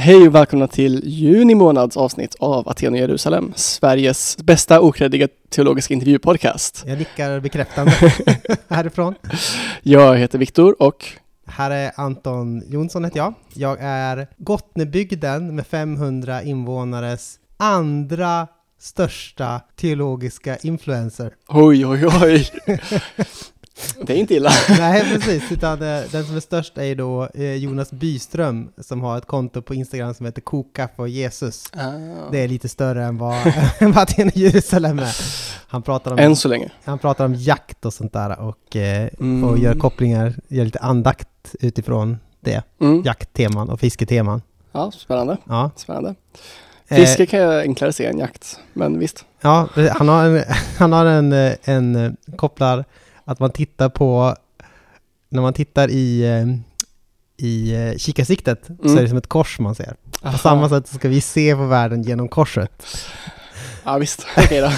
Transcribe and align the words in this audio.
Hej 0.00 0.28
och 0.28 0.34
välkomna 0.34 0.68
till 0.68 1.00
juni 1.04 1.54
månads 1.54 1.96
avsnitt 1.96 2.34
av 2.38 2.68
Aten 2.68 2.92
och 2.92 2.98
Jerusalem, 2.98 3.52
Sveriges 3.56 4.36
bästa 4.36 4.80
okreddiga 4.80 5.28
teologiska 5.48 5.94
intervjupodcast. 5.94 6.84
Jag 6.86 6.98
nickar 6.98 7.40
bekräftande 7.40 7.92
härifrån. 8.68 9.14
Jag 9.82 10.16
heter 10.16 10.38
Viktor 10.38 10.82
och 10.82 11.04
Här 11.46 11.70
är 11.70 11.92
Anton 11.96 12.62
Jonsson 12.68 13.04
heter 13.04 13.18
jag. 13.18 13.34
Jag 13.54 13.78
är 13.80 14.28
Gottnebygden 14.36 15.54
med 15.56 15.66
500 15.66 16.42
invånares 16.42 17.38
andra 17.56 18.46
största 18.80 19.60
teologiska 19.76 20.56
influencer. 20.56 21.32
oj 21.48 21.86
oj 21.86 22.06
oj. 22.22 22.48
Det 24.02 24.12
är 24.12 24.16
inte 24.16 24.34
illa. 24.34 24.50
Nej, 24.78 25.04
precis. 25.12 25.52
Utan 25.52 25.72
eh, 25.82 26.00
den 26.12 26.24
som 26.24 26.36
är 26.36 26.40
störst 26.40 26.78
är 26.78 26.94
då 26.94 27.28
eh, 27.34 27.54
Jonas 27.54 27.90
Byström 27.92 28.68
som 28.78 29.00
har 29.00 29.18
ett 29.18 29.26
konto 29.26 29.62
på 29.62 29.74
Instagram 29.74 30.14
som 30.14 30.26
heter 30.26 30.40
Koka 30.40 30.88
för 30.96 31.06
Jesus. 31.06 31.64
Det 32.32 32.38
är 32.44 32.48
lite 32.48 32.68
större 32.68 33.04
än 33.04 33.18
vad, 33.18 33.36
vad 33.80 33.98
Aten 33.98 34.28
och 34.28 34.36
Jerusalem 34.36 34.98
är. 34.98 35.16
Han 35.68 35.82
pratar, 35.82 36.12
om, 36.12 36.18
Än 36.18 36.36
så 36.36 36.48
länge. 36.48 36.70
han 36.84 36.98
pratar 36.98 37.24
om 37.24 37.34
jakt 37.34 37.84
och 37.84 37.94
sånt 37.94 38.12
där 38.12 38.40
och, 38.40 38.76
eh, 38.76 39.08
Mm. 39.20 39.44
och 39.44 39.58
gör 39.58 39.74
kopplingar, 39.74 40.34
gör 40.48 40.64
lite 40.64 40.78
andakt 40.78 41.28
utifrån 41.60 42.18
det. 42.40 42.62
Mm. 42.80 43.02
Jaktteman 43.04 43.68
och 43.70 43.80
fisketeman. 43.80 44.42
Ja, 44.72 44.90
spännande. 44.90 45.36
Ja. 45.48 45.70
spännande. 45.76 46.14
Fiske 46.88 47.26
kan 47.26 47.40
jag 47.40 47.60
enklare 47.62 47.92
se 47.92 48.06
än 48.06 48.18
jakt, 48.18 48.58
men 48.72 48.98
visst. 48.98 49.24
Ja, 49.40 49.68
han 49.92 50.08
har 50.08 50.24
en, 50.24 50.42
han 50.78 50.92
har 50.92 51.06
en, 51.06 51.32
en 51.64 52.16
kopplar 52.36 52.84
att 53.28 53.40
man 53.40 53.50
tittar 53.50 53.88
på, 53.88 54.36
när 55.28 55.42
man 55.42 55.52
tittar 55.52 55.88
i, 55.90 56.22
eh, 56.22 56.46
i 57.46 57.74
eh, 57.74 57.96
kikarsiktet 57.98 58.60
så 58.66 58.72
Mm. 58.84 58.98
är 58.98 59.02
det 59.02 59.08
som 59.08 59.18
ett 59.18 59.26
kors 59.28 59.58
man 59.58 59.74
ser. 59.74 59.94
På 60.22 60.28
Aha. 60.28 60.38
samma 60.38 60.68
sätt 60.68 60.88
så 60.88 60.94
ska 60.94 61.08
vi 61.08 61.20
se 61.20 61.54
på 61.56 61.66
världen 61.66 62.02
genom 62.02 62.28
korset. 62.28 62.86
Ja 63.84 63.98
visst, 63.98 64.26
okej 64.36 64.60
då. 64.60 64.70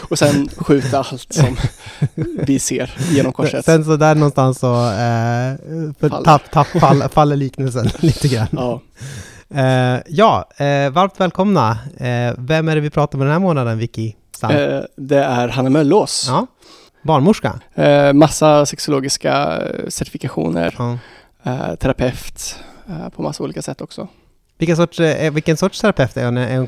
och 0.10 0.18
sen 0.18 0.48
skjuta 0.56 0.98
allt 0.98 1.32
som 1.32 1.56
vi 2.46 2.58
ser 2.58 2.94
genom 3.10 3.32
korset. 3.32 3.64
Sen 3.64 3.84
så 3.84 3.96
där 3.96 4.14
någonstans 4.14 4.58
så 4.58 4.74
eh, 4.74 5.54
Faller. 6.00 6.24
tapp, 6.24 6.50
tapp, 6.50 6.66
fall, 6.66 7.08
faller 7.08 7.36
liknelsen 7.36 7.88
lite 7.98 8.28
grann. 8.28 8.48
Ja. 8.52 8.80
Eh, 9.54 10.00
ja, 10.08 10.48
eh, 10.56 10.90
varmt 10.90 11.20
välkomna. 11.20 11.78
Eh, 11.96 12.34
vem 12.38 12.68
är 12.68 12.74
det 12.74 12.80
vi 12.80 12.90
pratar 12.90 13.18
med 13.18 13.26
den 13.26 13.32
här 13.32 13.40
månaden, 13.40 13.78
Vicky? 13.78 14.12
Det 14.96 15.18
är 15.24 15.48
Hanna 15.48 15.70
Möllås. 15.70 16.24
ja, 16.28 16.46
barnmorska. 17.06 17.60
Eh, 17.74 18.12
massa 18.12 18.66
sexologiska 18.66 19.56
eh, 19.58 19.88
certifikationer, 19.88 20.74
Ja. 20.78 20.98
eh, 21.42 21.74
terapeut 21.74 22.56
eh, 22.88 23.08
på 23.08 23.22
massa 23.22 23.42
olika 23.44 23.62
sätt 23.62 23.80
också. 23.80 24.08
Vilken 24.58 24.76
sorts, 24.76 25.00
eh, 25.00 25.32
vilken 25.32 25.56
sorts 25.56 25.80
terapeut 25.80 26.16
är 26.16 26.24
hon? 26.24 26.36
Är 26.36 26.56
hon, 26.56 26.66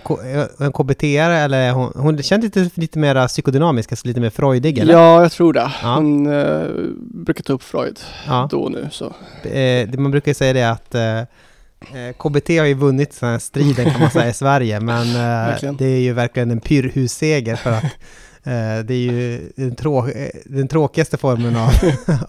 hon 0.58 0.72
KBT-are 0.72 1.34
eller 1.44 1.58
är 1.58 1.72
hon, 1.72 1.92
hon 1.96 2.22
känns 2.22 2.44
lite, 2.44 2.70
lite 2.74 2.98
mer 2.98 3.28
psykodynamisk, 3.28 3.92
alltså 3.92 4.08
lite 4.08 4.20
mer 4.20 4.30
freudig 4.30 4.78
eller? 4.78 4.92
Ja, 4.94 5.22
jag 5.22 5.32
tror 5.32 5.52
det. 5.52 5.72
Ja. 5.82 5.94
Hon 5.94 6.26
eh, 6.26 6.66
brukar 6.98 7.42
ta 7.42 7.52
upp 7.52 7.62
Freud 7.62 8.00
Ja. 8.26 8.48
då 8.50 8.60
och 8.60 8.72
nu. 8.72 8.88
Så. 8.92 9.12
Eh, 9.48 9.88
man 9.98 10.10
brukar 10.10 10.34
säga 10.34 10.52
det 10.52 10.70
att 10.70 10.94
eh, 10.94 11.18
eh, 11.18 12.12
KBT 12.18 12.48
har 12.58 12.66
ju 12.66 12.74
vunnit 12.74 13.20
den 13.20 13.30
här 13.30 13.38
striden 13.38 13.90
kan 13.90 14.00
man 14.00 14.10
säga 14.10 14.28
i 14.28 14.32
Sverige, 14.34 14.80
men 14.80 15.06
det 15.78 15.84
är 15.86 16.00
ju 16.00 16.12
verkligen 16.12 16.50
en 16.50 16.60
pyrhusseger 16.60 17.56
för 17.56 17.70
att 17.72 17.84
det 18.44 18.94
är 18.94 19.12
ju 19.12 19.52
den, 19.56 19.74
trå 19.74 20.08
eh, 20.08 20.30
den 20.44 20.68
tråkigaste 20.68 21.16
formen 21.16 21.56
av, 21.56 21.70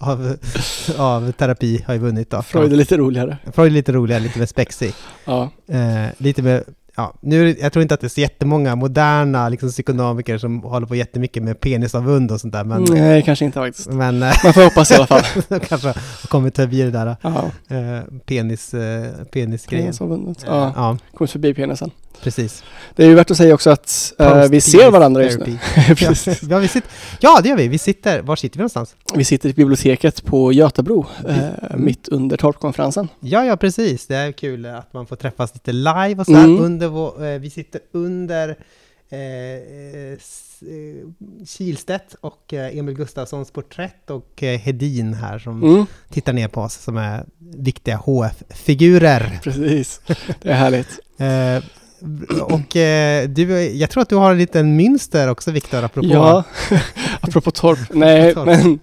av, 0.00 0.36
av 0.98 1.32
terapi 1.32 1.84
har 1.86 1.94
ju 1.94 2.00
vunnit 2.00 2.30
då. 2.30 2.42
Freud 2.42 2.72
är 2.72 2.76
lite 2.76 2.96
roligare. 2.96 3.36
Freud 3.52 3.72
är 3.72 3.74
lite 3.74 3.92
roligare, 3.92 4.22
lite 4.22 4.38
mer 4.38 4.46
spexig. 4.46 4.92
Ja. 5.24 5.50
Eh, 5.68 6.06
lite 6.18 6.42
mer, 6.42 6.64
ja, 7.00 7.14
nu 7.20 7.56
jag 7.60 7.72
tror 7.72 7.82
inte 7.82 7.94
att 7.94 8.00
det 8.00 8.06
är 8.06 8.08
så 8.08 8.20
jättemånga 8.20 8.76
moderna 8.76 9.48
liksom, 9.48 9.68
psykonomiker 9.68 10.38
som 10.38 10.60
håller 10.62 10.86
på 10.86 10.94
jättemycket 10.96 11.42
med 11.42 11.60
penisavund 11.60 12.30
och 12.32 12.40
sånt 12.40 12.52
där, 12.52 12.64
men, 12.64 12.82
Nej, 12.84 13.22
kanske 13.22 13.44
inte 13.44 13.58
faktiskt. 13.58 13.88
men 13.90 14.22
eh, 14.22 14.32
Man 14.44 14.52
får 14.52 14.64
hoppas 14.64 14.90
i 14.90 14.94
alla 14.94 15.06
fall. 15.06 15.22
de 15.48 15.60
kanske 15.60 15.88
har 15.88 16.28
kommit 16.28 16.56
förbi 16.56 16.82
det 16.82 16.90
där 16.90 17.06
eh, 17.68 18.04
penis, 18.26 18.74
eh, 18.74 19.10
penisgrejen. 19.32 19.84
penis 19.86 20.00
har 20.00 20.06
vunnit. 20.06 20.42
Eh, 20.42 20.48
Ja, 20.50 20.72
ja, 20.76 20.98
kommit 21.14 21.30
förbi 21.30 21.54
penisen. 21.54 21.90
precis. 22.22 22.62
Det 22.96 23.04
är 23.04 23.08
ju 23.08 23.14
värt 23.14 23.30
att 23.30 23.36
säga 23.36 23.54
också 23.54 23.70
att 23.70 24.12
eh, 24.18 24.44
vi 24.50 24.60
ser 24.60 24.90
varandra 24.90 25.22
just 25.24 25.38
nu. 25.38 25.46
ja, 26.50 26.58
vi 26.58 26.68
sitter, 26.68 26.90
ja, 27.20 27.40
det 27.42 27.48
gör 27.48 27.56
vi. 27.56 27.68
Vi 27.68 27.78
sitter, 27.78 28.22
var 28.22 28.36
sitter 28.36 28.56
vi 28.58 28.60
någonstans? 28.60 28.94
Vi 29.14 29.24
sitter 29.24 29.48
i 29.48 29.52
biblioteket 29.52 30.24
på 30.24 30.52
Götabro, 30.52 31.06
eh, 31.28 31.76
mitt 31.76 32.08
under 32.08 32.36
torpkonferensen. 32.36 33.08
Ja, 33.20 33.44
ja, 33.44 33.56
precis. 33.56 34.06
Det 34.06 34.16
är 34.16 34.32
kul 34.32 34.66
att 34.66 34.92
man 34.92 35.06
får 35.06 35.16
träffas 35.16 35.54
lite 35.54 35.72
live 35.72 36.14
och 36.18 36.26
så 36.26 36.34
här. 36.34 36.44
Mm. 36.44 36.64
Under 36.64 36.88
vår, 36.90 37.24
eh, 37.26 37.38
vi 37.38 37.50
sitter 37.50 37.80
under 37.92 38.48
eh, 39.10 39.18
eh, 39.18 40.12
eh, 40.12 40.16
Kihlstedt 41.46 42.14
och 42.20 42.52
Emil 42.52 42.94
Gustafssons 42.94 43.50
porträtt 43.50 44.10
och 44.10 44.42
Hedin 44.42 45.14
här 45.14 45.38
som 45.38 45.62
Mm, 45.62 45.86
tittar 46.10 46.32
ner 46.32 46.48
på 46.48 46.60
oss 46.60 46.74
som 46.74 46.96
är 46.96 47.24
viktiga 47.38 47.96
HF-figurer. 47.96 49.38
precis, 49.42 50.00
det 50.42 50.48
är 50.50 50.54
härligt. 50.54 50.98
Eh, 51.20 51.62
och 52.42 52.76
eh, 52.76 53.28
du, 53.28 53.60
jag 53.60 53.90
tror 53.90 54.02
att 54.02 54.08
du 54.08 54.16
har 54.16 54.30
en 54.32 54.38
liten 54.38 54.76
mönster 54.76 55.28
också 55.28 55.50
Viktor, 55.50 55.82
apropå... 55.84 56.08
Ja, 56.08 56.44
apropå 57.20 57.50
torp. 57.50 57.78
Nej, 57.90 58.34
Torp. 58.34 58.46
men 58.46 58.78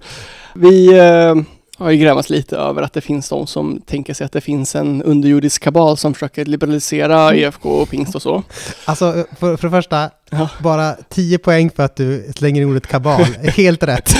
vi 0.56 1.00
eh, 1.00 1.35
har 1.78 1.92
ju 1.92 1.98
grävats 1.98 2.30
lite 2.30 2.58
över 2.58 2.82
att 2.82 2.94
det 2.94 3.02
finns 3.02 3.30
de 3.30 3.48
som 3.48 3.82
tänker 3.86 4.14
sig 4.14 4.26
att 4.26 4.32
det 4.32 4.42
finns 4.42 4.76
en 4.76 5.04
underjordisk 5.04 5.64
kabal 5.64 5.98
som 5.98 6.14
försöker 6.14 6.46
liberalisera 6.46 7.36
EFK 7.36 7.70
och 7.70 7.90
pingst 7.90 8.16
och 8.16 8.22
så. 8.22 8.44
Alltså, 8.86 9.26
för, 9.40 9.58
för 9.58 9.68
det 9.68 9.72
första, 9.72 10.10
Ja. 10.30 10.50
bara 10.60 10.94
10 11.10 11.38
poäng 11.38 11.70
för 11.76 11.84
att 11.84 11.96
du 11.96 12.32
slänger 12.36 12.62
in 12.62 12.70
ordet 12.70 12.88
kabal. 12.88 13.24
Helt 13.44 13.84
rätt. 13.84 14.16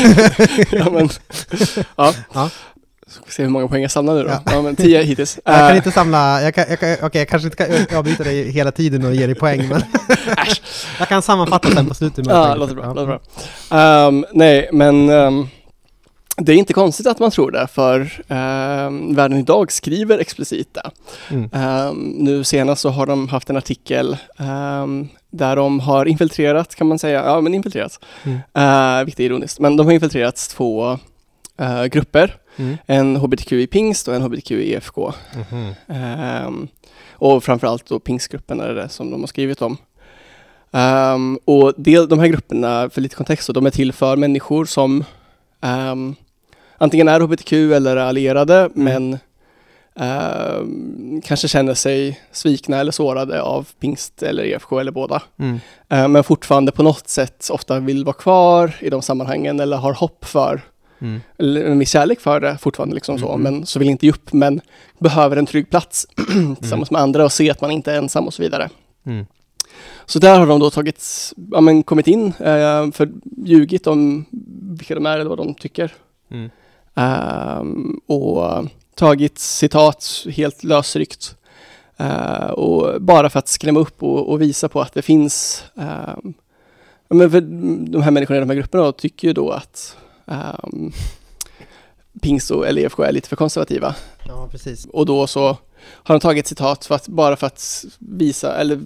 ja, 0.72 0.90
men, 0.91 1.09
ja. 1.95 2.13
Ja. 2.34 2.50
Ska 3.09 3.23
vi 3.25 3.31
se 3.31 3.44
hur 3.44 3.50
många 3.50 3.68
poäng 3.68 3.81
jag 3.81 3.91
samlar 3.91 4.13
nu 4.16 4.24
då. 4.24 4.29
Ja. 4.29 4.41
Ja, 4.45 4.62
men 4.62 4.75
tio 4.75 5.03
hittills. 5.03 5.39
Jag 5.45 5.56
kan 5.56 5.69
Eh, 5.72 5.75
inte 5.78 5.91
samla, 5.91 6.41
jag, 6.41 6.56
kan, 6.56 6.66
jag, 6.69 6.79
kan, 6.79 6.95
okej, 7.01 7.22
jag 7.22 7.28
kanske 7.28 7.47
inte 7.47 7.85
kan 7.88 7.97
avbryta 7.97 8.24
dig 8.24 8.51
hela 8.51 8.72
tiden 8.72 9.06
och 9.06 9.16
ge 9.16 9.25
dig 9.25 9.35
poäng, 9.35 9.68
men 9.69 9.81
jag 11.00 11.07
kan 11.07 11.22
sammanfatta 11.22 11.72
sen 11.72 11.88
på 11.88 11.94
slutet. 11.94 12.25
Ja, 12.28 12.56
låter 12.56 12.75
bra. 12.75 12.94
Låter 12.94 13.06
bra. 13.06 13.19
Ehm, 13.79 14.25
nej, 14.34 14.69
men 14.74 15.09
ehm, 15.09 15.47
det 16.41 16.53
är 16.53 16.57
inte 16.57 16.73
konstigt 16.73 17.07
att 17.07 17.19
man 17.19 17.31
tror 17.31 17.51
det, 17.51 17.67
för 17.67 17.99
um, 18.27 19.15
Världen 19.15 19.37
idag 19.37 19.71
skriver 19.71 20.19
explicit 20.19 20.73
det. 20.73 20.91
Mm. 21.29 21.49
Ehm, 21.53 21.97
nu 22.17 22.43
senast 22.43 22.81
så 22.81 22.89
har 22.89 23.05
de 23.05 23.27
haft 23.27 23.49
en 23.49 23.57
artikel 23.57 24.17
ehm, 24.37 25.07
där 25.29 25.55
de 25.55 25.79
har 25.79 26.05
infiltrerat, 26.05 26.75
kan 26.75 26.87
man 26.87 26.99
säga, 26.99 27.25
ja 27.25 27.41
men 27.41 27.53
infiltrerat, 27.53 27.99
Mm. 28.23 28.37
uh, 28.37 29.05
vilket 29.05 29.19
är 29.19 29.23
ironiskt, 29.23 29.59
men 29.59 29.77
de 29.77 29.85
har 29.85 29.93
infiltrerat 29.93 30.35
två 30.51 30.99
eh, 31.59 31.85
grupper, 31.85 32.35
Mm. 32.59 32.77
en 32.85 33.15
hbtq 33.17 33.51
i 33.51 33.67
pingst 33.67 34.07
och 34.07 34.15
en 34.15 34.21
hbtq 34.21 34.51
i 34.51 34.73
EFK. 34.73 35.13
Mhm. 35.51 35.73
Ehm, 35.87 36.67
och 37.11 37.43
framförallt 37.43 37.85
då 37.85 37.99
pingstgruppen 37.99 38.59
är 38.59 38.73
det 38.73 38.89
som 38.89 39.11
de 39.11 39.19
har 39.19 39.27
skrivit 39.27 39.61
om. 39.61 39.77
Ehm, 40.71 41.39
och 41.45 41.73
del, 41.77 42.07
de 42.09 42.19
här 42.19 42.27
grupperna, 42.27 42.89
för 42.89 43.01
lite 43.01 43.15
kontext, 43.15 43.45
så, 43.45 43.53
de 43.53 43.65
är 43.65 43.69
till 43.69 43.93
för 43.93 44.15
människor 44.17 44.65
som 44.65 45.03
ehm, 45.61 46.15
antingen 46.77 47.07
är 47.07 47.19
hbtq 47.19 47.53
eller 47.53 47.97
är 47.97 48.05
allierade, 48.05 48.69
men 48.73 49.17
ehm, 49.95 51.21
kanske 51.25 51.47
känner 51.47 51.73
sig 51.73 52.21
svikna 52.31 52.77
eller 52.77 52.91
sårade 52.91 53.41
av 53.41 53.67
pingst 53.79 54.23
eller 54.23 54.43
EFK 54.43 54.79
eller 54.79 54.91
båda. 54.91 55.21
Mm. 55.39 55.59
Ehm, 55.89 56.11
men 56.11 56.23
fortfarande 56.23 56.71
på 56.71 56.83
något 56.83 57.07
sätt 57.07 57.49
ofta 57.51 57.79
vill 57.79 58.05
vara 58.05 58.15
kvar 58.15 58.75
i 58.79 58.89
de 58.89 59.01
sammanhangen 59.01 59.59
eller 59.59 59.77
har 59.77 59.93
hopp 59.93 60.25
för 60.25 60.61
Mm. 60.99 61.21
eller 61.38 61.65
en 61.65 61.79
viss 61.79 61.89
kärlek 61.89 62.19
för 62.19 62.39
det 62.39 62.57
fortfarande 62.57 62.95
liksom 62.95 63.19
så, 63.19 63.38
men 63.38 63.65
så 63.65 63.79
vill 63.79 63.89
inte 63.89 64.05
ge 64.05 64.11
upp, 64.11 64.33
men 64.33 64.61
behöver 64.99 65.38
en 65.38 65.45
trygg 65.45 65.69
plats 65.69 66.07
tillsammans 66.59 66.91
med 66.91 67.01
andra 67.01 67.25
och 67.25 67.31
se 67.31 67.51
att 67.51 67.61
man 67.61 67.71
inte 67.71 67.91
är 67.91 67.97
ensam 67.97 68.27
och 68.27 68.33
så 68.33 68.41
vidare. 68.41 68.69
Mm. 69.06 69.25
Så 70.06 70.19
där 70.19 70.39
har 70.39 70.47
de 70.47 70.59
då 70.59 70.69
tagit, 70.69 71.33
ja 71.51 71.62
men 71.62 71.83
kommit 71.83 72.07
in, 72.07 72.25
eh, 72.39 72.91
för 72.91 73.09
ljugit 73.45 73.88
om 73.88 74.25
vilka 74.77 74.95
de 74.95 75.06
är 75.06 75.19
eller 75.19 75.29
vad 75.29 75.38
de 75.38 75.53
tycker. 75.53 75.94
Ehm, 76.97 77.99
och 78.07 78.67
tagit 78.95 79.39
citat 79.39 80.25
helt 80.29 80.63
lösryckt. 80.63 81.35
Eh, 81.97 82.49
och 82.49 83.01
bara 83.01 83.29
för 83.29 83.39
att 83.39 83.47
skrämma 83.47 83.79
upp 83.79 84.03
och, 84.03 84.29
och 84.29 84.41
visa 84.41 84.69
på 84.69 84.81
att 84.81 84.94
det 84.94 85.01
finns, 85.01 85.63
ja, 85.73 87.15
men 87.15 87.31
för 87.31 87.41
de 87.91 88.01
här 88.01 88.11
människorna 88.11 88.38
i 88.38 88.39
de 88.39 88.49
här 88.49 88.55
grupperna 88.55 88.91
tycker 88.91 89.27
ju 89.27 89.33
då 89.33 89.49
att 89.49 89.97
um, 90.25 90.94
pingst 92.21 92.51
och 92.51 92.67
eller 92.67 92.81
EFK 92.81 93.03
är 93.03 93.11
lite 93.11 93.29
för 93.29 93.35
konservativa. 93.35 93.95
Ja, 94.27 94.47
precis. 94.51 94.85
Och 94.85 95.05
då 95.05 95.27
så 95.27 95.57
har 95.79 96.15
de 96.15 96.19
tagit 96.19 96.47
citat 96.47 96.85
för 96.85 96.95
att, 96.95 97.07
bara 97.07 97.35
för 97.35 97.47
att 97.47 97.85
visa, 98.00 98.55
eller 98.55 98.79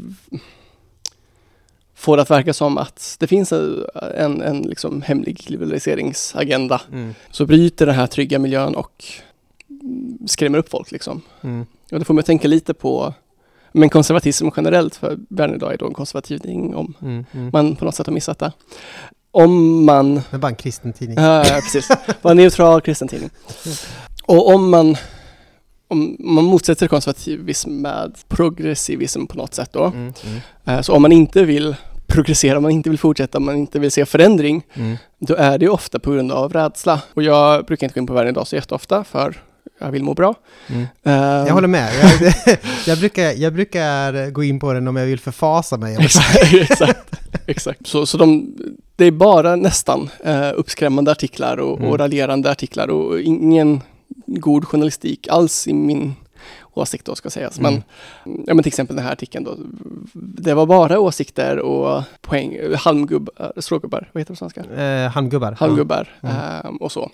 få 2.01 2.15
det 2.15 2.21
att 2.21 2.29
verka 2.29 2.53
som 2.53 2.77
att 2.77 3.15
det 3.19 3.27
finns 3.27 3.51
en, 3.51 4.41
en, 4.41 4.61
liksom 4.61 5.01
hemlig 5.01 5.43
liberaliseringsagenda. 5.51 6.81
Mm. 6.91 7.13
Så 7.31 7.45
bryter 7.45 7.85
den 7.85 7.95
här 7.95 8.07
trygga 8.07 8.39
miljön 8.39 8.75
och 8.75 9.05
mm, 9.69 10.17
skrämmer 10.27 10.57
upp 10.57 10.69
folk 10.69 10.91
liksom. 10.91 11.21
Mm. 11.41 11.65
Och 11.91 11.99
det 11.99 12.05
får 12.05 12.13
mig 12.13 12.19
att 12.19 12.25
tänka 12.25 12.47
lite 12.47 12.73
på 12.73 13.13
Men 13.71 13.89
konservatism 13.89 14.47
generellt 14.55 14.95
för 14.95 15.19
världen 15.29 15.55
idag 15.55 15.73
är 15.73 15.77
då 15.77 15.87
en 15.87 15.93
konservativ 15.93 16.37
tidning 16.37 16.75
om 16.75 16.93
Mm, 17.01 17.25
mm. 17.31 17.49
man 17.53 17.75
på 17.75 17.85
något 17.85 17.95
sätt 17.95 18.07
har 18.07 18.13
missat 18.13 18.39
det. 18.39 18.51
Om 19.31 19.85
man 19.85 20.15
Det 20.15 20.23
är 20.31 20.37
bara 20.37 20.47
en 20.47 20.55
kristen 20.55 20.93
tidning. 20.93 21.17
Ja, 21.17 21.45
ja, 21.45 21.55
precis. 21.61 21.89
Var 22.21 22.31
en 22.31 22.37
neutral 22.37 22.81
kristen 22.81 23.07
tidning. 23.07 23.29
Och 24.25 24.53
om 24.53 24.69
man, 24.69 24.97
om 25.87 26.17
man 26.19 26.43
motsätter 26.43 26.87
konservativism 26.87 27.69
med 27.69 28.15
progressivism 28.27 29.25
på 29.25 29.37
något 29.37 29.53
sätt 29.53 29.69
då. 29.73 29.85
Mm, 29.85 30.13
mm, 30.25 30.39
eh, 30.65 30.81
Så 30.81 30.93
om 30.93 31.01
man 31.01 31.11
inte 31.11 31.43
vill 31.43 31.75
progressera, 32.11 32.57
om 32.57 32.63
man 32.63 32.71
inte 32.71 32.89
vill 32.89 32.99
fortsätta, 32.99 33.37
om 33.37 33.45
man 33.45 33.55
inte 33.57 33.79
vill 33.79 33.91
se 33.91 34.05
förändring, 34.05 34.63
mm. 34.73 34.97
då 35.19 35.35
är 35.35 35.57
det 35.57 35.65
ju 35.65 35.69
ofta 35.71 35.99
på 35.99 36.11
grund 36.11 36.31
av 36.31 36.53
rädsla. 36.53 37.01
Och 37.13 37.23
jag 37.23 37.65
brukar 37.65 37.87
inte 37.87 37.93
gå 37.93 38.01
in 38.01 38.07
på 38.07 38.13
världen 38.13 38.29
idag 38.31 38.47
så 38.47 38.55
jätteofta, 38.55 39.03
för 39.03 39.41
jag 39.79 39.91
vill 39.91 40.03
må 40.03 40.13
bra. 40.13 40.35
Mm. 40.67 40.81
Eh, 41.03 41.13
Jag 41.47 41.53
håller 41.53 41.67
med. 41.67 41.89
Jag, 42.21 42.33
jag, 42.87 42.97
brukar, 42.97 43.31
jag 43.41 43.53
brukar 43.53 44.29
gå 44.29 44.43
in 44.43 44.59
på 44.59 44.73
den 44.73 44.87
om 44.87 44.95
jag 44.95 45.05
vill 45.05 45.19
förfasa 45.19 45.77
mig. 45.77 45.97
Exakt, 45.99 46.53
exakt. 46.53 47.15
exakt. 47.45 47.87
Så, 47.87 48.05
så 48.05 48.17
de, 48.17 48.55
det 48.95 49.05
är 49.05 49.11
bara 49.11 49.55
nästan 49.55 50.09
eh, 50.23 50.49
uppskrämmande 50.55 51.11
artiklar 51.11 51.57
och, 51.57 51.77
Mm. 51.77 51.89
och 51.91 51.99
raljerande 51.99 52.51
artiklar 52.51 52.87
och 52.87 53.19
ingen 53.19 53.81
god 54.25 54.65
journalistik 54.65 55.27
alls 55.27 55.67
i 55.67 55.73
min 55.73 56.15
åsikt 56.73 57.05
då 57.05 57.15
ska 57.15 57.29
sägas. 57.29 57.59
Mm. 57.59 57.73
Men, 57.73 57.83
ja, 58.47 58.53
men 58.53 58.63
till 58.63 58.67
exempel 58.69 58.95
den 58.95 59.05
här 59.05 59.11
artikeln 59.11 59.43
då. 59.43 59.55
Det 60.13 60.53
var 60.53 60.65
bara 60.65 60.99
åsikter 60.99 61.59
och 61.59 62.03
poäng, 62.21 62.57
halmgubbar, 62.77 63.53
strågubbar, 63.61 64.09
vad 64.13 64.21
heter 64.21 64.33
det 64.33 64.39
på 64.39 64.49
svenska? 64.51 64.81
Eh, 64.83 65.11
handgubbar. 65.11 65.51
Halmgubbar 65.59 66.09
Mm. 66.23 66.35
eh, 66.35 66.71
och 66.79 66.91
så. 66.91 67.11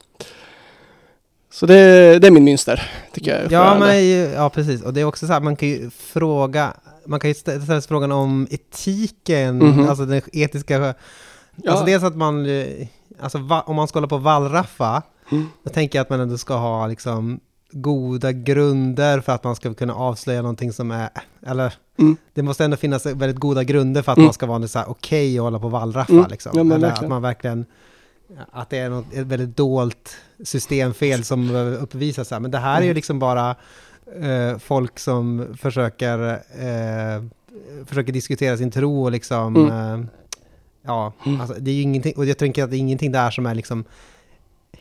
Så 1.51 1.65
det, 1.65 2.19
det 2.19 2.27
är 2.27 2.31
min 2.31 2.43
mönster, 2.43 2.91
tycker 3.13 3.41
jag. 3.41 3.51
Ja, 3.51 3.79
men, 3.79 4.07
ja, 4.31 4.49
precis. 4.49 4.81
Och 4.81 4.93
det 4.93 5.01
är 5.01 5.05
också 5.05 5.27
så 5.27 5.33
här, 5.33 5.41
man 5.41 5.55
kan 5.55 5.69
ju 5.69 5.89
fråga, 5.89 6.73
man 7.05 7.19
kan 7.19 7.29
ju 7.29 7.33
stä- 7.33 7.61
ställa 7.63 7.81
sig 7.81 7.87
frågan 7.87 8.11
om 8.11 8.47
etiken, 8.51 9.57
Mhm. 9.57 9.89
alltså 9.89 10.05
den 10.05 10.21
etiska, 10.33 10.73
Ja. 10.77 10.93
alltså 11.71 11.85
dels 11.85 12.03
att 12.03 12.15
man, 12.15 12.45
eh, 12.45 12.87
alltså 13.21 13.37
va, 13.37 13.61
om 13.65 13.75
man 13.75 13.87
ska 13.87 13.97
hålla 13.99 14.07
på 14.07 14.15
och 14.15 14.21
wallraffa, 14.23 15.01
Mm. 15.31 15.45
då 15.63 15.69
tänker 15.69 15.99
jag 15.99 16.03
att 16.03 16.09
man 16.09 16.19
ändå 16.19 16.37
ska 16.37 16.55
ha 16.55 16.87
liksom 16.87 17.39
goda 17.71 18.31
grunder 18.31 19.19
för 19.21 19.31
att 19.33 19.43
man 19.43 19.55
ska 19.55 19.73
kunna 19.73 19.95
avslöja 19.95 20.41
någonting 20.41 20.73
som 20.73 20.91
är, 20.91 21.09
eller 21.47 21.73
Mm. 21.99 22.17
det 22.33 22.43
måste 22.43 22.65
ändå 22.65 22.77
finnas 22.77 23.05
väldigt 23.05 23.37
goda 23.37 23.63
grunder 23.63 24.01
för 24.01 24.11
att 24.11 24.17
Mm. 24.17 24.25
man 24.25 24.33
ska 24.33 24.45
vara 24.45 24.67
så 24.67 24.79
här 24.79 24.89
okej 24.89 25.37
att 25.37 25.43
hålla 25.43 25.59
på 25.59 25.65
och 25.65 25.71
wallraffa 25.71 26.13
Mm. 26.13 26.25
liksom. 26.29 26.51
Ja, 26.55 26.63
men 26.63 26.77
eller 26.77 26.87
verkligen. 26.87 27.03
att 27.05 27.09
man 27.09 27.21
verkligen, 27.21 27.65
att 28.51 28.69
det 28.69 28.77
är 28.77 28.89
något, 28.89 29.13
ett 29.13 29.25
väldigt 29.27 29.57
dolt 29.57 30.17
systemfel 30.43 31.23
som 31.23 31.47
behöver 31.47 31.77
uppvisas 31.77 32.31
här. 32.31 32.39
Men 32.39 32.51
det 32.51 32.57
här 32.57 32.77
är 32.77 32.81
ju 32.81 32.85
Mm. 32.87 32.95
liksom 32.95 33.19
bara 33.19 33.55
eh, 34.21 34.57
folk 34.57 34.99
som 34.99 35.45
försöker, 35.59 36.29
eh, 36.33 37.23
försöker 37.85 38.13
diskutera 38.13 38.57
sin 38.57 38.71
tro 38.71 39.03
och 39.03 39.11
liksom, 39.11 39.55
Mm. 39.55 40.01
eh, 40.01 40.07
ja, 40.85 41.13
Mm. 41.25 41.41
alltså 41.41 41.55
det 41.59 41.71
är 41.71 41.75
ju 41.75 41.81
ingenting, 41.81 42.13
och 42.17 42.25
jag 42.25 42.37
tänker 42.37 42.63
att 42.63 42.69
det 42.69 42.77
är 42.77 42.79
ingenting 42.79 43.11
där 43.11 43.29
som 43.31 43.45
är 43.45 43.55
liksom 43.55 43.83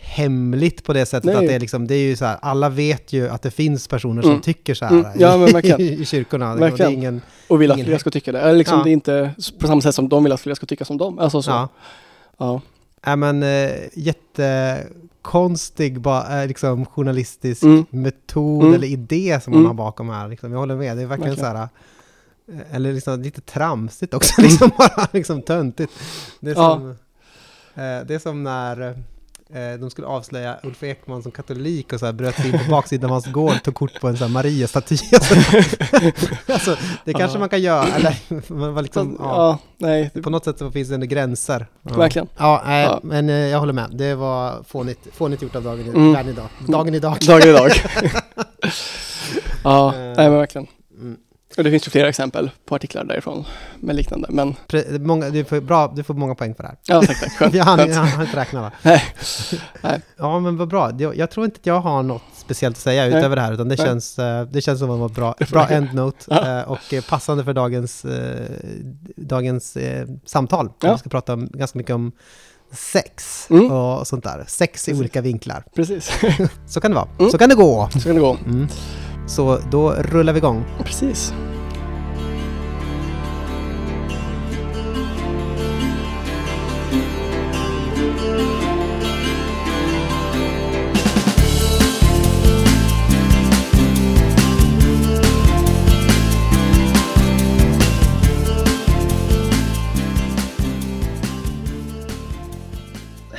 hemligt 0.00 0.84
på 0.84 0.92
det 0.92 1.06
sättet 1.06 1.24
Nej. 1.24 1.34
att 1.34 1.40
det 1.48 1.54
är 1.54 1.60
liksom, 1.60 1.86
det 1.86 1.94
är 1.94 2.08
ju 2.08 2.16
så 2.16 2.24
här, 2.24 2.38
alla 2.42 2.68
vet 2.68 3.12
ju 3.12 3.28
att 3.28 3.42
det 3.42 3.50
finns 3.50 3.88
personer 3.88 4.22
som 4.22 4.30
Mm. 4.30 4.42
tycker 4.42 4.74
så 4.74 4.84
här 4.84 4.92
Mm. 4.92 5.06
Ja, 5.18 5.60
i, 5.78 5.92
i 6.02 6.04
kyrkorna. 6.04 6.54
Det 6.54 6.80
är 6.80 6.90
ingen, 6.90 7.20
Och 7.48 7.62
vill 7.62 7.72
att 7.72 7.80
fler 7.84 7.98
ska 7.98 8.10
tycka 8.10 8.32
det. 8.32 8.40
Eller 8.40 8.58
liksom 8.58 8.78
Ja. 8.78 8.84
det 8.84 8.90
är 8.90 8.92
inte 8.92 9.34
på 9.58 9.66
samma 9.66 9.80
sätt 9.80 9.94
som 9.94 10.08
de 10.08 10.22
vill 10.24 10.32
att 10.32 10.40
fler 10.40 10.54
ska 10.54 10.66
tycka 10.66 10.84
som 10.84 10.98
dem. 10.98 11.18
Alltså 11.18 11.42
så. 11.42 11.50
ja. 11.50 11.68
Ja. 12.38 12.60
Ja 13.04 13.16
men 13.16 13.42
eh, 13.42 13.70
jättekonstig 13.94 16.00
ba, 16.00 16.40
eh, 16.40 16.46
liksom, 16.48 16.86
journalistisk 16.86 17.62
Mm. 17.62 17.86
metod 17.90 18.62
Mm. 18.62 18.74
eller 18.74 18.86
idé 18.86 19.40
som 19.44 19.52
Mm. 19.52 19.62
man 19.62 19.68
har 19.70 19.74
bakom 19.84 20.08
här. 20.08 20.28
Liksom. 20.28 20.52
Jag 20.52 20.58
håller 20.58 20.76
med, 20.76 20.96
det 20.96 21.02
är 21.02 21.06
verkligen, 21.06 21.30
Verkligen. 21.36 21.52
så 21.52 21.58
här, 21.58 21.68
eh, 22.52 22.74
eller 22.76 22.92
liksom 22.92 23.22
lite 23.22 23.40
tramsigt 23.40 24.14
också, 24.14 24.32
liksom 24.42 24.70
bara 24.78 25.08
liksom 25.12 25.42
töntigt. 25.42 25.92
Det 26.40 26.50
är 26.50 26.54
som, 26.54 26.94
det 27.74 28.10
är 28.14 28.18
som 28.18 28.42
när 28.42 29.02
de 29.80 29.90
skulle 29.90 30.06
avslöja 30.06 30.56
Ulf 30.62 30.82
Ekman 30.82 31.22
som 31.22 31.32
katolik 31.32 31.92
och 31.92 32.00
så 32.00 32.06
här 32.06 32.12
bröt 32.12 32.34
sig 32.36 32.46
in 32.50 32.58
på 32.58 32.70
baksidan 32.70 33.04
av 33.10 33.12
hans 33.12 33.26
gård, 33.32 33.62
tog 33.62 33.74
kort 33.74 34.00
på 34.00 34.08
en 34.08 34.16
sån 34.16 34.26
här 34.26 34.32
Maria-staty. 34.32 34.96
alltså, 36.52 36.76
det 37.04 37.12
kanske 37.12 37.36
Ja. 37.36 37.40
man 37.40 37.48
kan 37.48 37.60
göra, 37.62 37.86
eller 37.96 38.16
man 38.52 38.74
var 38.74 38.82
liksom, 38.82 39.16
ja. 39.18 39.24
ja, 39.36 39.58
nej, 39.78 40.10
På 40.22 40.30
något 40.30 40.44
sätt 40.44 40.58
så 40.58 40.70
finns 40.70 40.88
det 40.88 40.94
ändå 40.94 41.06
gränser. 41.06 41.66
Ja. 41.82 41.94
verkligen. 41.96 42.28
Ja, 42.38 42.62
nej, 42.66 42.84
Ja. 42.84 43.00
men 43.02 43.28
eh, 43.28 43.34
jag 43.36 43.58
håller 43.58 43.72
med. 43.72 43.90
Det 43.92 44.14
var 44.14 44.62
fånigt, 44.68 45.06
fånigt 45.12 45.42
gjort 45.42 45.56
av 45.56 45.62
dagen, 45.62 45.88
Mm. 45.88 46.12
dagen 46.12 46.28
idag. 46.28 46.48
Dagen 46.68 46.94
idag. 46.94 47.16
Dagen 47.26 47.48
idag. 47.48 47.70
ja, 49.64 49.94
Eh. 49.94 50.00
nej 50.00 50.14
men 50.30 50.34
verkligen. 50.38 50.66
Och 51.56 51.64
det 51.64 51.70
finns 51.70 51.86
ju 51.86 51.90
flera 51.90 52.08
exempel 52.08 52.50
på 52.66 52.74
artiklar 52.74 53.04
därifrån 53.04 53.44
med 53.80 53.96
liknande. 53.96 54.28
Men 54.30 54.54
Pre- 54.68 54.98
Många, 54.98 55.30
du, 55.30 55.44
får, 55.44 55.60
bra, 55.60 55.92
du 55.96 56.02
får 56.04 56.14
många 56.14 56.34
poäng 56.34 56.54
för 56.54 56.62
det 56.62 56.68
här. 56.68 56.76
ja, 56.86 57.02
tack, 57.02 57.20
tack. 57.20 57.32
Skönt. 57.38 57.54
Jag 57.54 57.64
hann, 57.64 57.78
jag 57.90 57.94
hann 57.96 58.22
inte 58.26 58.36
räkna 58.40 58.60
va? 58.60 58.72
Nej. 58.82 59.02
Nej. 59.82 60.00
Ja, 60.18 60.40
men 60.40 60.56
vad 60.56 60.68
bra. 60.68 60.90
Jag, 60.98 61.16
jag 61.16 61.30
tror 61.30 61.44
inte 61.46 61.58
att 61.60 61.66
jag 61.66 61.80
har 61.80 62.02
något 62.02 62.22
speciellt 62.36 62.76
att 62.76 62.82
säga 62.82 63.02
Nej. 63.08 63.18
utöver 63.18 63.36
det 63.36 63.42
här, 63.42 63.52
utan 63.52 63.68
det 63.68 63.76
Nej. 63.78 63.86
känns, 63.86 64.18
eh, 64.18 64.46
det 64.46 64.60
känns 64.60 64.78
som 64.78 64.98
var 64.98 65.08
bra, 65.08 65.34
bra 65.50 65.66
endnote 65.68 66.24
Ja. 66.28 66.58
eh, 66.60 66.68
och 66.70 66.78
passande 67.08 67.44
för 67.44 67.52
dagens, 67.52 68.04
eh, 68.04 68.50
dagens 69.16 69.76
samtal. 70.26 70.68
Ja. 70.80 70.92
Vi 70.92 70.98
ska 70.98 71.08
prata 71.10 71.32
om, 71.32 71.48
ganska 71.52 71.78
mycket 71.78 71.94
om 71.94 72.12
sex 72.72 73.46
Mm. 73.50 73.72
och 73.72 74.06
sånt 74.06 74.24
där. 74.24 74.44
Sex 74.48 74.88
i 74.88 74.90
Precis. 74.90 75.00
olika 75.00 75.20
vinklar. 75.20 75.64
Precis, 75.76 76.10
Så 76.66 76.80
kan 76.80 76.90
det 76.90 76.94
vara. 76.94 77.08
Mm. 77.18 77.30
Så 77.30 77.38
kan 77.38 77.48
det 77.48 77.54
gå. 77.54 77.88
så 77.92 78.00
kan 78.00 78.14
det 78.14 78.20
gå. 78.20 78.36
Mm. 78.46 78.68
Så 79.26 79.58
då 79.70 79.90
rullar 79.90 80.32
vi 80.32 80.38
igång. 80.38 80.64
Precis. 80.84 81.34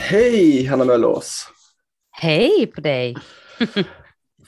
Hej 0.09 0.65
Hanna 0.65 0.85
Möllås! 0.85 1.47
Hej 2.11 2.71
på 2.75 2.81
dig! 2.81 3.15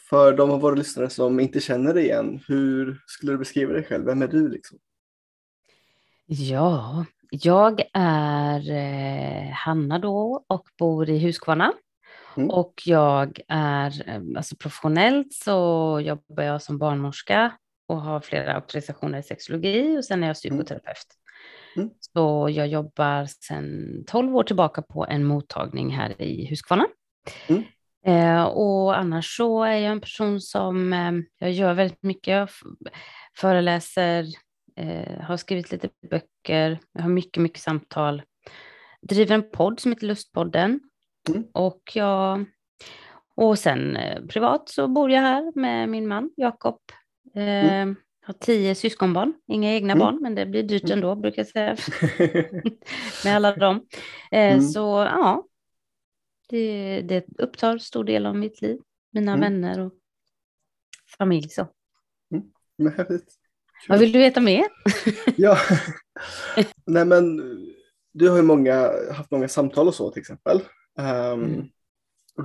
För 0.09 0.33
de 0.33 0.51
av 0.51 0.61
våra 0.61 0.75
lyssnare 0.75 1.09
som 1.09 1.39
inte 1.39 1.59
känner 1.59 1.93
dig 1.93 2.03
igen, 2.03 2.39
hur 2.47 3.01
skulle 3.07 3.31
du 3.31 3.37
beskriva 3.37 3.73
dig 3.73 3.83
själv? 3.83 4.05
Vem 4.05 4.21
är 4.21 4.27
du 4.27 4.49
liksom? 4.49 4.77
Ja, 6.25 7.05
jag 7.31 7.81
är 7.93 8.71
eh, 8.71 9.51
Hanna 9.51 9.99
då 9.99 10.45
och 10.47 10.67
bor 10.79 11.09
i 11.09 11.19
Huskvarna. 11.19 11.73
Mm. 12.37 12.49
Och 12.49 12.73
jag 12.85 13.39
är, 13.47 14.09
eh, 14.09 14.21
alltså 14.37 14.55
professionellt 14.55 15.33
så 15.33 15.99
jobbar 16.03 16.43
jag 16.43 16.61
som 16.61 16.77
barnmorska 16.77 17.51
och 17.87 18.01
har 18.01 18.19
flera 18.19 18.53
auktorisationer 18.53 19.19
i 19.19 19.23
sexologi 19.23 19.97
och 19.97 20.05
sen 20.05 20.23
är 20.23 20.27
jag 20.27 20.35
psykoterapeut. 20.35 21.07
Mm. 21.75 21.89
Så 21.99 22.49
jag 22.51 22.67
jobbar 22.67 23.25
sedan 23.25 24.03
12 24.07 24.35
år 24.35 24.43
tillbaka 24.43 24.81
på 24.81 25.05
en 25.05 25.23
mottagning 25.23 25.89
här 25.89 26.21
i 26.21 26.47
Huskvarna. 26.49 26.87
Mm. 27.47 27.63
Eh, 28.05 28.43
och 28.43 28.97
annars 28.97 29.37
så 29.37 29.63
är 29.63 29.71
jag 29.77 29.91
en 29.91 30.01
person 30.01 30.41
som, 30.41 30.93
eh, 30.93 31.11
jag 31.39 31.51
gör 31.51 31.73
väldigt 31.73 32.03
mycket, 32.03 32.27
jag 32.31 32.49
föreläser, 33.37 34.25
eh, 34.75 35.21
har 35.21 35.37
skrivit 35.37 35.71
lite 35.71 35.89
böcker, 36.09 36.79
jag 36.93 37.01
har 37.01 37.09
mycket, 37.09 37.43
mycket 37.43 37.59
samtal, 37.61 38.21
driver 39.01 39.35
en 39.35 39.49
podd 39.51 39.79
som 39.79 39.91
heter 39.91 40.07
Lustpodden. 40.07 40.79
Mm. 41.29 41.43
Och 41.53 41.81
jag, 41.93 42.45
och 43.35 43.59
sen 43.59 43.95
eh, 43.97 44.25
privat 44.25 44.69
så 44.69 44.87
bor 44.87 45.11
jag 45.11 45.21
här 45.21 45.51
med 45.59 45.89
min 45.89 46.07
man 46.07 46.29
Jakob. 46.35 46.79
Eh, 47.35 47.87
Har 48.25 48.33
tio 48.39 48.75
syskonbarn, 48.75 49.33
inga 49.47 49.73
egna 49.73 49.93
Mm. 49.93 49.99
barn, 49.99 50.19
men 50.21 50.35
det 50.35 50.45
blir 50.45 50.63
dyrt 50.63 50.89
ändå 50.89 51.15
brukar 51.15 51.39
jag 51.39 51.47
säga 51.47 51.75
med 53.23 53.35
alla 53.35 53.55
dem. 53.55 53.75
Eh, 54.31 54.53
Mm. 54.53 54.61
Så 54.61 55.07
ja, 55.11 55.43
det, 56.49 57.01
det 57.01 57.25
upptar 57.37 57.77
stor 57.77 58.03
del 58.03 58.25
av 58.25 58.35
mitt 58.35 58.61
liv, 58.61 58.77
mina 59.11 59.33
Mm. 59.33 59.41
vänner 59.41 59.79
och 59.79 59.93
familj. 61.17 61.49
Så. 61.49 61.67
Häftigt. 62.97 63.33
Vad 63.87 63.99
vill 63.99 64.11
du 64.11 64.19
veta 64.19 64.41
mer? 64.41 64.63
Ja, 65.37 65.57
nej 66.85 67.05
men 67.05 67.37
du 68.11 68.29
har 68.29 68.37
ju 68.37 68.43
många, 68.43 68.91
haft 69.13 69.31
många 69.31 69.47
samtal 69.47 69.87
och 69.87 69.95
så 69.95 70.11
till 70.11 70.19
exempel. 70.21 70.61
Ehm, 70.99 71.43
Mm. 71.43 71.67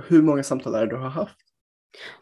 Hur 0.07 0.21
många 0.21 0.43
samtal 0.43 0.75
är 0.75 0.79
det 0.85 0.91
du 0.91 0.95
har 0.95 1.09
haft? 1.09 1.35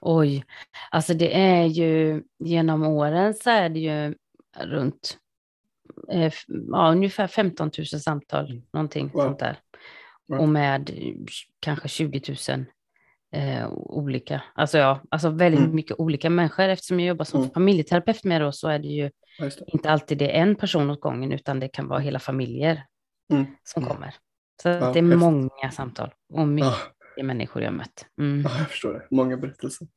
Oj, 0.01 0.45
alltså 0.91 1.13
det 1.13 1.35
är 1.41 1.65
ju 1.65 2.23
genom 2.39 2.83
åren 2.83 3.33
så 3.33 3.49
är 3.49 3.69
det 3.69 3.79
ju 3.79 4.15
runt 4.59 5.17
eh, 6.11 6.33
ja, 6.71 6.91
ungefär 6.91 7.27
15 7.27 7.71
000 7.77 7.85
samtal, 7.85 8.61
någonting 8.73 9.09
Wow. 9.13 9.21
sånt 9.21 9.39
där. 9.39 9.59
Och 10.29 10.49
med 10.49 10.89
eh, 10.89 11.13
kanske 11.59 11.87
20 11.87 12.21
000 12.49 12.65
eh, 13.33 13.69
olika, 13.73 14.43
alltså 14.55 14.77
ja, 14.77 15.01
alltså 15.09 15.29
väldigt 15.29 15.59
mm. 15.59 15.75
mycket 15.75 15.99
olika 15.99 16.29
människor. 16.29 16.63
Eftersom 16.63 16.99
jag 16.99 17.07
jobbar 17.07 17.25
som 17.25 17.39
mm. 17.39 17.53
familjeterapeut 17.53 18.23
med 18.23 18.41
det 18.41 18.53
så 18.53 18.67
är 18.67 18.79
det 18.79 18.87
ju 18.87 19.11
det. 19.39 19.51
inte 19.67 19.89
alltid 19.89 20.17
det 20.17 20.37
är 20.37 20.41
en 20.41 20.55
person 20.55 20.89
åt 20.89 21.01
gången, 21.01 21.31
utan 21.31 21.59
det 21.59 21.67
kan 21.67 21.87
vara 21.87 21.99
hela 21.99 22.19
familjer 22.19 22.85
mm. 23.33 23.45
som 23.63 23.83
mm. 23.83 23.95
kommer. 23.95 24.15
Så 24.61 24.69
ja, 24.69 24.91
det 24.93 24.99
är 24.99 25.03
många 25.03 25.71
samtal 25.71 26.13
och 26.33 26.47
mycket 26.47 26.73
ja. 27.15 27.23
människor 27.23 27.61
jag 27.63 27.73
mött. 27.73 28.05
Mm. 28.19 28.41
Ja, 28.41 28.57
jag 28.57 28.69
förstår 28.69 28.93
det. 28.93 29.07
Många 29.11 29.37
berättelser. 29.37 29.87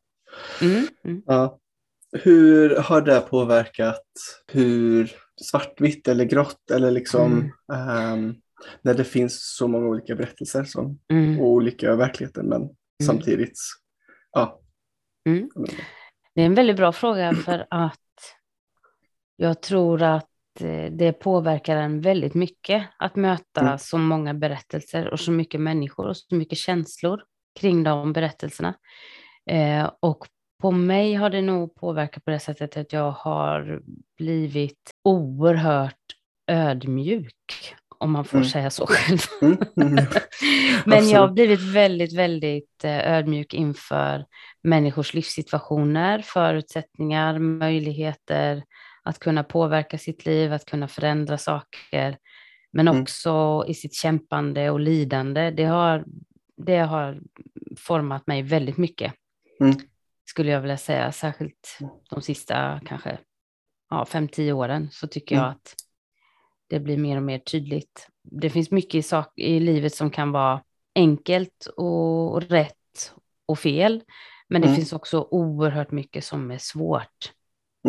Mm. 0.62 1.22
Ja. 1.26 1.58
Hur 2.12 2.76
har 2.76 3.00
det 3.00 3.20
påverkat 3.20 4.04
hur 4.52 5.12
svartvitt 5.42 6.08
eller 6.08 6.24
grått 6.24 6.70
eller 6.70 6.90
liksom 6.90 7.52
um, 8.12 8.36
när 8.82 8.94
det 8.94 9.04
finns 9.04 9.56
så 9.56 9.68
många 9.68 9.86
olika 9.86 10.14
berättelser 10.14 10.64
som, 10.64 10.98
mm. 11.12 11.40
och 11.40 11.46
olika 11.46 11.96
verkligheter 11.96 12.42
men 12.42 12.62
mm. 12.62 12.74
samtidigt, 13.02 13.58
ja. 14.32 14.60
Mm. 15.28 15.48
Det 16.34 16.42
är 16.42 16.46
en 16.46 16.54
väldigt 16.54 16.76
bra 16.76 16.92
fråga 16.92 17.34
för 17.44 17.66
att 17.70 18.00
jag 19.36 19.62
tror 19.62 20.02
att 20.02 20.60
eh, 20.60 20.92
det 20.92 21.12
påverkar 21.12 21.76
en 21.76 22.00
väldigt 22.00 22.34
mycket 22.34 22.86
att 22.98 23.16
möta 23.16 23.60
mm. 23.60 23.78
så 23.78 23.98
många 23.98 24.34
berättelser 24.34 25.10
och 25.10 25.20
så 25.20 25.32
mycket 25.32 25.60
människor 25.60 26.06
och 26.06 26.16
så 26.16 26.34
mycket 26.34 26.58
känslor 26.58 27.22
kring 27.60 27.82
de 27.82 28.12
berättelserna. 28.12 28.74
Eh, 29.50 29.90
och 30.00 30.26
på 30.62 30.70
mig 30.70 31.14
har 31.14 31.30
det 31.30 31.42
nog 31.42 31.74
påverkat 31.74 32.24
på 32.24 32.30
det 32.30 32.38
sättet 32.38 32.76
att 32.76 32.92
jag 32.92 33.10
har 33.10 33.82
blivit 34.18 34.90
oerhört 35.04 36.16
ödmjuk 36.46 37.34
om 37.98 38.12
man 38.12 38.24
får 38.24 38.38
mm. 38.38 38.48
säga 38.48 38.70
så 38.70 38.86
själv. 38.86 39.18
Mm. 39.42 39.58
Mm. 39.76 40.06
Men 40.86 41.08
jag 41.08 41.20
har 41.20 41.28
blivit 41.28 41.60
väldigt, 41.60 42.12
väldigt 42.12 42.84
eh, 42.84 43.12
ödmjuk 43.12 43.54
inför 43.54 44.24
människors 44.62 45.14
livssituationer, 45.14 46.22
förutsättningar, 46.22 47.38
möjligheter 47.38 48.62
att 49.02 49.18
kunna 49.18 49.44
påverka 49.44 49.98
sitt 49.98 50.26
liv, 50.26 50.52
att 50.52 50.64
kunna 50.64 50.88
förändra 50.88 51.38
saker, 51.38 52.18
men 52.72 52.88
mm. 52.88 53.02
också 53.02 53.64
i 53.68 53.74
sitt 53.74 53.94
kämpande 53.94 54.70
och 54.70 54.80
lidande. 54.80 55.50
Det 55.50 55.64
har, 55.64 56.04
det 56.56 56.78
har 56.78 57.20
format 57.78 58.26
mig 58.26 58.42
väldigt 58.42 58.76
mycket, 58.76 59.12
mm. 59.60 59.74
skulle 60.24 60.50
jag 60.50 60.60
vilja 60.60 60.76
säga, 60.76 61.12
särskilt 61.12 61.78
de 62.10 62.22
sista 62.22 62.80
kanske 62.86 63.18
ja, 63.90 64.04
fem, 64.04 64.28
tio 64.28 64.52
åren 64.52 64.88
så 64.92 65.06
tycker 65.06 65.36
jag 65.36 65.44
att 65.44 65.74
det 66.66 66.80
blir 66.80 66.96
mer 66.96 67.16
och 67.16 67.22
mer 67.22 67.38
tydligt. 67.38 68.08
Det 68.22 68.50
finns 68.50 68.70
mycket 68.70 68.94
i, 68.94 69.02
sak, 69.02 69.32
i 69.36 69.60
livet 69.60 69.94
som 69.94 70.10
kan 70.10 70.32
vara 70.32 70.62
enkelt 70.94 71.66
och 71.76 72.42
rätt 72.42 73.12
och 73.46 73.58
fel. 73.58 74.02
Men 74.48 74.60
det 74.60 74.68
mm. 74.68 74.76
finns 74.76 74.92
också 74.92 75.28
oerhört 75.30 75.90
mycket 75.90 76.24
som 76.24 76.50
är 76.50 76.58
svårt 76.58 77.32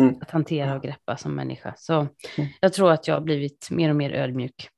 mm. 0.00 0.14
att 0.20 0.30
hantera 0.30 0.76
och 0.76 0.82
greppa 0.82 1.16
som 1.16 1.34
människa. 1.34 1.74
Så 1.76 1.94
mm. 1.94 2.50
jag 2.60 2.72
tror 2.72 2.90
att 2.90 3.08
jag 3.08 3.14
har 3.14 3.20
blivit 3.20 3.68
mer 3.70 3.90
och 3.90 3.96
mer 3.96 4.10
ödmjuk. 4.10 4.68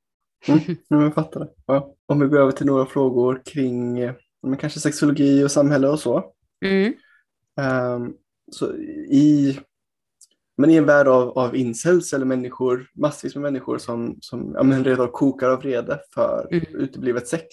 Mm. 0.49 0.61
Jag 0.89 1.15
fattar 1.15 1.41
det. 1.41 1.51
Ja. 1.67 1.95
Om 2.07 2.21
vi 2.21 2.27
går 2.27 2.39
över 2.39 2.53
till 2.53 2.67
några 2.67 2.87
frågor 2.87 3.43
kring 3.45 4.13
men 4.43 4.57
kanske 4.57 4.81
sexologi 4.81 5.45
och 5.45 5.51
samhälle 5.51 5.89
och 5.89 5.99
så. 5.99 6.33
Um, 7.57 8.17
så 8.53 8.75
i 9.11 9.59
men 10.61 10.71
i 10.71 10.77
en 10.77 10.87
värld 10.87 11.09
av, 11.09 11.39
av 11.39 11.57
incels 11.57 12.13
eller 12.13 12.27
människor, 12.27 12.87
massvis 12.95 13.35
med 13.35 13.43
människor 13.43 13.79
som, 13.79 14.19
som 14.21 14.53
ja, 14.55 14.63
men 14.63 14.85
redan 14.85 15.09
kokar 15.09 15.51
av 15.51 15.59
vrede 15.59 16.01
för 16.15 16.49
mm. 16.51 16.65
uteblivet 16.73 17.29
sex. 17.29 17.47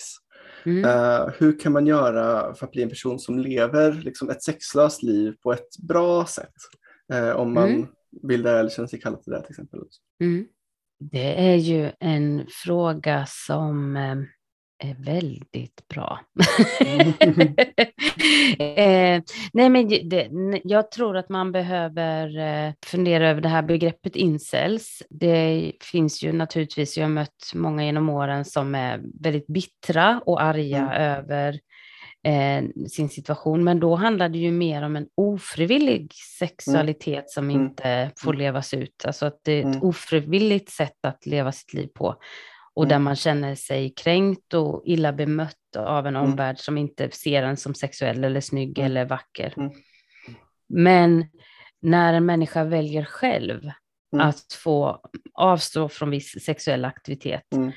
Mm. 0.65 0.85
Uh, 0.85 1.29
hur 1.37 1.59
kan 1.59 1.71
man 1.71 1.87
göra 1.87 2.53
för 2.53 2.65
att 2.65 2.71
bli 2.71 2.83
en 2.83 2.89
person 2.89 3.19
som 3.19 3.39
lever 3.39 3.93
liksom, 3.93 4.29
ett 4.29 4.43
sexlöst 4.43 5.03
liv 5.03 5.35
på 5.43 5.53
ett 5.53 5.77
bra 5.87 6.25
sätt? 6.25 6.53
Uh, 7.13 7.31
om 7.31 7.53
man 7.53 7.69
mm. 7.69 7.87
vill 8.23 8.43
det 8.43 8.59
eller 8.59 8.69
känner 8.69 8.87
sig 8.87 9.01
kallad 9.01 9.23
till 9.23 9.33
det 9.33 9.41
till 9.41 9.51
exempel. 9.51 9.79
Mm. 10.21 10.45
Det 10.99 11.51
är 11.51 11.55
ju 11.55 11.91
en 11.99 12.45
fråga 12.65 13.25
som 13.27 13.95
eh, 13.95 14.15
är 14.79 14.95
väldigt 14.99 15.87
bra. 15.87 16.19
eh, 18.59 19.21
nej, 19.53 19.69
men 19.69 19.87
det, 20.09 20.29
jag 20.63 20.91
tror 20.91 21.17
att 21.17 21.29
man 21.29 21.51
behöver 21.51 22.37
eh, 22.37 22.73
fundera 22.85 23.29
över 23.29 23.41
det 23.41 23.49
här 23.49 23.61
begreppet 23.61 24.15
incels. 24.15 25.03
Det 25.09 25.71
finns 25.81 26.23
ju 26.23 26.33
naturligtvis, 26.33 26.97
jag 26.97 27.03
har 27.03 27.09
mött 27.09 27.51
många 27.55 27.85
genom 27.85 28.09
åren 28.09 28.45
som 28.45 28.75
är 28.75 29.01
väldigt 29.23 29.47
bittra 29.47 30.21
och 30.25 30.41
arga 30.41 30.77
mm. 30.77 30.91
över 30.91 31.59
eh, 32.23 32.87
sin 32.87 33.09
situation, 33.09 33.63
men 33.63 33.79
då 33.79 33.95
handlar 33.95 34.29
det 34.29 34.37
ju 34.37 34.51
mer 34.51 34.81
om 34.81 34.95
en 34.95 35.07
ofrivillig 35.15 36.13
sexualitet 36.39 37.13
mm. 37.13 37.27
som 37.27 37.49
inte 37.51 37.83
mm. 37.83 38.11
får 38.19 38.33
levas 38.33 38.73
ut, 38.73 39.05
alltså 39.05 39.25
att 39.25 39.39
det 39.43 39.51
är 39.51 39.59
ett 39.59 39.75
mm. 39.75 39.83
ofrivilligt 39.83 40.69
sätt 40.69 41.05
att 41.07 41.25
leva 41.25 41.51
sitt 41.51 41.73
liv 41.73 41.87
på 41.87 42.15
och 42.77 42.83
mm. 42.83 42.89
där 42.89 42.99
man 42.99 43.15
känner 43.15 43.55
sig 43.55 43.93
kränkt 43.93 44.53
och 44.53 44.83
illa 44.85 45.13
bemött 45.13 45.75
av 45.77 46.07
en 46.07 46.15
mm. 46.15 46.29
omvärld 46.29 46.59
som 46.59 46.77
inte 46.77 47.11
ser 47.11 47.43
en 47.43 47.57
som 47.57 47.73
sexuell 47.73 48.23
eller 48.23 48.41
snygg 48.41 48.79
mm. 48.79 48.91
eller 48.91 49.05
vacker. 49.05 49.53
Mm. 49.57 49.71
Men 50.69 51.25
när 51.81 52.13
en 52.13 52.25
människa 52.25 52.63
väljer 52.63 53.03
själv 53.03 53.71
mm. 54.13 54.27
att 54.27 54.53
få 54.53 55.01
avstå 55.33 55.89
från 55.89 56.09
viss 56.09 56.45
sexuell 56.45 56.85
aktivitet, 56.85 57.53
mm. 57.55 57.71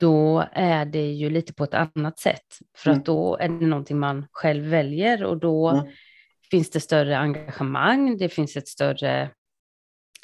då 0.00 0.44
är 0.52 0.84
det 0.84 1.12
ju 1.12 1.30
lite 1.30 1.54
på 1.54 1.64
ett 1.64 1.74
annat 1.74 2.18
sätt. 2.18 2.58
För 2.76 2.90
att 2.90 3.04
då 3.04 3.36
är 3.36 3.48
det 3.48 3.66
någonting 3.66 3.98
man 3.98 4.26
själv 4.32 4.64
väljer 4.64 5.24
och 5.24 5.38
då 5.38 5.88
finns 6.50 6.70
det 6.70 6.80
större 6.80 7.18
engagemang, 7.18 8.16
det 8.16 8.28
finns 8.28 8.56
ett 8.56 8.68
större 8.68 9.30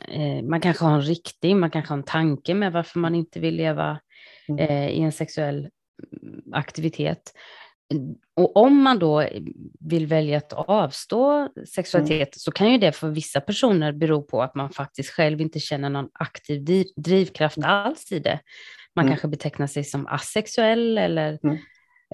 eh, 0.09 0.43
man 0.43 0.61
kanske 0.61 0.85
har 0.85 0.95
en 0.95 1.03
riktning, 1.03 1.61
man 1.61 1.71
kanske 1.71 1.93
har 1.93 1.99
en 1.99 2.05
tanke 2.05 2.55
med 2.55 2.73
varför 2.73 2.99
man 2.99 3.15
inte 3.15 3.41
vill 3.41 3.55
leva 3.57 3.85
Mm. 3.85 4.01
Eh, 4.59 4.89
i 4.89 5.01
en 5.01 5.13
sexuell 5.13 5.69
aktivitet. 6.53 7.33
Och 8.37 8.57
om 8.57 8.83
man 8.83 8.99
då 8.99 9.29
vill 9.81 10.07
välja 10.07 10.39
att 10.39 10.53
avstå 10.53 11.49
sexualitet 11.75 12.15
mm. 12.15 12.33
så 12.33 12.53
kan 12.53 12.73
ju 12.73 12.79
det 12.79 12.93
för 12.93 13.09
vissa 13.09 13.41
personer 13.41 13.93
bero 13.93 14.23
på 14.23 14.43
att 14.43 14.55
man 14.55 14.71
faktiskt 14.71 15.11
själv 15.11 15.41
inte 15.41 15.61
känner 15.61 15.91
någon 15.91 16.09
aktiv 16.15 16.65
drivkraft 16.97 17.57
mm. 17.57 17.71
alls 17.71 18.13
i 18.13 18.19
det. 18.19 18.41
Man 18.97 19.05
mm. 19.05 19.13
kanske 19.13 19.29
betecknar 19.29 19.67
sig 19.67 19.85
som 19.85 20.07
asexuell 20.07 20.99
eller 20.99 21.39
mm. 21.43 21.59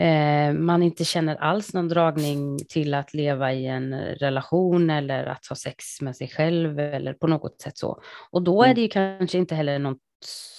eh, 0.00 0.61
man 0.61 0.83
inte 0.83 1.05
känner 1.05 1.37
alls 1.37 1.75
någon 1.75 1.88
dragning 1.88 2.59
till 2.69 2.95
att 2.95 3.14
leva 3.14 3.52
i 3.52 3.66
en 3.66 3.95
relation 3.95 4.90
eller 4.90 5.26
att 5.26 5.47
ha 5.47 5.57
sex 5.57 6.00
med 6.00 6.16
sig 6.16 6.28
själv 6.28 6.78
eller 6.78 7.12
på 7.12 7.26
något 7.26 7.61
sätt 7.61 7.78
så. 7.78 8.02
Och 8.31 8.43
då 8.43 8.62
är 8.62 8.66
mm. 8.66 8.75
det 8.75 8.81
ju 8.81 8.88
kanske 8.88 9.38
inte 9.38 9.55
heller 9.55 9.78
något 9.78 9.99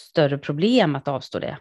större 0.08 0.38
problem 0.38 0.96
att 0.96 1.08
avstå 1.08 1.40
det. 1.40 1.58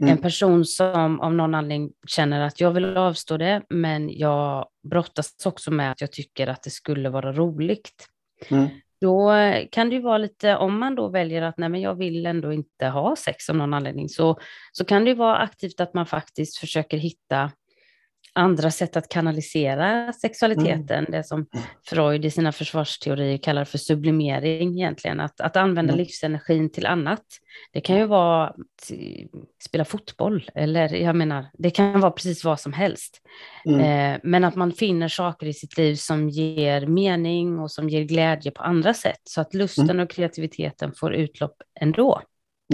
Mm. 0.00 0.12
En 0.12 0.18
person 0.18 0.64
som 0.64 1.20
av 1.20 1.34
någon 1.34 1.54
anledning 1.54 1.92
känner 2.06 2.40
att 2.40 2.60
jag 2.60 2.70
vill 2.70 2.96
avstå 2.96 3.36
det, 3.36 3.62
men 3.68 4.18
jag 4.18 4.68
brottas 4.90 5.46
också 5.46 5.70
med 5.70 5.92
att 5.92 6.00
jag 6.00 6.12
tycker 6.12 6.46
att 6.46 6.62
det 6.62 6.70
skulle 6.70 7.08
vara 7.08 7.32
roligt. 7.32 8.06
Mm. 8.50 8.68
Då 9.00 9.32
kan 9.70 9.88
det 9.88 9.94
ju 9.94 10.02
vara 10.02 10.18
lite, 10.18 10.56
om 10.56 10.78
man 10.78 10.94
då 10.94 11.08
väljer 11.08 11.42
att 11.42 11.58
nej 11.58 11.68
men 11.68 11.80
jag 11.80 11.94
vill 11.94 12.26
ändå 12.26 12.52
inte 12.52 12.86
ha 12.86 13.16
sex 13.16 13.50
av 13.50 13.56
någon 13.56 13.74
anledning, 13.74 14.08
så, 14.08 14.38
så 14.72 14.84
kan 14.84 15.04
det 15.04 15.10
ju 15.10 15.16
vara 15.16 15.36
aktivt 15.36 15.80
att 15.80 15.94
man 15.94 16.06
faktiskt 16.06 16.58
försöker 16.58 16.96
hitta 16.96 17.50
andra 18.38 18.70
sätt 18.70 18.96
att 18.96 19.08
kanalisera 19.08 20.12
sexualiteten, 20.12 20.98
mm. 20.98 21.10
det 21.10 21.24
som 21.24 21.46
Freud 21.86 22.24
i 22.24 22.30
sina 22.30 22.52
försvarsteorier 22.52 23.38
kallar 23.38 23.64
för 23.64 23.78
sublimering 23.78 24.78
egentligen, 24.78 25.20
att, 25.20 25.40
att 25.40 25.56
använda 25.56 25.92
mm. 25.92 26.04
livsenergin 26.04 26.70
till 26.70 26.86
annat. 26.86 27.24
Det 27.72 27.80
kan 27.80 27.96
ju 27.96 28.06
vara 28.06 28.46
att 28.46 28.90
spela 29.64 29.84
fotboll, 29.84 30.50
eller 30.54 30.94
jag 30.94 31.16
menar, 31.16 31.46
det 31.52 31.70
kan 31.70 32.00
vara 32.00 32.10
precis 32.10 32.44
vad 32.44 32.60
som 32.60 32.72
helst. 32.72 33.20
Mm. 33.66 33.80
Eh, 33.80 34.20
men 34.22 34.44
att 34.44 34.54
man 34.54 34.72
finner 34.72 35.08
saker 35.08 35.46
i 35.46 35.54
sitt 35.54 35.78
liv 35.78 35.94
som 35.94 36.28
ger 36.28 36.86
mening 36.86 37.58
och 37.58 37.70
som 37.70 37.88
ger 37.88 38.02
glädje 38.02 38.50
på 38.50 38.62
andra 38.62 38.94
sätt, 38.94 39.20
så 39.24 39.40
att 39.40 39.54
lusten 39.54 39.90
mm. 39.90 40.00
och 40.00 40.10
kreativiteten 40.10 40.92
får 40.92 41.14
utlopp 41.14 41.62
ändå. 41.80 42.22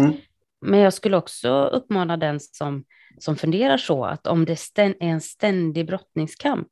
Mm. 0.00 0.12
Men 0.61 0.80
jag 0.80 0.92
skulle 0.92 1.16
också 1.16 1.64
uppmana 1.64 2.16
den 2.16 2.40
som 2.40 2.85
som 3.18 3.37
funderar 3.37 3.76
så, 3.76 4.04
att 4.04 4.26
om 4.26 4.44
det 4.44 4.78
är 4.78 4.94
en 5.00 5.21
ständig 5.21 5.87
brottningskamp, 5.87 6.68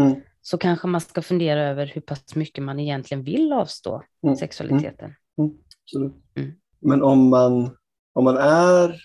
mm. 0.00 0.20
så 0.42 0.58
kanske 0.58 0.88
man 0.88 1.00
ska 1.00 1.22
fundera 1.22 1.62
över 1.62 1.86
hur 1.86 2.00
pass 2.00 2.34
mycket 2.34 2.64
man 2.64 2.80
egentligen 2.80 3.24
vill 3.24 3.52
avstå 3.52 4.02
mm. 4.22 4.36
sexualiteten. 4.36 5.14
Mm. 5.38 5.50
mm. 5.96 6.12
Mm. 6.36 6.52
Men 6.80 7.02
om 7.02 7.28
man, 7.28 7.76
om 8.12 8.24
man 8.24 8.36
är, 8.36 9.00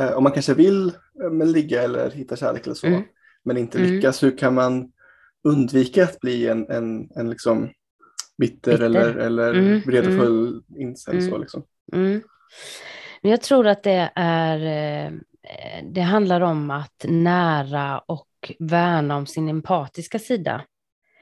eh, 0.00 0.12
om 0.12 0.22
man 0.22 0.32
kanske 0.32 0.54
vill 0.54 0.88
eh, 1.22 1.30
men 1.30 1.52
ligga 1.52 1.82
eller 1.82 2.10
hitta 2.10 2.36
kärlek 2.36 2.66
eller 2.66 2.74
så, 2.74 2.86
mm. 2.86 3.02
men 3.44 3.56
inte 3.56 3.78
lyckas, 3.78 4.22
hur 4.22 4.38
kan 4.38 4.54
man 4.54 4.92
undvika 5.44 6.04
att 6.04 6.20
bli 6.20 6.48
en, 6.48 6.70
en, 6.70 7.10
en 7.14 7.30
liksom 7.30 7.70
bitter, 8.38 8.72
bitter. 8.72 8.84
eller, 8.84 9.14
eller 9.14 9.54
mm. 9.54 9.80
vredefull 9.86 10.48
mm. 10.48 10.80
incel? 10.80 11.30
Så 11.30 11.38
liksom? 11.38 11.62
Men 13.22 13.30
jag 13.30 13.42
tror 13.42 13.66
att 13.66 13.82
det 13.82 14.10
är 14.14 14.58
eh, 15.06 15.12
det 15.82 16.00
handlar 16.00 16.40
om 16.40 16.70
att 16.70 17.04
nära 17.08 17.98
och 17.98 18.28
värna 18.58 19.16
om 19.16 19.26
sin 19.26 19.48
empatiska 19.48 20.18
sida. 20.18 20.64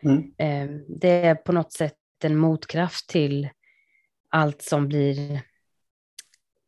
Mm. 0.02 0.32
Eh, 0.38 0.76
det 1.00 1.26
är 1.26 1.34
på 1.34 1.52
något 1.52 1.72
sätt 1.72 1.94
en 2.24 2.36
motkraft 2.36 3.08
till 3.08 3.48
allt 4.30 4.62
som 4.62 4.88
blir 4.88 5.40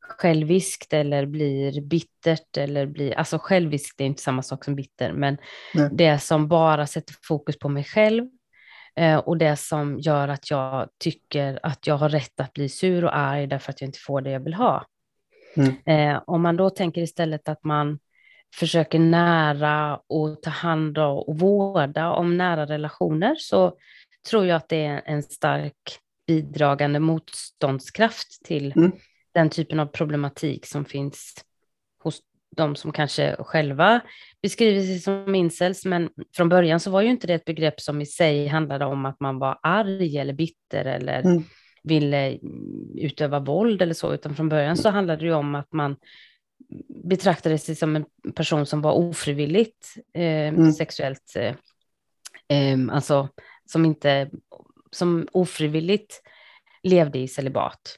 själviskt 0.00 0.92
eller 0.92 1.26
blir 1.26 1.80
bittert 1.80 2.56
eller 2.56 2.86
blir, 2.86 3.14
alltså 3.14 3.38
själviskt 3.38 4.00
är 4.00 4.04
inte 4.04 4.22
samma 4.22 4.42
sak 4.42 4.64
som 4.64 4.76
bitter, 4.76 5.12
men 5.12 5.38
Nej. 5.74 5.88
det 5.92 6.18
som 6.18 6.48
bara 6.48 6.86
sätter 6.86 7.14
fokus 7.22 7.58
på 7.58 7.68
mig 7.68 7.84
själv 7.84 8.24
eh, 8.96 9.16
och 9.16 9.38
det 9.38 9.56
som 9.56 9.98
gör 9.98 10.28
att 10.28 10.50
jag 10.50 10.88
tycker 10.98 11.60
att 11.62 11.86
jag 11.86 11.96
har 11.96 12.08
rätt 12.08 12.40
att 12.40 12.52
bli 12.52 12.68
sur 12.68 13.04
och 13.04 13.16
arg 13.16 13.46
därför 13.46 13.70
att 13.70 13.80
jag 13.80 13.88
inte 13.88 13.98
får 13.98 14.20
det 14.20 14.30
jag 14.30 14.40
vill 14.40 14.54
ha. 14.54 14.86
Mm. 15.56 15.74
Eh, 15.86 16.22
om 16.26 16.42
man 16.42 16.56
då 16.56 16.70
tänker 16.70 17.02
istället 17.02 17.48
att 17.48 17.64
man 17.64 17.98
försöker 18.54 18.98
nära 18.98 20.00
och 20.06 20.42
ta 20.42 20.50
hand 20.50 20.98
om 20.98 21.18
och 21.18 21.38
vårda 21.38 22.10
om 22.10 22.36
nära 22.36 22.66
relationer 22.66 23.34
så 23.38 23.76
tror 24.30 24.46
jag 24.46 24.56
att 24.56 24.68
det 24.68 24.84
är 24.84 25.02
en 25.04 25.22
stark 25.22 25.98
bidragande 26.26 27.00
motståndskraft 27.00 28.44
till 28.44 28.72
mm. 28.76 28.92
den 29.34 29.50
typen 29.50 29.80
av 29.80 29.86
problematik 29.86 30.66
som 30.66 30.84
finns 30.84 31.34
hos 32.02 32.20
de 32.56 32.76
som 32.76 32.92
kanske 32.92 33.36
själva 33.38 34.00
beskriver 34.42 34.80
sig 34.80 34.98
som 34.98 35.34
incels, 35.34 35.84
men 35.84 36.10
från 36.36 36.48
början 36.48 36.80
så 36.80 36.90
var 36.90 37.02
ju 37.02 37.08
inte 37.08 37.26
det 37.26 37.34
ett 37.34 37.44
begrepp 37.44 37.80
som 37.80 38.00
i 38.00 38.06
sig 38.06 38.46
handlade 38.46 38.84
om 38.84 39.06
att 39.06 39.20
man 39.20 39.38
var 39.38 39.58
arg 39.62 40.18
eller 40.18 40.32
bitter 40.32 40.84
eller 40.84 41.20
mm. 41.20 41.44
Ville 41.86 42.38
utöva 42.94 43.40
våld 43.40 43.82
eller 43.82 43.94
så, 43.94 44.14
utan 44.14 44.34
från 44.34 44.48
början 44.48 44.76
så 44.76 44.88
handlade 44.88 45.20
det 45.20 45.26
ju 45.26 45.34
om 45.34 45.54
att 45.54 45.72
man 45.72 45.96
betraktade 47.04 47.58
sig 47.58 47.76
som 47.76 47.96
en 47.96 48.04
person 48.34 48.66
som 48.66 48.82
var 48.82 48.92
ofrivilligt 48.92 49.94
eh, 50.14 50.48
mm. 50.48 50.72
sexuellt, 50.72 51.36
eh, 51.36 51.54
eh, 52.58 52.78
alltså 52.90 53.28
som 53.66 53.84
inte, 53.84 54.30
som 54.90 55.28
ofrivilligt 55.32 56.22
levde 56.82 57.18
i 57.18 57.28
celibat. 57.28 57.96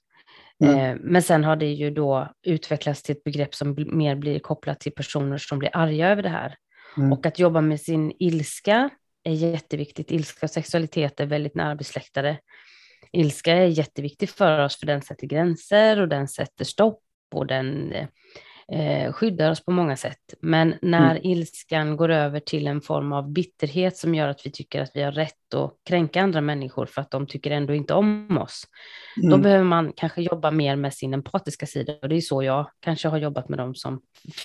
Mm. 0.64 0.78
Eh, 0.78 0.97
men 1.00 1.23
sen 1.23 1.45
har 1.45 1.57
det 1.57 1.73
ju 1.73 1.90
då 1.90 2.28
utvecklats 2.42 3.02
till 3.02 3.16
ett 3.16 3.25
begrepp 3.25 3.54
som 3.54 3.76
mer 3.87 4.16
blir 4.16 4.38
kopplat 4.38 4.80
till 4.80 4.92
personer 4.92 5.38
som 5.38 5.59
blir 5.59 5.76
arga 5.76 6.09
över 6.09 6.23
det 6.23 6.28
här. 6.28 6.57
Mm. 6.97 7.12
Och 7.12 7.26
att 7.26 7.38
jobba 7.38 7.61
med 7.61 7.80
sin 7.80 8.12
ilska 8.18 8.90
är 9.25 9.33
jätteviktigt. 9.33 10.11
Ilska 10.11 10.47
och 10.47 10.50
sexualitet 10.50 11.21
är 11.21 11.26
väldigt 11.26 11.54
nära 11.54 11.75
besläktade. 11.75 12.38
Ilska 13.12 13.52
är 13.52 13.66
jätteviktig 13.66 14.30
för 14.30 14.64
oss 14.64 14.76
för 14.76 14.86
den 14.86 15.02
sätter 15.02 15.26
gränser 15.26 16.00
och 16.00 16.08
den 16.08 16.28
sätter 16.28 16.64
stopp 16.64 17.02
och 17.34 17.46
den 17.46 17.92
eh, 17.92 18.08
eh, 18.72 19.12
skyddar 19.12 19.50
oss 19.50 19.64
på 19.64 19.70
många 19.70 19.96
sätt. 19.96 20.34
Men 20.40 20.75
när 20.82 21.10
mm. 21.10 21.22
ilskan 21.22 21.96
går 21.96 22.08
över 22.08 22.40
till 22.40 22.66
en 22.66 22.80
form 22.80 23.12
av 23.12 23.32
bitterhet 23.32 23.96
som 23.96 24.14
gör 24.14 24.28
att 24.28 24.46
vi 24.46 24.50
tycker 24.50 24.82
att 24.82 24.90
vi 24.94 25.02
har 25.02 25.12
rätt 25.12 25.54
att 25.54 25.75
kränka 25.88 26.22
andra 26.22 26.40
människor 26.40 26.87
för 26.87 27.00
att 27.00 27.10
de 27.10 27.26
tycker 27.26 27.50
ändå 27.50 27.75
inte 27.75 27.94
om 27.94 28.38
oss, 28.38 28.64
mm. 29.16 29.30
då 29.30 29.38
behöver 29.38 29.64
man 29.64 29.92
kanske 29.96 30.22
jobba 30.22 30.50
mer 30.50 30.76
med 30.76 30.94
sin 30.94 31.14
empatiska 31.14 31.66
sida. 31.66 31.94
Och 32.02 32.08
det 32.08 32.16
är 32.16 32.20
så 32.20 32.42
jag 32.42 32.70
kanske 32.80 33.08
har 33.08 33.18
jobbat 33.18 33.48
med 33.48 33.58
dem 33.58 33.75
som 33.75 34.00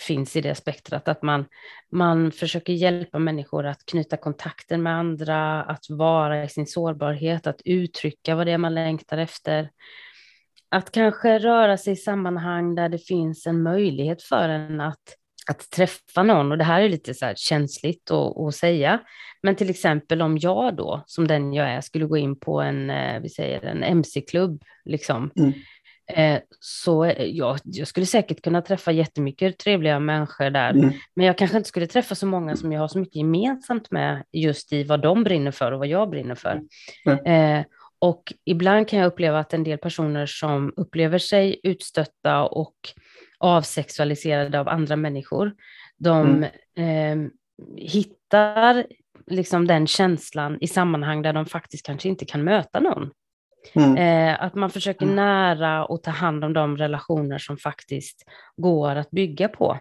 finns 0.08 0.36
i 0.36 0.42
det 0.42 0.56
spektrat, 0.56 1.08
att 1.08 1.22
man, 1.22 1.46
man 1.92 2.32
försöker 2.32 2.74
hjälpa 2.74 3.20
människor 3.20 3.66
att 3.66 3.86
knyta 3.86 4.18
kontakter 4.18 4.78
med 4.78 4.94
andra, 4.94 5.64
att 5.64 5.90
vara 5.90 6.44
i 6.44 6.50
sin 6.50 6.68
sårbarhet, 6.68 7.48
att 7.48 7.62
uttrycka 7.66 8.36
vad 8.36 8.48
det 8.48 8.52
är 8.52 8.58
man 8.58 8.74
längtar 8.74 9.18
efter 9.18 9.70
att 10.74 10.92
kanske 10.92 11.40
röra 11.40 11.78
sig 11.78 11.94
i 11.94 11.96
sammanhang 11.96 12.76
där 12.76 12.90
det 12.90 12.98
finns 12.98 13.48
en 13.48 13.64
möjlighet 13.64 14.24
för 14.24 14.50
en 14.50 14.82
att, 14.82 15.04
att 15.48 15.70
träffa 15.70 16.24
någon. 16.24 16.52
Och 16.52 16.58
det 16.58 16.64
här 16.64 16.82
är 16.82 16.90
lite 16.90 17.14
så 17.14 17.34
känsligt 17.36 18.12
att, 18.12 18.38
att 18.38 18.56
säga. 18.56 19.00
Men 19.44 19.56
till 19.56 19.70
exempel 19.70 20.22
om 20.22 20.38
jag 20.38 20.76
då, 20.76 21.04
som 21.06 21.28
den 21.28 21.54
jag 21.54 21.70
är, 21.70 21.82
skulle 21.82 22.06
gå 22.06 22.18
in 22.18 22.40
på 22.40 22.62
en, 22.62 22.90
eh, 22.90 23.20
vi 23.22 23.30
säger 23.30 23.66
en 23.66 23.84
mc-klubb, 23.84 24.64
liksom. 24.86 25.32
Mm. 25.36 25.54
Eh, 26.08 26.42
så 26.60 27.14
ja, 27.18 27.58
jag 27.64 27.88
skulle 27.88 28.06
säkert 28.06 28.42
kunna 28.42 28.62
träffa 28.62 28.92
jättemycket 28.92 29.58
trevliga 29.58 30.00
människor 30.00 30.50
där, 30.50 30.70
mm. 30.70 30.92
men 31.16 31.26
jag 31.26 31.38
kanske 31.38 31.58
inte 31.58 31.70
skulle 31.70 31.88
träffa 31.88 32.16
så 32.16 32.26
många 32.26 32.56
som 32.56 32.72
jag 32.72 32.80
har 32.80 32.88
så 32.88 33.00
mycket 33.00 33.16
gemensamt 33.16 33.92
med 33.92 34.24
just 34.32 34.74
i 34.74 34.84
vad 34.84 35.02
de 35.02 35.24
brinner 35.24 35.52
för 35.52 35.72
och 35.72 35.80
vad 35.80 35.88
jag 35.88 36.10
brinner 36.10 36.36
för. 36.36 36.62
Mm. 37.06 37.60
Eh, 37.60 37.66
och 38.04 38.34
ibland 38.46 38.88
kan 38.88 39.00
jag 39.00 39.08
uppleva 39.08 39.40
att 39.40 39.54
en 39.54 39.64
del 39.64 39.78
personer 39.78 40.26
som 40.26 40.74
upplever 40.76 41.18
sig 41.18 41.60
utstötta 41.64 42.44
och 42.44 42.76
avsexualiserade 43.38 44.60
av 44.60 44.70
andra 44.70 44.96
människor, 44.96 45.54
de 45.98 46.46
mm. 46.76 47.24
eh, 47.24 47.32
hittar 47.78 48.86
liksom 49.28 49.68
den 49.68 49.88
känslan 49.88 50.58
i 50.62 50.68
sammanhang 50.68 51.22
där 51.22 51.34
de 51.34 51.46
faktiskt 51.46 51.86
kanske 51.86 52.10
inte 52.10 52.26
kan 52.26 52.44
möta 52.44 52.80
någon. 52.80 53.12
Mm. 53.74 53.98
Eh, 53.98 54.44
att 54.44 54.56
man 54.56 54.70
försöker 54.70 55.06
mm. 55.06 55.16
nära 55.16 55.86
och 55.86 56.04
ta 56.04 56.12
hand 56.12 56.44
om 56.44 56.54
de 56.54 56.78
relationer 56.78 57.38
som 57.38 57.58
faktiskt 57.58 58.24
går 58.58 58.96
att 58.96 59.12
bygga 59.12 59.48
på. 59.48 59.80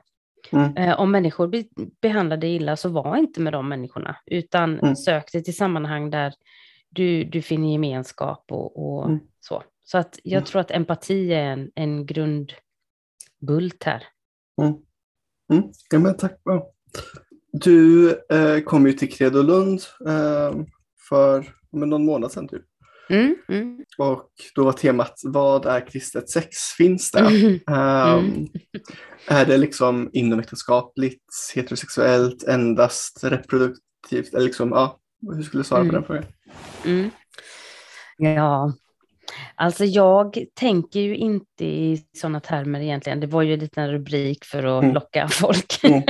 Mm. 0.53 0.77
Eh, 0.77 1.01
om 1.01 1.11
människor 1.11 1.49
be 1.49 1.65
behandlade 2.03 2.47
illa 2.47 2.77
så 2.77 2.89
var 2.89 3.17
inte 3.17 3.41
med 3.41 3.53
de 3.53 3.69
människorna, 3.69 4.17
utan 4.27 4.79
mm. 4.79 4.97
sök 4.97 5.33
dig 5.33 5.45
till 5.45 5.57
sammanhang 5.57 6.11
där 6.11 6.33
du, 6.93 7.25
du 7.25 7.43
finner 7.43 7.73
gemenskap 7.73 8.45
och, 8.51 8.85
och 8.85 9.07
mm. 9.07 9.21
så. 9.41 9.63
Så 9.85 9.99
att 9.99 10.19
jag 10.23 10.39
mm. 10.39 10.45
tror 10.45 10.61
att 10.61 10.71
empati 10.71 11.33
är 11.33 11.45
en, 11.45 11.71
en 11.75 12.07
grundbult 12.07 13.83
här. 13.85 14.03
Mm. 14.63 14.75
Mm. 15.53 15.73
Ja, 15.91 15.99
men 15.99 16.17
tack. 16.17 16.41
Du 17.53 18.11
eh, 18.11 18.61
kom 18.61 18.87
ju 18.87 18.93
till 18.93 19.13
Credolund 19.13 19.81
eh, 20.07 20.55
för 21.09 21.55
men, 21.73 21.91
någon 21.91 22.05
månad 22.05 22.33
sedan 22.33 22.49
typ. 22.49 22.63
Mm, 23.11 23.37
mm. 23.49 23.85
Och 23.99 24.31
då 24.55 24.65
var 24.65 24.73
temat 24.73 25.21
Vad 25.25 25.67
är 25.67 25.87
kristet 25.87 26.31
sex? 26.31 26.59
Finns 26.77 27.11
det? 27.11 27.21
Um, 27.21 28.49
är 29.29 29.47
det 29.47 29.57
liksom 29.57 30.11
inomäktenskapligt, 30.13 31.25
heterosexuellt, 31.55 32.43
endast 32.43 33.25
reproduktivt? 33.25 34.35
Eller 34.35 34.45
liksom, 34.45 34.71
ja, 34.71 35.02
hur 35.23 35.43
skulle 35.43 35.61
du 35.61 35.65
svara 35.65 35.85
på 35.85 35.93
den 35.93 36.05
frågan? 36.05 36.25
Mm. 36.85 37.11
Ja, 38.19 38.73
alltså 39.55 39.85
jag 39.85 40.39
tänker 40.55 41.01
ju 41.01 41.17
inte 41.17 41.65
i 41.65 42.07
sådana 42.13 42.41
termer 42.41 42.81
egentligen. 42.81 43.21
Det 43.21 43.27
var 43.27 43.43
ju 43.43 43.55
en 43.55 43.61
liten 43.61 43.91
rubrik 43.91 44.45
för 44.45 44.79
att 44.79 44.83
mm. 44.83 44.95
locka 44.95 45.29
folk. 45.31 45.85
Mm. 45.85 46.03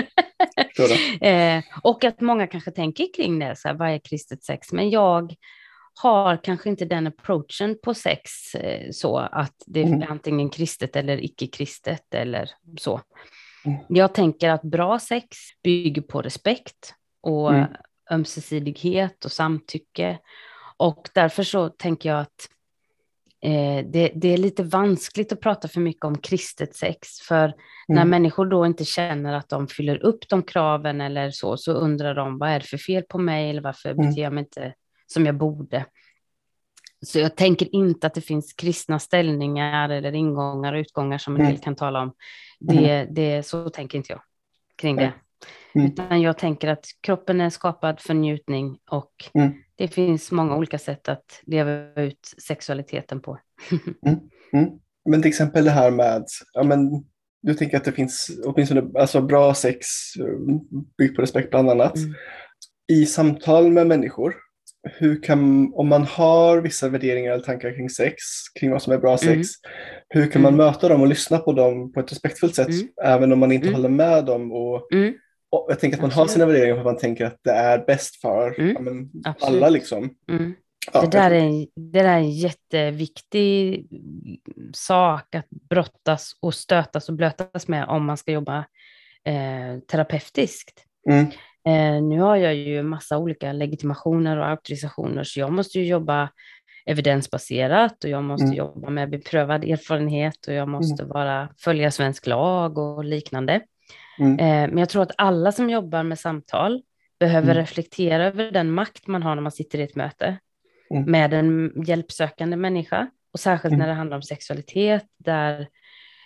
eh, 1.59 1.64
och 1.83 2.05
att 2.05 2.20
många 2.20 2.46
kanske 2.46 2.70
tänker 2.70 3.07
kring 3.16 3.38
det, 3.38 3.57
så 3.57 3.68
här, 3.68 3.75
vad 3.75 3.90
är 3.90 3.98
kristet 3.98 4.44
sex? 4.44 4.72
Men 4.72 4.90
jag 4.90 5.35
har 6.03 6.44
kanske 6.44 6.68
inte 6.68 6.85
den 6.85 7.07
approachen 7.07 7.79
på 7.83 7.94
sex 7.94 8.55
eh, 8.55 8.90
så 8.90 9.18
att 9.18 9.55
det 9.66 9.83
mm. 9.83 10.03
är 10.03 10.07
antingen 10.07 10.51
kristet 10.51 10.96
eller 10.96 11.25
icke-kristet 11.25 12.14
eller 12.14 12.51
så. 12.79 13.01
Mm. 13.64 13.79
Jag 13.88 14.14
tänker 14.14 14.51
att 14.51 14.62
bra 14.62 14.98
sex 14.98 15.37
bygger 15.62 16.03
på 16.03 16.22
respekt 16.22 16.94
och 17.20 17.55
mm. 17.55 17.72
Ömsesidighet 18.12 19.25
och 19.25 19.33
samtycke 19.33 20.18
och 20.77 21.09
därför 21.14 21.42
så 21.42 21.68
tänker 21.68 22.09
jag 22.09 22.20
att 22.20 22.48
eh, 23.42 23.87
det, 23.90 24.12
det, 24.14 24.29
är 24.29 24.37
lite 24.37 24.62
vanskligt 24.62 25.33
att 25.33 25.40
prata 25.40 25.68
för 25.68 25.81
mycket 25.81 26.05
om 26.05 26.18
kristet 26.18 26.77
sex, 26.77 27.20
för 27.20 27.44
mm. 27.44 27.55
när 27.88 28.05
människor 28.05 28.46
då 28.46 28.66
inte 28.66 28.85
känner 28.85 29.35
att 29.35 29.48
de 29.48 29.68
fyller 29.68 30.05
upp 30.05 30.29
de 30.29 30.42
kraven 30.42 31.01
eller 31.01 31.31
så, 31.31 31.57
så 31.57 31.72
undrar 31.72 32.14
de 32.14 32.38
vad 32.38 32.51
är 32.51 32.61
det 32.61 32.66
för 32.66 32.79
fel 32.79 33.03
på 33.03 33.18
mig 33.18 33.51
eller 33.51 33.62
varför 33.62 33.90
mm. 33.90 34.09
beter 34.09 34.22
jag 34.22 34.33
mig 34.33 34.42
inte 34.42 34.75
som 35.07 35.27
jag 35.27 35.37
borde. 35.37 35.87
Så 37.07 37.18
jag 37.18 37.37
tänker 37.37 37.75
inte 37.75 38.07
att 38.07 38.14
det 38.14 38.20
finns 38.20 38.53
kristna 38.53 38.98
ställningar 38.98 39.88
eller 39.88 40.12
ingångar 40.12 40.72
och 40.72 40.79
utgångar 40.79 41.18
som 41.18 41.37
en 41.37 41.46
del 41.46 41.59
kan 41.59 41.77
tala 41.77 42.03
om. 42.03 42.14
Det, 42.61 42.90
mm. 42.90 43.14
det, 43.14 43.46
så 43.46 43.68
tänker 43.68 43.98
inte 43.98 44.12
jag 44.12 44.22
kring 44.77 44.96
det. 44.96 45.12
Mm. 45.75 45.87
Utan 45.87 46.23
jag 46.23 46.39
tänker 46.39 46.69
att 46.69 46.87
kroppen 47.01 47.41
är 47.41 47.51
skapad 47.51 48.01
för 48.01 48.15
njutning 48.15 48.79
och 48.91 49.13
mm. 49.35 49.53
det 49.77 49.89
finns 49.89 50.33
många 50.33 50.57
olika 50.57 50.79
sätt 50.79 51.09
att 51.09 51.41
leva 51.47 52.03
ut 52.03 52.35
sexualiteten 52.39 53.21
på. 53.21 53.39
mm. 54.07 54.19
Mm. 54.53 54.71
Men 55.05 55.23
till 55.23 55.29
exempel 55.29 55.65
det 55.65 55.71
här 55.71 55.91
med, 55.91 56.25
ja 56.53 56.63
men 56.63 57.05
du 57.43 57.55
tänker 57.55 57.77
att 57.77 57.85
det 57.85 57.93
finns 57.93 58.31
åtminstone 58.45 58.83
alltså 58.99 59.21
bra 59.21 59.55
sex 59.55 59.87
byggt 60.99 61.17
på 61.17 61.23
respekt 61.23 61.51
bland 61.51 61.71
annat. 61.71 61.97
Mm. 61.97 62.15
I 62.93 63.07
samtal 63.07 63.71
med 63.71 63.87
människor, 63.87 64.35
hur 64.99 65.23
kan, 65.23 65.73
om 65.75 65.89
man 65.89 66.05
har 66.05 66.61
vissa 66.61 66.89
värderingar 66.89 67.33
eller 67.33 67.45
tankar 67.45 67.75
kring 67.75 67.91
sex, 67.91 68.17
kring 68.61 68.71
vad 68.71 68.83
som 68.83 68.93
är 68.93 68.99
bra 68.99 69.19
sex, 69.19 69.31
mm. 69.33 69.47
hur 70.09 70.27
kan 70.31 70.43
man 70.43 70.57
möta 70.57 70.89
dem 70.89 71.01
och 71.01 71.09
lyssna 71.09 71.39
på 71.39 71.53
dem 71.53 71.93
på 71.93 72.01
ett 72.01 72.13
respektfullt 72.13 72.55
sätt, 72.55 72.69
även 73.05 73.33
om 73.33 73.39
man 73.39 73.53
inte 73.53 73.71
håller 73.71 73.89
med 73.89 74.25
dem 74.25 74.53
och 74.53 74.89
och 75.53 75.67
jag 75.69 75.81
tänker 75.81 75.97
att 75.97 76.03
man 76.03 76.11
Absolut. 76.11 76.29
har 76.29 76.33
sina 76.33 76.47
värderingar 76.47 76.75
för 76.75 76.81
att 76.81 76.87
man 76.87 76.99
tänker 76.99 77.25
att 77.25 77.38
det 77.43 77.51
är 77.51 77.85
bäst 77.87 78.17
för 78.17 78.61
mm. 78.61 78.85
men, 78.85 79.11
alla. 79.41 79.69
Liksom. 79.69 80.15
Mm. 80.31 80.55
Ja, 80.93 81.01
det, 81.01 81.07
där 81.07 81.31
är, 81.31 81.67
det 81.75 81.99
där 81.99 82.05
är 82.05 82.17
en 82.17 82.31
jätteviktig 82.31 83.87
sak 84.73 85.35
att 85.35 85.51
brottas 85.51 86.33
och 86.41 86.55
stötas 86.55 87.09
och 87.09 87.15
blötas 87.15 87.69
med 87.69 87.88
om 87.88 88.05
man 88.05 88.17
ska 88.17 88.33
jobba 88.33 88.59
eh, 89.25 89.81
terapeutiskt. 89.91 90.85
Mm. 91.11 91.27
Eh, 91.67 92.03
nu 92.03 92.21
har 92.21 92.37
jag 92.37 92.55
ju 92.55 92.83
massa 92.83 93.19
olika 93.19 93.53
legitimationer 93.53 94.37
och 94.37 94.49
auktorisationer, 94.49 95.25
så 95.25 95.41
jag 95.41 95.53
måste 95.53 95.79
ju 95.79 95.87
jobba 95.87 96.29
evidensbaserat 96.87 98.05
och 98.05 98.11
jag 98.11 98.25
måste 98.25 98.45
mm. 98.45 98.57
jobba 98.57 98.91
med 98.91 99.11
beprövad 99.11 99.65
erfarenhet 99.65 100.47
och 100.47 100.55
jag 100.55 100.69
måste 100.69 101.03
mm. 101.03 101.12
vara, 101.12 101.49
följa 101.59 101.91
svensk 101.91 102.27
lag 102.27 102.79
och 102.79 103.05
liknande. 103.05 103.61
Mm. 104.18 104.38
Eh, 104.38 104.70
men 104.70 104.79
jag 104.79 104.88
tror 104.88 105.03
att 105.03 105.14
alla 105.18 105.53
som 105.53 105.70
jobbar 105.70 106.03
med 106.03 106.18
samtal 106.18 106.83
behöver 107.20 107.51
mm. 107.51 107.57
reflektera 107.57 108.27
över 108.27 108.51
den 108.51 108.72
makt 108.72 109.07
man 109.07 109.22
har 109.22 109.35
när 109.35 109.42
man 109.42 109.53
sitter 109.53 109.79
i 109.79 109.83
ett 109.83 109.96
möte 109.96 110.38
mm. 110.90 111.11
med 111.11 111.35
en 111.35 111.72
hjälpsökande 111.87 112.57
människa. 112.57 113.11
Och 113.33 113.40
särskilt 113.40 113.79
när 113.79 113.87
det 113.87 113.94
handlar 113.94 114.16
om 114.16 114.22
sexualitet, 114.22 115.07
där 115.18 115.61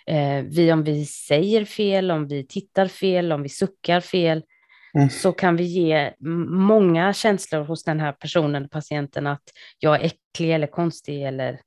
eh, 0.07 0.43
vi, 0.43 0.71
om 0.71 0.83
vi 0.83 1.05
säger 1.05 1.65
fel, 1.65 2.11
om 2.11 2.27
vi 2.27 2.47
tittar 2.47 2.87
fel, 2.87 3.31
om 3.31 3.43
vi 3.43 3.49
suckar 3.49 3.99
fel, 3.99 4.43
Mm. 4.95 5.09
så 5.09 5.31
kan 5.31 5.55
vi 5.55 5.63
ge 5.63 6.13
många 6.49 7.13
känslor 7.13 7.63
hos 7.63 7.83
den 7.83 7.99
här 7.99 8.11
personen, 8.11 8.69
patienten, 8.69 9.27
att 9.27 9.43
jag 9.79 9.95
är 9.95 10.05
äcklig 10.05 10.53
eller 10.53 10.67
konstig 10.67 11.23
eller 11.23 11.59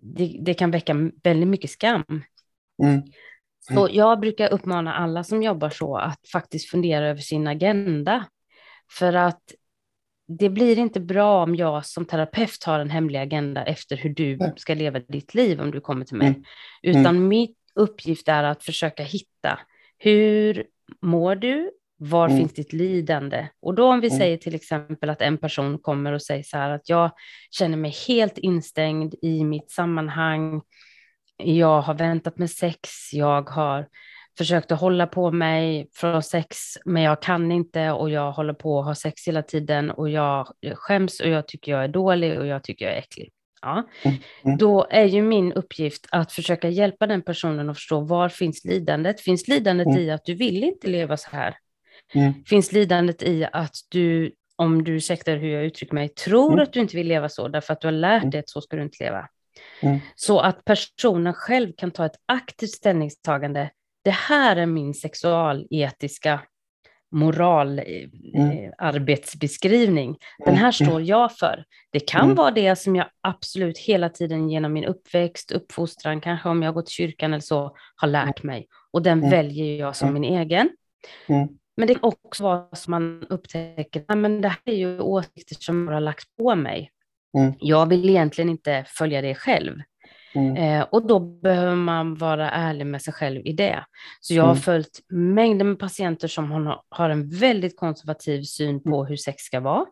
det, 0.00 0.36
det 0.40 0.54
kan 0.54 0.70
väcka 0.70 1.10
väldigt 1.22 1.48
mycket 1.48 1.70
skam. 1.70 2.04
Så 3.68 3.86
mm. 3.86 3.96
jag 3.96 4.20
brukar 4.20 4.52
uppmana 4.52 4.94
alla 4.94 5.24
som 5.24 5.42
jobbar 5.42 5.70
så 5.70 5.96
att 5.96 6.28
faktiskt 6.32 6.70
fundera 6.70 7.08
över 7.08 7.20
sin 7.20 7.46
agenda. 7.46 8.24
För 8.98 9.12
att 9.12 9.42
det 10.28 10.50
blir 10.50 10.78
inte 10.78 11.00
bra 11.00 11.42
om 11.42 11.54
jag 11.54 11.86
som 11.86 12.04
terapeut 12.04 12.64
har 12.64 12.80
en 12.80 12.90
hemlig 12.90 13.18
agenda 13.18 13.64
efter 13.64 13.96
hur 13.96 14.10
du 14.10 14.38
ska 14.56 14.74
leva 14.74 14.98
ditt 14.98 15.34
liv 15.34 15.60
om 15.60 15.70
du 15.70 15.80
kommer 15.80 16.04
till 16.04 16.16
mig. 16.16 16.28
Mm. 16.28 16.42
Utan 16.82 17.06
mm. 17.06 17.28
min 17.28 17.54
uppgift 17.74 18.28
är 18.28 18.44
att 18.44 18.64
försöka 18.64 19.02
hitta 19.02 19.58
hur 19.98 20.64
mår 21.02 21.36
du? 21.36 21.70
Var 21.96 22.26
mm. 22.26 22.38
finns 22.38 22.54
ditt 22.54 22.72
lidande? 22.72 23.48
Och 23.60 23.74
då 23.74 23.86
om 23.86 24.00
vi 24.00 24.06
mm. 24.06 24.18
säger 24.18 24.36
till 24.36 24.54
exempel 24.54 25.10
att 25.10 25.22
en 25.22 25.38
person 25.38 25.78
kommer 25.78 26.12
och 26.12 26.22
säger 26.22 26.42
så 26.42 26.56
här 26.56 26.70
att 26.70 26.88
jag 26.88 27.10
känner 27.50 27.76
mig 27.76 27.94
helt 28.08 28.38
instängd 28.38 29.14
i 29.22 29.44
mitt 29.44 29.70
sammanhang. 29.70 30.62
Jag 31.38 31.80
har 31.80 31.94
väntat 31.94 32.38
med 32.38 32.50
sex, 32.50 33.12
jag 33.12 33.50
har 33.50 33.88
försökt 34.38 34.72
att 34.72 34.80
hålla 34.80 35.06
på 35.06 35.30
mig 35.32 35.88
från 35.94 36.22
sex, 36.22 36.56
men 36.84 37.02
jag 37.02 37.22
kan 37.22 37.52
inte 37.52 37.90
och 37.90 38.10
jag 38.10 38.32
håller 38.32 38.54
på 38.54 38.80
att 38.80 38.86
ha 38.86 38.94
sex 38.94 39.28
hela 39.28 39.42
tiden 39.42 39.90
och 39.90 40.10
jag 40.10 40.48
skäms 40.74 41.20
och 41.20 41.28
jag 41.28 41.48
tycker 41.48 41.72
jag 41.72 41.84
är 41.84 41.88
dålig 41.88 42.38
och 42.38 42.46
jag 42.46 42.64
tycker 42.64 42.84
jag 42.84 42.94
är 42.94 42.98
äcklig. 42.98 43.32
Ja. 43.62 43.88
Mm, 44.02 44.16
mm. 44.44 44.58
Då 44.58 44.86
är 44.90 45.04
ju 45.04 45.22
min 45.22 45.52
uppgift 45.52 46.06
att 46.10 46.32
försöka 46.32 46.68
hjälpa 46.68 47.06
den 47.06 47.22
personen 47.22 47.70
att 47.70 47.76
förstå 47.76 48.00
var 48.00 48.28
finns 48.28 48.64
lidandet? 48.64 49.20
Finns 49.20 49.48
lidandet 49.48 49.86
mm. 49.86 49.98
i 49.98 50.10
att 50.10 50.24
du 50.24 50.34
vill 50.34 50.64
inte 50.64 50.86
leva 50.86 51.16
så 51.16 51.30
här? 51.30 51.56
Mm. 52.14 52.44
Finns 52.44 52.72
lidandet 52.72 53.22
i 53.22 53.46
att 53.52 53.76
du, 53.88 54.32
om 54.56 54.84
du 54.84 54.92
ursäktar 54.92 55.36
hur 55.36 55.48
jag 55.48 55.64
uttrycker 55.64 55.94
mig, 55.94 56.08
tror 56.08 56.52
mm. 56.52 56.62
att 56.62 56.72
du 56.72 56.80
inte 56.80 56.96
vill 56.96 57.08
leva 57.08 57.28
så 57.28 57.48
därför 57.48 57.72
att 57.72 57.80
du 57.80 57.86
har 57.86 57.92
lärt 57.92 58.22
mm. 58.22 58.30
dig 58.30 58.40
att 58.40 58.48
så 58.48 58.60
ska 58.60 58.76
du 58.76 58.82
inte 58.82 59.04
leva? 59.04 59.28
Mm. 59.80 59.98
Så 60.14 60.40
att 60.40 60.64
personen 60.64 61.34
själv 61.34 61.72
kan 61.76 61.90
ta 61.90 62.06
ett 62.06 62.20
aktivt 62.26 62.70
ställningstagande. 62.70 63.70
Det 64.04 64.10
här 64.10 64.56
är 64.56 64.66
min 64.66 64.94
sexualetiska 64.94 66.40
moral, 67.10 67.78
mm. 67.78 68.50
Eh. 68.50 68.70
Den 70.44 70.54
här 70.54 70.72
står 70.72 71.02
jag 71.02 71.36
för. 71.36 71.64
Det 71.90 72.00
kan 72.00 72.24
mm. 72.24 72.36
vara 72.36 72.50
det 72.50 72.76
som 72.76 72.96
jag 72.96 73.06
absolut 73.20 73.78
hela 73.78 74.08
tiden 74.08 74.50
genom 74.50 74.72
min 74.72 74.84
uppväxt, 74.84 75.52
uppfostran, 75.52 76.20
kanske 76.20 76.48
om 76.48 76.62
jag 76.62 76.74
gått 76.74 76.86
till 76.86 76.94
kyrkan 76.94 77.32
eller 77.32 77.40
så, 77.40 77.76
har 77.96 78.08
lärt 78.08 78.42
mig. 78.42 78.66
Och 78.90 79.02
den 79.02 79.18
mm. 79.18 79.30
väljer 79.30 79.78
jag 79.78 79.96
som 79.96 80.12
min 80.12 80.24
egen. 80.24 80.70
Mm. 81.26 81.48
Men 81.76 81.88
det 81.88 81.94
kan 81.94 82.12
också 82.22 82.42
vara 82.42 82.76
som 82.76 82.90
man 82.90 83.26
upptäcker, 83.28 84.04
att 84.08 84.42
det 84.42 84.48
här 84.48 84.58
är 84.64 84.74
ju 84.74 85.00
åsikter 85.00 85.56
som 85.58 85.88
har 85.88 86.00
lagts 86.00 86.24
på 86.36 86.54
mig. 86.54 86.90
Mm. 87.38 87.52
Jag 87.60 87.86
vill 87.86 88.08
egentligen 88.08 88.50
inte 88.50 88.84
följa 88.88 89.22
det 89.22 89.34
själv. 89.34 89.72
Mm. 90.34 90.56
Eh, 90.56 90.86
och 90.90 91.06
då 91.06 91.20
behöver 91.20 91.76
man 91.76 92.14
vara 92.14 92.50
ärlig 92.50 92.86
med 92.86 93.02
sig 93.02 93.14
själv 93.14 93.46
i 93.46 93.52
det. 93.52 93.84
Så 94.20 94.34
jag 94.34 94.42
har 94.42 94.50
mm. 94.50 94.62
följt 94.62 95.00
mängder 95.08 95.64
med 95.64 95.78
patienter 95.78 96.28
som 96.28 96.74
har, 96.88 97.10
en 97.10 97.28
väldigt 97.28 97.76
konservativ 97.76 98.42
syn 98.42 98.82
på 98.82 98.96
mm. 98.96 99.08
hur 99.08 99.16
sex 99.16 99.42
ska 99.42 99.60
vara. 99.60 99.86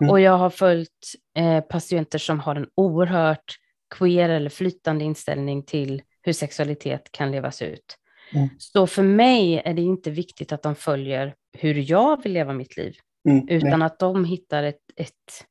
Mm. 0.00 0.10
Och 0.10 0.20
jag 0.20 0.38
har 0.38 0.50
följt 0.50 1.14
eh, 1.36 1.60
patienter 1.60 2.18
som 2.18 2.40
har 2.40 2.54
en 2.54 2.66
oerhört 2.74 3.56
queer 3.98 4.28
eller 4.28 4.50
flytande 4.50 5.04
inställning 5.04 5.62
till 5.62 6.02
hur 6.22 6.32
sexualitet 6.32 7.12
kan 7.12 7.30
levas 7.30 7.62
ut. 7.62 7.96
Mm. 8.34 8.48
Så 8.58 8.86
för 8.86 9.02
mig 9.02 9.62
är 9.64 9.74
det 9.74 9.82
inte 9.82 10.10
viktigt 10.10 10.52
att 10.52 10.62
de 10.62 10.74
följer 10.74 11.34
hur 11.58 11.90
jag 11.90 12.22
vill 12.22 12.32
leva 12.32 12.52
mitt 12.52 12.76
liv, 12.76 12.94
mm. 13.28 13.48
utan 13.48 13.82
att 13.82 13.98
de 13.98 14.24
hittar 14.24 14.62
ett, 14.62 14.80
ett, 14.96 15.46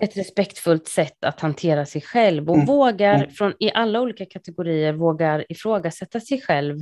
ett 0.00 0.16
respektfullt 0.16 0.88
sätt 0.88 1.24
att 1.24 1.40
hantera 1.40 1.86
sig 1.86 2.00
själv 2.00 2.50
och 2.50 2.54
mm. 2.54 2.66
vågar, 2.66 3.14
mm. 3.14 3.30
från, 3.30 3.54
i 3.58 3.70
alla 3.74 4.00
olika 4.00 4.26
kategorier, 4.26 4.92
vågar 4.92 5.52
ifrågasätta 5.52 6.20
sig 6.20 6.40
själv. 6.40 6.80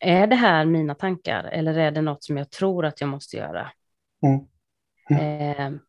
Är 0.00 0.26
det 0.26 0.36
här 0.36 0.64
mina 0.64 0.94
tankar 0.94 1.44
eller 1.44 1.78
är 1.78 1.90
det 1.90 2.02
något 2.02 2.24
som 2.24 2.36
jag 2.36 2.50
tror 2.50 2.84
att 2.84 3.00
jag 3.00 3.08
måste 3.08 3.36
göra? 3.36 3.70
Mm. 4.26 4.40
Mm. 5.10 5.50
Eh, 5.50 5.80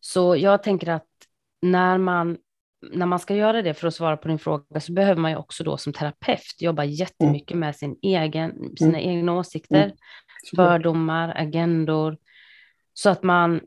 så 0.00 0.36
jag 0.36 0.62
tänker 0.62 0.88
att 0.88 1.08
när 1.62 1.98
man 1.98 2.38
när 2.92 3.06
man 3.06 3.18
ska 3.18 3.34
göra 3.34 3.62
det 3.62 3.74
för 3.74 3.88
att 3.88 3.94
svara 3.94 4.16
på 4.16 4.28
din 4.28 4.38
fråga 4.38 4.80
så 4.80 4.92
behöver 4.92 5.20
man 5.20 5.30
ju 5.30 5.36
också 5.36 5.64
då 5.64 5.76
som 5.76 5.92
terapeut 5.92 6.56
jobba 6.60 6.84
jättemycket 6.84 7.50
mm. 7.50 7.60
med 7.60 7.76
sin 7.76 7.98
egen, 8.02 8.76
sina 8.76 8.98
mm. 8.98 9.10
egna 9.10 9.32
åsikter, 9.32 9.92
fördomar, 10.56 11.34
agendor, 11.36 12.16
så 12.92 13.10
att 13.10 13.22
man 13.22 13.60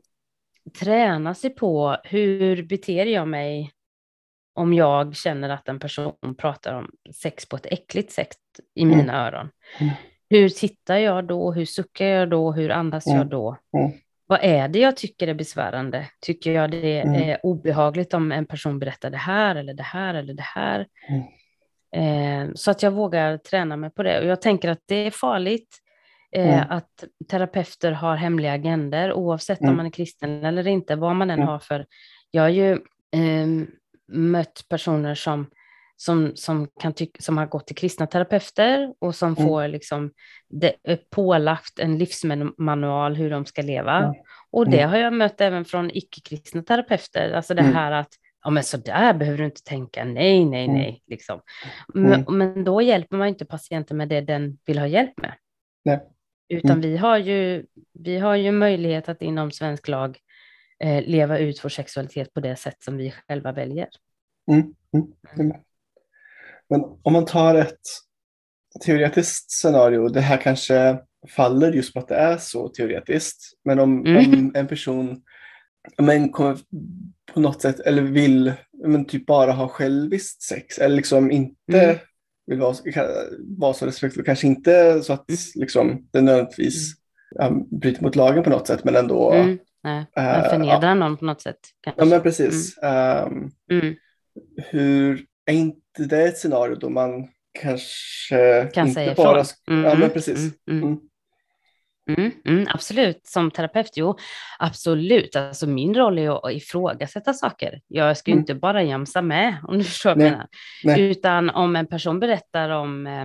tränar 0.70 1.34
sig 1.34 1.50
på 1.50 1.96
hur 2.04 2.62
beter 2.62 3.06
jag 3.06 3.28
mig 3.28 3.72
om 4.54 4.74
jag 4.74 5.16
känner 5.16 5.48
att 5.48 5.68
en 5.68 5.78
person 5.78 6.14
pratar 6.38 6.74
om 6.74 6.90
sex 7.14 7.48
på 7.48 7.56
ett 7.56 7.66
äckligt 7.66 8.12
sätt 8.12 8.36
i 8.74 8.82
mm. 8.82 8.98
mina 8.98 9.26
öron. 9.26 9.50
Mm. 9.80 9.94
Hur 10.30 10.48
tittar 10.48 10.96
jag 10.96 11.24
då? 11.24 11.52
Hur 11.52 11.64
suckar 11.64 12.06
jag 12.06 12.30
då? 12.30 12.52
Hur 12.52 12.70
andas 12.70 13.06
jag 13.06 13.16
mm. 13.16 13.28
då? 13.28 13.56
vad 14.28 14.38
är 14.42 14.68
det 14.68 14.78
jag 14.78 14.96
tycker 14.96 15.28
är 15.28 15.34
besvärande? 15.34 16.06
Tycker 16.20 16.52
jag 16.52 16.70
det 16.70 17.00
mm. 17.00 17.14
är 17.22 17.46
obehagligt 17.46 18.14
om 18.14 18.32
en 18.32 18.46
person 18.46 18.78
berättar 18.78 19.10
det 19.10 19.16
här 19.16 19.56
eller 19.56 19.74
det 19.74 19.82
här 19.82 20.14
eller 20.14 20.34
det 20.34 20.42
här? 20.42 20.86
Mm. 21.08 21.22
Eh, 21.92 22.52
så 22.54 22.70
att 22.70 22.82
jag 22.82 22.90
vågar 22.90 23.38
träna 23.38 23.76
mig 23.76 23.90
på 23.90 24.02
det. 24.02 24.20
Och 24.20 24.26
jag 24.26 24.42
tänker 24.42 24.68
att 24.68 24.82
det 24.86 24.94
är 24.94 25.10
farligt 25.10 25.78
mm. 26.36 26.64
att 26.70 27.04
terapeuter 27.28 27.92
har 27.92 28.16
hemliga 28.16 28.52
agender 28.52 29.12
oavsett 29.12 29.60
om 29.60 29.66
mm. 29.66 29.76
man 29.76 29.86
är 29.86 29.90
kristen 29.90 30.44
eller 30.44 30.66
inte, 30.66 30.96
vad 30.96 31.16
man 31.16 31.30
än 31.30 31.38
mm. 31.38 31.48
har 31.48 31.58
för. 31.58 31.86
Jag 32.30 32.42
har 32.42 32.48
ju 32.48 32.72
eh, 33.12 33.46
mött 34.12 34.64
personer 34.68 35.14
som 35.14 35.46
som, 36.00 36.32
som, 36.34 36.68
kan 36.80 36.92
tycka, 36.92 37.22
som 37.22 37.38
har 37.38 37.46
gått 37.46 37.66
till 37.66 37.76
kristna 37.76 38.06
terapeuter 38.06 38.94
och 38.98 39.14
som 39.14 39.28
mm. 39.32 39.48
får 39.48 39.68
liksom 39.68 40.12
det, 40.48 40.74
pålagt 41.10 41.78
en 41.78 41.98
livsmanual 41.98 43.16
hur 43.16 43.30
de 43.30 43.46
ska 43.46 43.62
leva. 43.62 43.98
Mm. 43.98 44.14
Och 44.50 44.70
det 44.70 44.82
har 44.82 44.96
jag 44.96 45.12
mött 45.12 45.40
även 45.40 45.64
från 45.64 45.90
icke-kristna 45.90 46.62
terapeuter, 46.62 47.32
alltså 47.32 47.54
det 47.54 47.62
mm. 47.62 47.74
här 47.74 47.92
att 47.92 48.08
ja 48.44 48.50
men 48.50 48.62
så 48.62 48.76
där 48.76 49.14
behöver 49.14 49.38
du 49.38 49.44
inte 49.44 49.62
tänka, 49.62 50.04
nej, 50.04 50.44
nej, 50.44 50.64
mm. 50.64 50.76
nej, 50.76 51.02
liksom. 51.06 51.40
Men, 51.94 52.24
men, 52.28 52.64
då 52.64 52.82
hjälper 52.82 53.16
man 53.16 53.28
inte 53.28 53.44
patienten 53.44 53.96
med 53.96 54.08
det 54.08 54.20
den 54.20 54.58
vill 54.66 54.78
ha 54.78 54.86
hjälp 54.86 55.20
med. 55.20 55.34
Nej. 55.84 56.00
Utan 56.48 56.70
mm. 56.70 56.80
vi, 56.80 56.96
har 56.96 57.18
ju, 57.18 57.66
vi 57.92 58.18
har 58.18 58.36
ju 58.36 58.52
möjlighet 58.52 59.08
att 59.08 59.22
inom 59.22 59.50
svensk 59.50 59.88
lag 59.88 60.18
eh, 60.84 61.02
leva 61.02 61.38
ut 61.38 61.64
vår 61.64 61.68
sexualitet 61.68 62.34
på 62.34 62.40
det 62.40 62.56
sätt 62.56 62.76
som 62.78 62.96
vi 62.96 63.14
själva 63.28 63.52
väljer. 63.52 63.88
Mm. 64.50 64.74
Mm. 65.38 65.52
Men 66.68 66.80
om 67.02 67.12
man 67.12 67.24
tar 67.24 67.54
ett 67.54 67.80
teoretiskt 68.84 69.50
scenario, 69.50 70.08
det 70.08 70.20
här 70.20 70.36
kanske 70.36 70.98
faller 71.28 71.72
just 71.72 71.94
på 71.94 72.00
att 72.00 72.08
det 72.08 72.14
är 72.14 72.36
så 72.36 72.68
teoretiskt, 72.68 73.52
men 73.64 73.78
om, 73.78 74.06
mm. 74.06 74.32
om 74.32 74.52
en 74.54 74.66
person 74.66 75.22
men 75.98 76.32
kommer 76.32 76.58
på 77.32 77.40
något 77.40 77.62
sätt, 77.62 77.80
eller 77.80 78.02
vill 78.02 78.52
men 78.84 79.04
typ 79.04 79.26
bara 79.26 79.52
ha 79.52 79.68
själviskt 79.68 80.42
sex, 80.42 80.78
eller 80.78 80.96
liksom 80.96 81.30
inte 81.30 81.82
mm. 81.82 81.96
Vill 82.48 82.58
vara, 82.58 82.74
vara 83.58 83.72
så 83.72 83.86
respektfull, 83.86 84.24
kanske 84.24 84.46
inte 84.46 85.02
så 85.02 85.12
att 85.12 85.30
mm. 85.30 85.38
liksom, 85.54 86.08
det 86.10 86.20
nödvändigtvis 86.20 86.94
ja, 87.34 87.50
bryter 87.70 88.02
mot 88.02 88.16
lagen 88.16 88.42
på 88.42 88.50
något 88.50 88.66
sätt, 88.66 88.84
men 88.84 88.96
ändå 88.96 89.32
mm. 89.32 89.58
Nej, 89.82 90.06
äh, 90.16 90.50
förnedrar 90.50 90.88
ja. 90.88 90.94
någon 90.94 91.16
på 91.16 91.24
något 91.24 91.40
sätt. 91.40 91.58
Kanske. 91.80 92.02
Ja, 92.02 92.06
men 92.06 92.20
precis. 92.22 92.78
Um, 92.82 93.50
hur 94.56 95.24
är 95.46 95.54
inte 95.54 96.04
det 96.08 96.22
ett 96.24 96.38
scenario 96.38 96.74
då 96.74 96.88
man 96.88 97.28
kanske 97.60 98.68
kan 98.74 98.88
inte 98.88 99.14
bara... 99.16 99.44
Mm, 99.70 99.84
ja, 99.84 99.94
men 99.94 100.10
precis. 100.10 100.38
Mm 100.70 100.98
mm. 102.08 102.20
mm, 102.20 102.32
mm, 102.44 102.58
mm, 102.58 102.68
absolut, 102.74 103.26
som 103.26 103.50
terapeut, 103.50 103.92
jo, 103.96 104.16
absolut. 104.58 105.36
Alltså 105.36 105.66
min 105.66 105.94
roll 105.94 106.18
är 106.18 106.46
att 106.46 106.52
ifrågasätta 106.52 107.32
saker. 107.32 107.80
Jag 107.88 108.16
ska 108.16 108.30
ju 108.30 108.36
inte 108.36 108.54
bara 108.54 108.82
jamsa 108.82 109.22
med, 109.22 109.56
om 109.68 109.78
du 109.78 109.84
förstår 109.94 110.14
vad 110.14 110.24
jag 110.24 110.30
menar. 110.84 110.98
Utan 110.98 111.50
om 111.50 111.76
en 111.76 111.86
person 111.86 112.20
berättar 112.20 112.70
om, 112.70 113.06
eh, 113.06 113.24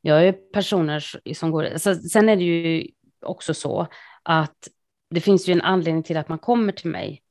Jag 0.00 0.26
är 0.26 0.32
personer 0.32 1.04
som 1.34 1.50
går... 1.50 1.64
Alltså, 1.64 1.94
sen 1.94 2.28
är 2.28 2.36
det 2.36 2.44
ju 2.44 2.88
också 3.26 3.54
så 3.54 3.86
att 4.22 4.68
det 5.10 5.20
finns 5.20 5.48
ju 5.48 5.52
en 5.52 5.62
anledning 5.62 6.02
till 6.02 6.16
att 6.16 6.28
man 6.28 6.38
kommer 6.38 6.72
till 6.72 6.90
mig. 6.90 7.22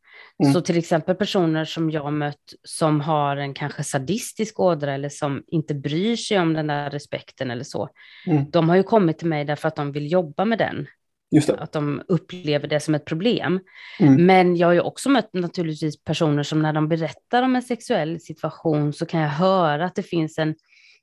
Mm. 0.44 0.54
Så 0.54 0.62
till 0.62 0.78
exempel 0.78 1.16
personer 1.16 1.66
som 1.66 1.92
jag 1.92 2.14
mött 2.14 2.54
som 2.64 3.02
har 3.02 3.38
en 3.38 3.54
kanske 3.54 3.84
sadistisk 3.84 4.60
ådra 4.60 4.94
eller 4.94 5.10
som 5.10 5.44
inte 5.48 5.74
bryr 5.74 6.16
sig 6.16 6.40
om 6.40 6.54
den 6.54 6.68
där 6.68 6.90
respekten 6.90 7.52
eller 7.52 7.64
så. 7.64 7.90
Mm. 8.28 8.50
De 8.50 8.70
har 8.70 8.76
ju 8.76 8.84
kommit 8.84 9.18
till 9.18 9.28
mig 9.28 9.46
därför 9.46 9.68
att 9.68 9.76
de 9.76 9.92
vill 9.92 10.12
jobba 10.12 10.46
med 10.46 10.58
den. 10.58 10.88
Att 11.58 11.72
de 11.72 12.02
upplever 12.08 12.68
det 12.68 12.80
som 12.80 12.96
ett 12.96 13.06
problem. 13.06 13.60
Mm. 14.00 14.26
Men 14.26 14.56
jag 14.56 14.68
har 14.68 14.74
ju 14.74 14.82
också 14.82 15.10
mött 15.10 15.34
naturligtvis 15.34 16.04
personer 16.04 16.44
som 16.44 16.62
när 16.62 16.74
de 16.74 16.88
berättar 16.88 17.44
om 17.44 17.56
en 17.56 17.62
sexuell 17.62 18.20
situation 18.20 18.94
så 18.94 19.06
kan 19.06 19.20
jag 19.20 19.30
höra 19.30 19.86
att 19.86 19.96
det 19.96 20.04
finns 20.04 20.38
en, 20.38 20.56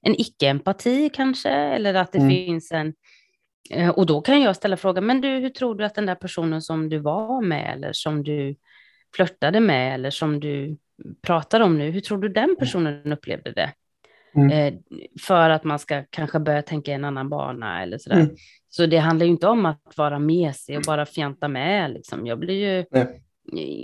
en 0.03 0.15
icke-empati 0.15 1.11
kanske, 1.15 1.51
eller 1.51 1.95
att 1.95 2.13
det 2.13 2.19
mm. 2.19 2.31
finns 2.31 2.73
en... 2.73 2.95
Eh, 3.71 3.89
och 3.89 4.07
då 4.07 4.21
kan 4.21 4.41
jag 4.41 4.57
ställa 4.57 4.77
frågan, 4.77 5.07
men 5.07 5.21
du, 5.21 5.29
hur 5.29 5.51
tror 5.51 5.75
du 5.75 5.85
att 5.85 5.95
den 5.95 6.07
där 6.07 6.15
personen 6.15 6.63
som 6.63 6.89
du 6.89 6.99
var 6.99 7.43
med 7.43 7.73
eller 7.73 7.93
som 7.93 8.23
du 8.23 8.57
flörtade 9.15 9.61
med 9.61 9.95
eller 9.95 10.11
som 10.11 10.41
du 10.41 10.77
pratar 11.23 11.61
om 11.61 11.79
nu, 11.79 11.91
hur 11.91 12.01
tror 12.01 12.19
du 12.19 12.29
den 12.29 12.57
personen 12.59 13.13
upplevde 13.13 13.53
det? 13.53 13.73
Mm. 14.37 14.51
Eh, 14.51 14.81
för 15.21 15.51
att 15.51 15.65
man 15.65 15.79
ska 15.79 16.05
kanske 16.11 16.39
börja 16.39 16.63
tänka 16.63 16.91
i 16.91 16.95
en 16.95 17.05
annan 17.05 17.29
bana 17.29 17.83
eller 17.83 17.99
sådär. 17.99 18.21
Mm. 18.21 18.37
Så 18.69 18.87
det 18.87 18.99
handlar 18.99 19.27
ju 19.27 19.33
inte 19.33 19.47
om 19.49 19.67
att 19.67 19.97
vara 19.97 20.19
mesig 20.19 20.77
och 20.77 20.83
bara 20.87 21.07
fjanta 21.07 21.49
med. 21.49 21.91
Liksom. 21.91 22.27
Jag, 22.27 22.39
blir 22.39 22.55
ju, 22.55 22.85
Nej. 22.91 23.23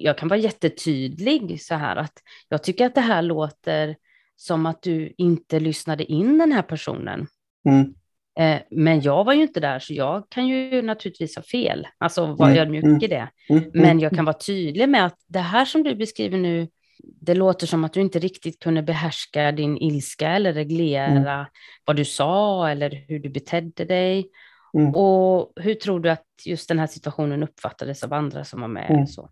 jag 0.03 0.19
kan 0.19 0.29
vara 0.29 0.41
jättetydlig 0.41 1.63
så 1.63 1.75
här 1.75 1.97
att 1.97 2.13
jag 2.49 2.63
tycker 2.63 2.87
att 2.87 2.95
det 2.95 3.01
här 3.01 3.23
låter 3.23 3.97
som 4.37 4.67
att 4.67 4.83
du 4.83 5.15
inte 5.19 5.61
lyssnade 5.61 6.05
in 6.05 6.39
den 6.39 6.53
här 6.53 6.63
personen. 6.63 7.27
Mm. 7.69 7.95
Eh, 8.41 8.61
men 8.71 9.01
jag 9.01 9.25
var 9.25 9.33
ju 9.33 9.43
inte 9.43 9.61
där, 9.61 9.79
så 9.79 9.95
jag 9.95 10.31
kan 10.31 10.47
ju 10.47 10.83
naturligtvis 10.83 11.37
ha 11.37 11.43
fel, 11.43 11.87
alltså 11.99 12.27
vara 12.27 12.51
mm. 12.51 12.63
ödmjuk 12.63 12.85
mm. 12.85 13.03
i 13.03 13.07
det. 13.07 13.29
Mm. 13.49 13.65
Men 13.75 14.01
jag 14.01 14.13
kan 14.13 14.25
vara 14.25 14.39
tydlig 14.39 14.89
med 14.89 15.07
att 15.07 15.17
det 15.27 15.39
här 15.39 15.65
som 15.65 15.83
du 15.83 15.95
beskriver 15.95 16.39
nu, 16.39 16.69
det 17.21 17.35
låter 17.35 17.67
som 17.67 17.85
att 17.85 17.93
du 17.93 18.01
inte 18.01 18.19
riktigt 18.19 18.63
kunde 18.63 18.83
behärska 18.83 19.53
din 19.53 19.79
ilska 19.79 20.29
eller 20.29 20.53
reglera 20.53 21.33
mm. 21.35 21.47
vad 21.85 21.97
du 21.97 22.05
sa 22.05 22.69
eller 22.69 23.05
hur 23.09 23.19
du 23.19 23.29
betedde 23.29 23.85
dig. 23.85 24.27
Mm. 24.79 24.95
Och 24.95 25.53
hur 25.57 25.75
tror 25.75 26.01
du 26.01 26.11
att 26.11 26.27
just 26.45 26.69
den 26.69 26.79
här 26.79 26.87
situationen 26.87 27.43
uppfattades 27.43 28.03
av 28.03 28.13
andra 28.13 28.45
som 28.45 28.61
var 28.61 28.69
med? 28.69 28.91
Mm. 28.91 29.07
Så? 29.07 29.31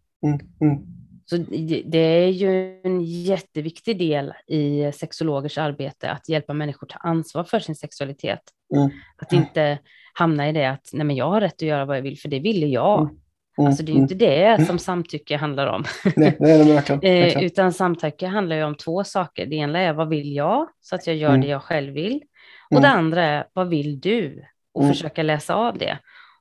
Så 1.31 1.37
det 1.85 1.99
är 1.99 2.29
ju 2.29 2.81
en 2.85 3.01
jätteviktig 3.03 3.99
del 3.99 4.33
i 4.47 4.93
sexologers 4.93 5.59
arbete 5.59 6.11
att 6.11 6.29
hjälpa 6.29 6.53
människor 6.53 6.87
ta 6.87 6.99
ansvar 6.99 7.45
för 7.45 7.61
sin 7.61 7.75
sexualitet. 7.75 8.41
Mm. 8.77 8.91
Att 9.17 9.33
inte 9.33 9.79
hamna 10.15 10.49
i 10.49 10.53
det 10.53 10.71
att 10.71 10.91
nej 10.93 11.07
men 11.07 11.17
jag 11.17 11.31
har 11.31 11.41
rätt 11.41 11.55
att 11.55 11.63
göra 11.63 11.85
vad 11.85 11.97
jag 11.97 12.03
vill 12.03 12.19
för 12.19 12.29
det 12.29 12.39
ville 12.39 12.67
jag. 12.67 13.01
Mm. 13.01 13.15
Mm. 13.59 13.69
Alltså 13.69 13.83
det 13.83 13.93
är 13.93 13.95
inte 13.95 14.15
det 14.15 14.45
mm. 14.45 14.67
som 14.67 14.79
samtycke 14.79 15.37
handlar 15.37 15.67
om. 15.67 15.85
Nej, 16.05 16.37
nej, 16.41 16.65
nej, 16.65 16.73
verkligen, 16.73 17.01
eh, 17.03 17.23
verkligen. 17.23 17.45
Utan 17.45 17.73
samtycke 17.73 18.27
handlar 18.27 18.57
ju 18.57 18.65
om 18.65 18.75
två 18.75 19.05
saker. 19.05 19.47
Det 19.47 19.57
ena 19.57 19.79
är 19.79 19.93
vad 19.93 20.09
vill 20.09 20.35
jag? 20.35 20.69
Så 20.81 20.95
att 20.95 21.07
jag 21.07 21.17
gör 21.17 21.29
mm. 21.29 21.41
det 21.41 21.47
jag 21.47 21.63
själv 21.63 21.95
vill. 21.95 22.23
Och 22.71 22.81
det 22.81 22.89
mm. 22.89 22.99
andra 22.99 23.25
är 23.25 23.47
vad 23.53 23.69
vill 23.69 24.01
du? 24.01 24.45
Och 24.75 24.89
försöka 24.89 25.23
läsa 25.23 25.55
av 25.55 25.79
det. 25.79 25.99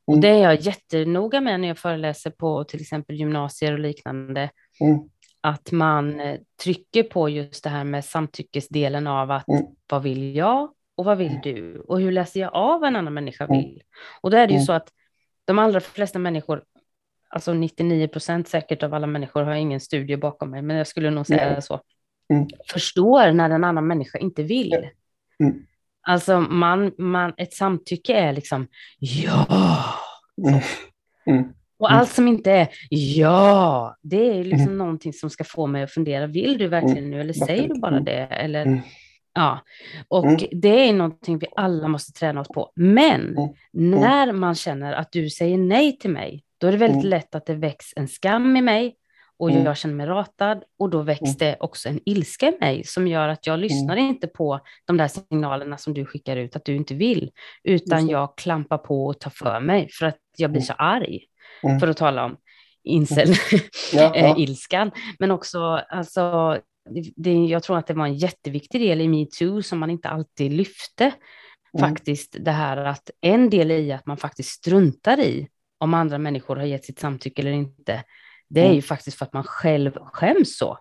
Och 0.08 0.20
det 0.20 0.28
är 0.28 0.44
jag 0.44 0.62
jättenoga 0.62 1.42
med 1.42 1.60
när 1.60 1.68
jag 1.68 1.78
föreläser 1.78 2.30
på 2.30 2.64
till 2.64 2.82
exempel 2.82 3.16
gymnasier 3.16 3.74
och 3.74 3.80
liknande. 3.80 4.50
Mm. 4.82 5.00
Att 5.42 5.72
man 5.72 6.20
eh, 6.20 6.40
trycker 6.64 7.04
på 7.04 7.30
just 7.30 7.64
det 7.64 7.70
här 7.70 7.84
med 7.84 8.06
samtyckesdelen 8.06 9.08
av 9.08 9.32
att 9.32 9.48
mm. 9.48 9.64
vad 9.90 10.04
vill 10.04 10.36
jag 10.36 10.74
och 10.96 11.06
vad 11.06 11.18
vill 11.18 11.40
du? 11.44 11.80
Och 11.80 12.02
hur 12.02 12.12
läser 12.12 12.40
jag 12.40 12.54
av 12.54 12.80
vad 12.80 12.88
en 12.88 12.96
annan 12.96 13.14
människa 13.14 13.46
mm. 13.46 13.58
vill? 13.58 13.82
Och 14.22 14.32
då 14.32 14.38
är 14.38 14.48
det 14.48 14.54
ju 14.54 14.58
mm. 14.58 14.66
så 14.66 14.74
att 14.74 14.90
de 15.46 15.60
allra 15.60 15.80
flesta 15.80 16.20
människor, 16.20 16.64
alltså 17.30 17.54
99 17.54 18.08
procent 18.08 18.48
säkert 18.48 18.84
av 18.84 18.94
alla 18.94 19.08
människor 19.08 19.44
har 19.44 19.54
ingen 19.54 19.80
studie 19.80 20.18
bakom 20.18 20.52
mig, 20.52 20.62
men 20.62 20.78
jag 20.78 20.88
skulle 20.88 21.10
nog 21.10 21.28
säga 21.28 21.50
mm. 21.50 21.62
så, 21.62 21.82
mm. 22.34 22.48
förstår 22.72 23.32
när 23.32 23.50
en 23.50 23.64
annan 23.64 23.88
människa 23.88 24.18
inte 24.18 24.44
vill. 24.44 24.90
Mm. 25.40 25.66
Alltså 26.02 26.40
man, 26.40 26.92
man, 26.98 27.34
ett 27.38 27.54
samtycke 27.54 28.14
är 28.14 28.34
liksom 28.34 28.68
ja. 29.00 29.46
Mm. 30.48 30.62
Mm. 31.26 31.54
Och 31.80 31.92
allt 31.92 32.10
som 32.10 32.28
inte 32.28 32.52
är 32.52 32.68
ja, 32.90 33.96
det 34.02 34.40
är 34.40 34.44
liksom 34.44 34.68
mm. 34.68 34.78
någonting 34.78 35.14
som 35.14 35.30
ska 35.30 35.44
få 35.44 35.68
mig 35.68 35.84
att 35.84 35.92
fundera, 35.92 36.28
vill 36.28 36.58
du 36.58 36.68
verkligen 36.68 36.98
mm. 36.98 37.10
nu 37.10 37.22
eller 37.22 37.34
säger 37.34 37.68
du 37.68 37.80
bara 37.80 38.00
det? 38.00 38.28
Eller, 38.32 38.66
mm. 38.66 38.80
Ja, 39.34 39.60
och 40.08 40.26
mm. 40.26 40.40
det 40.52 40.90
är 40.90 40.94
någonting 40.94 41.38
vi 41.38 41.48
alla 41.56 41.88
måste 41.88 42.20
träna 42.20 42.42
oss 42.42 42.48
på. 42.48 42.72
Men 42.76 43.22
mm. 43.22 43.50
mm. 43.78 44.00
när 44.00 44.32
man 44.32 44.56
känner 44.56 44.94
att 44.94 45.12
du 45.12 45.30
säger 45.30 45.58
nej 45.58 45.98
till 45.98 46.10
mig, 46.10 46.44
då 46.58 46.68
är 46.68 46.72
det 46.72 46.78
väldigt 46.78 47.04
mm. 47.04 47.10
lätt 47.10 47.36
att 47.36 47.46
det 47.46 47.56
väcks 47.56 47.86
en 47.96 48.08
skam 48.08 48.58
i 48.58 48.62
mig 48.62 48.96
och 49.40 49.52
jag 49.52 49.78
känner 49.78 49.96
mig 49.96 50.08
ratad 50.08 50.64
och 50.80 50.90
då 50.90 51.02
väcks 51.02 51.38
det 51.38 51.58
också 51.60 51.90
en 51.90 52.00
ilska 52.06 52.48
i 52.48 52.58
mig 52.60 52.84
som 52.84 53.08
gör 53.08 53.28
att 53.28 53.48
jag 53.48 53.60
lyssnar 53.60 53.96
inte 53.96 54.28
på 54.28 54.60
de 54.86 54.98
där 54.98 55.08
signalerna 55.08 55.78
som 55.78 55.94
du 55.94 56.06
skickar 56.06 56.38
ut 56.38 56.56
att 56.56 56.66
du 56.66 56.76
inte 56.76 56.94
vill, 56.94 57.32
utan 57.64 58.08
jag 58.08 58.38
klampar 58.38 58.78
på 58.78 59.06
och 59.06 59.20
tar 59.20 59.32
för 59.32 59.60
mig 59.60 59.90
för 59.92 60.06
att 60.06 60.18
jag 60.38 60.52
blir 60.52 60.62
så 60.62 60.74
arg 60.74 61.20
mm. 61.64 61.80
för 61.80 61.88
att 61.88 61.98
tala 61.98 62.26
om 62.26 62.38
incel-ilskan. 62.84 64.82
Mm. 64.82 64.92
ja, 64.94 64.96
ja. 64.96 65.02
Men 65.20 65.32
också, 65.32 65.60
alltså, 65.90 66.58
det, 66.90 67.12
det, 67.16 67.34
jag 67.34 67.64
tror 67.64 67.78
att 67.78 67.88
det 67.88 67.94
var 67.94 68.06
en 68.06 68.16
jätteviktig 68.16 68.82
del 68.82 69.02
i 69.02 69.08
metoo 69.08 69.62
som 69.62 69.80
man 69.80 69.90
inte 69.90 70.10
alltid 70.10 70.52
lyfte. 70.52 71.04
Mm. 71.74 71.90
Faktiskt 71.90 72.36
det 72.40 72.52
här 72.52 72.78
att 72.78 73.10
en 73.22 73.50
del 73.50 73.72
i 73.72 73.92
att 73.92 74.06
man 74.06 74.18
faktiskt 74.18 74.50
struntar 74.50 75.20
i 75.20 75.48
om 75.78 75.94
andra 75.94 76.18
människor 76.18 76.56
har 76.56 76.64
gett 76.64 76.86
sitt 76.86 77.00
samtycke 77.00 77.42
eller 77.42 77.52
inte, 77.52 78.04
det 78.50 78.60
är 78.60 78.66
mm. 78.66 78.76
ju 78.76 78.82
faktiskt 78.82 79.18
för 79.18 79.26
att 79.26 79.34
man 79.34 79.44
själv 79.44 79.98
skäms 80.06 80.58
så. 80.58 80.78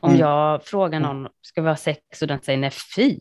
Om 0.00 0.10
mm. 0.10 0.20
jag 0.20 0.64
frågar 0.64 0.98
mm. 0.98 1.02
någon, 1.02 1.32
ska 1.42 1.62
vi 1.62 1.68
ha 1.68 1.76
sex 1.76 2.22
och 2.22 2.28
den 2.28 2.40
säger 2.40 2.58
nej, 2.58 2.70
fy, 2.96 3.18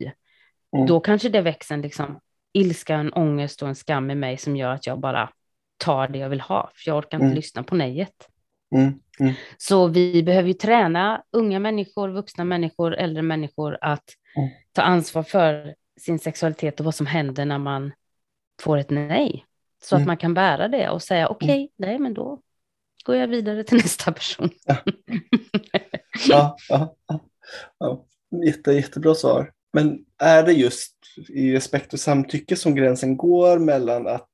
då 0.87 0.99
kanske 0.99 1.29
det 1.29 1.41
växer 1.41 1.75
en 1.75 1.81
liksom 1.81 2.19
ilska, 2.53 2.95
en 2.95 3.13
ångest 3.13 3.61
och 3.61 3.67
en 3.67 3.75
skam 3.75 4.11
i 4.11 4.15
mig 4.15 4.37
som 4.37 4.55
gör 4.55 4.69
att 4.69 4.87
jag 4.87 4.99
bara 4.99 5.29
tar 5.77 6.07
det 6.07 6.19
jag 6.19 6.29
vill 6.29 6.41
ha, 6.41 6.71
för 6.75 6.89
jag 6.89 6.97
orkar 6.97 7.17
inte 7.17 7.25
mm. 7.25 7.35
lyssna 7.35 7.63
på 7.63 7.75
nejet. 7.75 8.29
Mm. 8.75 8.99
Mm. 9.19 9.33
Så 9.57 9.87
vi 9.87 10.23
behöver 10.23 10.47
ju 10.47 10.53
träna 10.53 11.23
unga 11.31 11.59
människor, 11.59 12.09
vuxna 12.09 12.43
människor, 12.43 12.95
äldre 12.95 13.21
människor 13.21 13.77
att 13.81 14.03
mm. 14.37 14.49
ta 14.71 14.81
ansvar 14.81 15.23
för 15.23 15.75
sin 15.99 16.19
sexualitet 16.19 16.79
och 16.79 16.85
vad 16.85 16.95
som 16.95 17.05
händer 17.05 17.45
när 17.45 17.57
man 17.57 17.91
får 18.61 18.77
ett 18.77 18.89
nej. 18.89 19.45
Så 19.83 19.95
att 19.95 19.99
mm. 19.99 20.07
man 20.07 20.17
kan 20.17 20.33
bära 20.33 20.67
det 20.67 20.89
och 20.89 21.01
säga 21.01 21.27
okej, 21.27 21.45
okay, 21.45 21.57
mm. 21.57 21.69
nej 21.77 21.99
men 21.99 22.13
då 22.13 22.41
går 23.05 23.15
jag 23.15 23.27
vidare 23.27 23.63
till 23.63 23.77
nästa 23.83 24.11
person. 24.11 24.49
Ja, 24.65 24.75
ja, 26.27 26.57
ja, 26.69 26.95
ja. 27.07 27.19
ja. 27.79 28.05
Jätte, 28.45 28.71
jättebra 28.71 29.15
svar. 29.15 29.51
Men 29.73 29.99
är 30.17 30.43
det 30.43 30.53
just 30.53 30.95
i 31.29 31.53
respekt 31.53 31.93
och 31.93 31.99
samtycke 31.99 32.55
som 32.55 32.75
gränsen 32.75 33.17
går 33.17 33.59
mellan 33.59 34.07
att 34.07 34.31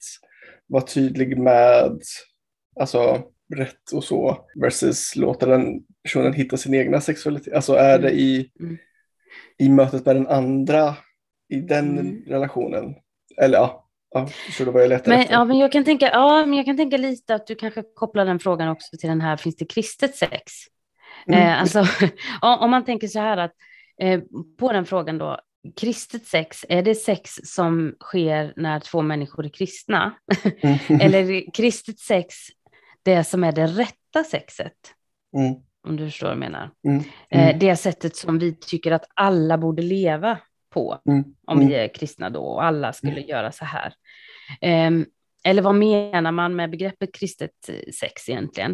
vara 0.72 0.84
tydlig 0.84 1.38
med 1.38 2.02
alltså, 2.80 3.24
rätt 3.56 3.92
och 3.94 4.04
så 4.04 4.46
versus 4.62 5.16
låta 5.16 5.46
den 5.46 5.84
personen 6.04 6.34
hitta 6.34 6.58
sin 6.58 6.74
egna 6.74 7.02
sexualitet? 7.02 7.54
Alltså 7.54 7.74
är 7.74 8.00
det 8.00 8.12
i, 8.12 8.52
mm. 8.60 8.78
i 9.58 9.70
mötet 9.70 10.06
med 10.06 10.16
den 10.16 10.28
andra, 10.28 10.96
i 11.50 11.56
den 11.56 12.00
mm. 12.00 12.24
relationen? 12.28 12.96
Eller 13.38 13.58
ja, 13.58 13.88
ja, 14.12 14.28
förstår 14.28 14.66
du 14.66 14.72
vad 14.72 14.84
jag 14.84 14.90
letar 14.90 15.12
men, 15.12 15.20
efter? 15.20 15.34
Ja, 15.34 15.46
men 15.46 15.58
jag 15.58 15.72
kan 15.72 15.84
tänka, 15.84 16.10
ja, 16.12 16.46
men 16.46 16.58
jag 16.58 16.66
kan 16.66 16.78
tänka 16.78 16.98
lite 16.98 17.36
att 17.36 17.48
du 17.48 17.56
kanske 17.56 17.84
kopplar 17.96 18.26
den 18.26 18.40
frågan 18.40 18.70
också 18.70 18.98
till 18.98 19.10
den 19.10 19.22
här, 19.22 19.38
finns 19.38 19.56
det 19.56 19.66
kristet 19.66 20.16
sex? 20.16 20.52
Mm. 21.28 21.40
Eh, 21.40 21.62
alltså, 21.62 21.86
om 22.42 22.72
man 22.72 22.86
tänker 22.86 23.08
så 23.08 23.20
här 23.20 23.38
att 23.38 23.54
eh, 24.02 24.22
på 24.60 24.74
den 24.74 24.86
frågan 24.86 25.18
då, 25.18 25.40
kristet 25.76 26.26
sex, 26.26 26.66
är 26.70 26.84
det 26.84 26.96
sex 26.96 27.40
som 27.44 27.96
sker 28.00 28.54
när 28.56 28.80
två 28.80 29.02
människor 29.02 29.46
är 29.46 29.50
kristna? 29.50 30.14
Mm. 30.62 30.80
Eller 31.02 31.54
kristet 31.54 32.00
sex, 32.00 32.36
det 33.04 33.24
som 33.24 33.44
är 33.44 33.52
det 33.52 33.68
rätta 33.68 34.24
sexet? 34.32 34.74
Mm. 35.38 35.56
Om 35.88 35.98
du 35.98 36.06
förstår 36.06 36.28
vad 36.28 36.36
jag 36.36 36.40
menar. 36.40 36.72
Mm. 36.88 37.04
Eh, 37.30 37.48
mm. 37.48 37.60
Det 37.60 37.76
sättet 37.76 38.16
som 38.16 38.40
vi 38.40 38.56
tycker 38.56 38.92
att 38.92 39.06
alla 39.14 39.58
borde 39.58 39.82
leva 39.82 40.38
på, 40.70 41.02
mm. 41.08 41.24
om 41.48 41.60
vi 41.60 41.66
mm. 41.66 41.80
är 41.80 41.94
kristna 41.94 42.30
då, 42.30 42.42
och 42.42 42.64
alla 42.64 42.94
skulle 42.94 43.22
göra 43.22 43.52
så 43.52 43.66
här. 43.66 43.94
Um, 44.88 45.06
eller 45.44 45.62
vad 45.62 45.76
menar 45.76 46.32
man 46.32 46.56
med 46.56 46.70
begreppet 46.70 47.14
kristet 47.14 47.70
sex 48.00 48.30
egentligen? 48.30 48.72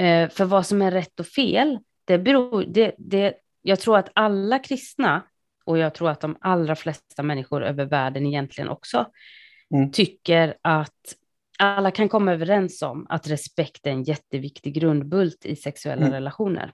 Uh, 0.00 0.28
för 0.28 0.44
vad 0.44 0.66
som 0.66 0.82
är 0.82 0.90
rätt 0.90 1.20
och 1.20 1.26
fel, 1.26 1.78
det 2.04 2.18
beror, 2.18 2.64
det, 2.64 2.94
det, 2.98 3.34
jag 3.62 3.80
tror 3.80 3.98
att 3.98 4.10
alla 4.14 4.58
kristna 4.58 5.22
och 5.64 5.78
jag 5.78 5.94
tror 5.94 6.10
att 6.10 6.20
de 6.20 6.36
allra 6.40 6.76
flesta 6.76 7.22
människor 7.22 7.64
över 7.64 7.84
världen 7.84 8.26
egentligen 8.26 8.68
också 8.68 9.06
mm. 9.74 9.92
tycker 9.92 10.54
att 10.62 11.14
alla 11.58 11.90
kan 11.90 12.08
komma 12.08 12.32
överens 12.32 12.82
om 12.82 13.06
att 13.08 13.28
respekt 13.28 13.86
är 13.86 13.90
en 13.90 14.02
jätteviktig 14.02 14.74
grundbult 14.74 15.46
i 15.46 15.56
sexuella 15.56 16.02
mm. 16.02 16.12
relationer. 16.12 16.72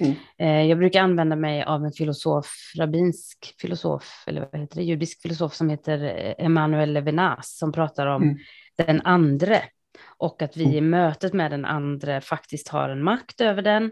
Mm. 0.00 0.14
Eh, 0.38 0.68
jag 0.68 0.78
brukar 0.78 1.02
använda 1.02 1.36
mig 1.36 1.62
av 1.62 1.84
en 1.84 1.92
filosof, 1.92 2.46
rabbinsk 2.78 3.54
filosof, 3.60 4.24
eller 4.26 4.48
vad 4.52 4.60
heter 4.60 4.76
det, 4.76 4.82
judisk 4.82 5.22
filosof 5.22 5.54
som 5.54 5.68
heter 5.68 6.04
eh, 6.04 6.44
Emanuel 6.46 6.92
Levinas, 6.92 7.58
som 7.58 7.72
pratar 7.72 8.06
om 8.06 8.22
mm. 8.22 8.36
den 8.76 9.00
andre 9.04 9.62
och 10.18 10.42
att 10.42 10.56
vi 10.56 10.64
mm. 10.64 10.76
i 10.76 10.80
mötet 10.80 11.32
med 11.32 11.50
den 11.50 11.64
andre 11.64 12.20
faktiskt 12.20 12.68
har 12.68 12.88
en 12.88 13.02
makt 13.02 13.40
över 13.40 13.62
den. 13.62 13.90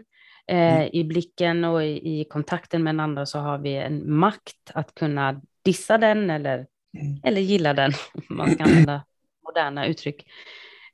Eh, 0.51 0.75
mm. 0.75 0.89
I 0.93 1.03
blicken 1.03 1.65
och 1.65 1.83
i, 1.83 2.19
i, 2.19 2.23
kontakten 2.23 2.83
med 2.83 2.93
den 2.93 2.99
andra 2.99 3.25
så 3.25 3.39
har 3.39 3.57
vi 3.57 3.75
en 3.75 4.13
makt 4.13 4.71
att 4.73 4.95
kunna 4.95 5.41
dissa 5.65 5.97
den 5.97 6.29
eller, 6.29 6.67
mm. 6.97 7.19
eller 7.23 7.41
gilla 7.41 7.73
den, 7.73 7.91
om 8.29 8.37
man 8.37 8.51
ska 8.51 8.63
använda 8.63 9.03
moderna 9.47 9.85
uttryck. 9.85 10.25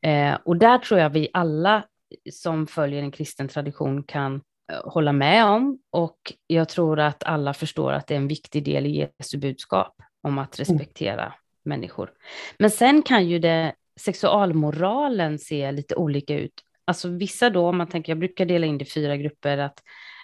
Eh, 0.01 0.37
och 0.45 0.57
där 0.57 0.77
tror 0.77 0.99
jag 0.99 1.09
vi 1.09 1.29
alla 1.33 1.85
som 2.31 2.67
följer 2.67 3.03
en 3.03 3.11
kristen 3.11 3.47
tradition 3.47 4.03
kan 4.03 4.41
eh, 4.71 4.91
hålla 4.91 5.11
med 5.11 5.45
om 5.45 5.79
och 5.91 6.33
jag 6.47 6.69
tror 6.69 6.99
att 6.99 7.23
alla 7.23 7.53
förstår 7.53 7.93
att 7.93 8.07
det 8.07 8.13
är 8.13 8.17
en 8.17 8.27
viktig 8.27 8.63
del 8.63 8.85
i 8.85 9.09
Jesu 9.19 9.37
budskap 9.37 9.95
om 10.21 10.37
att 10.37 10.59
mm. 10.59 10.77
respektera 10.77 11.23
mm. 11.23 11.33
människor. 11.63 12.11
Men 12.59 12.71
sen 12.71 13.01
kan 13.01 13.27
ju 13.27 13.39
det 13.39 13.73
sexualmoralen 13.99 15.39
se 15.39 15.71
lite 15.71 15.95
olika 15.95 16.35
ut. 16.35 16.63
Alltså 16.87 17.09
vissa 17.09 17.49
då, 17.49 17.67
om 17.67 17.77
man 17.77 17.87
tänker, 17.87 18.11
jag 18.11 18.19
brukar 18.19 18.45
dela 18.45 18.65
in 18.65 18.77
det 18.77 18.85
i 18.85 18.89
fyra 18.89 19.17
grupper, 19.17 19.57
att 19.57 19.83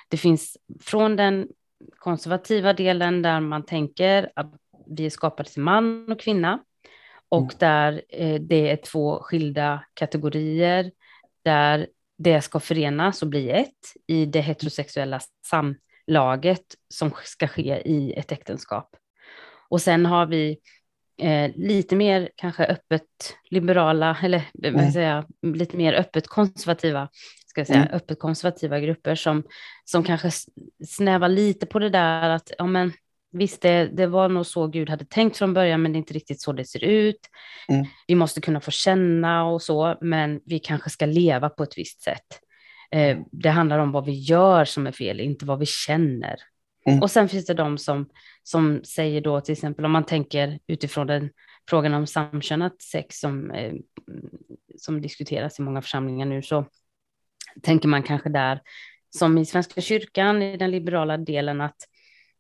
det 0.10 0.17
finns 0.17 0.58
från 0.82 1.15
den 1.15 1.47
konservativa 1.97 2.73
delen 2.73 3.21
där 3.21 3.39
man 3.39 3.65
tänker 3.65 4.32
att 4.36 4.54
vi 4.88 5.06
är 5.06 5.10
skapade 5.10 5.49
till 5.49 5.62
man 5.62 6.12
och 6.12 6.19
kvinna 6.19 6.60
och 7.30 7.41
mm. 7.41 7.56
där 7.60 8.02
eh, 8.10 8.41
det 8.41 8.71
är 8.71 8.76
två 8.76 9.19
skilda 9.23 9.86
kategorier 9.93 10.91
där 11.43 11.88
det 12.17 12.41
ska 12.41 12.60
förenas 12.60 13.21
och 13.21 13.28
bli 13.28 13.49
ett 13.49 13.93
i 14.08 14.26
det 14.26 14.41
heterosexuella 14.41 15.19
samlaget 15.45 16.65
som 16.88 17.12
ska 17.23 17.47
ske 17.47 17.82
i 17.86 18.13
ett 18.13 18.32
äktenskap. 18.32 18.95
Och 19.69 19.82
sen 19.82 20.06
har 20.06 20.26
vi 20.26 20.58
eh, 21.17 21.52
lite 21.56 21.95
mer 21.95 22.30
kanske 22.36 22.65
öppet 22.65 23.04
liberala, 23.49 24.17
eller 24.23 24.43
mm. 24.63 24.91
säga, 24.91 25.26
lite 25.41 25.78
mer 25.78 25.93
öppet 25.93 26.28
konservativa, 26.28 27.10
ska 27.47 27.62
jag 27.62 27.67
säga, 27.67 27.80
mm. 27.80 27.93
öppet 27.93 28.19
konservativa 28.19 28.80
grupper 28.80 29.15
som, 29.15 29.43
som 29.86 30.04
kanske 30.04 30.32
snävar 30.88 31.30
lite 31.30 31.65
på 31.65 31.80
det 31.80 31.89
där 31.89 32.30
att, 32.30 32.52
ja 32.58 32.65
men 32.65 32.93
visst, 33.32 33.62
det, 33.62 33.89
det 33.93 34.08
var 34.08 34.30
nog 34.30 34.45
så 34.45 34.67
Gud 34.67 34.89
hade 34.89 35.06
tänkt 35.06 35.38
från 35.38 35.54
början, 35.54 35.82
men 35.82 35.91
det 35.91 35.95
är 35.95 35.99
inte 35.99 36.13
riktigt 36.13 36.41
så 36.41 36.54
det 36.54 36.65
ser 36.65 36.84
ut. 36.84 37.19
Mm. 37.67 37.86
Vi 38.08 38.15
måste 38.15 38.41
kunna 38.41 38.62
få 38.62 38.71
känna 38.71 39.45
och 39.45 39.62
så, 39.62 39.97
men 40.02 40.39
vi 40.45 40.60
kanske 40.60 40.89
ska 40.89 41.06
leva 41.06 41.49
på 41.49 41.63
ett 41.63 41.78
visst 41.78 42.02
sätt. 42.02 42.39
Eh, 42.91 43.17
det 43.32 43.49
handlar 43.49 43.80
om 43.80 43.91
vad 43.91 44.06
vi 44.06 44.12
gör 44.12 44.65
som 44.65 44.88
är 44.88 44.91
fel, 44.91 45.19
inte 45.19 45.45
vad 45.45 45.60
vi 45.60 45.65
känner. 45.65 46.36
Mm. 46.86 47.02
Och 47.02 47.12
sen 47.12 47.30
finns 47.30 47.46
det 47.46 47.54
de 47.54 47.78
som, 47.78 48.10
som 48.43 48.84
säger 48.84 49.22
då 49.22 49.41
till 49.41 49.52
exempel 49.52 49.86
om 49.86 49.91
man 49.91 50.06
tänker 50.06 50.60
utifrån 50.67 51.08
den 51.08 51.30
frågan 51.69 51.93
om 51.93 52.08
samkönat 52.08 52.82
sex 52.82 53.19
som, 53.19 53.52
eh, 53.52 53.74
som 54.78 55.02
diskuteras 55.02 55.60
i 55.60 55.62
många 55.62 55.82
församlingar 55.82 56.26
nu 56.26 56.41
så 56.41 56.65
tänker 57.62 57.88
man 57.88 58.04
kanske 58.04 58.30
där 58.30 58.62
som 59.17 59.38
i 59.38 59.46
Svenska 59.46 59.82
kyrkan 59.82 60.41
i 60.41 60.58
den 60.58 60.72
liberala 60.72 61.17
delen 61.17 61.62
att, 61.62 61.78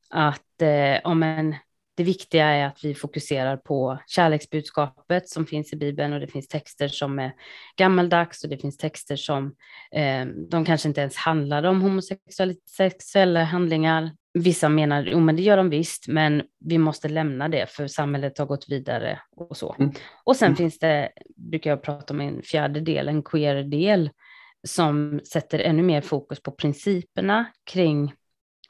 att 0.09 0.61
eh, 0.61 0.99
om 1.03 1.23
en, 1.23 1.55
det 1.95 2.03
viktiga 2.03 2.45
är 2.45 2.65
att 2.65 2.83
vi 2.83 2.95
fokuserar 2.95 3.57
på 3.57 3.99
kärleksbudskapet 4.07 5.29
som 5.29 5.45
finns 5.45 5.73
i 5.73 5.75
Bibeln 5.75 6.13
och 6.13 6.19
det 6.19 6.27
finns 6.27 6.47
texter 6.47 6.87
som 6.87 7.19
är 7.19 7.31
gammaldags 7.77 8.43
och 8.43 8.49
det 8.49 8.57
finns 8.57 8.77
texter 8.77 9.15
som 9.15 9.55
eh, 9.91 10.25
de 10.49 10.65
kanske 10.65 10.87
inte 10.87 11.01
ens 11.01 11.15
handlar 11.15 11.63
om 11.63 11.81
homosexuella 11.81 13.43
handlingar 13.43 14.11
Vissa 14.33 14.69
menar, 14.69 15.03
jo 15.03 15.19
men 15.19 15.35
det 15.35 15.41
gör 15.41 15.57
de 15.57 15.69
visst, 15.69 16.07
men 16.07 16.43
vi 16.59 16.77
måste 16.77 17.09
lämna 17.09 17.49
det 17.49 17.69
för 17.69 17.87
samhället 17.87 18.37
har 18.37 18.45
gått 18.45 18.69
vidare 18.69 19.19
och 19.35 19.57
så. 19.57 19.75
Mm. 19.79 19.91
Och 20.23 20.35
sen 20.35 20.47
mm. 20.47 20.55
finns 20.55 20.79
det, 20.79 21.11
brukar 21.35 21.69
jag 21.69 21.83
prata 21.83 22.13
om 22.13 22.21
en 22.21 22.41
fjärde 22.41 22.79
del, 22.79 23.07
en 23.07 23.23
queer-del, 23.23 24.09
som 24.67 25.21
sätter 25.23 25.59
ännu 25.59 25.83
mer 25.83 26.01
fokus 26.01 26.43
på 26.43 26.51
principerna 26.51 27.45
kring 27.71 28.13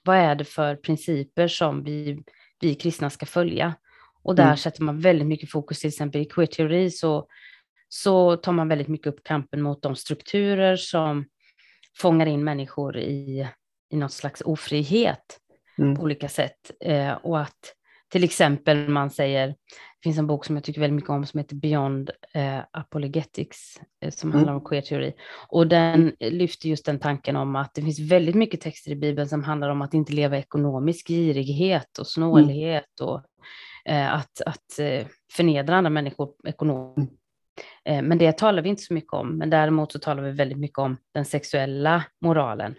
vad 0.03 0.17
är 0.17 0.35
det 0.35 0.45
för 0.45 0.75
principer 0.75 1.47
som 1.47 1.83
vi, 1.83 2.23
vi 2.59 2.75
kristna 2.75 3.09
ska 3.09 3.25
följa. 3.25 3.75
Och 4.23 4.35
där 4.35 4.43
mm. 4.43 4.57
sätter 4.57 4.83
man 4.83 4.99
väldigt 4.99 5.27
mycket 5.27 5.51
fokus, 5.51 5.79
till 5.79 5.87
exempel 5.87 6.21
i 6.21 6.25
queer-teori 6.25 6.91
så, 6.91 7.27
så 7.89 8.37
tar 8.37 8.51
man 8.51 8.67
väldigt 8.67 8.87
mycket 8.87 9.07
upp 9.07 9.23
kampen 9.23 9.61
mot 9.61 9.81
de 9.81 9.95
strukturer 9.95 10.75
som 10.75 11.25
fångar 11.97 12.25
in 12.25 12.43
människor 12.43 12.97
i, 12.97 13.47
i 13.89 13.95
något 13.95 14.13
slags 14.13 14.41
ofrihet 14.45 15.39
mm. 15.77 15.95
på 15.95 16.01
olika 16.01 16.29
sätt. 16.29 16.71
Eh, 16.79 17.11
och 17.11 17.39
att 17.39 17.73
till 18.11 18.23
exempel 18.23 18.89
man 18.89 19.09
säger, 19.09 19.47
det 19.47 20.03
finns 20.03 20.17
en 20.17 20.27
bok 20.27 20.45
som 20.45 20.55
jag 20.55 20.63
tycker 20.63 20.81
väldigt 20.81 20.95
mycket 20.95 21.09
om 21.09 21.25
som 21.25 21.37
heter 21.37 21.55
Beyond 21.55 22.11
eh, 22.33 22.59
Apologetics, 22.71 23.81
eh, 24.01 24.09
som 24.09 24.29
mm. 24.29 24.37
handlar 24.37 24.53
om 24.53 24.63
queer-teori. 24.65 25.13
Och 25.47 25.67
den 25.67 26.15
lyfter 26.19 26.69
just 26.69 26.85
den 26.85 26.99
tanken 26.99 27.35
om 27.35 27.55
att 27.55 27.73
det 27.73 27.81
finns 27.81 27.99
väldigt 27.99 28.35
mycket 28.35 28.61
texter 28.61 28.91
i 28.91 28.95
Bibeln 28.95 29.29
som 29.29 29.43
handlar 29.43 29.69
om 29.69 29.81
att 29.81 29.93
inte 29.93 30.13
leva 30.13 30.37
ekonomisk 30.37 31.07
girighet 31.07 31.97
och 31.97 32.07
snålhet 32.07 32.99
mm. 33.01 33.09
och 33.09 33.21
eh, 33.85 34.13
att, 34.13 34.41
att 34.45 34.79
eh, 34.79 35.07
förnedra 35.31 35.75
andra 35.75 35.89
människor 35.89 36.29
ekonomiskt. 36.47 37.11
Mm. 37.85 38.05
Eh, 38.05 38.07
men 38.09 38.17
det 38.17 38.37
talar 38.37 38.61
vi 38.61 38.69
inte 38.69 38.83
så 38.83 38.93
mycket 38.93 39.13
om, 39.13 39.37
men 39.37 39.49
däremot 39.49 39.91
så 39.91 39.99
talar 39.99 40.23
vi 40.23 40.31
väldigt 40.31 40.57
mycket 40.57 40.77
om 40.77 40.97
den 41.13 41.25
sexuella 41.25 42.03
moralen. 42.21 42.75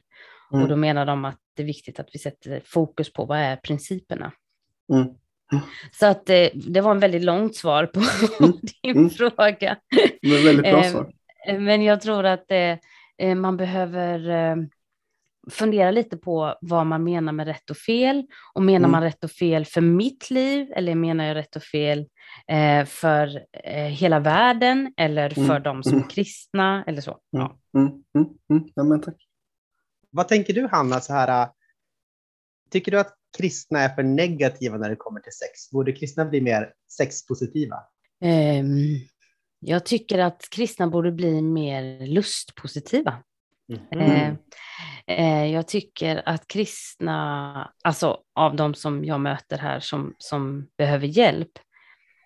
Mm. 0.52 0.62
Och 0.62 0.68
då 0.68 0.76
menar 0.76 1.07
de 1.07 1.24
att 1.24 1.38
det 1.57 1.62
är 1.62 1.66
viktigt 1.66 2.00
att 2.00 2.09
vi 2.12 2.18
sätter 2.18 2.62
fokus 2.64 3.12
på 3.12 3.24
vad 3.24 3.38
är 3.38 3.57
principerna. 3.57 4.33
Mm. 4.92 5.09
Mm. 5.52 5.64
Så 5.92 6.07
att 6.07 6.26
det, 6.26 6.46
eh, 6.46 6.50
det 6.54 6.80
var 6.80 6.90
en 6.90 7.00
väldigt 7.00 7.24
långt 7.24 7.57
svar 7.57 7.87
på 7.87 8.00
mm. 8.44 8.57
din 8.83 8.96
mm. 8.96 9.11
fråga. 9.11 9.76
Men 10.22 10.44
väldigt 10.44 10.72
bra 10.72 10.83
svar. 10.83 11.12
Eh, 11.46 11.61
men 11.61 11.83
jag 11.83 12.00
tror 12.00 12.24
att 12.24 12.44
det, 12.48 12.78
eh, 13.18 13.35
man 13.35 13.57
behöver 13.57 14.68
fundera 15.50 15.90
lite 15.90 16.16
på 16.16 16.54
vad 16.61 16.87
man 16.87 17.04
menar 17.04 17.33
med 17.33 17.46
rätt 17.46 17.70
och 17.70 17.76
fel. 17.76 18.26
Och 18.54 18.62
menar 18.62 18.78
mm. 18.78 18.90
man 18.90 19.02
rätt 19.02 19.24
och 19.24 19.30
fel 19.30 19.64
för 19.64 19.80
mitt 19.80 20.30
liv 20.30 20.72
eller 20.76 20.94
menar 20.94 21.24
jag 21.24 21.35
rätt 21.35 21.57
och 21.57 21.62
fel 21.62 22.07
för 22.87 23.40
hela 23.88 24.20
världen 24.20 24.94
eller 24.96 25.30
för 25.30 25.42
mm. 25.42 25.62
de 25.62 25.83
som 25.83 25.98
är 25.98 26.11
kristna 26.11 26.85
eller 26.87 27.00
så. 27.00 27.18
Ja. 27.30 27.59
Ja, 28.74 28.85
men 28.85 29.00
tack. 29.00 29.23
Vad 30.14 30.29
tänker 30.29 30.55
du 30.55 30.66
Hanna, 30.66 31.00
så 31.00 31.12
här, 31.12 31.42
äh, 31.42 31.50
tycker 32.70 32.92
du 32.92 33.00
att 33.00 33.14
kristna 33.38 33.81
är 33.81 33.88
för 33.88 34.03
negativa 34.03 34.79
när 34.79 34.90
det 34.90 34.96
kommer 34.96 35.20
till 35.20 35.33
sex? 35.33 35.70
Borde 35.70 35.92
kristna 35.92 36.24
bli 36.24 36.40
mer 36.40 36.72
sexpositiva? 36.88 37.77
Um, 38.24 39.00
jag 39.61 39.87
tycker 39.87 40.18
att 40.18 40.48
kristna 40.50 40.87
borde 40.87 41.12
bli 41.12 41.42
mer 41.42 42.07
lustpositiva. 42.07 43.22
Mm. 43.92 44.37
Uh, 45.11 45.53
jag 45.53 45.68
tycker 45.68 46.22
att 46.29 46.46
kristna, 46.46 47.72
alltså 47.85 48.18
av 48.35 48.57
de 48.57 48.74
som 48.74 49.05
jag 49.05 49.20
möter 49.20 49.59
här 49.59 49.81
som, 49.81 50.14
som 50.18 50.68
behöver 50.79 51.07
hjälp, 51.07 51.59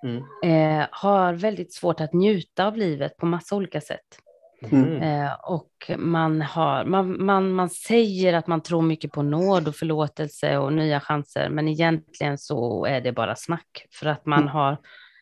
mm. 0.04 0.16
uh, 0.44 0.86
har 0.90 1.34
väldigt 1.34 1.74
svårt 1.74 2.00
att 2.00 2.12
njuta 2.12 2.66
av 2.66 2.76
livet 2.76 3.16
på 3.16 3.26
massa 3.26 3.56
olika 3.56 3.80
sätt. 3.80 4.18
Mm. 4.62 5.02
Eh, 5.02 5.32
och 5.32 5.90
man, 5.96 6.42
har, 6.42 6.84
man, 6.84 7.24
man, 7.24 7.52
man 7.52 7.70
säger 7.70 8.34
att 8.34 8.46
man 8.46 8.60
tror 8.62 8.82
mycket 8.82 9.12
på 9.12 9.22
nåd 9.22 9.68
och 9.68 9.76
förlåtelse 9.76 10.58
och 10.58 10.72
nya 10.72 11.00
chanser, 11.00 11.48
men 11.48 11.68
egentligen 11.68 12.38
så 12.38 12.84
är 12.84 13.00
det 13.00 13.12
bara 13.12 13.36
snack 13.36 13.86
för 13.90 14.06
att 14.06 14.26
man 14.26 14.42
mm. 14.42 14.48
har 14.48 14.78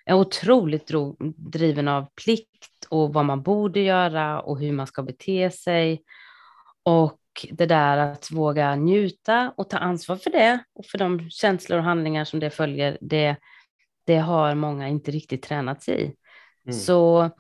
är 0.07 0.15
otroligt 0.15 0.87
dro, 0.87 1.17
driven 1.37 1.89
av 1.89 2.07
plikt 2.25 2.87
och 2.89 3.13
vad 3.13 3.25
man 3.25 3.43
borde 3.43 3.81
göra 3.81 4.41
och 4.41 4.61
hur 4.61 4.73
man 4.73 4.87
ska 4.87 5.03
bete 5.03 5.51
sig. 5.51 6.03
Och 6.83 7.21
det 7.51 7.67
där 7.67 7.97
att 7.97 8.31
våga 8.31 8.75
njuta 8.75 9.53
och 9.57 9.71
ta 9.71 9.77
ansvar 9.77 10.17
för 10.17 10.31
det 10.31 10.65
och 10.75 10.87
för 10.87 10.99
de 10.99 11.31
känslor 11.31 11.79
och 11.79 11.85
handlingar 11.85 12.25
som 12.25 12.41
det 12.41 12.51
följer, 12.51 12.99
det, 13.01 13.37
det 14.07 14.17
har 14.17 14.55
många 14.55 14.89
inte 14.89 15.11
riktigt 15.11 15.43
tränats 15.43 15.89
i. 15.89 16.15
Mm. 16.67 16.79
Så 16.79 17.31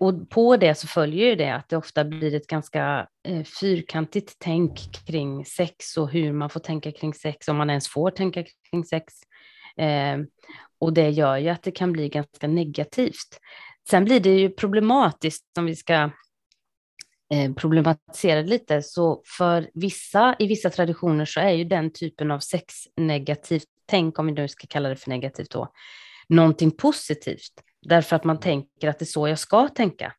och 0.00 0.30
på 0.30 0.56
det 0.56 0.74
så 0.74 0.86
följer 0.86 1.26
ju 1.26 1.34
det 1.34 1.54
att 1.54 1.68
det 1.68 1.76
ofta 1.76 2.04
blir 2.04 2.34
ett 2.34 2.46
ganska 2.46 3.08
eh, 3.28 3.44
fyrkantigt 3.60 4.36
tänk 4.38 5.06
kring 5.06 5.44
sex 5.44 5.96
och 5.96 6.10
hur 6.10 6.32
man 6.32 6.50
får 6.50 6.60
tänka 6.60 6.92
kring 6.92 7.14
sex, 7.14 7.48
om 7.48 7.56
man 7.56 7.70
ens 7.70 7.88
får 7.88 8.10
tänka 8.10 8.44
kring 8.70 8.84
sex. 8.84 9.14
Eh, 9.76 10.18
och 10.78 10.92
det 10.92 11.10
gör 11.10 11.36
ju 11.36 11.48
att 11.48 11.62
det 11.62 11.70
kan 11.70 11.92
bli 11.92 12.08
ganska 12.08 12.46
negativt. 12.46 13.40
Sen 13.90 14.04
blir 14.04 14.20
det 14.20 14.38
ju 14.38 14.50
problematiskt 14.50 15.44
om 15.58 15.66
vi 15.66 15.76
ska 15.76 16.10
eh, 17.34 17.54
problematisera 17.56 18.42
det 18.42 18.48
lite, 18.48 18.82
så 18.82 19.22
för 19.38 19.70
vissa, 19.74 20.36
i 20.38 20.46
vissa 20.46 20.70
traditioner 20.70 21.24
så 21.24 21.40
är 21.40 21.50
ju 21.50 21.64
den 21.64 21.92
typen 21.92 22.30
av 22.30 22.38
sexnegativt 22.38 23.68
tänk, 23.86 24.18
om 24.18 24.26
vi 24.26 24.32
nu 24.32 24.48
ska 24.48 24.66
kalla 24.66 24.88
det 24.88 24.96
för 24.96 25.10
negativt 25.10 25.50
då, 25.50 25.72
någonting 26.28 26.70
positivt. 26.70 27.52
Därför 27.84 28.16
att 28.16 28.24
man 28.24 28.40
tänker 28.40 28.88
att 28.88 28.98
det 28.98 29.02
är 29.02 29.06
så 29.06 29.28
jag 29.28 29.38
ska 29.38 29.68
tänka. 29.68 30.12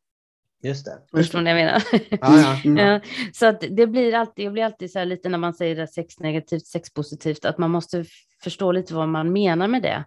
Just 0.62 0.84
det. 0.84 1.18
Förstår 1.18 1.40
ni 1.40 1.52
vad 1.52 1.60
jag 1.60 1.66
menar? 1.66 1.82
Ja, 2.10 2.58
ja. 2.64 2.70
Mm. 2.70 3.00
Så 3.32 3.46
att 3.46 3.64
det 3.70 3.86
blir 3.86 4.14
alltid, 4.14 4.44
jag 4.44 4.52
blir 4.52 4.64
alltid 4.64 4.92
så 4.92 4.98
här 4.98 5.06
lite 5.06 5.28
när 5.28 5.38
man 5.38 5.54
säger 5.54 5.76
det 5.76 5.86
sex 5.86 6.20
negativt, 6.20 6.66
sex 6.66 6.92
positivt, 6.94 7.44
att 7.44 7.58
man 7.58 7.70
måste 7.70 8.04
förstå 8.42 8.72
lite 8.72 8.94
vad 8.94 9.08
man 9.08 9.32
menar 9.32 9.68
med 9.68 9.82
det. 9.82 10.04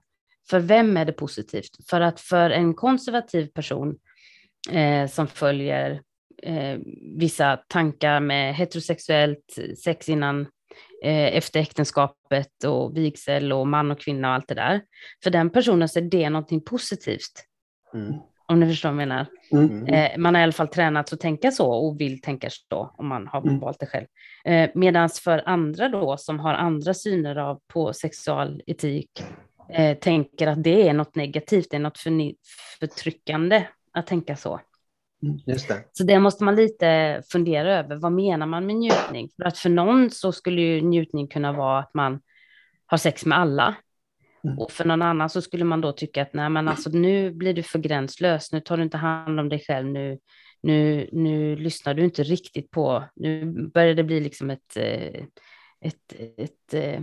För 0.50 0.60
vem 0.60 0.98
är 0.98 1.06
det 1.06 1.14
positivt? 1.14 1.90
För 1.90 2.02
att 2.02 2.20
för 2.20 2.50
en 2.50 2.74
konservativ 2.74 3.48
person 3.48 3.96
eh, 4.72 5.08
som 5.08 5.28
följer 5.28 6.02
eh, 6.44 6.78
vissa 7.18 7.58
tankar 7.68 8.20
med 8.20 8.56
heterosexuellt 8.56 9.60
sex 9.84 10.10
innan, 10.10 10.42
eh, 11.04 11.38
efter 11.38 11.60
äktenskapet 11.60 12.64
och 12.64 12.98
vigsel 12.98 13.54
och 13.54 13.68
man 13.68 13.92
och 13.92 14.00
kvinna 14.00 14.28
och 14.28 14.34
allt 14.34 14.48
det 14.48 14.56
där. 14.56 14.82
För 15.24 15.30
den 15.30 15.50
personen 15.50 15.90
så 15.90 16.00
är 16.00 16.04
det 16.04 16.30
någonting 16.30 16.62
positivt, 16.62 17.46
Mm. 17.94 18.14
om 18.48 18.60
ni 18.60 18.66
förstår 18.68 18.90
vad 18.90 19.02
jag 19.02 19.08
menar. 19.08 19.26
Mm. 19.52 19.86
Eh, 19.88 20.18
man 20.18 20.36
har 20.36 20.42
i 20.42 20.44
alla 20.44 20.52
fall 20.52 20.68
tränat 20.68 21.14
att 21.14 21.20
tänka 21.20 21.52
så 21.52 21.72
och 21.72 22.02
vill 22.02 22.22
tänka 22.22 22.50
så 22.50 22.92
om 22.98 23.08
man 23.08 23.28
har 23.28 23.42
Mm. 23.42 23.60
valt 23.60 23.80
det 23.80 23.86
själv. 23.86 24.06
Eh, 24.46 24.70
Medan 24.76 25.10
för 25.10 25.44
andra 25.46 25.90
då 25.90 26.18
som 26.18 26.40
har 26.40 26.54
andra 26.54 26.94
syner 26.94 27.36
av, 27.36 27.60
på 27.68 27.94
sexualetik 27.94 29.24
eh, 29.70 29.98
tänker 29.98 30.48
att 30.48 30.64
det 30.64 30.88
är 30.90 30.94
något 30.94 31.16
negativt, 31.16 31.68
det 31.70 31.76
är 31.76 31.80
något 31.80 32.00
förtryckande 32.80 33.64
att 33.94 34.08
tänka 34.08 34.36
så. 34.36 34.60
Just 35.46 35.68
det. 35.68 35.84
Så 35.92 36.04
det 36.04 36.20
måste 36.20 36.44
man 36.44 36.56
lite 36.56 37.22
fundera 37.32 37.80
över. 37.80 37.96
Vad 37.96 38.12
menar 38.12 38.46
man 38.46 38.66
med 38.66 38.76
njutning? 38.76 39.30
För 39.36 39.44
att 39.44 39.58
för 39.58 39.70
någon 39.70 40.10
så 40.12 40.32
skulle 40.32 40.62
ju 40.62 40.82
njutning 40.82 41.28
kunna 41.28 41.52
vara 41.54 41.80
att 41.80 41.94
man 41.94 42.22
har 42.86 42.98
sex 42.98 43.26
med 43.26 43.38
alla. 43.40 43.76
Mm. 44.44 44.60
Och 44.60 44.72
för 44.72 44.86
någon 44.86 45.02
annan 45.02 45.30
så 45.30 45.42
skulle 45.42 45.66
man 45.66 45.82
då 45.82 45.92
tycka 45.92 46.22
att 46.22 46.34
nej 46.34 46.50
men 46.50 46.68
alltså 46.68 46.90
nu 46.90 47.32
blir 47.32 47.54
du 47.54 47.64
för 47.64 47.80
gränslös, 47.80 48.52
nu 48.52 48.60
tar 48.60 48.78
du 48.78 48.84
inte 48.84 48.98
hand 48.98 49.40
om 49.40 49.50
dig 49.50 49.60
själv, 49.68 49.88
nu, 49.88 50.20
nu, 50.62 51.10
nu 51.12 51.56
lyssnar 51.56 51.94
du 51.94 52.04
inte 52.04 52.24
riktigt 52.24 52.72
på, 52.72 53.04
nu 53.16 53.46
börjar 53.74 53.94
det 53.94 54.04
bli 54.04 54.20
liksom 54.20 54.50
ett, 54.50 54.78
eh, 54.78 55.24
ett, 55.82 56.14
ett 56.38 56.74
eh, 56.74 57.02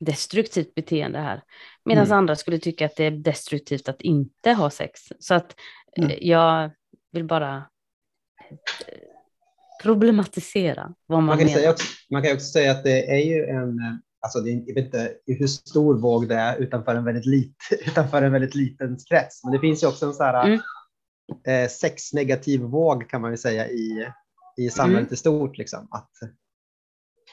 destruktivt 0.00 0.74
beteende 0.74 1.18
här. 1.18 1.42
Medan 1.84 2.04
Mm. 2.06 2.18
andra 2.18 2.36
skulle 2.36 2.58
tycka 2.58 2.86
att 2.86 2.96
det 2.96 3.04
är 3.04 3.10
destruktivt 3.10 3.88
att 3.88 4.00
inte 4.02 4.52
ha 4.52 4.70
sex. 4.70 5.00
Så 5.18 5.34
att 5.34 5.54
eh, 5.96 6.04
Mm. 6.04 6.16
jag 6.20 6.70
vill 7.12 7.24
bara 7.24 7.64
problematisera 9.82 10.94
vad 11.06 11.18
man, 11.18 11.26
Man 11.26 11.38
kan, 11.38 11.46
menar. 11.46 11.58
säga 11.58 11.70
också, 11.70 11.86
man 12.10 12.22
kan 12.22 12.32
också 12.32 12.46
säga 12.46 12.70
att 12.70 12.84
det 12.84 13.10
är 13.10 13.24
ju 13.24 13.44
en, 13.44 13.78
alltså 14.26 14.40
det 14.40 14.50
är, 14.50 14.62
jag 14.66 14.74
vet 14.74 14.84
inte 14.84 15.12
hur 15.26 15.46
stor 15.46 15.98
våg 15.98 16.28
det 16.28 16.34
är 16.34 16.56
utanför 16.56 16.94
en 16.94 17.04
väldigt, 17.04 17.26
lit, 17.26 17.56
utanför 17.86 18.22
en 18.22 18.32
väldigt 18.32 18.54
liten 18.54 18.96
krets, 19.08 19.44
men 19.44 19.52
det 19.52 19.58
finns 19.60 19.82
ju 19.82 19.86
också 19.86 20.06
en 20.06 20.14
så 20.14 20.24
här 20.24 20.46
Mm. 20.46 20.60
eh, 21.46 21.68
sexnegativ 21.70 22.60
våg 22.60 23.10
kan 23.10 23.20
man 23.20 23.30
ju 23.30 23.36
säga 23.36 23.68
i, 23.68 24.08
i 24.56 24.70
samhället 24.70 25.12
i 25.12 25.16
stort. 25.16 25.58
Liksom. 25.58 25.88
Att, 25.90 26.10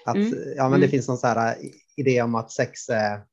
att, 0.06 0.16
Mm. 0.16 0.34
ja, 0.58 0.64
men 0.70 0.72
det 0.80 0.86
Mm. 0.86 0.90
finns 0.90 1.08
någon 1.08 1.18
så 1.18 1.28
här 1.28 1.56
idé 1.98 2.22
om 2.22 2.36
att 2.36 2.52
sex 2.52 2.90
är, 2.90 3.24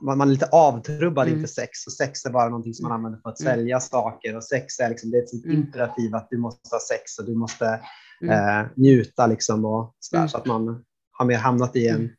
man, 0.00 0.18
man 0.18 0.28
är 0.28 0.32
lite 0.32 0.48
avtrubbad 0.52 1.26
Mm. 1.26 1.38
inför 1.38 1.48
sex 1.54 1.86
och 1.86 1.92
sex 1.92 2.24
är 2.24 2.30
bara 2.30 2.48
någonting 2.48 2.74
som 2.74 2.82
man 2.88 2.92
använder 2.92 3.20
för 3.20 3.30
att 3.30 3.40
Mm. 3.40 3.52
sälja 3.54 3.80
saker 3.80 4.36
och 4.36 4.44
sex 4.44 4.80
är 4.80 4.88
liksom, 4.88 5.10
det 5.10 5.16
är 5.18 5.22
ett 5.22 5.44
Mm. 5.44 5.56
imperativ 5.56 6.14
att 6.14 6.28
du 6.30 6.38
måste 6.38 6.74
ha 6.74 6.80
sex 6.80 7.18
och 7.18 7.24
du 7.26 7.34
måste 7.34 7.80
Mm. 8.22 8.60
eh, 8.60 8.66
njuta 8.76 9.26
liksom 9.26 9.64
och 9.64 9.96
sådär, 9.98 10.20
Mm. 10.20 10.28
så 10.28 10.38
att 10.38 10.46
man 10.46 10.84
har 11.12 11.26
mer 11.26 11.38
hamnat 11.38 11.76
i 11.76 11.88
en, 11.88 11.96
Mm. 11.96 12.10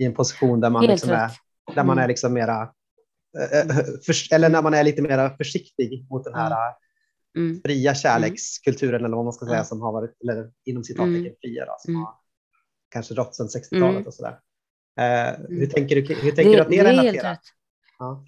I 0.00 0.04
en 0.04 0.14
position 0.14 0.60
där 0.60 0.70
man, 0.70 0.82
Helt 0.82 0.90
liksom 0.92 1.10
är, 1.10 1.30
där 1.74 1.84
man 1.84 1.98
Mm. 1.98 2.04
är 2.04 2.08
liksom 2.08 2.32
mera, 2.34 2.62
eh, 3.38 3.60
eh, 3.60 3.66
för, 4.06 4.34
eller 4.34 4.48
när 4.48 4.62
man 4.62 4.74
är 4.74 4.84
lite 4.84 5.02
mer 5.02 5.36
försiktig 5.36 6.06
mot 6.10 6.24
den 6.24 6.34
här 6.34 6.50
eh, 6.50 6.74
Mm. 7.36 7.60
fria 7.64 7.94
kärlekskulturen 7.94 9.04
eller 9.04 9.16
vad 9.16 9.24
man 9.24 9.32
ska 9.32 9.46
säga 9.46 9.64
som 9.64 9.80
har 9.80 9.92
varit, 9.92 10.16
eller 10.22 10.50
inom 10.64 10.84
citattecken 10.84 11.16
Mm. 11.16 11.32
fria 11.40 11.64
då, 11.66 11.76
som 11.78 11.94
Mm. 11.94 12.02
har 12.04 12.14
kanske 12.90 13.14
rått 13.14 13.34
sedan 13.34 13.48
60-talet 13.48 13.90
Mm. 13.96 14.06
och 14.06 14.14
sådär. 14.14 14.38
Eh, 15.00 15.38
Hur 15.48 15.56
Mm. 15.56 15.68
tänker 15.70 15.96
du, 15.96 16.14
hur 16.14 16.30
tänker 16.32 16.52
du 16.56 16.60
att 16.60 16.68
det, 16.68 16.78
är 16.78 16.84
helt 16.84 16.98
relaterar? 16.98 17.38
Ja. 17.98 18.24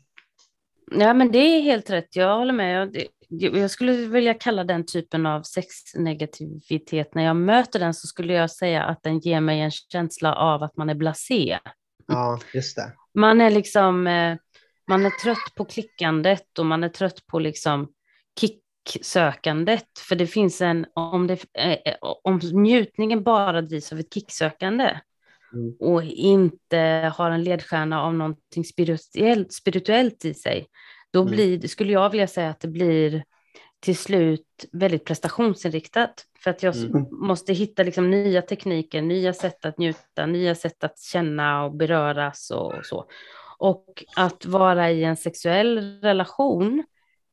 Ja, 0.98 1.14
men 1.14 1.32
det 1.32 1.38
är 1.38 1.60
helt 1.62 1.90
rätt. 1.90 2.16
Jag 2.16 2.36
håller 2.38 2.52
med. 2.52 2.92
Det- 2.92 3.08
jag 3.38 3.70
skulle 3.70 3.92
vilja 3.92 4.34
kalla 4.34 4.64
den 4.64 4.86
typen 4.86 5.26
av 5.26 5.42
sexnegativitet, 5.42 7.14
när 7.14 7.24
jag 7.24 7.36
möter 7.36 7.78
den 7.78 7.94
så 7.94 8.06
skulle 8.06 8.32
jag 8.32 8.50
säga 8.50 8.84
att 8.84 9.02
den 9.02 9.18
ger 9.18 9.40
mig 9.40 9.60
en 9.60 9.70
känsla 9.70 10.34
av 10.34 10.62
att 10.62 10.76
man 10.76 10.90
är 10.90 10.94
blasé. 10.94 11.58
ja, 12.06 12.40
just 12.54 12.76
det. 12.76 12.92
Man 13.14 13.40
är 13.40 13.50
liksom, 13.50 14.06
eh, 14.06 14.36
man 14.88 15.06
är 15.06 15.10
trött 15.10 15.54
på 15.56 15.64
klickandet 15.64 16.58
och 16.58 16.66
man 16.66 16.84
är 16.84 16.88
trött 16.88 17.26
på 17.26 17.38
liksom 17.38 17.92
kicksökandet. 18.40 19.88
För 20.08 20.16
det 20.16 20.26
finns 20.26 20.60
en, 20.60 20.86
om, 20.94 21.26
det, 21.26 21.38
eh, 21.58 21.94
om 22.00 22.40
njutningen 22.52 23.22
bara 23.22 23.62
drivs 23.62 23.92
av 23.92 23.98
ett 23.98 24.14
kicksökande 24.14 25.00
Mm. 25.54 25.76
och 25.80 26.02
inte 26.04 27.12
har 27.16 27.30
en 27.30 27.44
ledstjärna 27.44 28.02
av 28.02 28.14
någonting 28.14 28.64
spirituellt, 28.64 29.52
spirituellt 29.52 30.24
i 30.24 30.34
sig, 30.34 30.66
då 31.12 31.20
Mm. 31.22 31.32
blir, 31.32 31.68
skulle 31.68 31.92
jag 31.92 32.10
vilja 32.10 32.26
säga 32.26 32.50
att 32.50 32.60
det 32.60 32.68
blir 32.68 33.24
till 33.80 33.96
slut 33.96 34.64
väldigt 34.72 35.04
prestationsinriktat. 35.04 36.24
För 36.44 36.50
att 36.50 36.62
jag 36.62 36.76
Mm. 36.76 37.06
måste 37.10 37.52
hitta 37.52 37.82
liksom 37.82 38.10
nya 38.10 38.42
tekniker, 38.42 39.02
nya 39.02 39.32
sätt 39.32 39.64
att 39.64 39.78
njuta, 39.78 40.26
nya 40.26 40.54
sätt 40.54 40.84
att 40.84 40.98
känna 41.00 41.64
och 41.64 41.76
beröras 41.76 42.50
och 42.50 42.72
så. 42.82 43.04
Och 43.58 44.04
att 44.16 44.46
vara 44.46 44.90
i 44.90 45.04
en 45.04 45.16
sexuell 45.16 46.00
relation 46.02 46.84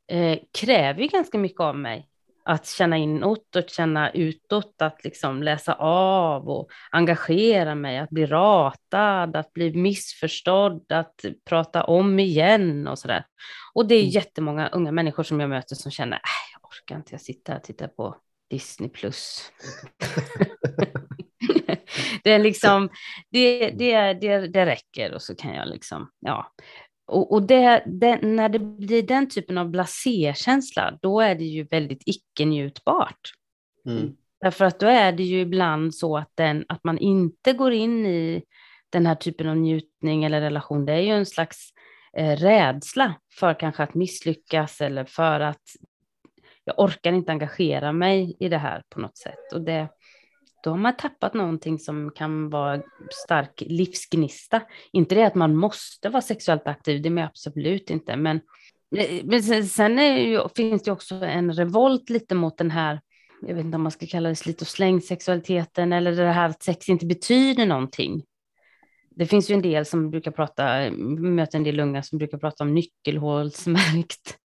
eh, 0.07 0.39
kräver 0.61 1.01
ju 1.01 1.07
ganska 1.07 1.37
mycket 1.37 1.59
av 1.61 1.77
mig. 1.77 2.08
Att 2.49 2.67
känna 2.67 2.97
inåt 2.97 3.55
och 3.55 3.69
känna 3.69 4.11
utåt, 4.11 4.75
att 4.81 5.03
liksom 5.03 5.43
läsa 5.43 5.73
av 5.73 6.49
och 6.49 6.69
engagera 6.91 7.75
mig, 7.75 7.97
att 7.97 8.09
bli 8.09 8.25
ratad, 8.25 9.35
att 9.35 9.53
bli 9.53 9.73
missförstådd, 9.73 10.91
att 10.91 11.25
prata 11.45 11.83
om 11.83 12.19
igen 12.19 12.87
och 12.87 12.99
sådär. 12.99 13.25
Och 13.73 13.87
det 13.87 13.95
är 13.95 13.99
Mm. 13.99 14.09
jättemånga 14.09 14.67
unga 14.69 14.91
människor 14.91 15.23
som 15.23 15.39
jag 15.39 15.49
möter 15.49 15.75
som 15.75 15.91
känner, 15.91 16.15
äh, 16.15 16.21
jag 16.53 16.69
orkar 16.69 16.95
inte, 16.95 17.13
jag 17.13 17.21
sitter 17.21 17.53
här 17.53 17.59
och 17.59 17.65
tittar 17.65 17.87
på 17.87 18.15
Disney 18.49 18.89
plus. 18.89 19.51
det 22.23 22.31
är 22.31 22.39
liksom, 22.39 22.89
det, 23.31 23.69
det, 23.69 24.13
det, 24.13 24.47
det 24.47 24.65
räcker 24.65 25.13
och 25.13 25.21
så 25.21 25.35
kan 25.35 25.53
jag 25.53 25.67
liksom, 25.67 26.09
ja. 26.19 26.53
Och, 27.09 27.31
och 27.31 27.43
det, 27.43 27.83
det, 27.85 28.21
när 28.21 28.49
det 28.49 28.59
blir 28.59 29.03
den 29.03 29.29
typen 29.29 29.57
av 29.57 29.69
blasé-känsla, 29.69 30.97
då 31.01 31.21
är 31.21 31.35
det 31.35 31.43
ju 31.43 31.63
väldigt 31.63 32.03
icke-njutbart. 32.05 33.31
Mm. 33.85 34.15
Därför 34.41 34.65
att 34.65 34.79
då 34.79 34.87
är 34.87 35.11
det 35.11 35.23
ju 35.23 35.39
ibland 35.39 35.95
så 35.95 36.17
att, 36.17 36.31
den, 36.35 36.65
att 36.69 36.83
man 36.83 36.97
inte 36.97 37.53
går 37.53 37.73
in 37.73 38.05
i 38.05 38.43
den 38.89 39.05
här 39.05 39.15
typen 39.15 39.49
av 39.49 39.57
njutning 39.57 40.23
eller 40.23 40.41
relation. 40.41 40.85
Det 40.85 40.93
är 40.93 41.01
ju 41.01 41.11
en 41.11 41.25
slags 41.25 41.69
eh, 42.17 42.35
rädsla 42.35 43.13
för 43.39 43.53
kanske 43.53 43.83
att 43.83 43.93
misslyckas 43.93 44.81
eller 44.81 45.05
för 45.05 45.39
att 45.39 45.63
jag 46.63 46.79
orkar 46.79 47.13
inte 47.13 47.31
engagera 47.31 47.91
mig 47.91 48.35
i 48.39 48.49
det 48.49 48.57
här 48.57 48.83
på 48.89 48.99
något 48.99 49.17
sätt. 49.17 49.53
Och 49.53 49.61
det, 49.61 49.87
då 50.63 50.69
har 50.69 50.77
man 50.77 50.95
tappat 50.97 51.33
någonting 51.33 51.79
som 51.79 52.11
kan 52.15 52.49
vara 52.49 52.81
stark 53.25 53.63
livsgnista. 53.65 54.61
Inte 54.91 55.15
det 55.15 55.23
att 55.23 55.35
man 55.35 55.55
måste 55.55 56.09
vara 56.09 56.21
sexuellt 56.21 56.67
aktiv, 56.67 57.01
det 57.01 57.09
är 57.09 57.11
man 57.11 57.23
absolut 57.23 57.89
inte. 57.89 58.15
Men, 58.15 58.41
men 59.23 59.43
sen, 59.63 59.97
ju, 59.97 60.41
finns 60.55 60.83
det 60.83 60.91
också 60.91 61.15
en 61.15 61.53
revolt 61.53 62.09
lite 62.09 62.35
mot 62.35 62.57
den 62.57 62.71
här, 62.71 63.01
jag 63.41 63.55
vet 63.55 63.65
inte 63.65 63.75
om 63.75 63.83
man 63.83 63.91
ska 63.91 64.05
kalla 64.07 64.29
det 64.29 64.35
slit 64.35 64.61
och 64.61 64.67
släng 64.67 65.01
sexualiteten 65.01 65.93
eller 65.93 66.11
det 66.11 66.31
här 66.31 66.49
att 66.49 66.63
sex 66.63 66.89
inte 66.89 67.05
betyder 67.05 67.65
någonting. 67.65 68.23
Det 69.09 69.25
finns 69.25 69.51
ju 69.51 69.53
en 69.53 69.61
del 69.61 69.85
som 69.85 70.09
brukar 70.09 70.31
prata, 70.31 70.91
möter 71.19 71.57
en 71.57 71.63
del 71.63 71.79
unga 71.79 72.03
som 72.03 72.17
brukar 72.17 72.37
prata 72.37 72.63
om 72.63 72.73
nyckelhålsmärkt 72.73 74.39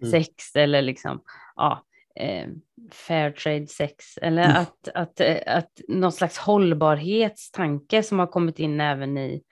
Mm. 0.00 0.10
sex 0.10 0.56
eller 0.56 0.82
liksom, 0.82 1.22
ja, 1.56 1.84
eh, 2.18 2.46
fair 2.92 3.30
trade 3.30 3.66
sex 3.66 4.16
eller 4.22 4.44
Mm. 4.44 4.56
att, 4.56 4.88
att, 4.94 5.20
eh, 5.20 5.36
att 5.46 5.80
någon 5.88 6.12
slags 6.12 6.38
hållbarhetstanke 6.38 8.02
som 8.02 8.18
har 8.18 8.26
kommit 8.26 8.58
in 8.58 8.80
även 8.80 9.18
i 9.18 9.42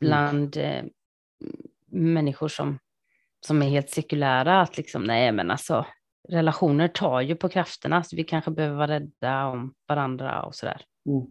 bland 0.00 0.56
eh, 0.56 0.82
människor 1.90 2.48
som, 2.48 2.78
som 3.46 3.62
är 3.62 3.66
helt 3.68 3.90
sekulära, 3.90 4.60
att 4.60 4.76
liksom, 4.76 5.04
nej 5.04 5.32
men 5.32 5.50
alltså, 5.50 5.86
relationer 6.28 6.88
tar 6.88 7.20
ju 7.20 7.36
på 7.36 7.48
krafterna, 7.48 8.02
så 8.04 8.16
vi 8.16 8.24
kanske 8.24 8.50
behöver 8.50 8.76
vara 8.76 8.88
rädda 8.88 9.46
om 9.46 9.74
varandra 9.88 10.42
och 10.42 10.54
sådär. 10.54 10.82
Mm. 11.08 11.26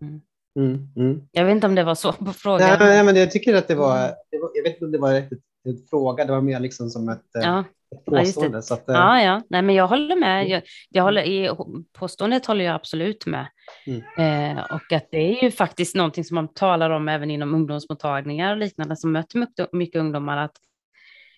Mm. 0.00 0.20
Mm. 0.58 0.88
Mm. 0.96 1.28
Jag 1.32 1.44
vet 1.44 1.52
inte 1.52 1.66
om 1.66 1.74
det 1.74 1.84
var 1.84 1.94
så 1.94 2.12
på 2.12 2.32
frågan. 2.32 2.68
Nej, 2.68 2.78
men, 2.78 2.88
nej, 2.88 3.04
men 3.04 3.16
jag 3.16 3.30
tycker 3.30 3.54
att 3.54 3.68
det 3.68 3.74
var, 3.74 3.98
Mm. 3.98 4.14
det 4.30 4.38
var, 4.38 4.50
jag 4.54 4.62
vet 4.62 4.72
inte 4.72 4.84
om 4.84 4.92
det 4.92 4.98
var 4.98 5.12
en 5.12 5.86
fråga, 5.90 6.24
det 6.24 6.32
var 6.32 6.40
mer 6.40 6.60
liksom 6.60 6.90
som 6.90 7.08
ett, 7.08 7.34
eh, 7.36 7.42
Ja. 7.42 7.64
Ett 7.94 8.02
Ja, 8.06 8.18
påstående. 8.18 8.62
så 8.62 8.74
att, 8.74 8.88
eh, 8.88 8.94
Ja, 8.94 9.22
ja, 9.22 9.42
nej, 9.50 9.62
men 9.62 9.74
jag 9.74 9.86
håller 9.86 10.16
Mm. 10.16 10.20
med. 10.20 10.48
Jag, 10.48 10.62
jag 10.88 11.02
håller, 11.02 11.22
I 11.22 11.50
påståendet 11.92 12.46
håller 12.46 12.64
jag 12.64 12.74
absolut 12.74 13.26
med. 13.26 13.46
Mm. 13.86 14.02
Eh, 14.58 14.64
och 14.64 14.92
att 14.92 15.08
det 15.10 15.38
är 15.38 15.44
ju 15.44 15.50
faktiskt 15.50 15.94
någonting 15.94 16.24
som 16.24 16.34
man 16.34 16.48
talar 16.48 16.90
om 16.90 17.08
även 17.08 17.30
inom 17.30 17.54
ungdomsmottagningar 17.54 18.52
och 18.52 18.56
liknande 18.58 18.96
som 18.96 19.12
möter 19.12 19.38
mycket, 19.38 19.72
mycket 19.72 20.00
ungdomar. 20.00 20.36
Att 20.36 20.56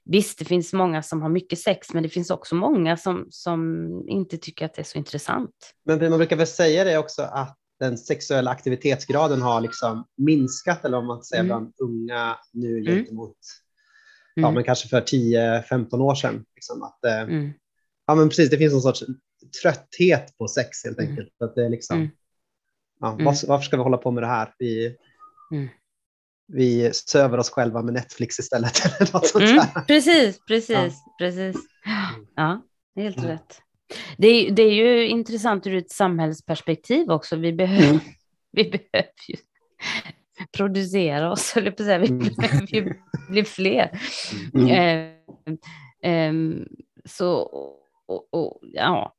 visst, 0.05 0.39
det 0.39 0.45
finns 0.45 0.73
många 0.73 1.03
som 1.03 1.23
har 1.23 1.29
mycket 1.29 1.59
sex, 1.59 1.93
men 1.93 2.03
det 2.03 2.09
finns 2.09 2.31
också 2.31 2.55
många 2.55 2.97
som, 2.97 3.27
som 3.31 3.89
inte 4.09 4.39
tycker 4.39 4.67
att 4.67 4.75
det 4.75 4.83
är 4.83 4.85
så 4.85 4.99
intressant. 4.99 5.55
Men 5.85 6.11
man 6.11 6.19
brukar 6.19 6.37
väl 6.37 6.47
säga 6.47 6.85
det 6.85 6.99
också 6.99 7.23
att 7.23 7.57
den 7.81 7.99
sexuella 7.99 8.51
aktivitetsgraden 8.51 9.43
har 9.43 9.61
liksom 9.61 10.05
minskat, 10.17 10.85
eller 10.85 10.99
om 10.99 11.07
man 11.07 11.23
säger 11.23 11.45
mm. 11.45 11.49
bland 11.49 11.75
unga 11.81 12.37
nu 12.53 12.79
mm. 12.79 13.07
Ja 14.37 14.43
mm. 14.43 14.55
men 14.55 14.65
kanske 14.65 14.89
för 14.89 15.01
10-15 15.01 16.01
år 16.01 16.15
sedan. 16.15 16.45
Liksom, 16.55 16.83
att, 16.83 17.05
eh, 17.05 17.21
mm. 17.21 17.53
Ja 18.07 18.15
men 18.15 18.29
precis, 18.29 18.51
det 18.51 18.59
finns 18.59 18.73
någon 18.73 18.83
sorts 18.83 19.05
trötthet 19.63 20.39
på 20.39 20.49
sex 20.49 20.85
helt 20.85 20.99
mm. 20.99 21.11
enkelt. 21.11 21.43
Att 21.45 21.55
det 21.55 21.65
är 21.65 21.71
liksom, 21.71 22.11
ja, 23.01 23.11
var, 23.11 23.49
varför 23.49 23.65
ska 23.65 23.77
vi 23.77 23.83
hålla 23.83 23.97
på 23.97 24.11
med 24.11 24.23
det 24.23 24.27
här? 24.27 24.55
Vi, 24.59 24.97
vi 26.49 26.91
söver 26.93 27.39
oss 27.39 27.51
själva 27.51 27.83
med 27.83 27.95
Netflix 27.95 28.39
istället. 28.39 28.85
Eller 29.01 29.13
något 29.13 29.27
sånt 29.27 29.45
mm, 29.45 29.65
precis, 29.87 30.41
precis, 30.49 30.71
ja. 30.71 31.15
precis. 31.19 31.57
Ja, 32.37 32.63
helt 32.97 33.19
mm. 33.19 33.31
rätt. 33.31 33.61
Det 34.17 34.29
är, 34.29 34.51
det 34.51 34.63
är 34.63 34.73
ju 34.73 35.09
intressant 35.09 35.67
ur 35.67 35.75
ett 35.75 35.91
samhällsperspektiv 35.91 37.11
också. 37.11 37.37
Vi 37.37 37.53
behöver, 37.53 37.89
mm. 37.89 38.01
vi 38.53 38.65
behöver 38.65 39.13
ju 39.29 39.37
producera 40.53 41.31
oss, 41.31 41.53
eller 41.57 41.71
på 41.71 41.83
säga. 41.83 41.99
Vi 41.99 42.09
mm. 42.09 42.29
behöver 42.39 42.75
ju 42.75 42.95
bli 43.31 43.45
fler. 43.45 44.01
Mm. 44.55 44.69
Eh, 46.03 46.13
eh, 46.13 46.33
så, 47.05 47.41
och, 48.07 48.29
och, 48.31 48.61
ja, 48.63 49.15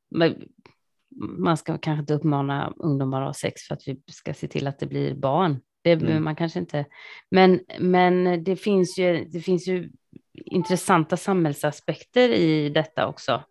man 1.19 1.57
ska 1.57 1.77
kanske 1.77 1.99
inte 1.99 2.13
uppmana 2.13 2.73
ungdomar 2.77 3.21
att 3.21 3.27
ha 3.27 3.33
sex 3.33 3.61
för 3.61 3.75
att 3.75 3.87
vi 3.87 4.01
ska 4.11 4.33
se 4.33 4.47
till 4.47 4.67
att 4.67 4.79
det 4.79 4.85
blir 4.85 5.15
barn. 5.15 5.59
Det 5.81 5.91
mm. 5.91 6.23
man 6.23 6.35
kanske 6.35 6.59
inte. 6.59 6.85
Men, 7.31 7.59
men 7.79 8.43
det, 8.43 8.55
finns 8.55 8.99
ju, 8.99 9.25
det 9.25 9.39
finns 9.39 9.67
ju 9.67 9.89
intressanta 10.33 11.17
samhällsaspekter 11.17 12.29
i 12.29 12.69
detta 12.69 13.07
också. 13.07 13.43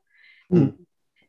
Mm. 0.50 0.72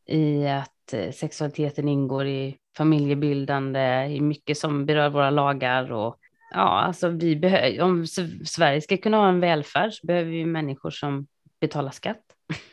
I 0.06 0.48
att 0.48 0.94
eh, 0.94 1.12
sexualiteten 1.12 1.88
ingår 1.88 2.28
i 2.28 2.58
familjebildande, 2.78 4.06
i 4.06 4.22
mycket 4.22 4.58
som 4.58 4.86
berör 4.86 5.10
våra 5.10 5.30
lagar 5.30 5.92
och 5.92 6.20
ja, 6.52 6.82
alltså 6.82 7.10
vi 7.10 7.36
behöver, 7.36 7.82
om 7.82 8.08
Sverige 8.46 8.82
ska 8.82 8.98
kunna 8.98 9.18
ha 9.18 9.30
en 9.30 9.40
välfärd 9.40 9.94
så 9.94 10.08
behöver 10.08 10.32
vi 10.32 10.46
människor 10.46 10.92
som 10.92 11.28
betalar 11.62 11.92
skatt. 11.92 12.24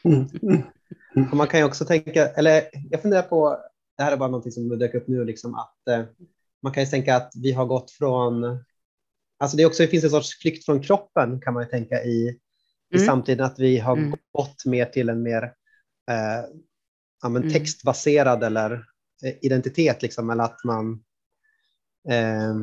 Mm. 0.03 0.29
Mm. 0.43 0.63
Man 1.33 1.47
kan 1.47 1.61
ju 1.61 1.67
också 1.67 1.85
tänka, 1.85 2.29
eller 2.29 2.63
jag 2.91 3.03
funderar 3.03 3.23
på, 3.23 3.59
det 3.97 4.03
här 4.03 4.13
är 4.13 4.17
bara 4.17 4.29
någonting 4.29 4.53
som 4.53 4.79
dök 4.79 4.95
upp 4.95 5.09
nu, 5.09 5.25
liksom 5.25 5.55
att 5.55 5.89
eh, 5.91 6.05
man 6.63 6.73
kan 6.73 6.83
ju 6.83 6.87
tänka 6.87 7.17
att 7.17 7.33
vi 7.43 7.53
har 7.53 7.67
gått 7.67 7.91
från, 7.91 8.45
alltså 9.39 9.57
det, 9.57 9.67
också, 9.67 9.83
det 9.83 9.89
finns 9.89 10.05
en 10.05 10.11
sorts 10.11 10.39
flykt 10.39 10.65
från 10.65 10.83
kroppen 10.83 11.41
kan 11.41 11.55
man 11.55 11.63
ju 11.63 11.69
tänka 11.69 12.03
i, 12.03 12.39
i 12.95 12.97
mm. 12.97 13.07
samtiden 13.07 13.47
att 13.47 13.59
vi 13.59 13.79
har 13.79 13.97
mm. 13.97 14.15
gått 14.33 14.65
mer 14.65 14.85
till 14.85 15.09
en 15.09 15.23
mer 15.23 15.43
eh, 16.11 16.45
ja, 17.23 17.29
men 17.29 17.43
mm. 17.43 17.53
textbaserad 17.53 18.45
eller 18.45 18.73
eh, 19.25 19.35
identitet, 19.43 20.03
liksom, 20.03 20.31
eller 20.31 20.45
att 20.45 20.65
man 20.65 21.05
eh, 22.09 22.55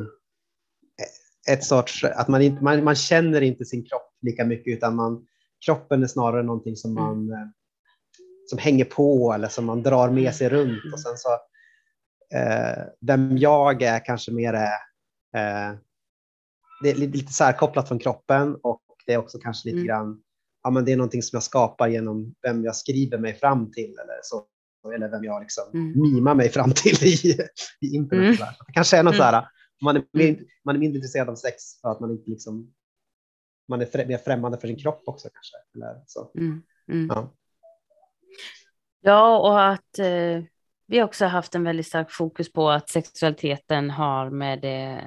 ett 1.48 1.64
sorts, 1.64 2.04
att 2.04 2.28
man, 2.28 2.42
inte, 2.42 2.64
man, 2.64 2.84
man 2.84 2.94
känner 2.94 3.40
inte 3.40 3.64
sin 3.64 3.84
kropp 3.84 4.12
lika 4.22 4.44
mycket 4.44 4.76
utan 4.76 4.96
man, 4.96 5.26
kroppen 5.66 6.02
är 6.02 6.06
snarare 6.06 6.42
någonting 6.42 6.76
som 6.76 6.90
mm. 6.90 7.04
man 7.04 7.18
mm. 7.18 7.52
som 8.46 8.58
hänger 8.58 8.84
på 8.84 9.32
eller 9.32 9.48
som 9.48 9.64
man 9.64 9.82
drar 9.82 10.10
med 10.10 10.34
sig 10.34 10.48
runt 10.48 10.92
och 10.92 11.00
sen 11.00 11.12
så 11.16 11.28
eh, 12.38 12.84
vem 13.00 13.38
jag 13.38 13.82
är 13.82 14.04
kanske 14.04 14.32
mer 14.32 14.52
är, 14.52 14.72
eh, 15.36 15.76
det 16.82 16.90
är 16.90 16.94
lite, 16.94 17.32
särkopplat 17.32 17.88
från 17.88 17.98
kroppen 17.98 18.56
och 18.62 18.82
det 19.06 19.12
är 19.12 19.18
också 19.18 19.38
kanske 19.38 19.68
lite 19.68 19.76
mm. 19.76 19.86
grann, 19.86 20.22
ja 20.62 20.70
men 20.70 20.84
det 20.84 20.92
är 20.92 20.96
någonting 20.96 21.22
som 21.22 21.36
jag 21.36 21.42
skapar 21.42 21.88
genom 21.88 22.34
vem 22.42 22.64
jag 22.64 22.76
skriver 22.76 23.18
mig 23.18 23.34
fram 23.34 23.70
till 23.72 23.90
eller 23.90 24.20
så, 24.22 24.46
eller 24.94 25.08
vem 25.08 25.24
jag 25.24 25.40
liksom 25.40 25.64
mm. 25.74 26.00
mimar 26.00 26.34
mig 26.34 26.48
fram 26.48 26.72
till 26.72 27.04
i, 27.04 27.38
i 27.80 27.96
internet. 27.96 28.40
Mm. 28.40 28.52
Det 28.66 28.72
kanske 28.72 28.96
är 28.96 29.02
något 29.02 29.14
mm. 29.14 29.24
här, 29.24 29.46
man 29.82 29.96
är, 29.96 30.04
mm. 30.14 30.46
man 30.64 30.76
är 30.76 30.80
mindre 30.80 30.96
intresserad 30.96 31.28
av 31.28 31.34
sex 31.34 31.80
för 31.80 31.88
att 31.88 32.00
man 32.00 32.10
inte 32.10 32.30
liksom, 32.30 32.74
man 33.68 33.80
är 33.80 34.06
mer 34.06 34.18
främmande 34.18 34.58
för 34.58 34.68
sin 34.68 34.78
kropp 34.78 35.02
också 35.06 35.28
kanske. 35.32 35.56
Eller 35.74 36.02
så. 36.06 36.30
Mm. 36.34 36.62
Mm. 36.88 37.06
Ja. 37.06 37.34
ja, 39.00 39.38
och 39.38 39.70
att 39.70 39.98
eh, 39.98 40.44
vi 40.86 40.98
har 40.98 41.04
också 41.04 41.26
haft 41.26 41.54
en 41.54 41.64
väldigt 41.64 41.86
stark 41.86 42.10
fokus 42.10 42.52
på 42.52 42.70
att 42.70 42.88
sexualiteten 42.88 43.90
har 43.90 44.30
med 44.30 44.60
det 44.60 45.04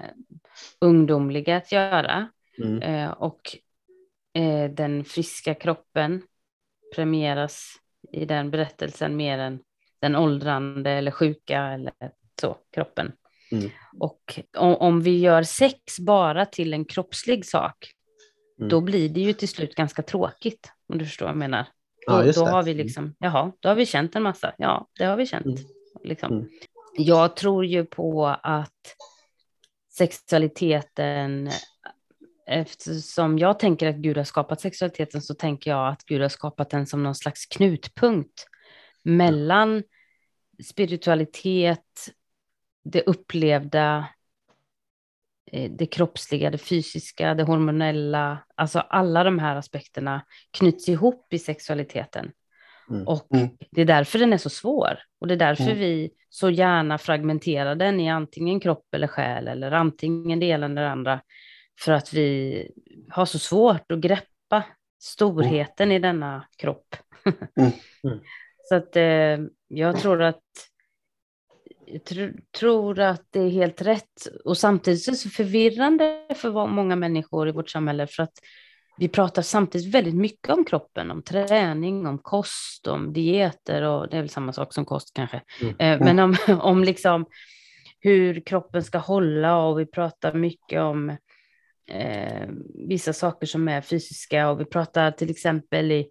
ungdomliga 0.79 1.57
att 1.57 1.71
göra. 1.71 2.29
Mm. 2.63 2.81
Eh, 2.81 3.11
och 3.11 3.41
eh, 4.33 4.71
den 4.71 5.03
friska 5.03 5.53
kroppen 5.53 6.21
premieras 6.95 7.79
i 8.11 8.25
den 8.25 8.51
berättelsen 8.51 9.15
mer 9.15 9.37
än 9.37 9.59
den 9.99 10.15
åldrande 10.15 10.91
eller 10.91 11.11
sjuka 11.11 11.61
eller 11.61 11.93
så, 12.41 12.57
kroppen. 12.71 13.11
Mm. 13.57 13.71
Och 13.99 14.39
om, 14.57 14.75
om, 14.75 15.01
vi 15.01 15.19
gör 15.19 15.43
sex 15.43 15.99
bara 15.99 16.45
till 16.45 16.73
en 16.73 16.85
kroppslig 16.85 17.45
sak, 17.45 17.91
mm. 18.59 18.69
då 18.69 18.81
blir 18.81 19.09
det 19.09 19.19
ju 19.19 19.33
till 19.33 19.49
slut 19.49 19.75
ganska 19.75 20.01
tråkigt, 20.01 20.71
om 20.89 20.97
du 20.97 21.05
förstår 21.05 21.25
vad 21.25 21.31
jag 21.31 21.39
menar. 21.39 21.67
Ja, 22.07 22.31
då 22.31 22.45
har 22.45 22.63
vi 22.63 22.73
liksom, 22.73 23.15
jaha, 23.19 23.51
då 23.59 23.69
har 23.69 23.75
vi 23.75 23.85
känt 23.85 24.15
en 24.15 24.23
massa. 24.23 24.53
Ja, 24.57 24.87
det 24.97 25.05
har 25.05 25.17
vi 25.17 25.25
känt. 25.25 25.45
Mm. 25.45 25.57
Liksom. 26.03 26.33
Mm. 26.33 26.49
Jag 26.97 27.35
tror 27.35 27.65
ju 27.65 27.85
på 27.85 28.25
att 28.43 28.95
sexualiteten, 29.97 31.49
eftersom 32.47 33.39
jag 33.39 33.59
tänker 33.59 33.87
att 33.87 33.95
Gud 33.95 34.17
har 34.17 34.23
skapat 34.23 34.61
sexualiteten 34.61 35.21
så 35.21 35.33
tänker 35.33 35.71
jag 35.71 35.87
att 35.87 36.05
Gud 36.05 36.21
har 36.21 36.29
skapat 36.29 36.69
den 36.69 36.87
som 36.87 37.03
någon 37.03 37.15
slags 37.15 37.45
knutpunkt 37.45 38.47
mellan 39.03 39.83
spiritualitet, 40.63 42.09
det 42.85 43.01
upplevda, 43.01 44.07
eh, 45.51 45.71
det 45.71 45.85
kroppsliga, 45.85 46.49
det 46.49 46.57
fysiska, 46.57 47.33
det 47.33 47.43
hormonella, 47.43 48.45
alltså 48.55 48.79
alla 48.79 49.23
de 49.23 49.39
här 49.39 49.55
aspekterna 49.55 50.25
knyts 50.57 50.89
ihop 50.89 51.33
i 51.33 51.39
sexualiteten. 51.39 52.31
Mm. 52.89 53.07
Och 53.07 53.35
mm. 53.35 53.49
det 53.71 53.81
är 53.81 53.85
därför 53.85 54.19
den 54.19 54.33
är 54.33 54.37
så 54.37 54.49
svår. 54.49 54.99
Och 55.19 55.27
det 55.27 55.33
är 55.33 55.37
därför 55.37 55.63
mm. 55.63 55.77
vi 55.77 56.09
så 56.29 56.49
gärna 56.49 56.97
fragmenterar 56.97 57.75
den 57.75 57.99
i 57.99 58.09
antingen 58.09 58.59
kropp 58.59 58.93
eller 58.93 59.07
själ 59.07 59.47
eller 59.47 59.71
antingen 59.71 60.39
det 60.39 60.45
ena 60.45 60.65
eller 60.65 60.81
det 60.81 60.89
andra. 60.89 61.21
För 61.79 61.91
att 61.91 62.13
vi 62.13 62.71
har 63.09 63.25
så 63.25 63.39
svårt 63.39 63.91
att 63.91 63.99
greppa 63.99 64.63
storheten 65.01 65.91
i 65.91 65.99
denna 65.99 66.47
kropp. 66.57 66.95
Mm. 67.59 67.71
Mm. 68.05 68.19
så 68.69 68.75
att 68.75 68.95
eh, 68.95 69.37
jag 69.67 69.99
tror 69.99 70.21
att 70.21 70.43
tr 72.05 72.31
tror 72.59 72.99
att 72.99 73.27
det 73.29 73.39
är 73.39 73.49
helt 73.49 73.81
rätt 73.81 74.27
och 74.45 74.57
samtidigt 74.57 75.07
är 75.07 75.11
det 75.11 75.17
så 75.17 75.29
förvirrande 75.29 76.25
för 76.35 76.67
många 76.67 76.95
människor 76.95 77.49
i 77.49 77.51
vårt 77.51 77.69
samhälle 77.69 78.07
för 78.07 78.23
att 78.23 78.33
vi 78.97 79.07
pratar 79.07 79.41
samtidigt 79.41 79.95
väldigt 79.95 80.15
mycket 80.15 80.49
om 80.49 80.65
kroppen, 80.65 81.11
om 81.11 81.23
träning, 81.23 82.07
om 82.07 82.17
kost, 82.17 82.87
om 82.87 83.13
dieter 83.13 83.81
och 83.81 84.09
det 84.09 84.17
är 84.17 84.21
väl 84.21 84.29
samma 84.29 84.53
sak 84.53 84.73
som 84.73 84.85
kost 84.85 85.13
kanske. 85.13 85.41
Mm. 85.61 85.75
Eh, 85.79 86.05
men 86.05 86.19
om, 86.19 86.35
om 86.61 86.83
liksom 86.83 87.25
hur 87.99 88.41
kroppen 88.45 88.83
ska 88.83 88.97
hålla 88.97 89.57
och 89.57 89.79
vi 89.79 89.85
pratar 89.85 90.33
mycket 90.33 90.81
om 90.81 91.09
eh, 91.87 92.47
vissa 92.87 93.13
saker 93.13 93.47
som 93.47 93.67
är 93.67 93.81
fysiska 93.81 94.49
och 94.49 94.59
vi 94.59 94.65
pratar 94.65 95.11
till 95.11 95.29
exempel 95.29 95.91
i 95.91 96.07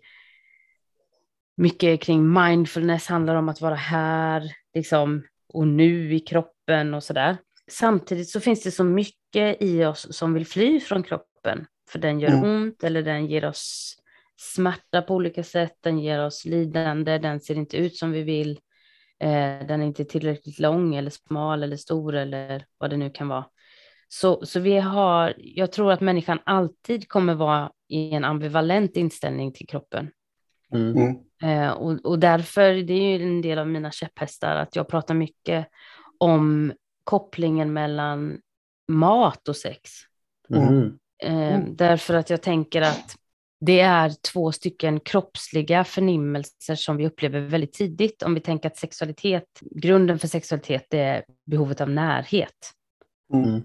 mycket 1.56 2.00
kring 2.00 2.32
mindfulness 2.32 3.06
handlar 3.06 3.34
om 3.34 3.48
att 3.48 3.60
vara 3.60 3.74
här, 3.74 4.42
liksom 4.74 5.22
och 5.54 5.66
nu 5.66 6.14
i 6.14 6.20
kroppen 6.20 6.94
och 6.94 7.02
så 7.02 7.12
där. 7.12 7.36
Samtidigt 7.70 8.28
så 8.28 8.40
finns 8.40 8.62
det 8.62 8.70
så 8.70 8.84
mycket 8.84 9.62
i 9.62 9.84
oss 9.84 10.16
som 10.16 10.34
vill 10.34 10.46
fly 10.46 10.80
från 10.80 11.02
kroppen 11.02 11.66
för 11.90 11.98
den 11.98 12.20
gör 12.20 12.28
mm. 12.28 12.44
ont 12.44 12.84
eller 12.84 13.02
den 13.02 13.26
ger 13.26 13.44
oss 13.44 13.96
smärta 14.36 15.02
på 15.02 15.14
olika 15.14 15.42
sätt, 15.42 15.76
den 15.80 15.98
ger 15.98 16.24
oss 16.24 16.44
lidande, 16.44 17.18
den 17.18 17.40
ser 17.40 17.54
inte 17.54 17.76
ut 17.76 17.96
som 17.96 18.12
vi 18.12 18.22
vill, 18.22 18.50
eh, 19.20 19.66
den 19.66 19.82
är 19.82 19.86
inte 19.86 20.04
tillräckligt 20.04 20.58
lång 20.58 20.94
eller 20.94 21.10
smal 21.10 21.62
eller 21.62 21.76
stor 21.76 22.14
eller 22.14 22.64
vad 22.78 22.90
det 22.90 22.96
nu 22.96 23.10
kan 23.10 23.28
vara. 23.28 23.44
Så, 24.08 24.46
så 24.46 24.60
vi 24.60 24.78
har, 24.78 25.34
jag 25.38 25.72
tror 25.72 25.92
att 25.92 26.00
människan 26.00 26.38
alltid 26.44 27.08
kommer 27.08 27.34
vara 27.34 27.70
i 27.88 28.10
en 28.10 28.24
ambivalent 28.24 28.96
inställning 28.96 29.52
till 29.52 29.66
kroppen. 29.66 30.10
Mm. 30.74 30.96
mm. 30.96 31.16
Eh, 31.42 31.70
och, 31.70 32.04
och 32.04 32.18
därför, 32.18 32.74
det 32.74 32.92
är 32.92 33.18
ju 33.18 33.24
en 33.24 33.42
del 33.42 33.58
av 33.58 33.68
mina 33.68 33.90
käpphästar, 33.90 34.56
att 34.56 34.76
jag 34.76 34.88
pratar 34.88 35.14
mycket 35.14 35.66
om 36.18 36.72
kopplingen 37.04 37.72
mellan 37.72 38.38
mat 38.88 39.48
och 39.48 39.56
sex. 39.56 39.90
Mm. 40.50 40.98
Eh, 41.22 41.54
mm. 41.54 41.76
Därför 41.76 42.14
att 42.14 42.30
jag 42.30 42.42
tänker 42.42 42.82
att 42.82 43.16
det 43.60 43.80
är 43.80 44.12
två 44.32 44.52
stycken 44.52 45.00
kroppsliga 45.00 45.84
förnimmelser 45.84 46.74
som 46.74 46.96
vi 46.96 47.06
upplever 47.06 47.40
väldigt 47.40 47.72
tidigt. 47.72 48.22
Om 48.22 48.34
vi 48.34 48.40
tänker 48.40 48.68
att 48.68 48.76
sexualitet, 48.76 49.44
grunden 49.60 50.18
för 50.18 50.28
sexualitet 50.28 50.94
är 50.94 51.24
behovet 51.46 51.80
av 51.80 51.90
närhet. 51.90 52.72
Mm. 53.32 53.62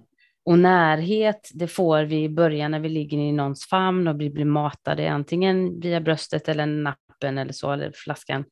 Och 0.50 0.60
närhet, 0.60 1.50
det 1.54 1.68
får 1.68 2.04
vi 2.04 2.24
i 2.24 2.30
början 2.30 2.72
när 2.72 2.80
vi 2.80 2.90
ligger 2.90 3.18
i 3.18 3.32
någons 3.32 3.66
famn 3.66 4.08
och 4.08 4.22
vi 4.22 4.30
blir 4.30 4.46
matade 4.46 5.12
antingen 5.12 5.80
via 5.80 6.02
bröstet 6.02 6.50
eller 6.50 6.66
nappen 6.66 7.38
eller 7.38 7.54
så, 7.54 7.72
eller 7.72 7.92
flaskan. 7.96 8.46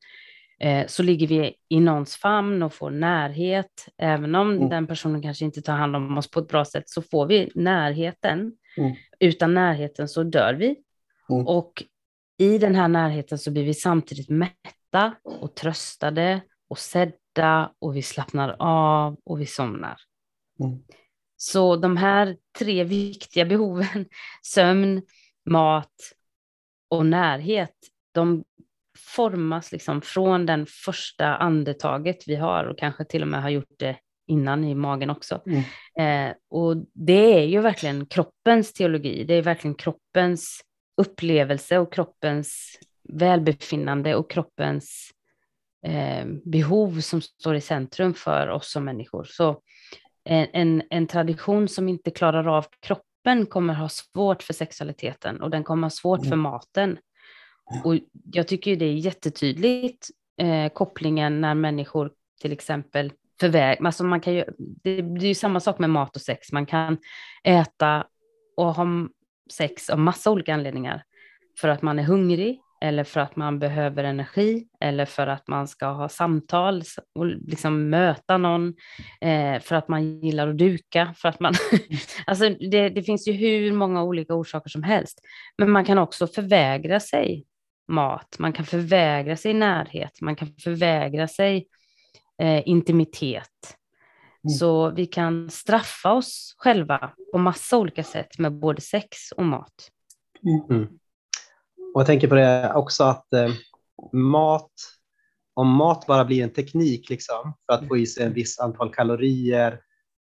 Eh, 0.60 0.86
så 0.86 1.02
ligger 1.02 1.26
vi 1.26 1.54
i 1.68 1.80
någons 1.80 2.16
famn 2.16 2.62
och 2.62 2.74
får 2.74 2.90
närhet. 2.90 3.88
Även 3.96 4.34
om 4.34 4.50
mm. 4.50 4.68
den 4.68 4.86
personen 4.86 5.22
kanske 5.22 5.44
inte 5.44 5.62
tar 5.62 5.72
hand 5.72 5.96
om 5.96 6.18
oss 6.18 6.30
på 6.30 6.40
ett 6.40 6.48
bra 6.48 6.64
sätt 6.64 6.88
så 6.88 7.02
får 7.02 7.26
vi 7.26 7.50
närheten. 7.54 8.52
Mm. 8.76 8.94
Utan 9.20 9.54
närheten 9.54 10.08
så 10.08 10.22
dör 10.22 10.54
vi. 10.54 10.76
Mm. 11.30 11.46
Och 11.46 11.82
i 12.38 12.58
den 12.58 12.74
här 12.74 12.88
närheten 12.88 13.38
så 13.38 13.50
blir 13.50 13.64
vi 13.64 13.74
samtidigt 13.74 14.28
mätta 14.28 15.14
och 15.40 15.54
tröstade 15.54 16.40
och 16.68 16.78
sedda 16.78 17.72
och 17.78 17.96
vi 17.96 18.02
slappnar 18.02 18.56
av 18.58 19.16
och 19.24 19.40
vi 19.40 19.46
somnar. 19.46 19.96
Så 21.40 21.76
de 21.76 21.96
här 21.96 22.36
tre 22.58 22.84
viktiga 22.84 23.44
behoven, 23.44 24.06
sömn, 24.42 25.02
mat 25.50 25.94
och 26.90 27.06
närhet, 27.06 27.74
de 28.14 28.44
formas 28.98 29.72
liksom 29.72 30.02
från 30.02 30.46
den 30.46 30.66
första 30.66 31.36
andetaget 31.36 32.28
vi 32.28 32.36
har 32.36 32.64
och 32.64 32.78
kanske 32.78 33.04
till 33.04 33.22
och 33.22 33.28
med 33.28 33.42
har 33.42 33.50
gjort 33.50 33.78
det 33.78 33.96
innan 34.26 34.64
i 34.64 34.74
magen 34.74 35.10
också. 35.10 35.42
Mm. 35.46 36.30
Eh, 36.30 36.36
och 36.50 36.76
det 36.94 37.42
är 37.42 37.46
ju 37.46 37.60
verkligen 37.60 38.06
kroppens 38.06 38.72
teologi, 38.72 39.24
det 39.24 39.34
är 39.34 39.42
verkligen 39.42 39.74
kroppens 39.74 40.60
upplevelse 40.96 41.78
och 41.78 41.92
kroppens 41.92 42.78
välbefinnande 43.08 44.14
och 44.14 44.30
kroppens 44.30 45.10
eh, 45.86 46.26
behov 46.44 47.00
som 47.00 47.20
står 47.20 47.54
i 47.54 47.60
centrum 47.60 48.14
för 48.14 48.48
oss 48.48 48.72
som 48.72 48.84
människor. 48.84 49.24
Så 49.24 49.62
en, 50.28 50.82
en, 50.90 51.06
tradition 51.06 51.68
som 51.68 51.88
inte 51.88 52.10
klarar 52.10 52.46
av 52.46 52.66
kroppen 52.80 53.46
kommer 53.46 53.74
ha 53.74 53.88
svårt 53.88 54.42
för 54.42 54.54
sexualiteten 54.54 55.42
och 55.42 55.50
den 55.50 55.64
kommer 55.64 55.82
ha 55.82 55.90
svårt 55.90 56.20
mm. 56.20 56.30
för 56.30 56.36
maten. 56.36 56.98
Och 57.84 57.94
jag 58.32 58.48
tycker 58.48 58.76
det 58.76 58.84
är 58.84 58.92
jättetydligt 58.92 60.08
eh, 60.40 60.72
kopplingen 60.72 61.40
när 61.40 61.54
människor 61.54 62.12
till 62.40 62.52
exempel 62.52 63.12
förväg, 63.40 63.86
alltså 63.86 64.04
man 64.04 64.20
kan 64.20 64.34
ju, 64.34 64.44
det, 64.58 65.02
det 65.02 65.26
är 65.26 65.28
ju 65.28 65.34
samma 65.34 65.60
sak 65.60 65.78
med 65.78 65.90
mat 65.90 66.16
och 66.16 66.22
sex, 66.22 66.52
man 66.52 66.66
kan 66.66 66.98
äta 67.44 68.06
och 68.56 68.74
ha 68.74 68.86
sex 69.52 69.90
av 69.90 69.98
massa 69.98 70.30
olika 70.30 70.54
anledningar. 70.54 71.04
För 71.60 71.68
att 71.68 71.82
man 71.82 71.98
är 71.98 72.02
hungrig 72.02 72.60
eller 72.80 73.04
för 73.04 73.20
att 73.20 73.36
man 73.36 73.58
behöver 73.58 74.04
energi 74.04 74.66
eller 74.80 75.04
för 75.04 75.26
att 75.26 75.48
man 75.48 75.68
ska 75.68 75.86
ha 75.86 76.08
samtal 76.08 76.82
och 77.14 77.26
liksom 77.26 77.90
möta 77.90 78.38
någon, 78.38 78.74
eh, 79.20 79.60
för 79.60 79.74
att 79.74 79.88
man 79.88 80.20
gillar 80.20 80.48
att 80.48 80.58
duka, 80.58 81.14
för 81.16 81.28
att 81.28 81.40
man... 81.40 81.54
alltså 82.26 82.48
det, 82.48 82.88
det, 82.88 83.02
finns 83.02 83.28
ju 83.28 83.32
hur 83.32 83.72
många 83.72 84.02
olika 84.02 84.34
orsaker 84.34 84.70
som 84.70 84.82
helst. 84.82 85.20
Men 85.58 85.70
man 85.70 85.84
kan 85.84 85.98
också 85.98 86.26
förvägra 86.26 87.00
sig 87.00 87.44
mat, 87.88 88.36
man 88.38 88.52
kan 88.52 88.64
förvägra 88.64 89.36
sig 89.36 89.54
närhet, 89.54 90.20
man 90.20 90.36
kan 90.36 90.48
förvägra 90.64 91.28
sig 91.28 91.66
eh, 92.42 92.68
intimitet. 92.68 93.76
Mm. 94.44 94.50
Så 94.58 94.90
vi 94.90 95.06
kan 95.06 95.50
straffa 95.50 96.12
oss 96.12 96.54
själva 96.58 97.10
på 97.32 97.38
massa 97.38 97.78
olika 97.78 98.04
sätt 98.04 98.38
med 98.38 98.52
både 98.52 98.80
sex 98.80 99.32
och 99.36 99.44
mat. 99.44 99.90
Mm. 100.70 100.97
Och 101.94 102.00
jag 102.00 102.06
tänker 102.06 102.28
på 102.28 102.34
det 102.34 102.72
också 102.74 103.04
att 103.04 103.32
eh, 103.32 103.50
mat, 104.12 104.72
om 105.54 105.68
mat 105.68 106.06
bara 106.06 106.24
blir 106.24 106.42
en 106.42 106.52
teknik 106.52 107.10
liksom, 107.10 107.54
för 107.66 107.72
att 107.74 107.88
få 107.88 107.96
i 107.96 108.06
sig 108.06 108.24
en 108.24 108.32
viss 108.32 108.58
antal 108.58 108.94
kalorier 108.94 109.80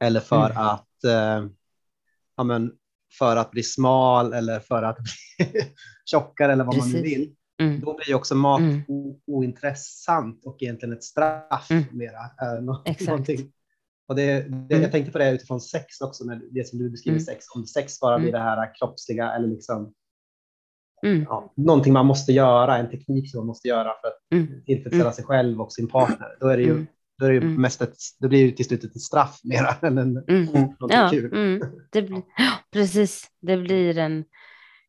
eller 0.03 0.19
för 0.19 0.49
mm. 0.49 0.57
att 0.57 1.03
eh, 1.03 1.49
ja, 2.37 2.43
men, 2.43 2.71
för 3.17 3.35
att 3.35 3.51
bli 3.51 3.63
smal 3.63 4.33
eller 4.33 4.59
för 4.59 4.83
att 4.83 4.97
bli 5.37 5.61
tjockare 6.05 6.53
eller 6.53 6.63
vad 6.63 6.75
Precis. 6.75 6.93
man 6.93 7.03
vill. 7.03 7.35
Mm. 7.61 7.79
Då 7.79 7.97
blir 7.97 8.15
också 8.15 8.35
mat 8.35 8.59
mm. 8.59 8.81
ointressant 9.27 10.45
och 10.45 10.57
egentligen 10.63 10.93
ett 10.93 11.03
straff 11.03 11.71
mm. 11.71 11.83
mera. 11.91 12.21
Äh, 12.41 12.61
någonting. 13.05 13.51
Och 14.07 14.15
det, 14.15 14.25
det 14.33 14.75
mm. 14.75 14.81
Jag 14.81 14.91
tänkte 14.91 15.11
på 15.11 15.17
det 15.17 15.31
utifrån 15.31 15.61
sex 15.61 16.01
också, 16.01 16.25
med 16.25 16.41
det 16.51 16.67
som 16.67 16.79
du 16.79 16.89
beskriver 16.89 17.17
mm. 17.17 17.25
sex. 17.25 17.45
Om 17.55 17.65
sex 17.65 17.99
bara 17.99 18.19
blir 18.19 18.29
mm. 18.29 18.39
det 18.39 18.45
här 18.45 18.75
kroppsliga 18.75 19.31
eller 19.31 19.47
liksom 19.47 19.93
Mm. 21.03 21.25
Ja, 21.29 21.53
någonting 21.55 21.93
man 21.93 22.05
måste 22.05 22.31
göra, 22.31 22.77
en 22.77 22.89
teknik 22.89 23.31
som 23.31 23.37
man 23.37 23.47
måste 23.47 23.67
göra 23.67 23.93
för 24.01 24.07
att 24.07 24.31
mm. 24.31 24.63
tillfredsställa 24.65 25.03
mm. 25.03 25.13
sig 25.13 25.25
själv 25.25 25.61
och 25.61 25.71
sin 25.71 25.87
partner. 25.87 26.27
Då, 26.39 26.47
är 26.47 26.57
det 26.57 26.63
ju, 26.63 26.71
mm. 26.71 26.87
då, 27.17 27.25
är 27.25 27.29
det 27.29 27.35
ju 27.35 27.41
mm. 27.41 27.61
mest 27.61 27.81
ett, 27.81 27.95
då 28.19 28.27
blir 28.27 28.45
det 28.45 28.51
till 28.51 28.65
slut 28.65 28.83
ett 28.83 29.01
straff 29.01 29.39
mer 29.43 29.77
än 29.85 29.97
en, 29.97 30.17
mm. 30.27 30.45
något 30.79 30.93
ja, 30.93 31.09
kul. 31.11 31.33
Mm. 31.33 31.61
Det 31.91 32.01
blir, 32.01 32.21
precis, 32.71 33.27
det 33.41 33.57
blir 33.57 33.97
en 33.97 34.25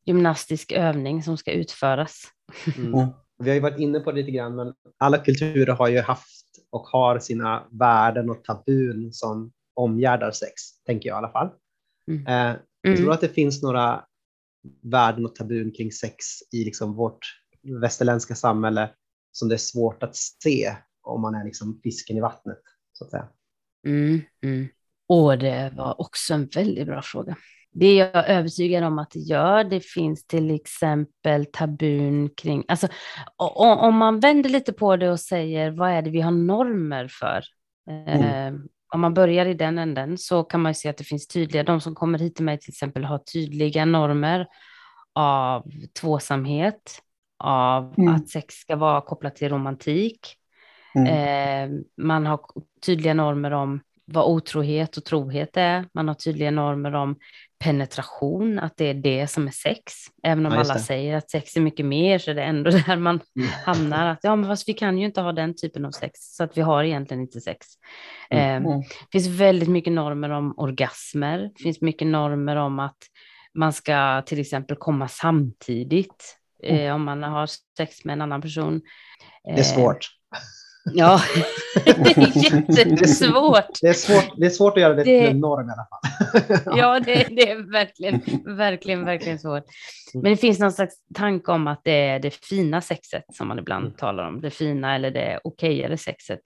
gymnastisk 0.06 0.72
övning 0.72 1.22
som 1.22 1.36
ska 1.36 1.52
utföras. 1.52 2.22
Mm. 2.76 3.08
Vi 3.38 3.48
har 3.48 3.54
ju 3.54 3.60
varit 3.60 3.78
inne 3.78 4.00
på 4.00 4.12
det 4.12 4.16
lite 4.16 4.30
grann, 4.30 4.56
men 4.56 4.74
alla 4.98 5.18
kulturer 5.18 5.72
har 5.72 5.88
ju 5.88 6.00
haft 6.00 6.46
och 6.70 6.86
har 6.86 7.18
sina 7.18 7.66
värden 7.70 8.30
och 8.30 8.44
tabun 8.44 9.12
som 9.12 9.52
omgärdar 9.74 10.30
sex, 10.30 10.52
tänker 10.86 11.08
jag 11.08 11.16
i 11.16 11.18
alla 11.18 11.32
fall. 11.32 11.50
Mm. 12.08 12.26
Eh, 12.26 12.56
jag 12.82 12.96
tror 12.96 13.12
att 13.12 13.20
det 13.20 13.28
finns 13.28 13.62
några 13.62 14.04
värden 14.82 15.24
och 15.24 15.34
tabun 15.34 15.72
kring 15.72 15.92
sex 15.92 16.24
i 16.52 16.64
liksom 16.64 16.94
vårt 16.94 17.18
västerländska 17.80 18.34
samhälle 18.34 18.90
som 19.32 19.48
det 19.48 19.54
är 19.54 19.58
svårt 19.58 20.02
att 20.02 20.16
se 20.16 20.76
om 21.02 21.22
man 21.22 21.34
är 21.34 21.44
liksom 21.44 21.80
fisken 21.82 22.16
i 22.16 22.20
vattnet, 22.20 22.58
så 22.92 23.04
att 23.04 23.10
säga. 23.10 23.28
Mm, 23.86 24.20
mm. 24.42 24.68
Och 25.08 25.38
det 25.38 25.72
var 25.76 26.00
också 26.00 26.34
en 26.34 26.46
väldigt 26.46 26.86
bra 26.86 27.02
fråga. 27.02 27.36
Det 27.72 27.86
är 27.86 27.96
jag 28.14 28.28
övertygad 28.28 28.84
om 28.84 28.98
att 28.98 29.10
det 29.10 29.18
gör. 29.18 29.64
Det 29.64 29.80
finns 29.80 30.26
till 30.26 30.50
exempel 30.50 31.46
tabun 31.46 32.30
kring, 32.36 32.64
alltså 32.68 32.88
om 33.36 33.94
man 33.94 34.20
vänder 34.20 34.50
lite 34.50 34.72
på 34.72 34.96
det 34.96 35.10
och 35.10 35.20
säger 35.20 35.70
vad 35.70 35.90
är 35.90 36.02
det 36.02 36.10
vi 36.10 36.20
har 36.20 36.30
normer 36.30 37.08
för? 37.08 37.44
Mm. 37.90 38.54
Eh, 38.54 38.60
om 38.90 39.00
man 39.00 39.14
börjar 39.14 39.46
i 39.46 39.54
den 39.54 39.78
änden 39.78 40.18
så 40.18 40.44
kan 40.44 40.62
man 40.62 40.74
se 40.74 40.88
att 40.88 40.96
det 40.96 41.04
finns 41.04 41.28
tydliga, 41.28 41.62
de 41.62 41.80
som 41.80 41.94
kommer 41.94 42.18
hit 42.18 42.34
till 42.34 42.44
mig 42.44 42.58
till 42.58 42.70
exempel 42.70 43.04
har 43.04 43.18
tydliga 43.18 43.84
normer 43.84 44.46
av 45.12 45.70
tvåsamhet, 46.00 47.02
av 47.38 47.94
mm. 47.98 48.14
att 48.14 48.28
sex 48.28 48.54
ska 48.54 48.76
vara 48.76 49.00
kopplat 49.00 49.36
till 49.36 49.48
romantik. 49.48 50.36
Mm. 50.94 51.06
Eh, 51.06 51.80
man 51.96 52.26
har 52.26 52.40
tydliga 52.86 53.14
normer 53.14 53.50
om 53.50 53.80
vad 54.04 54.24
otrohet 54.24 54.96
och 54.96 55.04
trohet 55.04 55.56
är. 55.56 55.88
Man 55.92 56.08
har 56.08 56.14
tydliga 56.14 56.50
normer 56.50 56.94
om 56.94 57.16
penetration, 57.64 58.58
att 58.58 58.76
det 58.76 58.84
är 58.84 58.94
det 58.94 59.26
som 59.26 59.46
är 59.46 59.50
sex. 59.50 59.94
Även 60.22 60.46
om 60.46 60.52
ja, 60.52 60.60
alla 60.60 60.78
säger 60.78 61.16
att 61.16 61.30
sex 61.30 61.56
är 61.56 61.60
mycket 61.60 61.86
mer 61.86 62.18
så 62.18 62.30
är 62.30 62.34
det 62.34 62.42
ändå 62.42 62.70
där 62.86 62.96
man 62.96 63.20
mm. 63.36 63.48
hamnar. 63.64 64.06
Att, 64.06 64.18
ja, 64.22 64.36
men 64.36 64.46
fast 64.46 64.68
vi 64.68 64.72
kan 64.72 64.98
ju 64.98 65.06
inte 65.06 65.20
ha 65.20 65.32
den 65.32 65.56
typen 65.56 65.84
av 65.84 65.90
sex, 65.90 66.20
så 66.20 66.44
att 66.44 66.56
vi 66.56 66.60
har 66.60 66.84
egentligen 66.84 67.20
inte 67.20 67.40
sex. 67.40 67.66
Mm. 68.30 68.66
Eh, 68.66 68.78
det 68.78 69.12
finns 69.12 69.26
väldigt 69.26 69.68
mycket 69.68 69.92
normer 69.92 70.30
om 70.30 70.54
orgasmer. 70.56 71.38
Det 71.38 71.62
finns 71.62 71.80
mycket 71.80 72.06
normer 72.08 72.56
om 72.56 72.78
att 72.78 72.98
man 73.54 73.72
ska 73.72 74.22
till 74.26 74.40
exempel 74.40 74.76
komma 74.76 75.08
samtidigt 75.08 76.36
mm. 76.62 76.86
eh, 76.86 76.94
om 76.94 77.04
man 77.04 77.22
har 77.22 77.50
sex 77.76 78.04
med 78.04 78.12
en 78.12 78.22
annan 78.22 78.42
person. 78.42 78.80
Det 79.44 79.60
är 79.60 79.62
svårt. 79.62 80.08
Ja, 80.84 81.20
det 81.84 81.90
är 81.90 82.78
jättesvårt. 82.78 83.80
Det 83.80 83.88
är 83.88 83.92
svårt, 83.92 84.32
det 84.36 84.46
är 84.46 84.50
svårt 84.50 84.76
att 84.76 84.80
göra 84.80 84.94
det, 84.94 85.04
det... 85.04 85.20
till 85.20 85.30
en 85.30 85.40
norm 85.40 85.68
i 85.68 85.72
alla 85.72 85.86
fall. 85.86 86.78
ja, 86.78 87.00
det, 87.00 87.26
det, 87.30 87.50
är 87.50 87.72
verkligen, 87.72 88.20
verkligen, 88.56 89.04
verkligen 89.04 89.38
svårt. 89.38 89.64
Men 90.14 90.24
det 90.24 90.36
finns 90.36 90.58
någon 90.58 90.72
slags 90.72 90.94
tanke 91.14 91.52
om 91.52 91.66
att 91.66 91.80
det 91.84 92.08
är 92.08 92.18
det 92.18 92.34
fina 92.34 92.80
sexet 92.80 93.24
som 93.32 93.48
man 93.48 93.58
ibland 93.58 93.84
mm. 93.84 93.96
talar 93.96 94.28
om. 94.28 94.40
Det 94.40 94.50
fina 94.50 94.94
eller 94.94 95.10
det 95.10 95.40
okejare 95.44 95.96
sexet. 95.96 96.40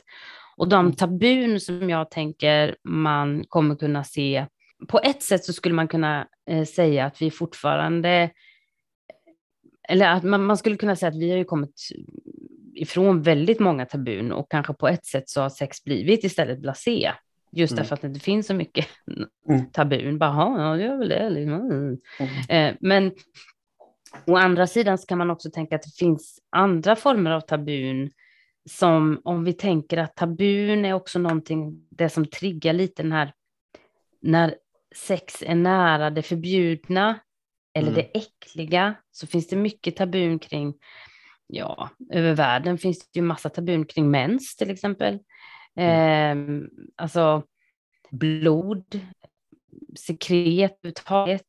Och 0.57 0.68
de 0.68 0.80
mm. 0.80 0.93
tabun 0.97 1.61
som 1.61 1.91
jag 1.91 2.11
tänker 2.11 2.76
man 2.85 3.45
kommer 3.49 3.76
kunna 3.76 4.05
se. 4.05 4.47
På 4.89 5.01
ett 5.01 5.22
sätt 5.22 5.45
så 5.45 5.53
skulle 5.53 5.74
man 5.74 5.89
kunna 5.89 6.26
eh, 6.51 6.64
säga 6.64 7.07
att 7.07 7.22
vi 7.22 7.30
fortfarande 7.30 8.30
eller 9.89 10.09
att 10.09 10.22
man, 10.22 10.45
man, 10.45 10.57
skulle 10.57 10.76
kunna 10.76 10.97
säga 10.97 11.09
att 11.09 11.18
vi 11.18 11.30
har 11.30 11.39
ju 11.39 11.45
kommit 11.45 11.89
ifrån 12.75 13.22
väldigt 13.22 13.61
många 13.61 13.87
tabun 13.87 14.33
och 14.33 14.51
kanske 14.51 14.75
på 14.75 14.89
ett 14.89 15.07
sätt 15.07 15.29
så 15.29 15.41
har 15.41 15.51
sex 15.51 15.85
blivit 15.85 16.25
istället 16.25 16.59
blasé. 16.59 17.12
Just 17.53 17.72
mm. 17.72 17.83
därför 17.83 17.95
att 17.95 18.01
det 18.01 18.09
inte 18.09 18.20
finns 18.20 18.47
så 18.47 18.55
mycket 18.55 18.87
mm. 19.49 19.70
tabun. 19.70 20.18
Bara, 20.18 20.62
ja, 20.62 20.77
det 20.77 20.83
gör 20.83 20.97
väl 20.97 21.09
det. 21.09 21.31
Liksom. 21.31 21.70
Mm. 21.70 21.99
Eh, 22.49 22.77
men 22.81 23.12
å 24.27 24.37
andra 24.37 24.66
sidan 24.66 24.99
så 24.99 25.07
kan 25.07 25.18
man 25.18 25.31
också 25.31 25.51
tänka 25.51 25.77
att 25.77 25.83
det 25.83 25.97
finns 25.99 26.39
andra 26.51 26.97
former 26.97 27.31
av 27.31 27.41
tabun 27.41 28.11
som 28.70 29.20
om 29.25 29.45
vi 29.45 29.53
tänker 29.53 29.99
att 29.99 30.16
tabun 30.16 30.85
är 30.85 30.93
också 30.93 31.18
någonting, 31.18 31.87
det 31.91 32.09
som 32.09 32.27
triggar 32.27 32.72
lite 32.72 33.03
den 33.03 33.12
här, 33.12 33.33
när 34.22 34.55
sex 34.95 35.43
är 35.43 35.55
nära 35.55 36.11
det 36.11 36.22
förbjudna 36.22 37.20
eller 37.75 37.89
mm. 37.89 37.95
det 37.95 38.18
äckliga, 38.18 38.95
så 39.12 39.27
finns 39.27 39.49
det 39.49 39.57
mycket 39.57 39.97
tabun 39.97 40.39
kring 40.39 40.75
ja, 41.47 41.90
över 42.11 42.34
världen 42.34 42.78
finns 42.78 42.99
det 42.99 43.20
ju 43.20 43.22
massa 43.22 43.49
tabun 43.49 43.86
kring 43.86 44.11
mens 44.11 44.57
till 44.57 44.70
exempel. 44.70 45.18
Eh, 45.76 46.36
alltså 46.97 47.42
blod, 48.11 49.01
sekret 49.99 50.78
överhuvudtaget, 50.82 51.47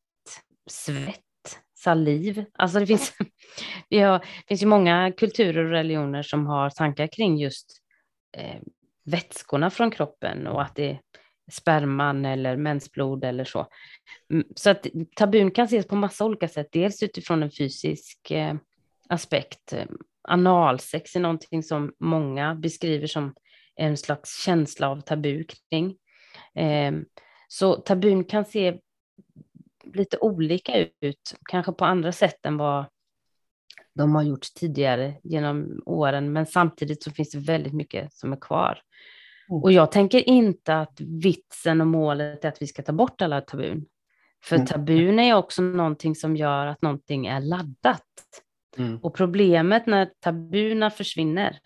svett, 0.69 1.59
saliv. 1.77 2.45
Alltså 2.53 2.79
det 2.79 2.87
finns, 2.87 3.13
vi 3.89 3.99
har, 3.99 4.19
det 4.19 4.47
finns 4.47 4.63
ju 4.63 4.67
många 4.67 5.11
kulturer 5.17 5.65
och 5.65 5.71
religioner 5.71 6.23
som 6.23 6.47
har 6.47 6.69
tankar 6.69 7.07
kring 7.07 7.37
just 7.37 7.81
eh, 8.37 8.61
vätskorna 9.05 9.69
från 9.69 9.91
kroppen 9.91 10.47
och 10.47 10.61
att 10.61 10.75
det 10.75 10.89
är 10.89 10.99
sperman 11.51 12.25
eller 12.25 12.57
mensblod 12.57 13.23
eller 13.23 13.43
så. 13.43 13.67
Mm, 14.31 14.45
så 14.55 14.69
att 14.69 14.87
tabun 15.15 15.51
kan 15.51 15.65
ses 15.65 15.87
på 15.87 15.95
massa 15.95 16.25
olika 16.25 16.47
sätt, 16.47 16.67
dels 16.71 17.03
utifrån 17.03 17.43
en 17.43 17.51
fysisk 17.51 18.31
eh, 18.31 18.55
aspekt. 19.09 19.73
Analsex 20.27 21.15
är 21.15 21.19
någonting 21.19 21.63
som 21.63 21.93
många 21.99 22.55
beskriver 22.55 23.07
som 23.07 23.35
en 23.75 23.97
slags 23.97 24.43
känsla 24.43 24.89
av 24.89 25.01
tabu 25.01 25.43
kring. 25.43 25.97
Eh, 26.55 26.93
så 27.47 27.73
tabun 27.73 28.23
kan 28.23 28.45
se 28.45 28.79
lite 29.93 30.17
olika 30.17 30.87
ut, 31.01 31.35
kanske 31.49 31.71
på 31.71 31.85
andra 31.85 32.11
sätt 32.11 32.45
än 32.45 32.57
vad 32.57 32.85
de 33.93 34.15
har 34.15 34.23
gjort 34.23 34.53
tidigare 34.55 35.13
genom 35.23 35.81
åren, 35.85 36.33
men 36.33 36.45
samtidigt 36.45 37.03
så 37.03 37.11
finns 37.11 37.31
det 37.31 37.39
väldigt 37.39 37.73
mycket 37.73 38.13
som 38.13 38.33
är 38.33 38.37
kvar. 38.41 38.81
Mm. 39.49 39.63
Och 39.63 39.71
jag 39.71 39.91
tänker 39.91 40.29
inte 40.29 40.75
att 40.75 41.01
vitsen 41.01 41.81
och 41.81 41.87
målet 41.87 42.45
är 42.45 42.49
att 42.49 42.61
vi 42.61 42.67
ska 42.67 42.83
ta 42.83 42.91
bort 42.91 43.21
alla 43.21 43.41
tabun. 43.41 43.85
För 44.43 44.55
mm. 44.55 44.67
tabun 44.67 45.19
är 45.19 45.35
också 45.35 45.61
någonting 45.61 46.15
som 46.15 46.35
gör 46.35 46.67
att 46.67 46.81
någonting 46.81 47.27
är 47.27 47.39
laddat. 47.39 48.01
Mm. 48.77 48.97
Och 48.97 49.15
problemet 49.15 49.85
när 49.85 50.09
tabuna 50.19 50.89
försvinner, 50.89 51.59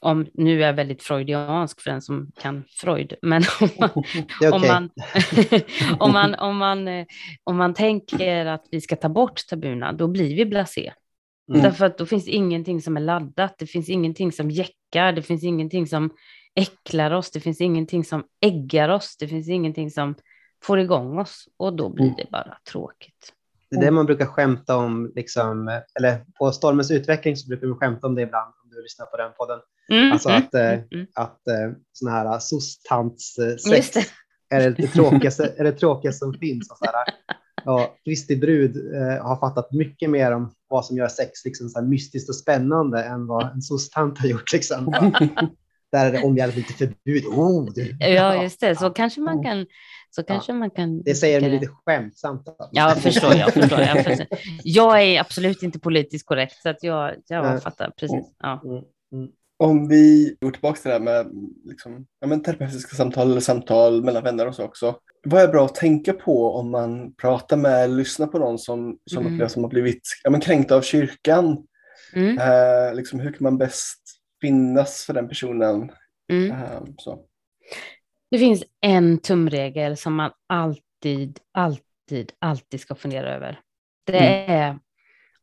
om, 0.00 0.26
nu 0.34 0.62
är 0.62 0.66
jag 0.66 0.74
väldigt 0.74 1.02
freudiansk 1.02 1.80
för 1.80 1.90
den 1.90 2.02
som 2.02 2.30
kan 2.40 2.64
Freud, 2.68 3.14
men 3.22 3.42
om 3.60 3.68
man, 3.80 3.90
okay. 3.96 4.50
om, 4.50 4.60
man 4.60 4.90
om, 5.98 6.12
man, 6.12 6.34
om, 6.34 6.56
man, 6.56 7.06
om 7.44 7.56
man 7.56 7.74
tänker 7.74 8.46
att 8.46 8.64
vi 8.70 8.80
ska 8.80 8.96
ta 8.96 9.08
bort 9.08 9.46
tabuna, 9.48 9.92
då 9.92 10.08
blir 10.08 10.36
vi 10.36 10.46
blasé. 10.46 10.92
Mm. 11.48 11.62
Därför 11.62 11.86
att 11.86 11.98
då 11.98 12.06
finns 12.06 12.28
ingenting 12.28 12.82
som 12.82 12.96
är 12.96 13.00
laddat, 13.00 13.54
det 13.58 13.66
finns 13.66 13.88
ingenting 13.88 14.32
som 14.32 14.50
jäckar, 14.50 15.12
det 15.12 15.22
finns 15.22 15.44
ingenting 15.44 15.86
som 15.86 16.10
äcklar 16.54 17.10
oss, 17.10 17.30
det 17.30 17.40
finns 17.40 17.60
ingenting 17.60 18.04
som 18.04 18.24
äggar 18.40 18.88
oss, 18.88 19.16
det 19.16 19.28
finns 19.28 19.48
ingenting 19.48 19.90
som 19.90 20.14
får 20.62 20.78
igång 20.78 21.18
oss 21.18 21.48
och 21.56 21.76
då 21.76 21.88
blir 21.88 22.04
mm. 22.04 22.16
det 22.16 22.26
bara 22.30 22.58
tråkigt. 22.70 23.32
Det 23.70 23.76
är 23.76 23.80
det 23.80 23.90
man 23.90 24.06
brukar 24.06 24.26
skämta 24.26 24.76
om, 24.76 25.12
liksom, 25.14 25.80
eller 25.98 26.24
på 26.38 26.52
Stormens 26.52 26.90
utveckling 26.90 27.36
så 27.36 27.48
brukar 27.48 27.66
man 27.66 27.78
skämta 27.78 28.06
om 28.06 28.14
det 28.14 28.22
ibland, 28.22 28.52
om 28.64 28.70
du 28.70 28.82
lyssnar 28.82 29.06
på 29.06 29.16
den 29.16 29.32
podden. 29.38 29.58
Mm, 29.92 30.12
alltså 30.12 30.28
mm, 30.28 30.42
att, 30.42 30.54
mm, 30.54 30.84
mm. 30.92 31.06
att 31.14 31.48
eh, 31.48 31.72
sådana 31.92 32.16
här 32.16 32.38
soc-tants-sex 32.38 34.08
är 34.50 34.70
det 34.70 34.86
tråkigaste, 34.86 35.54
är 35.56 35.64
det 35.64 35.72
tråkigaste 35.72 36.18
som 36.18 36.34
finns. 36.34 36.70
Och 36.70 36.78
så 36.78 36.84
här, 36.84 36.94
ja, 37.64 37.96
Kristi 38.04 38.36
brud 38.36 38.94
eh, 38.94 39.26
har 39.26 39.36
fattat 39.36 39.72
mycket 39.72 40.10
mer 40.10 40.32
om 40.32 40.52
vad 40.68 40.86
som 40.86 40.96
gör 40.96 41.08
sex 41.08 41.44
liksom, 41.44 41.68
så 41.68 41.82
mystiskt 41.82 42.28
och 42.28 42.36
spännande 42.36 43.02
än 43.02 43.26
vad 43.26 43.52
en 43.52 43.62
soc-tant 43.62 44.18
har 44.18 44.28
gjort. 44.28 44.52
Liksom. 44.52 44.92
Där 45.92 46.06
är 46.06 46.12
det 46.12 46.22
omgärdat 46.22 46.56
lite 46.56 46.72
förbud. 46.72 47.24
Oh, 47.24 47.72
du. 47.74 47.96
Ja, 48.00 48.42
just 48.42 48.60
det. 48.60 48.76
Så 48.76 48.90
kanske 48.90 49.20
man 49.20 49.42
kan... 49.42 49.66
Så 50.10 50.22
kanske 50.22 50.52
man 50.52 50.70
kan 50.70 51.02
det 51.02 51.14
säger 51.14 51.40
du 51.40 51.48
lite 51.50 51.66
skämtsamt. 51.66 52.42
Ja, 52.72 52.94
förstår 52.98 53.34
jag. 53.34 53.52
Förstår 53.52 53.80
jag, 53.80 54.04
förstår. 54.04 54.26
jag 54.64 55.02
är 55.02 55.20
absolut 55.20 55.62
inte 55.62 55.78
politiskt 55.78 56.26
korrekt, 56.26 56.62
så 56.62 56.68
att 56.68 56.82
jag, 56.82 57.14
jag 57.28 57.62
fattar 57.62 57.90
precis. 57.90 58.24
Ja. 58.38 58.62
Mm, 58.64 58.82
mm. 59.12 59.30
Om 59.58 59.88
vi 59.88 60.36
går 60.40 60.50
tillbaka 60.50 60.80
till 60.80 60.88
det 60.88 60.94
här 60.94 61.00
med 61.00 61.26
liksom, 61.64 62.06
ja, 62.20 62.26
men 62.26 62.42
terapeutiska 62.42 62.96
samtal 62.96 63.30
eller 63.30 63.40
samtal 63.40 64.04
mellan 64.04 64.24
vänner 64.24 64.46
och 64.46 64.54
så 64.54 64.64
också. 64.64 64.96
Vad 65.24 65.42
är 65.42 65.48
bra 65.48 65.64
att 65.64 65.74
tänka 65.74 66.12
på 66.12 66.52
om 66.54 66.70
man 66.70 67.14
pratar 67.14 67.56
med 67.56 67.84
eller 67.84 67.96
lyssnar 67.96 68.26
på 68.26 68.38
någon 68.38 68.58
som, 68.58 68.98
som 69.10 69.22
mm. 69.22 69.34
upplevs 69.34 69.52
som 69.52 69.62
har 69.62 69.70
blivit 69.70 70.02
ja, 70.24 70.30
men 70.30 70.40
kränkt 70.40 70.70
av 70.70 70.82
kyrkan? 70.82 71.66
Mm. 72.14 72.38
Eh, 72.38 72.94
liksom, 72.94 73.20
hur 73.20 73.32
kan 73.32 73.42
man 73.42 73.58
bäst 73.58 74.17
finnas 74.40 75.04
för 75.04 75.14
den 75.14 75.28
personen? 75.28 75.92
Mm. 76.32 76.50
Eh, 76.50 76.82
så. 76.96 77.24
Det 78.30 78.38
finns 78.38 78.64
en 78.80 79.18
tumregel 79.18 79.96
som 79.96 80.14
man 80.14 80.30
alltid, 80.46 81.40
alltid, 81.52 82.32
alltid 82.38 82.80
ska 82.80 82.94
fundera 82.94 83.34
över. 83.34 83.60
Det 84.06 84.18
mm. 84.18 84.60
är 84.60 84.78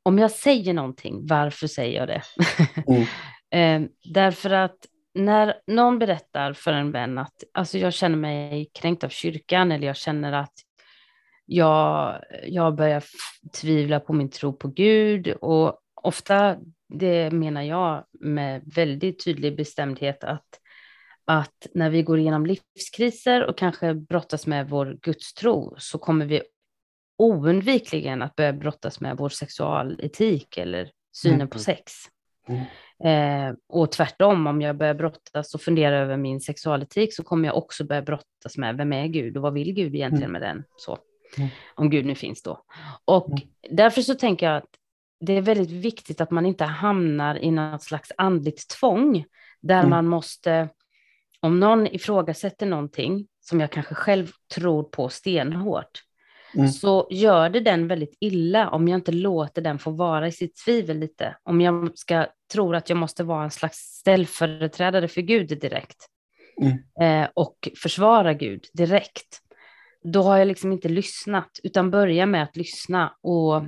om 0.03 0.19
jag 0.19 0.31
säger 0.31 0.73
någonting, 0.73 1.27
varför 1.27 1.67
säger 1.67 1.99
jag 1.99 2.07
det? 2.07 2.21
Mm. 2.87 3.83
Eh, 3.83 3.89
därför 4.13 4.49
att 4.49 4.77
när 5.13 5.55
någon 5.67 5.99
berättar 5.99 6.53
för 6.53 6.73
en 6.73 6.91
vän 6.91 7.17
att 7.17 7.43
alltså 7.53 7.77
jag 7.77 7.93
känner 7.93 8.17
mig 8.17 8.69
kränkt 8.73 9.03
av 9.03 9.09
kyrkan 9.09 9.71
eller 9.71 9.87
jag 9.87 9.95
känner 9.95 10.33
att 10.33 10.53
jag, 11.45 12.21
jag 12.43 12.75
börjar 12.75 13.03
tvivla 13.61 13.99
på 13.99 14.13
min 14.13 14.29
tro 14.29 14.53
på 14.53 14.67
Gud 14.67 15.27
och 15.27 15.79
ofta, 15.95 16.57
det 16.97 17.31
menar 17.33 17.61
jag 17.61 18.05
med 18.19 18.61
väldigt 18.75 19.25
tydlig 19.25 19.57
bestämdhet 19.57 20.23
att, 20.23 20.59
att 21.25 21.67
när 21.73 21.89
vi 21.89 22.03
går 22.03 22.19
igenom 22.19 22.45
livskriser 22.45 23.45
och 23.45 23.57
kanske 23.57 23.93
brottas 23.93 24.47
med 24.47 24.69
vår 24.69 24.97
gudstro 25.01 25.75
så 25.77 25.97
kommer 25.97 26.25
vi 26.25 26.41
oundvikligen 27.17 28.21
att 28.21 28.35
börja 28.35 28.53
brottas 28.53 28.99
med 28.99 29.17
vår 29.17 29.29
sexualetik 29.29 30.57
eller 30.57 30.91
synen 31.13 31.35
mm. 31.35 31.49
på 31.49 31.59
sex. 31.59 31.93
Mm. 32.47 32.65
Eh, 33.03 33.55
och 33.69 33.91
tvärtom, 33.91 34.47
om 34.47 34.61
jag 34.61 34.77
börjar 34.77 34.93
brottas 34.93 35.55
och 35.55 35.61
fundera 35.61 35.97
över 35.97 36.17
min 36.17 36.41
sexualetik 36.41 37.15
så 37.15 37.23
kommer 37.23 37.47
jag 37.47 37.57
också 37.57 37.83
börja 37.83 38.01
brottas 38.01 38.57
med 38.57 38.77
vem 38.77 38.93
är 38.93 39.07
Gud 39.07 39.37
och 39.37 39.43
vad 39.43 39.53
vill 39.53 39.73
Gud 39.73 39.95
egentligen 39.95 40.29
mm. 40.29 40.31
med 40.31 40.41
den? 40.41 40.63
Så, 40.77 40.97
mm. 41.37 41.49
Om 41.75 41.89
Gud 41.89 42.05
nu 42.05 42.15
finns 42.15 42.43
då. 42.43 42.63
Och 43.05 43.27
mm. 43.27 43.39
därför 43.69 44.01
så 44.01 44.15
tänker 44.15 44.45
jag 44.45 44.57
att 44.57 44.69
det 45.20 45.34
är 45.34 45.41
väldigt 45.41 45.72
viktigt 45.72 46.22
att 46.22 46.32
man 46.32 46.45
inte 46.45 46.63
hamnar 46.63 47.36
i 47.38 47.51
något 47.51 47.84
slags 47.84 48.11
andligt 48.18 48.70
tvång 48.70 49.26
där 49.61 49.80
mm. 49.80 49.89
man 49.89 50.07
måste, 50.07 50.70
om 51.39 51.59
någon 51.59 51.88
ifrågasätter 51.88 52.66
någonting 52.66 53.28
som 53.39 53.59
jag 53.59 53.72
kanske 53.72 53.95
själv 53.95 54.32
tror 54.55 54.84
på 54.84 55.09
stenhårt, 55.09 56.01
Mm. 56.55 56.68
så 56.68 57.07
gör 57.09 57.49
det 57.49 57.59
den 57.59 57.88
väldigt 57.88 58.18
illa 58.20 58.70
om 58.70 58.88
jag 58.88 58.97
inte 58.97 59.11
låter 59.11 59.61
den 59.61 59.80
få 59.80 59.91
vara 59.91 60.28
i 60.28 60.32
sitt 60.32 60.55
tvivel 60.66 60.99
lite. 60.99 61.38
Om 61.43 61.61
jag 61.61 61.97
ska 61.97 62.28
tror 62.53 62.76
att 62.76 62.89
jag 62.89 62.97
måste 62.97 63.24
vara 63.24 63.43
en 63.43 63.51
slags 63.51 63.78
ställföreträdare 63.78 65.07
för 65.07 65.22
Gud 65.22 65.47
direkt 65.47 65.97
mm. 66.61 67.24
eh, 67.24 67.30
och 67.34 67.70
försvara 67.78 68.34
Gud 68.34 68.66
direkt. 68.74 69.41
Då 70.03 70.22
har 70.22 70.38
jag 70.38 70.47
liksom 70.47 70.72
inte 70.72 70.89
lyssnat, 70.89 71.59
utan 71.63 71.91
börja 71.91 72.26
med 72.26 72.43
att 72.43 72.55
lyssna. 72.55 73.16
Och 73.22 73.63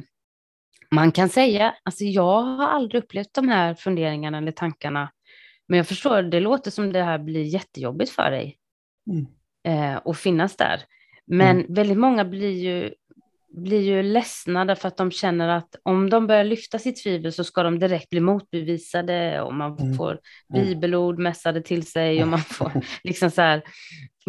man 0.92 1.12
kan 1.12 1.30
säga, 1.30 1.76
alltså 1.84 2.04
jag 2.04 2.42
har 2.42 2.68
aldrig 2.68 3.04
upplevt 3.04 3.34
de 3.34 3.50
här 3.50 3.74
funderingarna 3.74 4.38
eller 4.38 4.52
tankarna, 4.52 5.12
men 5.68 5.78
jag 5.78 5.88
förstår, 5.88 6.22
det 6.22 6.40
låter 6.40 6.72
som 6.72 6.94
det 6.94 7.04
här 7.04 7.20
blir 7.20 7.44
jättejobbigt 7.44 8.12
för 8.12 8.32
dig. 8.32 8.58
Mm. 9.10 9.28
Eh, 9.68 9.98
och 9.98 10.18
finnas 10.18 10.56
där. 10.56 10.82
Men 11.26 11.60
mm. 11.60 11.74
väldigt 11.74 11.98
många 11.98 12.26
blir 12.26 12.52
ju, 12.52 12.94
blir 13.50 13.82
ju 13.82 14.04
ledsna 14.04 14.66
därför 14.66 14.88
att 14.88 14.98
de 14.98 15.12
känner 15.12 15.50
att 15.50 15.76
om 15.84 16.10
de 16.10 16.28
börjar 16.28 16.44
lyfta 16.44 16.80
sitt 16.80 17.04
tvivel 17.04 17.34
så 17.34 17.44
ska 17.44 17.64
de 17.64 17.80
direkt 17.80 18.10
bli 18.10 18.20
motbevisade 18.20 19.42
och 19.42 19.54
man 19.54 19.78
mm. 19.78 19.94
får 19.94 20.20
bibelord 20.54 21.20
mässade 21.20 21.62
till 21.62 21.88
sig 21.88 22.22
och 22.22 22.28
man 22.28 22.40
får 22.40 22.72
liksom 23.04 23.32
så 23.32 23.42
här 23.42 23.64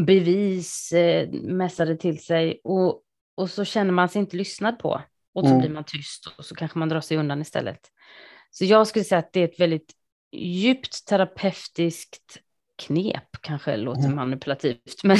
bevis 0.06 0.92
eh, 0.92 1.28
mässade 1.32 1.96
till 1.96 2.24
sig 2.24 2.61
och, 2.64 3.02
och 3.36 3.50
så 3.50 3.64
känner 3.64 3.92
man 3.92 4.09
sig 4.09 4.20
inte 4.20 4.36
lyssnad 4.36 4.78
på 4.78 5.02
och 5.39 5.45
så 5.45 5.51
mm. 5.51 5.61
blir 5.61 5.70
man 5.70 5.84
tyst 5.84 6.26
och 6.39 6.45
så 6.45 6.55
kanske 6.55 6.78
man 6.78 6.89
drar 6.89 7.01
sig 7.01 7.16
undan 7.16 7.41
istället. 7.41 7.80
Så 8.51 8.64
jag 8.64 8.86
skulle 8.86 9.05
säga 9.05 9.18
att 9.18 9.32
det 9.32 9.41
är 9.41 9.45
ett 9.45 9.61
väldigt 9.61 9.93
djupt 10.32 11.07
terapeutiskt 11.07 12.39
knep, 12.76 13.36
kanske 13.41 13.76
låter 13.76 14.05
mm. 14.05 14.16
manipulativt, 14.16 15.05
men 15.05 15.16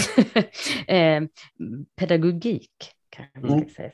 eh, 0.87 1.29
pedagogik 1.97 2.93
kanske 3.11 3.41
man 3.41 3.49
ska 3.49 3.57
mm. 3.57 3.71
säga. 3.71 3.93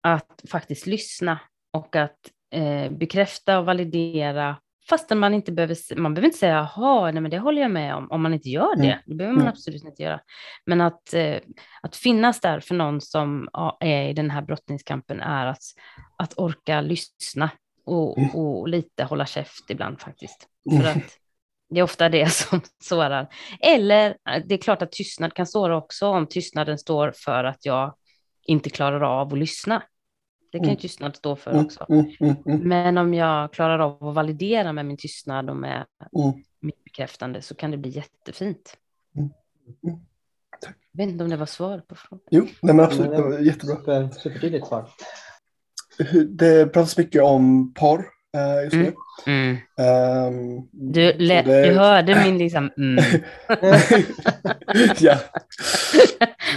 Att 0.00 0.42
faktiskt 0.50 0.86
lyssna 0.86 1.40
och 1.72 1.96
att 1.96 2.30
eh, 2.50 2.92
bekräfta 2.92 3.58
och 3.58 3.66
validera 3.66 4.56
fastän 4.88 5.18
man 5.18 5.34
inte 5.34 5.52
behöver, 5.52 5.96
man 5.96 6.14
behöver 6.14 6.26
inte 6.26 6.38
säga 6.38 6.68
jaha, 6.76 7.10
nej 7.10 7.20
men 7.20 7.30
det 7.30 7.38
håller 7.38 7.62
jag 7.62 7.70
med 7.70 7.94
om, 7.94 8.10
om 8.10 8.22
man 8.22 8.34
inte 8.34 8.48
gör 8.48 8.76
det. 8.76 8.82
Mm. 8.82 8.98
Det 9.06 9.14
behöver 9.14 9.34
man 9.34 9.42
mm. 9.42 9.52
absolut 9.52 9.84
inte 9.84 10.02
göra. 10.02 10.20
Men 10.66 10.80
att, 10.80 11.14
eh, 11.14 11.36
att 11.82 11.96
finnas 11.96 12.40
där 12.40 12.60
för 12.60 12.74
någon 12.74 13.00
som 13.00 13.48
är 13.80 14.08
i 14.08 14.12
den 14.12 14.30
här 14.30 14.42
brottningskampen 14.42 15.20
är 15.20 15.46
att, 15.46 15.62
att 16.18 16.38
orka 16.38 16.80
lyssna 16.80 17.50
och, 17.86 18.18
mm. 18.18 18.30
och 18.30 18.68
lite 18.68 19.04
hålla 19.04 19.26
käft 19.26 19.70
ibland 19.70 20.00
faktiskt. 20.00 20.48
För 20.70 20.88
att 20.88 21.18
det 21.70 21.80
är 21.80 21.84
ofta 21.84 22.08
det 22.08 22.32
som 22.32 22.60
sårar. 22.82 23.28
Eller 23.60 24.10
eh, 24.10 24.42
det 24.46 24.54
är 24.54 24.58
klart 24.58 24.82
att 24.82 24.92
tystnad 24.92 25.34
kan 25.34 25.46
såra 25.46 25.76
också 25.76 26.06
om 26.06 26.26
tystnaden 26.26 26.78
står 26.78 27.12
för 27.16 27.44
att 27.44 27.64
jag 27.64 27.94
inte 28.46 28.70
klarar 28.70 29.00
av 29.20 29.32
att 29.32 29.38
lyssna. 29.38 29.82
Det 30.54 30.58
kan 30.58 30.68
mm. 30.68 30.76
tystnad 30.76 31.16
stå 31.16 31.36
för 31.36 31.50
mm, 31.50 31.64
också. 31.64 31.86
Mm, 31.88 32.06
mm, 32.20 32.36
mm, 32.46 32.68
Men 32.68 32.98
om 32.98 33.14
jag 33.14 33.52
klarar 33.52 33.78
av 33.78 34.04
att 34.04 34.14
validera 34.14 34.72
med 34.72 34.86
min 34.86 34.96
tystnad 34.96 35.50
och 35.50 35.56
med 35.56 35.86
mm. 36.16 36.42
mitt 36.60 36.84
bekräftande 36.84 37.42
så 37.42 37.54
kan 37.54 37.70
det 37.70 37.76
bli 37.76 37.90
jättefint. 37.90 38.76
Jag 39.82 39.98
vet 40.92 41.08
inte 41.08 41.24
om 41.24 41.30
det 41.30 41.36
var 41.36 41.46
svar 41.46 41.78
på 41.78 41.94
frågan. 41.94 42.24
Jo, 42.30 42.46
nej 42.62 42.74
men 42.74 42.84
absolut, 42.84 43.10
det 43.10 43.22
var 43.22 43.38
jättebra. 43.38 43.76
Super, 43.76 44.08
supertydligt 44.08 44.66
svar. 44.66 44.88
Det 46.28 46.66
pratas 46.66 46.98
mycket 46.98 47.22
om 47.22 47.74
porr 47.74 48.13
uh, 48.34 48.64
just 48.64 48.76
nu. 48.76 48.92
Mm. 49.26 49.56
Um, 50.28 50.68
Du, 50.72 51.12
det- 51.12 51.42
du 51.42 51.72
hörde 51.74 52.22
min 52.24 52.38
liksom... 52.38 52.70
Mm. 52.78 53.04
ja. 54.98 55.16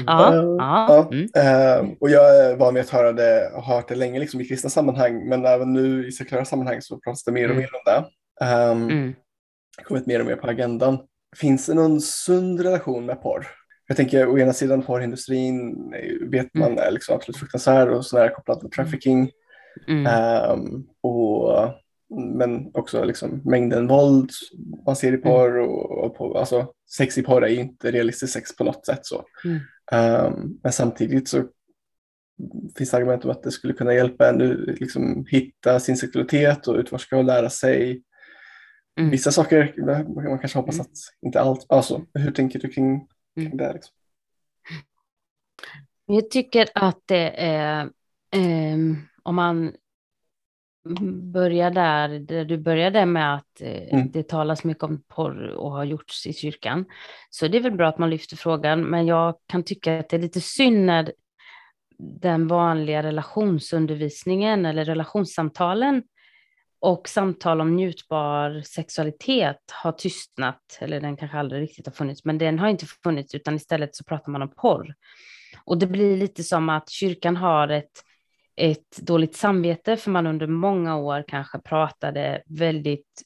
Ja, 0.06 0.34
Eh, 0.34 0.44
ja. 0.58 1.10
Mm. 1.12 1.28
Ehm, 1.36 1.94
och 2.00 2.10
jag 2.10 2.38
är 2.46 2.56
van 2.56 2.74
vid 2.74 2.84
att 2.84 2.90
höra 2.90 3.12
det, 3.12 3.52
har 3.54 3.76
hört 3.76 3.88
det 3.88 3.96
länge 3.96 4.20
liksom, 4.20 4.42
i 4.42 4.46
kristna 4.46 4.70
sammanhang, 4.70 5.30
men 5.30 5.46
även 5.46 5.74
nu 5.74 6.08
i 6.08 6.12
sekulära 6.12 6.46
sammanhang 6.46 6.82
så 6.82 7.00
pratas 7.00 7.24
det 7.24 7.32
mer 7.32 7.46
och 7.50 7.56
Mm. 7.56 7.58
mer 7.58 7.70
om 7.76 7.82
det. 7.86 8.06
Um, 8.46 8.90
Mm. 8.90 9.14
kommit 9.84 10.06
mer 10.08 10.20
och 10.20 10.26
mer 10.26 10.36
på 10.36 10.48
agendan. 10.48 10.98
Finns 11.38 11.66
det 11.66 11.74
någon 11.74 12.02
sund 12.02 12.60
relation 12.62 13.06
med 13.06 13.22
porr? 13.22 13.48
Jag 13.88 13.98
tänker 13.98 14.28
å 14.28 14.40
ena 14.40 14.54
sidan 14.54 14.82
porrindustrin 14.82 15.76
eh, 15.94 16.28
vet 16.30 16.54
man 16.54 16.78
är 16.80 16.92
liksom 16.92 17.16
absolut 17.16 17.38
fruktansvärd 17.38 17.90
och 17.90 18.06
sådär 18.06 18.30
kopplat 18.30 18.60
till 18.60 18.70
trafficking. 18.70 19.30
Mm. 19.88 20.06
Ehm, 20.06 20.84
och, 21.02 21.74
men 22.38 22.72
också 22.74 23.04
liksom 23.04 23.42
mängden 23.46 23.88
våld 23.88 24.30
man 24.86 24.96
ser 24.96 25.14
i 25.14 25.18
porr 25.18 25.58
och, 25.58 26.04
och 26.06 26.18
på, 26.18 26.38
alltså, 26.38 26.74
sex 26.98 27.18
i 27.18 27.24
porr 27.24 27.44
är 27.44 27.48
ju 27.50 27.60
inte 27.60 27.92
realistiskt 27.92 28.34
sex 28.34 28.56
på 28.56 28.64
något 28.64 28.86
sätt. 28.86 29.06
så. 29.06 29.24
Mm. 29.46 29.60
Ehm, 29.92 30.60
men 30.64 30.72
samtidigt 30.72 31.28
så 31.30 31.44
finns 32.78 32.92
det 32.92 32.98
argument 32.98 33.26
om 33.26 33.32
att 33.32 33.44
det 33.44 33.52
skulle 33.52 33.74
kunna 33.74 33.94
hjälpa 33.94 34.30
en 34.30 34.52
att 34.52 34.80
liksom, 34.80 35.26
hitta 35.30 35.80
sin 35.80 35.98
sexualitet 35.98 36.68
och 36.68 36.76
utforska 36.76 37.18
och 37.18 37.24
lära 37.24 37.50
sig 37.50 38.04
Mm. 39.00 39.10
vissa 39.12 39.32
saker. 39.32 39.74
Man 40.28 40.40
kanske 40.40 40.60
hoppas 40.60 40.76
Mm. 40.76 40.82
att 40.82 40.98
inte 41.26 41.42
allt. 41.42 41.66
Alltså, 41.70 42.06
hur 42.14 42.32
tänker 42.32 42.60
du 42.60 42.68
kring, 42.70 43.08
kring 43.36 43.46
Mm. 43.46 43.58
det? 43.58 43.74
Liksom? 43.74 43.94
Jag 46.06 46.30
tycker 46.30 46.68
att 46.76 47.02
det 47.06 47.30
är, 47.38 47.90
ehm, 48.32 48.98
om 49.28 49.36
man 49.36 49.74
börjar 51.34 51.72
där, 51.72 52.20
där 52.20 52.46
du 52.46 52.58
började 52.58 53.06
med 53.06 53.36
att 53.36 53.62
eh, 53.62 53.94
Mm. 53.94 54.12
det 54.12 54.28
talas 54.28 54.64
mycket 54.64 54.84
om 54.84 55.04
porr 55.08 55.48
och 55.48 55.72
har 55.72 55.84
gjorts 55.84 56.28
i 56.28 56.34
kyrkan, 56.34 56.86
så 57.30 57.48
det 57.48 57.58
är 57.58 57.62
väl 57.62 57.72
bra 57.78 57.88
att 57.88 57.98
man 57.98 58.10
lyfter 58.10 58.38
frågan, 58.38 58.84
men 58.84 59.06
jag 59.08 59.36
kan 59.48 59.64
tycka 59.64 60.00
att 60.00 60.10
det 60.10 60.18
är 60.18 60.22
lite 60.22 60.42
synd 60.42 60.86
när 60.86 61.12
den 62.00 62.48
vanliga 62.48 63.04
relationsundervisningen 63.04 64.66
eller 64.66 64.86
relationssamtalen 64.86 66.04
och 66.80 67.10
samtal 67.10 67.62
om 67.62 67.76
njutbar 67.76 68.62
sexualitet 68.62 69.62
har 69.84 69.92
tystnat, 69.92 70.78
eller 70.82 71.02
den 71.02 71.18
kanske 71.18 71.38
aldrig 71.38 71.62
riktigt 71.62 71.86
har 71.86 71.94
funnits, 71.94 72.26
men 72.26 72.38
den 72.38 72.60
har 72.60 72.68
inte 72.68 72.86
funnits, 72.86 73.36
utan 73.36 73.56
istället 73.56 73.96
så 73.96 74.04
pratar 74.04 74.32
man 74.32 74.42
om 74.42 74.52
porr. 74.56 74.94
Och 75.66 75.78
det 75.78 75.88
blir 75.88 76.18
lite 76.18 76.44
som 76.44 76.70
att 76.70 76.90
kyrkan 76.90 77.36
har 77.36 77.68
ett, 77.68 78.04
ett 78.58 78.98
dåligt 78.98 79.36
samvete, 79.36 79.98
för 79.98 80.12
man 80.12 80.28
under 80.28 80.48
många 80.48 80.98
år 80.98 81.24
kanske 81.28 81.60
pratade 81.60 82.44
väldigt 82.46 83.22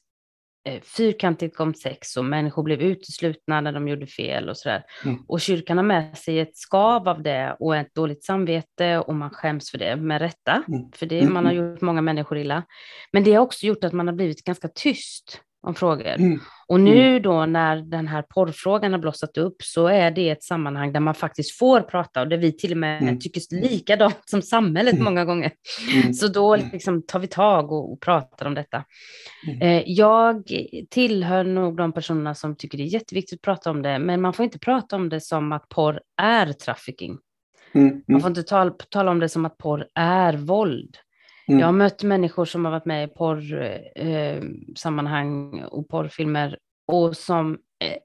eh, 0.68 0.80
fyrkantigt 0.82 1.60
om 1.60 1.74
sex 1.74 2.16
och 2.16 2.24
människor 2.24 2.62
blev 2.62 2.80
uteslutna 2.80 3.60
när 3.60 3.72
de 3.72 3.88
gjorde 3.88 4.06
fel 4.06 4.48
och 4.48 4.56
sådär. 4.56 4.84
Mm. 5.04 5.18
Och 5.28 5.40
kyrkan 5.40 5.76
har 5.76 5.84
med 5.84 6.18
sig 6.18 6.40
ett 6.40 6.56
skav 6.56 7.08
av 7.08 7.22
det 7.22 7.56
och 7.60 7.76
ett 7.76 7.94
dåligt 7.94 8.24
samvete 8.24 8.98
och 8.98 9.14
man 9.14 9.30
skäms 9.30 9.70
för 9.70 9.78
det 9.78 9.96
med 9.96 10.20
rätta, 10.20 10.62
Mm. 10.68 10.92
för 10.94 11.06
det, 11.06 11.20
Mm, 11.20 11.34
man 11.34 11.46
har 11.46 11.52
gjort 11.52 11.80
många 11.80 12.00
människor 12.02 12.38
illa. 12.38 12.62
Men 13.12 13.24
det 13.24 13.32
har 13.34 13.42
också 13.42 13.66
gjort 13.66 13.84
att 13.84 13.92
man 13.92 14.06
har 14.06 14.14
blivit 14.14 14.44
ganska 14.44 14.68
tyst 14.68 15.40
om 15.62 15.74
frågor. 15.74 16.06
Mm. 16.06 16.40
Och 16.68 16.80
nu 16.80 17.20
då 17.20 17.46
när 17.46 17.76
den 17.76 18.08
här 18.08 18.22
porrfrågan 18.22 18.92
har 18.92 18.98
blossat 18.98 19.38
upp 19.38 19.56
så 19.62 19.86
är 19.86 20.10
det 20.10 20.30
ett 20.30 20.42
sammanhang 20.42 20.92
där 20.92 21.00
man 21.00 21.14
faktiskt 21.14 21.58
får 21.58 21.80
prata 21.80 22.20
och 22.20 22.28
där 22.28 22.36
vi 22.36 22.52
till 22.56 22.70
och 22.70 22.76
med 22.76 23.02
Mm. 23.02 23.18
tycker 23.20 23.40
likadant 23.70 24.18
som 24.24 24.42
samhället 24.42 24.92
Mm. 24.92 25.04
många 25.04 25.24
gånger. 25.24 25.52
Mm. 25.94 26.14
Så 26.14 26.28
då 26.28 26.56
liksom 26.56 27.02
tar 27.02 27.18
vi 27.18 27.26
tag 27.26 27.72
och, 27.72 27.92
och 27.92 28.00
pratar 28.00 28.46
om 28.46 28.54
detta. 28.54 28.84
Mm. 29.48 29.62
Eh, 29.62 29.82
jag 29.86 30.44
tillhör 30.90 31.44
nog 31.44 31.76
de 31.76 31.92
personerna 31.92 32.34
som 32.34 32.56
tycker 32.56 32.78
det 32.78 32.84
är 32.84 32.94
jätteviktigt 32.94 33.38
att 33.38 33.42
prata 33.42 33.70
om 33.70 33.82
det, 33.82 33.98
men 33.98 34.20
man 34.20 34.32
får 34.32 34.44
inte 34.44 34.58
prata 34.58 34.96
om 34.96 35.08
det 35.08 35.20
som 35.20 35.52
att 35.52 35.68
porr 35.68 36.00
är 36.22 36.52
trafficking. 36.52 37.18
Mm. 37.74 37.88
Man 37.88 38.02
Mm. 38.08 38.20
får 38.20 38.28
inte 38.28 38.42
tala, 38.42 38.70
tala 38.90 39.10
om 39.10 39.18
det 39.20 39.28
som 39.28 39.44
att 39.44 39.58
porr 39.58 39.86
är 39.94 40.32
våld. 40.36 40.96
Mm. 41.48 41.60
Jag 41.60 41.66
har 41.66 41.72
mött 41.72 42.02
människor 42.02 42.44
som 42.44 42.64
har 42.64 42.72
varit 42.72 42.84
med 42.84 43.04
i 43.04 43.08
porrsammanhang 43.08 45.62
och 45.64 45.88
porrfilmer 45.88 46.58
och 46.86 47.16
som 47.16 47.58
eh, 47.84 47.96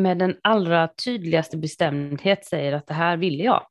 med 0.00 0.18
den 0.18 0.36
allra 0.42 0.88
tydligaste 1.04 1.56
bestämdhet 1.56 2.44
säger 2.44 2.72
att 2.72 2.86
det 2.86 2.94
här 2.94 3.16
vill 3.16 3.40
jag. 3.40 3.66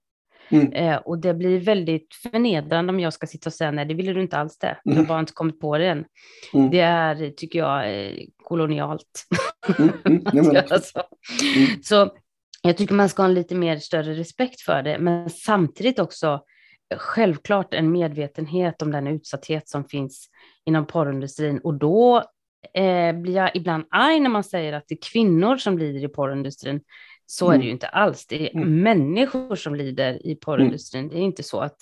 Mm. 0.49 0.74
Eh, 0.74 0.95
och 0.95 1.19
det 1.19 1.34
blir 1.34 1.59
väldigt 1.59 2.13
förnedrande 2.13 2.93
om 2.93 2.99
jag 2.99 3.13
ska 3.13 3.28
sitta 3.28 3.49
och 3.49 3.53
säga 3.53 3.72
nej, 3.72 3.86
det 3.86 3.93
ville 3.93 4.13
du 4.13 4.22
inte 4.22 4.38
alls 4.38 4.57
det. 4.57 4.78
Du 4.84 4.89
har 4.91 4.97
Mm. 4.97 5.07
bara 5.07 5.19
inte 5.19 5.34
kommit 5.34 5.59
på 5.59 5.78
det 5.78 5.88
än. 5.88 6.05
Mm. 6.53 6.69
Det 6.69 6.80
är, 6.80 7.30
tycker 7.30 7.59
jag, 7.59 8.05
eh, 8.05 8.17
kolonialt. 8.43 9.26
Mm. 9.80 9.89
Mm. 10.05 10.24
Så. 10.82 11.01
Mm. 11.55 11.84
så 11.84 12.11
jag 12.61 12.78
tycker 12.78 12.93
man 12.93 13.09
ska 13.09 13.22
ha 13.22 13.28
en 13.28 13.34
lite 13.34 13.55
mer 13.55 13.78
större 13.78 14.13
respekt 14.13 14.61
för 14.61 14.84
det, 14.84 14.99
men 14.99 15.30
samtidigt 15.30 15.99
också 15.99 16.28
eh, 16.28 16.39
självklart 16.98 17.74
en 17.74 17.92
medvetenhet 17.92 18.82
om 18.82 18.92
den 18.92 19.08
utsatthet 19.08 19.70
som 19.70 19.84
finns 19.86 20.30
inom 20.66 20.86
porrindustrin. 20.86 21.60
Och 21.64 21.74
då 21.74 22.18
eh, 22.74 23.14
blir 23.16 23.36
jag 23.36 23.56
ibland 23.56 23.86
arg 23.92 24.20
när 24.20 24.30
man 24.30 24.44
säger 24.44 24.74
att 24.74 24.84
det 24.88 24.94
är 24.96 25.12
kvinnor 25.12 25.58
som 25.58 25.78
lider 25.78 26.04
i 26.04 26.08
porrindustrin. 26.08 26.82
Så 27.26 27.46
är 27.48 27.50
det 27.52 27.56
Mm. 27.56 27.66
ju 27.66 27.72
inte 27.72 27.88
alls. 27.88 28.28
Det 28.28 28.48
är 28.50 28.56
Mm. 28.56 28.82
människor 28.82 29.56
som 29.56 29.76
lider 29.76 30.28
i 30.28 30.36
porrindustrin. 30.36 31.10
Det 31.10 31.18
är 31.18 31.22
inte 31.22 31.44
så 31.44 31.60
att 31.60 31.78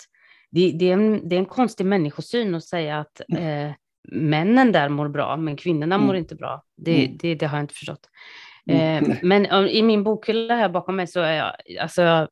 det, 0.50 0.70
det, 0.78 0.88
är 0.88 0.92
en, 0.92 1.28
det 1.28 1.36
är 1.36 1.38
en 1.40 1.46
konstig 1.46 1.86
människosyn 1.86 2.54
att 2.54 2.64
säga 2.64 2.98
att 2.98 3.20
eh, 3.38 3.70
männen 4.08 4.72
där 4.72 4.88
mår 4.88 5.08
bra, 5.08 5.36
men 5.36 5.56
kvinnorna 5.56 5.94
Mm. 5.94 6.06
mår 6.06 6.16
inte 6.16 6.34
bra. 6.34 6.62
Det, 6.76 7.04
Mm. 7.04 7.16
det, 7.20 7.34
det 7.34 7.46
har 7.46 7.56
jag 7.58 7.64
inte 7.64 7.74
förstått. 7.74 8.08
Mm. 8.70 9.04
Eh, 9.04 9.16
men 9.22 9.46
eh, 9.46 9.66
i 9.66 9.82
min 9.82 10.04
bokhylla 10.04 10.54
här 10.56 10.68
bakom 10.68 10.96
mig 10.96 11.06
så 11.06 11.20
är 11.20 11.32
jag, 11.32 11.52
alltså 11.80 12.02
jag 12.02 12.28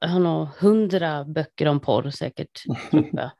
har 0.00 0.20
nog 0.20 0.48
hundra 0.58 1.24
böcker 1.24 1.68
om 1.68 1.80
porr 1.80 2.10
säkert. 2.10 2.64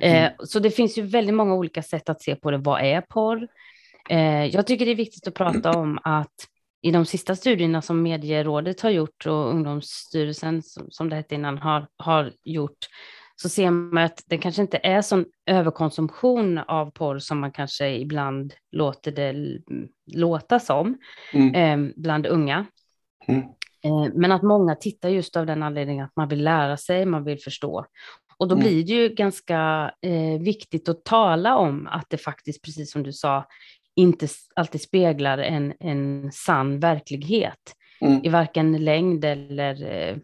Eh, 0.00 0.30
så 0.38 0.58
det 0.58 0.70
finns 0.70 0.98
ju 0.98 1.02
väldigt 1.02 1.34
många 1.34 1.54
olika 1.54 1.82
sätt 1.82 2.08
att 2.08 2.22
se 2.22 2.36
på 2.36 2.50
det. 2.50 2.58
Vad 2.58 2.80
är 2.80 3.00
porr? 3.00 3.48
Eh, 4.10 4.44
jag 4.44 4.66
tycker 4.66 4.84
det 4.86 4.90
är 4.90 4.96
viktigt 4.96 5.28
att 5.28 5.34
prata 5.34 5.70
om 5.70 5.98
att 6.04 6.34
i 6.82 6.90
de 6.90 7.06
sista 7.06 7.36
studierna 7.36 7.82
som 7.82 8.02
Medierådet 8.02 8.80
har 8.80 8.90
gjort 8.90 9.26
och 9.26 9.48
Ungdomsstyrelsen, 9.50 10.62
som, 10.62 10.90
som 10.90 11.08
det 11.08 11.16
hette 11.16 11.34
innan, 11.34 11.58
har, 11.58 11.86
har 11.96 12.32
gjort, 12.44 12.86
så 13.36 13.48
ser 13.48 13.70
man 13.70 14.04
att 14.04 14.22
det 14.26 14.38
kanske 14.38 14.62
inte 14.62 14.80
är 14.82 15.02
sån 15.02 15.24
överkonsumtion 15.46 16.58
av 16.58 16.90
porr 16.90 17.18
som 17.18 17.40
man 17.40 17.52
kanske 17.52 17.88
ibland 17.96 18.54
låter 18.72 19.12
det 19.12 19.58
låta 20.14 20.60
som 20.60 20.98
Mm. 21.32 21.54
eh, 21.54 21.92
bland 21.96 22.26
unga. 22.26 22.66
Mm. 23.28 23.42
Eh, 23.84 24.12
men 24.14 24.32
att 24.32 24.42
många 24.42 24.74
tittar 24.74 25.08
just 25.08 25.36
av 25.36 25.46
den 25.46 25.62
anledningen 25.62 26.04
att 26.04 26.16
man 26.16 26.28
vill 26.28 26.44
lära 26.44 26.76
sig, 26.76 27.06
man 27.06 27.24
vill 27.24 27.38
förstå. 27.38 27.86
Och 28.38 28.48
då 28.48 28.54
Mm. 28.54 28.64
blir 28.68 28.84
det 28.84 28.92
ju 28.92 29.08
ganska 29.08 29.90
eh, 30.02 30.40
viktigt 30.40 30.88
att 30.88 31.04
tala 31.04 31.56
om 31.56 31.86
att 31.86 32.06
det 32.10 32.18
faktiskt, 32.18 32.62
precis 32.64 32.92
som 32.92 33.02
du 33.02 33.12
sa, 33.12 33.44
inte 33.96 34.28
alltid 34.56 34.80
speglar 34.80 35.38
en, 35.38 35.74
en 35.80 36.30
sann 36.32 36.80
verklighet 36.80 37.74
Mm. 38.00 38.20
i 38.24 38.28
varken 38.28 38.84
längd 38.84 39.24
eller 39.24 39.82
eh, 39.82 40.16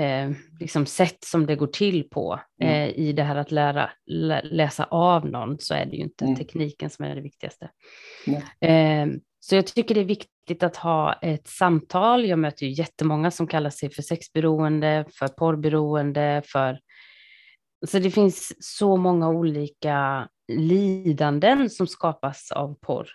eh, 0.00 0.30
liksom 0.60 0.86
sätt 0.86 1.24
som 1.24 1.46
det 1.46 1.56
går 1.56 1.66
till 1.66 2.08
på. 2.10 2.40
Mm. 2.62 2.72
Eh, 2.74 2.88
I 2.98 3.12
det 3.12 3.22
här 3.22 3.36
att 3.36 3.50
lära, 3.50 3.90
lä, 4.06 4.40
läsa 4.44 4.84
av 4.84 5.26
någon 5.26 5.58
så 5.58 5.74
är 5.74 5.86
det 5.86 5.96
ju 5.96 6.02
inte 6.02 6.24
Mm. 6.24 6.36
tekniken 6.36 6.90
som 6.90 7.04
är 7.04 7.14
det 7.14 7.20
viktigaste. 7.20 7.70
Så 9.48 9.54
jag 9.54 9.66
tycker 9.66 9.94
det 9.94 10.00
är 10.00 10.04
viktigt 10.04 10.62
att 10.62 10.76
ha 10.76 11.12
ett 11.12 11.48
samtal. 11.48 12.24
Jag 12.24 12.38
möter 12.38 12.66
ju 12.66 12.72
jättemånga 12.72 13.30
som 13.30 13.46
kallar 13.46 13.70
sig 13.70 13.90
för 13.90 14.02
sexberoende, 14.02 15.04
för 15.18 15.28
porrberoende, 15.28 16.42
för... 16.44 16.78
Så 17.86 17.98
det 17.98 18.10
finns 18.10 18.52
så 18.58 18.96
många 18.96 19.28
olika 19.28 20.28
lidanden 20.52 21.70
som 21.70 21.86
skapas 21.86 22.52
av 22.52 22.74
porr. 22.80 23.08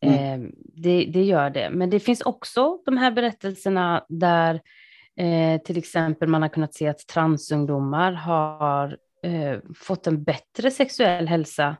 Mm. 0.00 0.42
Eh, 0.44 0.50
det, 0.74 1.04
det 1.04 1.22
gör 1.22 1.50
det. 1.50 1.70
Men 1.70 1.90
det 1.90 2.00
finns 2.00 2.20
också 2.20 2.78
de 2.84 2.96
här 2.96 3.10
berättelserna 3.10 4.04
där 4.08 4.60
eh, 5.16 5.62
till 5.62 5.78
exempel 5.78 6.28
man 6.28 6.42
har 6.42 6.48
kunnat 6.48 6.74
se 6.74 6.88
att 6.88 7.06
transungdomar 7.06 8.12
har 8.12 8.96
eh, 9.22 9.58
fått 9.76 10.06
en 10.06 10.24
bättre 10.24 10.70
sexuell 10.70 11.28
hälsa 11.28 11.76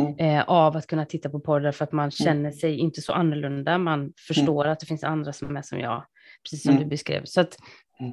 Mm. 0.00 0.38
eh, 0.38 0.44
av 0.48 0.76
att 0.76 0.86
kunna 0.86 1.04
titta 1.04 1.30
på 1.30 1.40
porr 1.40 1.60
därför 1.60 1.84
att 1.84 1.92
man 1.92 2.10
känner 2.10 2.50
sig 2.50 2.78
inte 2.78 3.02
så 3.02 3.12
annorlunda. 3.12 3.78
Man 3.78 4.12
förstår 4.28 4.64
att 4.66 4.80
det 4.80 4.86
finns 4.86 5.04
andra 5.04 5.32
som 5.32 5.56
är 5.56 5.62
som 5.62 5.80
jag, 5.80 6.04
precis 6.44 6.62
som 6.62 6.70
Mm. 6.70 6.82
du 6.82 6.88
beskrev. 6.88 7.24
Så 7.24 7.40
att, 7.40 7.58
Mm. 8.00 8.12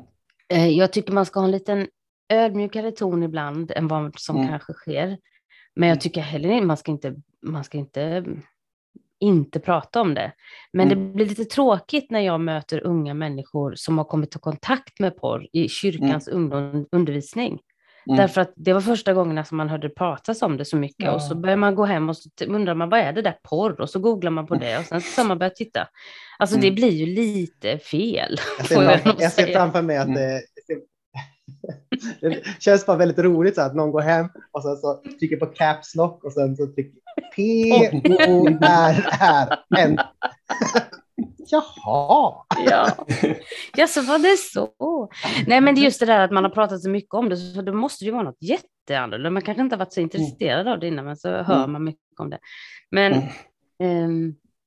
eh, 0.49 0.67
jag 0.67 0.93
tycker 0.93 1.13
man 1.13 1.25
ska 1.25 1.39
ha 1.39 1.45
en 1.45 1.51
liten 1.51 1.87
ödmjukare 2.29 2.91
ton 2.91 3.23
ibland 3.23 3.71
än 3.71 3.87
vad 3.87 4.19
som 4.19 4.35
Mm. 4.35 4.47
kanske 4.47 4.73
sker. 4.73 5.17
Men 5.75 5.89
jag 5.89 6.01
tycker 6.01 6.21
heller 6.21 6.49
inte, 6.49 6.65
man 6.65 6.77
ska 6.77 6.91
inte, 6.91 7.15
man 7.41 7.63
ska 7.63 7.77
inte 7.77 8.25
inte 9.19 9.59
prata 9.59 10.01
om 10.01 10.13
det. 10.13 10.31
Men 10.73 10.91
mm. 10.91 11.07
det 11.07 11.13
blir 11.13 11.25
lite 11.25 11.45
tråkigt 11.45 12.11
när 12.11 12.19
jag 12.19 12.41
möter 12.41 12.85
unga 12.85 13.13
människor 13.13 13.73
som 13.75 13.97
har 13.97 14.05
kommit 14.05 14.35
i 14.35 14.39
kontakt 14.39 14.99
med 14.99 15.17
porr 15.17 15.47
i 15.53 15.69
kyrkans 15.69 16.27
mm. 16.27 16.85
undervisning. 16.91 17.59
Mm. 18.07 18.17
Därför 18.17 18.41
att 18.41 18.53
det 18.55 18.73
var 18.73 18.81
första 18.81 19.13
gången 19.13 19.45
som 19.45 19.57
man 19.57 19.69
hörde 19.69 19.89
pratas 19.89 20.41
om 20.41 20.57
det 20.57 20.65
så 20.65 20.77
mycket 20.77 21.05
ja. 21.05 21.11
och 21.11 21.21
så 21.21 21.35
börjar 21.35 21.57
man 21.57 21.75
gå 21.75 21.85
hem 21.85 22.09
och 22.09 22.17
så 22.17 22.29
undrar 22.47 22.75
man 22.75 22.89
vad 22.89 22.99
är 22.99 23.13
det 23.13 23.21
där 23.21 23.37
porr 23.43 23.81
och 23.81 23.89
så 23.89 23.99
googlar 23.99 24.31
man 24.31 24.47
på 24.47 24.55
det 24.55 24.79
och 24.79 24.85
sen 24.85 25.01
ska 25.01 25.23
man 25.23 25.37
börja 25.37 25.49
titta. 25.49 25.87
Alltså 26.39 26.55
mm. 26.55 26.69
det 26.69 26.71
blir 26.75 26.91
ju 26.91 27.05
lite 27.05 27.77
fel. 27.77 28.39
Jag 28.57 28.67
ser, 28.67 28.83
jag 28.83 28.99
jag 29.19 29.31
ser 29.31 29.53
framför 29.53 29.81
mig 29.81 29.97
att 29.97 30.07
mm. 30.07 30.19
det, 30.19 30.41
det 32.29 32.43
känns 32.59 32.85
bara 32.85 32.97
väldigt 32.97 33.19
roligt 33.19 33.55
så 33.55 33.61
att 33.61 33.75
någon 33.75 33.91
går 33.91 34.01
hem 34.01 34.29
och 34.51 34.63
sen 34.63 34.77
så 34.77 35.03
trycker 35.19 35.37
på 35.37 35.45
caps 35.45 35.95
lock 35.95 36.23
och 36.23 36.33
sen 36.33 36.55
så 36.55 36.67
trycker 36.67 36.99
P-O-R-R-N. 37.35 38.77
Jaha. 41.51 42.45
Ja. 42.65 43.05
ja, 43.75 43.87
så 43.87 44.01
var 44.01 44.19
det 44.19 44.37
så. 44.37 45.09
Nej, 45.47 45.61
men 45.61 45.75
det 45.75 45.81
är 45.81 45.83
just 45.83 45.99
det 45.99 46.05
där 46.05 46.19
att 46.19 46.31
man 46.31 46.43
har 46.43 46.51
pratat 46.51 46.81
så 46.81 46.89
mycket 46.89 47.13
om 47.13 47.29
det, 47.29 47.37
så 47.37 47.61
det 47.61 47.73
måste 47.73 48.05
ju 48.05 48.11
vara 48.11 48.23
något 48.23 48.41
jätteannorlunda. 48.41 49.29
Man 49.29 49.41
kanske 49.41 49.61
inte 49.61 49.75
har 49.75 49.79
varit 49.79 49.93
så 49.93 50.01
intresserad 50.01 50.67
av 50.67 50.79
det 50.79 50.87
innan, 50.87 51.05
men 51.05 51.17
så 51.17 51.29
hör 51.29 51.57
mm. 51.57 51.71
man 51.71 51.83
mycket 51.83 52.19
om 52.19 52.29
det. 52.29 52.39
Men 52.91 53.13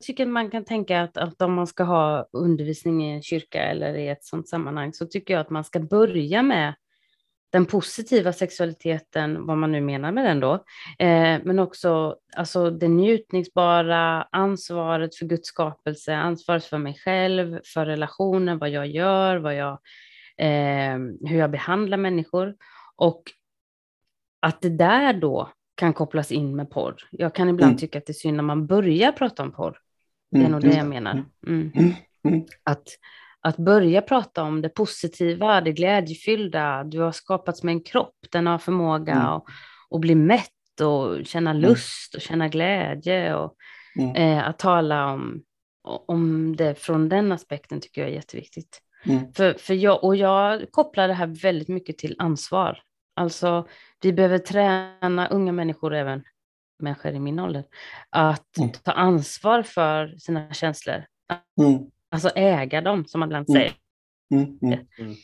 jag 0.01 0.07
tycker 0.07 0.26
man 0.26 0.51
kan 0.51 0.64
tänka 0.64 1.03
att, 1.03 1.16
att 1.16 1.42
om 1.42 1.55
man 1.55 1.66
ska 1.66 1.84
ha 1.84 2.28
undervisning 2.32 3.05
i 3.05 3.12
en 3.12 3.22
kyrka 3.22 3.62
eller 3.62 3.94
i 3.94 4.09
ett 4.09 4.24
sådant 4.24 4.48
sammanhang 4.48 4.92
så 4.92 5.07
tycker 5.07 5.34
jag 5.34 5.40
att 5.40 5.51
man 5.51 5.64
ska 5.64 5.80
börja 5.80 6.42
med 6.42 6.74
den 7.51 7.66
positiva 7.66 8.32
sexualiteten, 8.32 9.46
vad 9.46 9.59
man 9.59 9.72
nu 9.72 9.80
menar 9.80 10.12
med 10.12 10.24
den 10.24 10.40
då, 10.40 10.55
eh, 10.98 11.38
men 11.44 11.59
också 11.59 12.16
alltså, 12.36 12.70
det 12.70 12.88
njutningsbara, 12.88 14.22
ansvaret 14.22 15.14
för 15.14 15.26
Guds 15.26 15.48
skapelse, 15.48 16.14
ansvaret 16.14 16.64
för 16.64 16.78
mig 16.78 16.94
själv, 17.05 17.61
för 17.64 17.86
relationen, 17.86 18.59
vad 18.59 18.70
jag 18.70 18.86
gör, 18.86 19.36
vad 19.36 19.55
jag, 19.55 19.78
eh, 20.36 20.98
hur 21.28 21.38
jag 21.38 21.51
behandlar 21.51 21.98
människor. 21.98 22.55
Och 22.96 23.22
att 24.40 24.61
det 24.61 24.70
där 24.70 25.12
då 25.12 25.53
kan 25.74 25.92
kopplas 25.92 26.32
in 26.32 26.57
med 26.57 26.70
porr. 26.70 26.96
Jag 27.11 27.34
kan 27.34 27.48
ibland 27.48 27.70
mm. 27.70 27.78
tycka 27.78 27.98
att 27.98 28.07
det 28.07 28.12
är 28.12 28.14
synd 28.14 28.36
när 28.36 28.44
man 28.44 28.66
börjar 28.66 29.12
prata 29.12 29.42
om 29.42 29.53
porr. 29.53 29.78
Det 30.30 30.36
är 30.36 30.40
mm. 30.40 30.53
nog 30.53 30.61
det 30.61 30.76
jag 30.76 30.86
menar. 30.86 31.24
Mm. 31.46 31.72
mm. 32.24 32.44
Att 32.64 32.88
att 33.43 33.57
börja 33.57 34.03
prata 34.03 34.43
om 34.43 34.62
det 34.62 34.68
positiva, 34.68 35.61
det 35.61 35.72
glädjefyllda. 35.72 36.84
Du 36.84 37.01
har 37.01 37.12
skapats 37.12 37.62
med 37.62 37.72
en 37.72 37.82
kropp, 37.82 38.16
den 38.30 38.47
har 38.47 38.59
förmåga 38.59 39.12
mm. 39.12 39.26
att, 39.26 39.45
att 39.91 40.01
bli 40.01 40.14
mätt 40.14 40.80
och 40.82 41.26
känna 41.26 41.51
mm. 41.51 41.62
lust 41.62 42.14
och 42.14 42.20
känna 42.20 42.49
glädje. 42.49 43.34
Och, 43.34 43.55
mm. 43.99 44.16
eh, 44.16 44.49
att 44.49 44.59
tala 44.59 45.12
om, 45.12 45.43
om 45.82 46.57
det 46.57 46.74
från 46.74 47.09
den 47.09 47.32
aspekten 47.32 47.80
tycker 47.80 48.01
jag 48.01 48.11
är 48.11 48.14
jätteviktigt. 48.14 48.80
Mm. 49.05 49.32
För, 49.32 49.53
för 49.53 49.74
jag, 49.74 50.05
och 50.05 50.16
jag 50.16 50.70
kopplar 50.70 51.09
det 51.09 51.14
här 51.14 51.26
väldigt 51.26 51.68
mycket 51.68 51.99
till 51.99 52.16
ansvar. 52.18 52.78
Alltså, 53.16 53.68
vi 54.01 54.12
behöver 54.12 54.38
träna 54.38 55.28
unga 55.28 55.53
människor, 55.53 55.95
även 55.95 56.22
människor 56.82 57.12
i 57.12 57.20
min 57.20 57.38
ålder, 57.38 57.64
att 58.11 58.59
mm. 58.59 58.70
ta 58.70 58.93
ansvar 58.93 59.62
för 59.62 60.16
sina 60.18 60.53
känslor. 60.53 61.05
Mm. 61.61 61.91
Alltså 62.11 62.30
äga 62.34 62.80
dem, 62.80 63.06
som 63.06 63.20
man 63.20 63.28
ibland 63.28 63.48
mm. 63.48 63.61
säger. 63.61 63.74
Mm, 64.34 64.58
mm, 64.62 64.86
mm. 64.98 65.14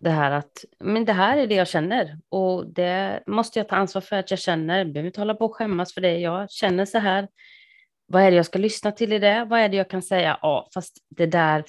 Det 0.00 0.10
här 0.10 0.30
att, 0.30 0.64
men 0.80 1.04
det 1.04 1.12
här 1.12 1.36
är 1.36 1.46
det 1.46 1.54
jag 1.54 1.68
känner 1.68 2.18
och 2.28 2.66
det 2.66 3.22
måste 3.26 3.58
jag 3.58 3.68
ta 3.68 3.76
ansvar 3.76 4.02
för 4.02 4.16
att 4.16 4.30
jag 4.30 4.40
känner. 4.40 4.78
Jag 4.78 4.92
behöver 4.92 5.06
inte 5.06 5.20
hålla 5.20 5.34
på 5.34 5.44
och 5.44 5.54
skämmas 5.54 5.94
för 5.94 6.00
det. 6.00 6.18
Jag 6.18 6.50
känner 6.50 6.84
så 6.84 6.98
här. 6.98 7.28
Vad 8.08 8.22
är 8.22 8.30
det 8.30 8.36
jag 8.36 8.46
ska 8.46 8.58
lyssna 8.58 8.92
till 8.92 9.12
i 9.12 9.18
det? 9.18 9.46
Vad 9.50 9.60
är 9.60 9.68
det 9.68 9.76
jag 9.76 9.90
kan 9.90 10.02
säga? 10.02 10.38
Ja, 10.42 10.68
fast 10.74 10.96
det 11.08 11.26
där, 11.26 11.64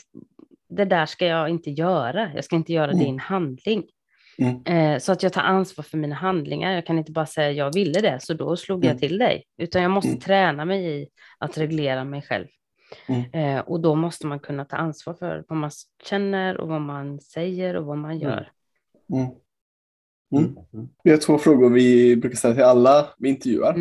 det 0.70 0.86
där 0.86 1.06
ska 1.06 1.26
jag 1.26 1.50
inte 1.50 1.70
göra. 1.70 2.32
Jag 2.36 2.44
ska 2.44 2.56
inte 2.56 2.74
göra 2.74 2.92
mm. 2.92 3.04
din 3.04 3.20
handling. 3.20 3.84
Mm. 4.38 4.66
Eh, 4.66 5.00
så 5.00 5.12
att 5.12 5.24
jag 5.24 5.34
tar 5.34 5.42
ansvar 5.42 5.84
för 5.84 5.98
mina 5.98 6.16
handlingar. 6.16 6.72
Jag 6.72 6.86
kan 6.86 6.98
inte 6.98 7.12
bara 7.12 7.26
säga 7.26 7.52
jag 7.52 7.74
ville 7.74 8.02
det, 8.02 8.20
så 8.22 8.34
då 8.34 8.58
slog 8.58 8.86
jag 8.86 9.00
till 9.00 9.18
dig. 9.18 9.44
Utan 9.58 9.82
jag 9.82 9.92
måste 9.92 10.16
träna 10.16 10.66
mig 10.66 11.02
i 11.02 11.08
att 11.38 11.58
reglera 11.58 12.04
mig 12.04 12.22
själv. 12.22 12.48
Mm. 13.08 13.32
Eh, 13.34 13.60
och 13.60 13.80
då 13.82 13.96
måste 13.96 14.28
man 14.28 14.40
kunna 14.40 14.66
ta 14.66 14.76
ansvar 14.76 15.14
för 15.14 15.46
vad 15.48 15.58
man 15.58 15.72
känner 16.04 16.58
och 16.58 16.68
vad 16.68 16.82
man 16.82 17.22
säger 17.22 17.76
och 17.76 17.86
vad 17.86 17.98
man 17.98 18.12
mm. 18.12 18.24
gör. 18.24 18.52
Mm. 19.14 19.28
Mm. 20.32 20.58
mm. 20.74 20.90
Vi 21.04 21.12
har 21.12 21.18
två 21.18 21.38
frågor 21.38 21.70
vi 21.70 22.18
brukar 22.18 22.38
ställa 22.38 22.54
till 22.54 22.64
alla 22.64 23.10
vi 23.18 23.30
intervjuar. 23.30 23.78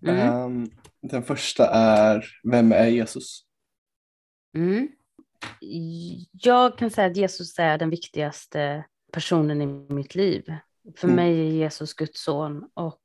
Um, 0.00 0.70
den 1.00 1.22
första 1.22 1.66
är, 1.70 2.24
vem 2.42 2.72
är 2.72 2.86
Jesus? 2.86 3.44
Jag 6.32 6.78
kan 6.78 6.90
säga 6.90 7.10
att 7.10 7.16
Jesus 7.16 7.58
är 7.58 7.78
den 7.78 7.90
viktigaste 7.90 8.84
personen 9.12 9.62
i 9.62 9.66
mitt 9.92 10.14
liv. 10.14 10.54
För 10.96 11.08
mig 11.08 11.40
är 11.40 11.52
Jesus 11.52 11.94
Guds 11.94 12.22
son 12.22 12.70
och 12.74 13.00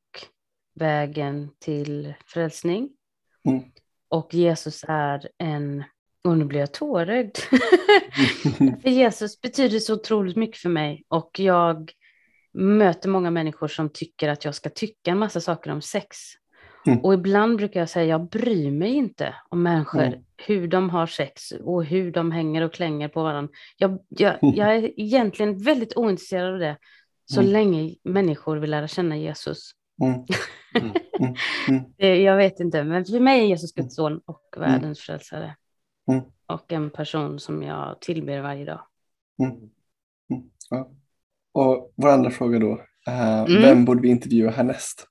vägen 0.75 1.49
till 1.59 2.13
frälsning. 2.25 2.89
Och 4.09 4.33
Jesus 4.33 4.85
är 4.87 5.29
en, 5.37 5.83
och 6.23 6.37
nu 6.37 6.45
blir 6.45 6.59
jag 6.59 6.73
tårögd. 6.73 7.37
för 8.81 8.89
Jesus 8.89 9.41
betyder 9.41 9.79
så 9.79 9.93
otroligt 9.93 10.35
mycket 10.35 10.61
för 10.61 10.69
mig 10.69 11.03
och 11.07 11.39
jag 11.39 11.91
möter 12.53 13.09
många 13.09 13.31
människor 13.31 13.67
som 13.67 13.89
tycker 13.89 14.29
att 14.29 14.45
jag 14.45 14.55
ska 14.55 14.69
tycka 14.69 15.11
en 15.11 15.17
massa 15.17 15.41
saker 15.41 15.71
om 15.71 15.81
sex. 15.81 16.17
Mm. 16.85 16.99
Och 16.99 17.13
ibland 17.13 17.57
brukar 17.57 17.79
jag 17.79 17.89
säga, 17.89 18.05
jag 18.05 18.29
bryr 18.29 18.71
mig 18.71 18.93
inte 18.93 19.35
om 19.49 19.63
människor, 19.63 20.03
mm. 20.03 20.19
hur 20.37 20.67
de 20.67 20.89
har 20.89 21.07
sex 21.07 21.51
och 21.51 21.85
hur 21.85 22.11
de 22.11 22.31
hänger 22.31 22.61
och 22.61 22.73
klänger 22.73 23.07
på 23.07 23.23
varandra. 23.23 23.53
Jag, 23.77 23.99
jag, 24.07 24.43
mm. 24.43 24.55
jag 24.55 24.75
är 24.75 24.99
egentligen 24.99 25.63
väldigt 25.63 25.97
ointresserad 25.97 26.53
av 26.53 26.59
det, 26.59 26.77
så 27.25 27.39
mm. 27.39 27.53
länge 27.53 27.95
människor 28.03 28.57
vill 28.57 28.71
lära 28.71 28.87
känna 28.87 29.17
Jesus. 29.17 29.71
Mm. 30.01 30.25
Mm. 30.75 30.93
Mm. 31.67 31.91
jag 32.23 32.37
vet 32.37 32.59
inte, 32.59 32.83
men 32.83 33.05
för 33.05 33.19
mig 33.19 33.39
är 33.39 33.45
Jesus 33.45 33.73
Guds 33.73 33.95
son 33.95 34.21
och 34.25 34.55
världens 34.57 34.99
frälsare. 34.99 35.55
Och 36.47 36.71
en 36.71 36.89
person 36.89 37.39
som 37.39 37.63
jag 37.63 38.01
tillber 38.01 38.41
varje 38.41 38.65
dag. 38.65 38.81
Ja. 40.69 40.91
Och 41.51 41.93
vår 41.95 42.09
andra 42.09 42.31
fråga 42.31 42.59
då. 42.59 42.71
Uh, 43.07 43.61
vem 43.61 43.85
borde 43.85 44.01
vi 44.01 44.09
intervjua 44.09 44.51
härnäst? 44.51 45.07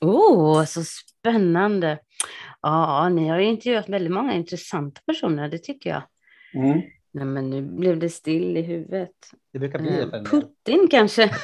Oh, 0.00 0.64
så 0.64 0.84
spännande. 0.84 1.98
Ja, 2.62 3.08
ni 3.08 3.28
har 3.28 3.38
ju 3.38 3.46
intervjuat 3.46 3.88
väldigt 3.88 4.12
många 4.12 4.34
intressanta 4.34 5.00
personer, 5.06 5.48
det 5.48 5.58
tycker 5.58 5.90
jag. 5.90 6.02
Mm. 6.54 6.80
Nej, 7.10 7.24
men 7.24 7.50
nu 7.50 7.62
blev 7.62 7.98
det 7.98 8.10
still 8.10 8.56
i 8.56 8.62
huvudet. 8.62 9.10
Det 9.52 9.58
brukar 9.58 9.78
bli 9.78 9.90
det. 9.90 10.24
Putin 10.30 10.88
kanske. 10.90 11.30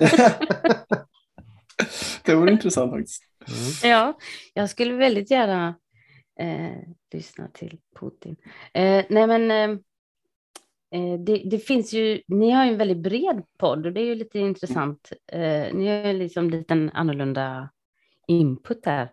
det 2.32 2.38
vore 2.38 2.52
intressant 2.52 2.92
faktiskt. 2.92 3.22
Mm. 3.48 3.92
Ja, 3.92 4.18
jag 4.54 4.70
skulle 4.70 4.94
väldigt 4.94 5.30
gärna 5.30 5.74
eh, 6.40 6.78
lyssna 7.12 7.48
till 7.48 7.78
Putin. 8.00 8.36
Eh, 8.74 9.04
nej, 9.08 9.26
men 9.26 9.50
eh, 9.50 9.78
eh 11.00 11.18
det, 11.18 11.42
det, 11.50 11.58
finns 11.58 11.92
ju, 11.92 12.22
ni 12.28 12.50
har 12.50 12.64
ju 12.64 12.72
en 12.72 12.78
väldigt 12.78 13.02
bred 13.02 13.42
podd 13.58 13.86
och 13.86 13.92
det 13.92 14.00
är 14.00 14.04
ju 14.04 14.14
lite 14.14 14.38
intressant. 14.38 15.12
Eh, 15.32 15.74
ni 15.74 15.88
har 15.88 16.12
ju 16.12 16.18
liksom 16.18 16.50
lite 16.50 16.74
en 16.74 16.90
annorlunda 16.90 17.70
input 18.28 18.82
där. 18.82 19.10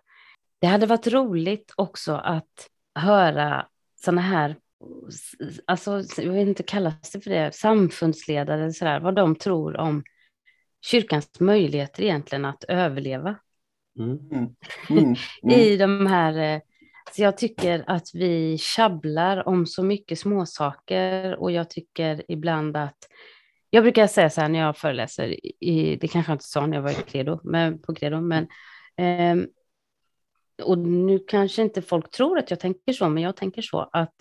Det 0.60 0.68
hade 0.68 0.86
varit 0.86 1.08
roligt 1.08 1.74
också 1.78 2.14
att 2.14 2.70
höra 2.96 3.68
sådana 3.96 4.22
här 4.22 4.56
alltså, 5.66 6.04
jag 6.18 6.32
vet 6.32 6.48
inte, 6.48 6.64
kallas 6.64 7.12
det 7.12 7.22
för 7.22 7.30
det, 7.30 7.56
samfundsledare, 7.56 8.74
så 8.74 8.86
där, 8.86 9.00
vad 9.00 9.16
de 9.16 9.36
tror 9.36 9.78
om 9.78 10.04
kyrkans 10.86 11.40
möjligheter 11.40 12.04
egentligen 12.04 12.46
att 12.46 12.64
överleva. 12.64 13.36
Mm. 14.00 14.20
Mm. 14.32 14.56
Mm. 15.44 15.60
I 15.60 15.78
de 15.78 16.08
här, 16.08 16.56
eh, 16.56 16.62
så 17.12 17.22
jag 17.22 17.38
tycker 17.38 17.84
att 17.88 18.08
vi 18.14 18.58
tjabblar 18.58 19.48
om 19.48 19.66
så 19.66 19.84
mycket 19.84 20.20
småsaker 20.20 21.36
och 21.36 21.52
jag 21.52 21.70
tycker 21.70 22.24
ibland 22.28 22.78
att, 22.78 22.98
jag 23.70 23.84
brukar 23.84 24.08
säga 24.08 24.30
så 24.30 24.42
här 24.42 24.50
när 24.50 24.60
jag 24.60 24.78
föreläser, 24.78 25.46
i, 25.64 25.96
det 26.02 26.08
kanske 26.08 26.32
jag 26.32 26.36
inte 26.36 26.46
sa 26.46 26.66
när 26.66 26.78
jag 26.78 26.82
var 26.82 26.92
i 26.92 26.94
Credo, 26.94 27.40
men, 27.44 27.82
på 27.82 27.96
Credo, 27.96 28.22
men 28.22 28.48
eh, 28.98 29.48
och 30.64 30.78
nu 30.78 31.20
kanske 31.28 31.62
inte 31.62 31.82
folk 31.82 32.12
tror 32.12 32.38
att 32.40 32.50
jag 32.50 32.60
tänker 32.60 32.94
så, 32.94 33.10
men 33.10 33.24
jag 33.24 33.36
tänker 33.36 33.62
så 33.62 33.90
att 33.92 34.16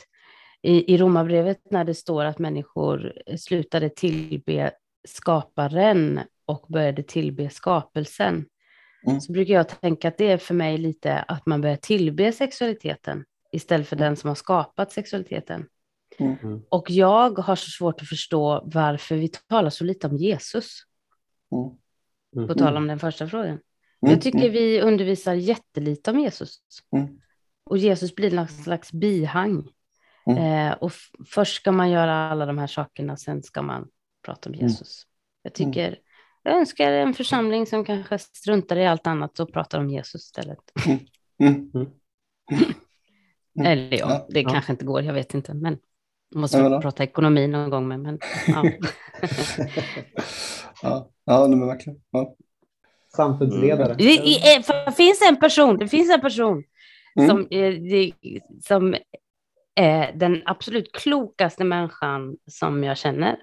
i, 0.62 0.94
i 0.94 0.98
Romarbrevet 0.98 1.70
när 1.70 1.84
det 1.84 1.94
står 1.94 2.24
att 2.24 2.38
människor 2.38 3.12
slutade 3.38 3.88
tillbe 3.88 4.72
skaparen 5.08 6.20
och 6.46 6.66
började 6.68 7.02
tillbe 7.02 7.50
skapelsen, 7.50 8.46
mm. 9.06 9.20
så 9.20 9.32
brukar 9.32 9.54
jag 9.54 9.80
tänka 9.80 10.08
att 10.08 10.18
det 10.18 10.30
är 10.30 10.38
för 10.38 10.54
mig 10.54 10.78
lite 10.78 11.18
att 11.18 11.46
man 11.46 11.60
börjar 11.60 11.76
tillbe 11.76 12.32
sexualiteten 12.32 13.24
istället 13.52 13.88
för 13.88 13.96
mm. 13.96 14.04
den 14.04 14.16
som 14.16 14.28
har 14.28 14.34
skapat 14.34 14.92
sexualiteten. 14.92 15.68
Mm. 16.18 16.36
mm. 16.42 16.62
Och 16.68 16.90
jag 16.90 17.38
har 17.38 17.56
så 17.56 17.70
svårt 17.70 18.02
att 18.02 18.08
förstå 18.08 18.62
varför 18.64 19.16
vi 19.16 19.28
talar 19.28 19.70
så 19.70 19.84
lite 19.84 20.06
om 20.06 20.16
Jesus. 20.16 20.82
Mm. 22.36 22.48
På 22.48 22.54
tal 22.54 22.76
om 22.76 22.86
den 22.86 22.98
första 22.98 23.28
frågan. 23.28 23.58
Jag 24.00 24.20
tycker 24.20 24.50
vi 24.50 24.80
undervisar 24.80 25.34
jättelite 25.34 26.10
om 26.10 26.18
Jesus. 26.18 26.58
och 27.64 27.78
Jesus 27.78 28.14
blir 28.14 28.30
någon 28.30 28.48
slags 28.48 28.92
bihang. 28.92 29.68
Mm. 30.26 30.68
Eh, 30.68 30.72
och 30.72 30.92
först 31.26 31.56
ska 31.56 31.72
man 31.72 31.90
göra 31.90 32.30
alla 32.30 32.46
de 32.46 32.58
här 32.58 32.66
sakerna, 32.66 33.16
sen 33.16 33.42
ska 33.42 33.62
man 33.62 33.88
prata 34.22 34.50
om 34.50 34.54
mm. 34.54 34.66
Jesus. 34.66 35.02
Jag 35.42 35.60
mm. 35.60 35.72
tycker, 35.72 35.98
jag 36.44 36.56
önskar 36.56 36.92
en 36.92 37.14
församling 37.14 37.66
som 37.66 37.84
kanske 37.84 38.18
struntar 38.18 38.76
i 38.76 38.86
allt 38.86 39.06
annat 39.06 39.40
och 39.40 39.52
pratar 39.52 39.78
om 39.78 39.90
Jesus 39.90 40.24
istället. 40.24 40.58
Mm. 41.40 41.86
Eller 43.66 43.98
ja, 43.98 44.26
det 44.28 44.40
ja. 44.40 44.50
kanske 44.50 44.72
inte 44.72 44.84
går, 44.84 45.02
jag 45.02 45.14
vet 45.14 45.34
inte, 45.34 45.54
men 45.54 45.78
måste 46.34 46.58
ja, 46.58 46.80
prata 46.80 47.04
ekonomi 47.04 47.46
någon 47.46 47.70
gång 47.70 47.88
med, 47.88 48.00
men 48.00 48.18
ja. 48.46 48.64
ja, 50.82 51.10
ja 51.24 51.48
men 51.48 51.66
verkligen. 51.66 52.00
Ja. 52.10 52.34
Samfundsledare. 53.16 53.92
Mm. 53.92 53.96
Det, 53.96 54.16
det, 54.86 54.92
finns 54.96 55.22
en 55.28 55.36
person, 55.36 55.78
det 55.78 55.88
finns 55.88 56.10
en 56.14 56.20
person 56.20 56.64
mm. 57.16 57.28
som, 57.28 57.46
det, 57.50 58.12
som 58.64 58.96
är 59.74 60.12
den 60.12 60.42
absolut 60.44 60.92
klokaste 60.92 61.64
människan 61.64 62.36
som 62.50 62.84
jag 62.84 62.98
känner. 62.98 63.36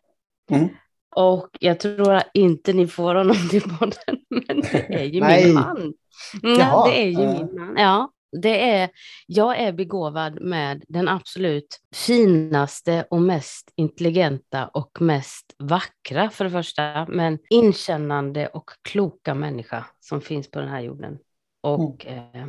Mm. 0.51 0.69
Och 1.15 1.49
jag 1.59 1.79
tror 1.79 2.21
inte 2.33 2.73
ni 2.73 2.87
får 2.87 3.15
honom 3.15 3.49
till 3.49 3.61
podden, 3.61 4.19
men 4.29 4.61
det 4.61 4.93
är 4.93 5.03
ju 5.03 5.21
min 5.21 5.53
man. 5.53 5.93
Ja, 6.41 6.87
det 6.87 7.01
är 7.01 7.07
ju 7.07 7.27
min 7.27 7.55
man. 7.55 7.75
Ja, 7.77 8.11
det 8.41 8.69
är, 8.71 8.89
jag 9.27 9.59
är 9.59 9.71
begåvad 9.71 10.41
med 10.41 10.83
den 10.87 11.07
absolut 11.07 11.79
finaste 11.95 13.05
och 13.09 13.21
mest 13.21 13.71
intelligenta 13.75 14.67
och 14.67 15.01
mest 15.01 15.55
vackra 15.59 16.29
för 16.29 16.43
det 16.43 16.51
första, 16.51 17.05
men 17.09 17.39
inkännande 17.49 18.47
och 18.47 18.69
kloka 18.81 19.33
människa 19.33 19.85
som 19.99 20.21
finns 20.21 20.51
på 20.51 20.59
den 20.59 20.69
här 20.69 20.81
jorden. 20.81 21.17
Och 21.61 22.05
mm. 22.05 22.23
eh, 22.33 22.47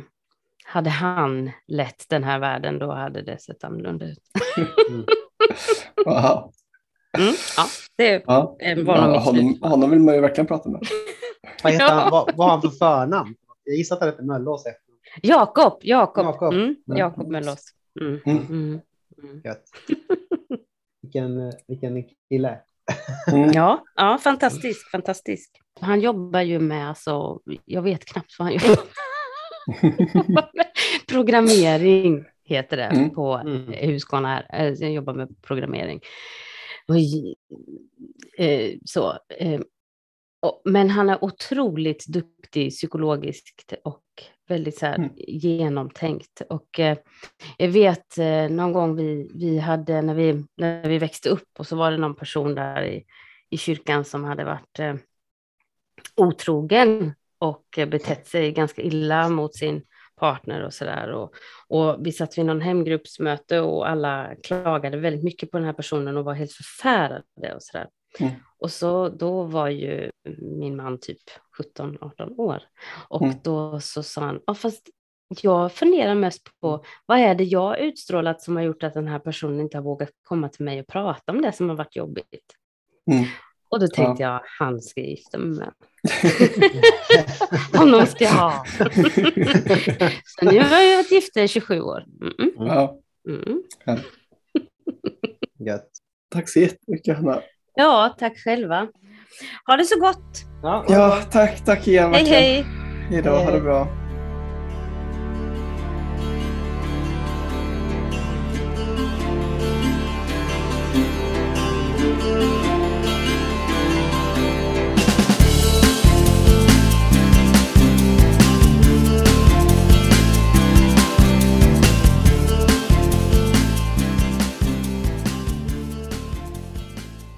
hade 0.65 0.89
han 0.89 1.51
lett 1.67 2.05
den 2.09 2.23
här 2.23 2.39
världen, 2.39 2.79
då 2.79 2.91
hade 2.91 3.21
det 3.21 3.41
sett 3.41 3.63
annorlunda 3.63 4.05
ut. 4.05 4.23
mm. 4.89 5.05
Wow. 6.05 6.53
Mm, 7.17 7.33
ja, 7.57 7.65
det 7.95 8.23
ja. 8.27 8.55
var 8.85 8.97
ja, 8.97 9.19
honom, 9.19 9.57
honom 9.61 9.89
vill 9.91 9.99
man 9.99 10.15
ju 10.15 10.21
verkligen 10.21 10.47
prata 10.47 10.69
med. 10.69 10.81
vad, 11.63 11.73
heter 11.73 11.85
han, 11.85 12.11
vad, 12.11 12.35
vad 12.35 12.47
har 12.47 12.51
han 12.51 12.61
för 12.61 12.69
förnamn? 12.69 13.35
Jag 13.63 13.75
gissar 13.75 13.95
att 13.95 14.01
han 14.01 14.09
heter 14.09 14.23
Möllås 14.23 14.65
efter 14.65 14.93
Jakob, 15.21 15.79
Jakob. 15.81 16.25
Jakob, 16.25 16.53
mm, 16.53 16.75
Jakob 16.85 17.27
Möllås. 17.27 17.65
Mm. 18.01 18.19
Mm. 18.25 18.37
mm. 18.37 18.81
mm. 19.23 19.41
vilken, 21.01 21.51
vilken 21.67 22.03
kille. 22.29 22.59
Mm. 23.31 23.51
ja, 23.51 23.83
ja, 23.95 24.17
fantastisk, 24.17 24.91
fantastisk. 24.91 25.51
Han 25.81 26.01
jobbar 26.01 26.41
ju 26.41 26.59
med, 26.59 26.89
alltså, 26.89 27.39
jag 27.65 27.81
vet 27.81 28.05
knappt 28.05 28.35
vad 28.39 28.47
han 28.47 28.53
jobbar 28.53 28.83
med. 30.33 30.65
Programmering 31.07 32.25
heter 32.43 32.77
det 32.77 32.83
mm. 32.83 33.09
på 33.09 33.33
mm. 33.33 33.73
Husqvarna 33.73 34.27
här. 34.27 34.47
Eh, 34.53 34.73
jag 34.73 34.91
jobbar 34.91 35.13
med 35.13 35.41
programmering. 35.41 36.01
Och, 36.87 36.95
eh, 38.45 38.71
så, 38.85 39.19
eh, 39.29 39.61
men 40.63 40.89
han 40.89 41.09
är 41.09 41.23
otroligt 41.23 42.05
duktig 42.07 42.71
psykologiskt 42.71 43.73
och 43.83 44.03
väldigt 44.47 44.77
så 44.77 44.85
här 44.85 44.95
mm. 44.95 45.11
genomtänkt. 45.17 46.41
Och 46.49 46.79
eh, 46.79 46.97
jag 47.57 47.67
vet 47.67 48.17
eh, 48.17 48.49
någon 48.49 48.73
gång 48.73 48.95
vi, 48.95 49.31
vi 49.35 49.59
hade, 49.59 50.01
när 50.01 50.13
vi, 50.13 50.45
när 50.57 50.89
vi 50.89 50.97
växte 50.97 51.29
upp, 51.29 51.49
och 51.59 51.67
så 51.67 51.75
var 51.75 51.91
det 51.91 51.97
någon 51.97 52.15
person 52.15 52.55
där 52.55 52.83
i, 52.83 53.03
i 53.49 53.57
kyrkan 53.57 54.05
som 54.05 54.23
hade 54.23 54.43
varit 54.43 54.79
eh, 54.79 54.95
otrogen 56.15 57.13
och 57.37 57.65
betett 57.87 58.27
sig 58.27 58.51
ganska 58.51 58.81
illa 58.81 59.29
mot 59.29 59.55
sin 59.55 59.83
partner 60.15 60.63
och 60.63 60.73
sådär. 60.73 61.11
Och, 61.11 61.33
och 61.67 62.05
vi 62.05 62.11
satt 62.11 62.37
vid 62.37 62.45
någon 62.45 62.61
hemgruppsmöte 62.61 63.59
och 63.59 63.89
alla 63.89 64.35
klagade 64.43 64.97
väldigt 64.97 65.23
mycket 65.23 65.51
på 65.51 65.57
den 65.57 65.65
här 65.65 65.73
personen 65.73 66.17
och 66.17 66.25
var 66.25 66.33
helt 66.33 66.51
förfärade 66.51 67.55
och 67.55 67.63
sådär. 67.63 67.87
Mm. 68.19 68.31
Och 68.59 68.71
så 68.71 69.09
då 69.09 69.43
var 69.43 69.69
ju 69.69 70.11
min 70.59 70.75
man 70.75 70.99
typ 70.99 71.21
17-18 71.77 72.35
år. 72.37 72.63
Och 73.07 73.23
mm. 73.23 73.35
då 73.43 73.79
så 73.79 74.03
sa 74.03 74.21
han, 74.21 74.39
ja 74.45 74.55
fast 74.55 74.89
jag 75.41 75.71
funderar 75.71 76.15
mest 76.15 76.49
på 76.61 76.85
vad 77.05 77.19
är 77.19 77.35
det 77.35 77.43
jag 77.43 77.79
utstrålat 77.79 78.41
som 78.41 78.55
har 78.55 78.63
gjort 78.63 78.83
att 78.83 78.93
den 78.93 79.07
här 79.07 79.19
personen 79.19 79.59
inte 79.59 79.77
har 79.77 79.83
vågat 79.83 80.09
komma 80.23 80.49
till 80.49 80.65
mig 80.65 80.79
och 80.79 80.87
prata 80.87 81.31
om 81.31 81.41
det 81.41 81.51
som 81.51 81.69
har 81.69 81.75
varit 81.75 81.95
jobbigt. 81.95 82.55
Mm. 83.11 83.25
Och 83.73 83.79
då 83.79 83.87
tänkte 83.87 84.23
ja. 84.23 84.33
jag, 84.33 84.41
han 84.59 84.81
ska 84.81 85.01
gifta 85.01 85.37
mig 85.37 85.59
med. 85.59 85.71
Honom 87.79 88.05
ska 88.05 88.23
jag 88.23 88.31
ha. 88.31 88.65
så 90.25 90.45
nu 90.45 90.59
har 90.59 90.81
jag 90.81 90.97
varit 90.97 91.11
gift 91.11 91.37
i 91.37 91.47
27 91.47 91.81
år. 91.81 92.03
Mm. 92.21 92.51
Ja. 92.57 92.99
Mm. 93.29 93.63
Tack 96.31 96.49
så 96.49 96.59
jättemycket 96.59 97.15
Hanna. 97.15 97.41
Ja, 97.75 98.15
tack 98.19 98.37
själva. 98.37 98.87
Ha 99.65 99.77
det 99.77 99.85
så 99.85 99.99
gott. 99.99 100.43
Ja, 100.63 100.85
ja 100.89 101.21
tack, 101.31 101.65
tack 101.65 101.87
igen. 101.87 102.13
Hej, 102.13 102.25
hej. 102.25 102.65
Hej 103.09 103.21
då, 103.21 103.31
ha 103.31 103.51
det 103.51 103.61
bra. 103.61 104.02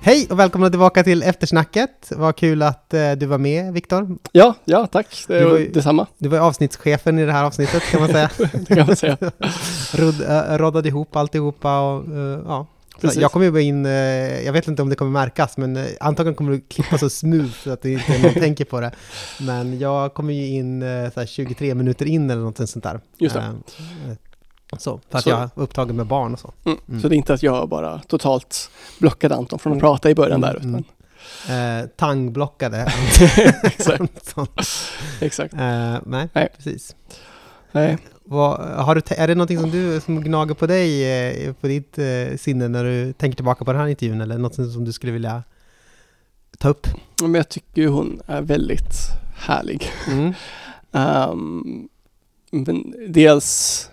Hej 0.05 0.27
och 0.29 0.39
välkomna 0.39 0.69
tillbaka 0.69 1.03
till 1.03 1.23
eftersnacket. 1.23 2.11
Vad 2.15 2.35
kul 2.35 2.61
att 2.61 2.93
eh, 2.93 3.11
du 3.11 3.25
var 3.25 3.37
med, 3.37 3.73
Viktor. 3.73 4.17
Ja, 4.31 4.55
ja, 4.65 4.87
tack. 4.87 5.25
Det 5.27 5.39
du 5.39 5.45
var 5.45 5.57
ju, 5.57 5.71
detsamma. 5.71 6.07
Du 6.17 6.29
var 6.29 6.39
avsnittschefen 6.39 7.19
i 7.19 7.25
det 7.25 7.31
här 7.31 7.43
avsnittet, 7.43 7.83
kan 7.83 8.01
man 8.01 8.09
säga. 8.09 8.29
det 8.67 8.75
kan 8.75 8.87
man 8.87 8.95
säga. 8.95 9.17
Rod, 9.93 10.21
äh, 10.21 10.57
roddade 10.57 10.87
ihop 10.87 11.15
alltihopa 11.15 11.79
och 11.79 12.07
uh, 12.09 12.39
ja. 12.45 12.67
Jag 13.15 13.31
kommer 13.31 13.45
ju 13.45 13.61
in, 13.61 13.85
uh, 13.85 13.91
jag 14.45 14.53
vet 14.53 14.67
inte 14.67 14.81
om 14.81 14.89
det 14.89 14.95
kommer 14.95 15.11
märkas, 15.11 15.57
men 15.57 15.87
antagligen 15.99 16.35
kommer 16.35 16.51
det 16.51 16.59
klippa 16.59 16.97
så 16.97 17.09
smooth 17.09 17.53
så 17.63 17.71
att 17.71 17.81
det 17.81 17.91
inte 17.91 18.17
någon 18.17 18.33
tänker 18.33 18.65
på 18.65 18.81
det. 18.81 18.91
Men 19.39 19.79
jag 19.79 20.13
kommer 20.13 20.33
ju 20.33 20.47
in 20.47 20.83
uh, 20.83 21.25
23 21.25 21.75
minuter 21.75 22.05
in 22.05 22.29
eller 22.29 22.41
något 22.41 22.69
sånt 22.69 22.83
där. 22.83 22.99
Just 23.17 23.35
det. 23.35 23.53
Så, 24.77 24.99
för 25.09 25.17
att 25.17 25.23
så. 25.23 25.29
jag 25.29 25.41
är 25.41 25.49
upptagen 25.55 25.95
med 25.95 26.05
barn 26.05 26.33
och 26.33 26.39
så. 26.39 26.53
Mm. 26.65 26.77
Mm. 26.89 27.01
Så 27.01 27.07
det 27.07 27.15
är 27.15 27.17
inte 27.17 27.33
att 27.33 27.43
jag 27.43 27.69
bara 27.69 27.99
totalt 27.99 28.69
blockade 28.99 29.35
Anton 29.35 29.59
från 29.59 29.73
att 29.73 29.75
mm. 29.75 29.81
prata 29.81 30.09
i 30.09 30.15
början 30.15 30.41
där. 30.41 30.55
Mm. 30.55 30.69
Utan... 30.69 30.83
Eh, 31.49 31.85
tangblockade. 31.95 32.77
Exakt. 33.63 34.35
Exakt. 35.21 35.53
Eh, 35.53 35.97
nej, 36.05 36.29
nej, 36.33 36.49
precis. 36.55 36.95
Nej. 37.71 37.97
Vad, 38.23 38.59
har 38.59 38.95
du, 38.95 39.01
är 39.07 39.27
det 39.27 39.35
någonting 39.35 39.59
som 39.59 39.71
du 39.71 40.01
som 40.01 40.23
gnager 40.23 40.53
på 40.53 40.67
dig, 40.67 41.03
eh, 41.47 41.53
på 41.53 41.67
ditt 41.67 41.97
eh, 41.97 42.37
sinne 42.37 42.67
när 42.67 42.83
du 42.83 43.13
tänker 43.13 43.35
tillbaka 43.35 43.65
på 43.65 43.71
den 43.71 43.81
här 43.81 43.87
intervjun 43.87 44.21
eller 44.21 44.37
något 44.37 44.55
som 44.55 44.85
du 44.85 44.93
skulle 44.93 45.11
vilja 45.11 45.43
ta 46.57 46.69
upp? 46.69 46.87
Men 47.21 47.33
jag 47.33 47.49
tycker 47.49 47.87
hon 47.87 48.21
är 48.27 48.41
väldigt 48.41 48.93
härlig. 49.35 49.91
Mm. 50.11 50.33
um, 50.91 51.89
men 52.51 52.93
dels 53.07 53.89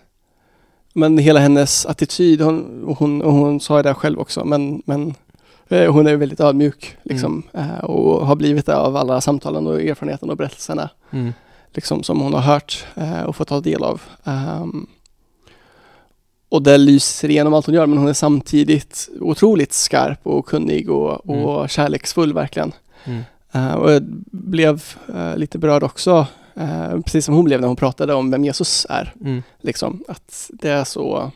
men 0.93 1.19
hela 1.19 1.41
hennes 1.41 1.87
attityd, 1.87 2.41
hon, 2.41 2.85
hon, 2.99 3.23
hon 3.23 3.61
sa 3.61 3.83
det 3.83 3.95
själv 3.95 4.19
också, 4.19 4.45
men, 4.45 4.83
men 4.87 5.15
eh, 5.69 5.93
hon 5.93 6.07
är 6.07 6.17
väldigt 6.17 6.41
ödmjuk 6.41 6.97
liksom, 7.03 7.43
mm. 7.53 7.81
Och 7.81 8.27
har 8.27 8.37
blivit 8.37 8.67
det 8.67 8.77
av 8.77 8.97
alla 8.97 9.21
samtalen 9.21 9.67
och 9.67 9.83
erfarenheten 9.83 10.31
och 10.31 10.37
berättelserna 10.37 10.91
mm. 11.11 11.33
liksom, 11.75 12.03
som 12.03 12.21
hon 12.21 12.35
har 12.35 12.41
hört 12.41 12.87
eh, 12.95 13.23
och 13.23 13.37
fått 13.37 13.49
ta 13.49 13.61
del 13.61 13.83
av. 13.83 14.03
Um, 14.25 14.87
och 16.49 16.63
det 16.63 16.79
lyser 16.79 17.31
igenom 17.31 17.55
allt 17.55 17.67
hon 17.67 17.75
gör, 17.75 17.87
men 17.87 17.99
hon 17.99 18.09
är 18.09 18.13
samtidigt 18.13 19.09
otroligt 19.21 19.73
skarp 19.73 20.27
och 20.27 20.47
kunnig 20.47 20.91
och, 20.91 21.31
och 21.31 21.57
mm. 21.57 21.69
kärleksfull 21.69 22.35
verkligen. 22.35 22.73
Mm. 23.05 23.23
Uh, 23.55 23.75
och 23.75 23.93
jag 23.93 24.03
blev 24.31 24.83
uh, 25.15 25.37
lite 25.37 25.59
berörd 25.59 25.83
också 25.83 26.27
Eh, 26.57 27.01
precis 27.01 27.25
som 27.25 27.35
hon 27.35 27.45
blev 27.45 27.61
när 27.61 27.69
hon 27.69 27.77
pratade 27.77 28.15
om 28.15 28.31
vem 28.31 28.45
Jesus 28.45 28.87
är. 28.89 29.15
Mm. 29.21 29.43
Liksom, 29.61 30.05
att 30.09 30.51
det 30.53 30.69
är 30.69 30.85
så 30.85 31.31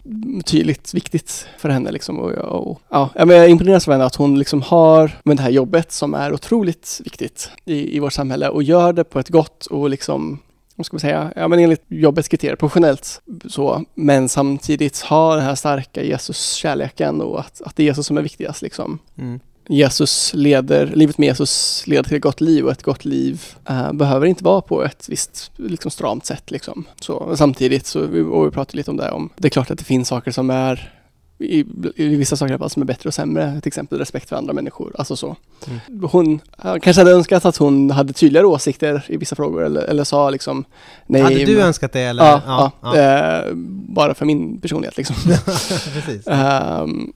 tydligt 0.44 0.94
viktigt 0.94 1.48
för 1.58 1.68
henne. 1.68 1.90
Liksom, 1.90 2.18
och, 2.18 2.30
och, 2.32 2.80
ja, 2.88 3.10
jag 3.14 3.48
imponeras 3.48 3.88
av 3.88 3.92
henne 3.92 4.04
att 4.04 4.14
hon 4.14 4.38
liksom 4.38 4.62
har 4.62 5.10
med 5.24 5.36
det 5.36 5.42
här 5.42 5.50
jobbet 5.50 5.92
som 5.92 6.14
är 6.14 6.32
otroligt 6.32 7.00
viktigt 7.04 7.50
i, 7.64 7.96
i 7.96 7.98
vårt 7.98 8.12
samhälle 8.12 8.48
och 8.48 8.62
gör 8.62 8.92
det 8.92 9.04
på 9.04 9.18
ett 9.18 9.28
gott 9.28 9.66
och 9.66 9.90
liksom 9.90 10.38
vad 10.76 10.86
ska 10.86 10.94
man 10.94 11.00
säga, 11.00 11.32
ja 11.36 11.48
men 11.48 11.58
enligt 11.58 11.84
jobbets 11.88 12.28
kriterier, 12.28 12.56
professionellt 12.56 13.22
så, 13.48 13.84
men 13.94 14.28
samtidigt 14.28 15.00
ha 15.00 15.34
den 15.34 15.44
här 15.44 15.54
starka 15.54 16.02
Jesus-kärleken 16.02 17.20
och 17.20 17.40
att, 17.40 17.62
att 17.62 17.76
det 17.76 17.82
är 17.82 17.84
Jesus 17.84 18.06
som 18.06 18.18
är 18.18 18.22
viktigast 18.22 18.62
liksom. 18.62 18.98
Mm. 19.18 19.40
Jesus 19.68 20.34
leder, 20.34 20.86
livet 20.86 21.18
med 21.18 21.26
Jesus 21.26 21.82
leder 21.86 22.02
till 22.02 22.16
ett 22.16 22.22
gott 22.22 22.40
liv 22.40 22.64
och 22.64 22.72
ett 22.72 22.82
gott 22.82 23.04
liv 23.04 23.44
uh, 23.70 23.92
behöver 23.92 24.26
inte 24.26 24.44
vara 24.44 24.60
på 24.60 24.84
ett 24.84 25.06
visst 25.08 25.50
liksom, 25.56 25.90
stramt 25.90 26.26
sätt. 26.26 26.50
Liksom. 26.50 26.84
Så, 27.00 27.36
samtidigt 27.36 27.86
så, 27.86 28.00
och 28.30 28.46
vi 28.46 28.50
pratade 28.50 28.76
lite 28.76 28.90
om 28.90 28.96
det, 28.96 29.10
om 29.10 29.30
det 29.36 29.48
är 29.48 29.50
klart 29.50 29.70
att 29.70 29.78
det 29.78 29.84
finns 29.84 30.08
saker 30.08 30.30
som 30.30 30.50
är 30.50 30.92
i, 31.38 31.64
i 31.96 32.16
vissa 32.16 32.36
saker 32.36 32.58
fall 32.58 32.70
som 32.70 32.82
är 32.82 32.86
bättre 32.86 33.08
och 33.08 33.14
sämre, 33.14 33.60
till 33.60 33.68
exempel 33.68 33.98
respekt 33.98 34.28
för 34.28 34.36
andra 34.36 34.52
människor. 34.52 34.94
Alltså 34.98 35.16
så. 35.16 35.36
Mm. 35.66 36.08
Hon 36.10 36.40
kanske 36.62 37.00
hade 37.00 37.10
önskat 37.10 37.44
att 37.44 37.56
hon 37.56 37.90
hade 37.90 38.12
tydligare 38.12 38.46
åsikter 38.46 39.04
i 39.08 39.16
vissa 39.16 39.36
frågor 39.36 39.64
eller, 39.64 39.82
eller 39.82 40.04
sa 40.04 40.30
liksom 40.30 40.64
nej. 41.06 41.22
Hade 41.22 41.44
du 41.44 41.56
men, 41.56 41.66
önskat 41.66 41.92
det 41.92 42.00
eller? 42.00 42.24
Ja, 42.24 42.42
ja, 42.46 42.72
ja. 42.82 42.96
Äh, 42.96 43.54
bara 43.88 44.14
för 44.14 44.26
min 44.26 44.60
personlighet 44.60 44.96
liksom. 44.96 45.16
Precis. 45.92 46.26
Um, 46.26 47.12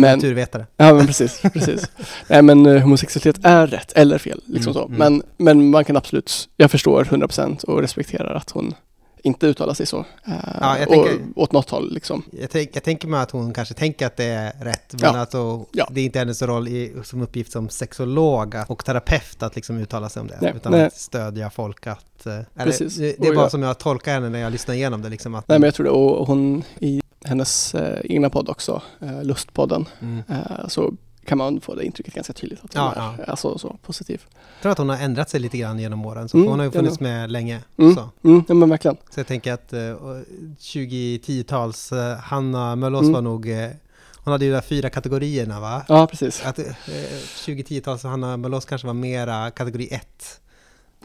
men, 0.00 0.18
naturvetare. 0.18 0.66
Ja, 0.76 0.94
men 0.94 1.06
precis. 1.06 1.42
precis. 1.52 1.90
Nej, 2.28 2.42
men 2.42 2.66
uh, 2.66 2.82
homosexualitet 2.82 3.44
är 3.44 3.66
rätt 3.66 3.92
eller 3.92 4.18
fel. 4.18 4.40
Liksom 4.46 4.70
mm, 4.70 4.82
så. 4.82 4.86
Mm. 4.86 4.98
Men, 4.98 5.22
men 5.36 5.70
man 5.70 5.84
kan 5.84 5.96
absolut, 5.96 6.48
jag 6.56 6.70
förstår 6.70 7.04
100% 7.04 7.64
och 7.64 7.80
respekterar 7.80 8.34
att 8.34 8.50
hon 8.50 8.74
inte 9.24 9.46
uttala 9.46 9.74
sig 9.74 9.86
så. 9.86 9.98
Uh, 9.98 10.04
ja, 10.60 10.78
jag 10.78 10.88
tänker, 10.88 11.14
och, 11.34 11.42
åt 11.42 11.52
något 11.52 11.70
håll 11.70 11.94
liksom. 11.94 12.22
Jag, 12.30 12.50
tänk, 12.50 12.70
jag, 12.76 12.82
tänker 12.82 13.08
mig 13.08 13.20
att 13.20 13.30
hon 13.30 13.54
kanske 13.54 13.74
tänker 13.74 14.06
att 14.06 14.16
det 14.16 14.24
är 14.24 14.64
rätt, 14.64 14.92
men 14.92 15.14
ja. 15.14 15.20
alltså, 15.20 15.66
ja. 15.72 15.88
det 15.90 16.00
är 16.00 16.04
inte 16.04 16.18
hennes 16.18 16.42
roll 16.42 16.68
i, 16.68 16.92
som 17.04 17.22
uppgift 17.22 17.52
som 17.52 17.68
sexolog 17.68 18.54
och 18.68 18.84
terapeut 18.84 19.42
att 19.42 19.56
liksom 19.56 19.78
uttala 19.78 20.08
sig 20.08 20.20
om 20.20 20.26
det, 20.26 20.38
nej, 20.40 20.52
utan 20.56 20.72
nej. 20.72 20.84
att 20.84 20.96
stödja 20.96 21.50
folk 21.50 21.86
att... 21.86 22.26
Eh, 22.26 22.64
Precis. 22.64 22.96
Det, 22.96 23.16
det 23.18 23.28
är 23.28 23.34
bara 23.34 23.44
jag, 23.44 23.50
som 23.50 23.62
jag 23.62 23.78
tolkar 23.78 24.12
henne 24.12 24.28
när 24.28 24.38
jag 24.38 24.52
lyssnar 24.52 24.74
igenom 24.74 25.02
det. 25.02 25.08
Liksom 25.08 25.34
att, 25.34 25.48
nej, 25.48 25.58
men 25.58 25.66
jag 25.66 25.74
tror 25.74 25.84
det. 25.84 25.90
Och 25.90 26.26
hon 26.26 26.62
i 26.78 27.01
hennes 27.24 27.74
eh, 27.74 28.00
egna 28.04 28.30
podd 28.30 28.48
också, 28.48 28.82
eh, 29.00 29.24
Lustpodden, 29.24 29.88
mm. 30.00 30.22
eh, 30.28 30.68
så 30.68 30.92
kan 31.24 31.38
man 31.38 31.60
få 31.60 31.74
det 31.74 31.84
intrycket 31.84 32.14
ganska 32.14 32.32
tydligt 32.32 32.64
att 32.64 32.74
hon 32.74 32.84
ja, 32.84 32.92
är 32.92 33.14
ja. 33.18 33.24
Alltså, 33.24 33.58
så 33.58 33.76
positiv. 33.82 34.22
Jag 34.32 34.62
tror 34.62 34.72
att 34.72 34.78
hon 34.78 34.88
har 34.88 34.96
ändrat 34.96 35.30
sig 35.30 35.40
lite 35.40 35.58
grann 35.58 35.78
genom 35.78 36.06
åren, 36.06 36.28
så 36.28 36.36
mm, 36.36 36.48
hon 36.48 36.58
har 36.58 36.66
ju 36.66 36.72
funnits 36.72 37.00
med 37.00 37.30
länge. 37.30 37.60
Mm, 37.76 37.94
så. 37.94 38.10
Mm, 38.24 38.44
ja, 38.48 38.54
men 38.54 38.68
verkligen. 38.68 38.96
Så 39.10 39.20
jag 39.20 39.26
tänker 39.26 39.52
att 39.52 39.72
uh, 39.72 39.78
2010-tals 40.58 41.92
uh, 41.92 42.14
Hanna 42.14 42.76
Möllås 42.76 43.02
mm. 43.02 43.12
var 43.12 43.20
nog 43.20 43.48
uh, 43.48 43.68
hon 44.24 44.32
hade 44.32 44.44
ju 44.44 44.52
de 44.52 44.62
fyra 44.62 44.90
kategorierna 44.90 45.60
va? 45.60 45.82
Ja, 45.88 46.06
precis. 46.06 46.46
Att, 46.46 46.58
uh, 46.58 46.64
2010-tals 46.66 48.02
Hanna 48.02 48.36
Möllås 48.36 48.64
kanske 48.64 48.86
var 48.86 48.94
mera 48.94 49.50
kategori 49.50 49.88
1. 49.90 50.40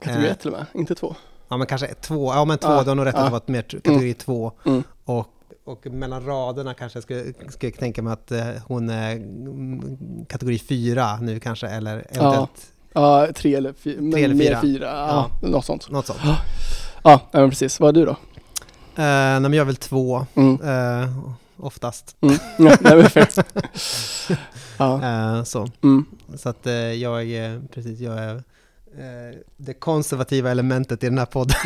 Kategori 0.01 0.27
1 0.27 0.39
till 0.39 0.49
och 0.49 0.57
med, 0.57 0.65
inte 0.73 0.95
2. 0.95 1.15
Ja, 1.47 1.57
men 1.57 1.67
kanske 1.67 1.93
2. 1.93 2.33
Ja, 2.33 2.45
men 2.45 2.57
2, 2.57 2.67
ja, 2.67 2.83
du 2.83 2.89
har 2.89 2.95
nog 2.95 3.05
rätt 3.05 3.15
ja. 3.17 3.21
att 3.21 3.27
det 3.27 3.31
var 3.31 3.41
mer 3.45 3.61
kategori 3.61 4.13
2. 4.13 4.51
Mm. 4.65 4.75
mm. 4.75 4.83
Och 5.05 5.27
och 5.67 5.85
mellan 5.85 6.25
raderna 6.25 6.73
kanske 6.73 6.97
jag 6.97 7.03
skulle, 7.03 7.33
skulle 7.49 7.71
tänka 7.71 8.01
mig 8.01 8.13
att 8.13 8.31
eh, 8.31 8.47
hon 8.65 8.89
är 8.89 9.15
mm, 9.15 10.25
kategori 10.29 10.59
fyra 10.59 11.17
nu 11.21 11.39
kanske, 11.39 11.67
eller 11.67 11.97
eventuellt... 11.97 12.71
Ja, 12.93 13.25
ja 13.25 13.33
tre 13.33 13.55
eller, 13.55 13.73
fy, 13.73 14.11
tre 14.11 14.23
eller 14.23 14.35
fyra. 14.35 14.61
fyra. 14.61 14.85
Ja, 14.85 15.29
ja, 15.41 15.47
något 15.47 15.65
sånt. 15.65 15.89
Något 15.89 16.05
sånt. 16.05 16.19
Ja, 17.03 17.21
men 17.31 17.49
precis. 17.49 17.79
Vad 17.79 17.97
är 17.97 17.99
du 17.99 18.05
då? 18.05 18.11
Uh, 18.11 18.17
nej, 18.95 19.39
men 19.39 19.53
jag 19.53 19.61
är 19.61 19.65
väl 19.65 19.75
två, 19.75 20.25
mm. 20.35 20.61
uh, 20.61 21.29
oftast. 21.57 22.15
Mm. 22.21 22.35
Ja, 22.57 22.77
perfekt. 22.77 23.37
ja. 24.77 24.95
Uh, 25.37 25.43
så. 25.43 25.67
Mm. 25.83 26.05
så 26.37 26.49
att 26.49 26.67
uh, 26.67 26.73
jag 26.73 27.21
precis, 27.73 27.99
jag 27.99 28.17
är 28.17 28.43
det 29.57 29.73
konservativa 29.73 30.51
elementet 30.51 31.03
i 31.03 31.09
den 31.09 31.17
här 31.17 31.25
podden. 31.25 31.57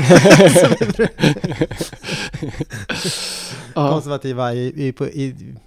konservativa 3.92 4.54
i, 4.54 4.60
i, 4.60 4.94
i, 5.14 5.24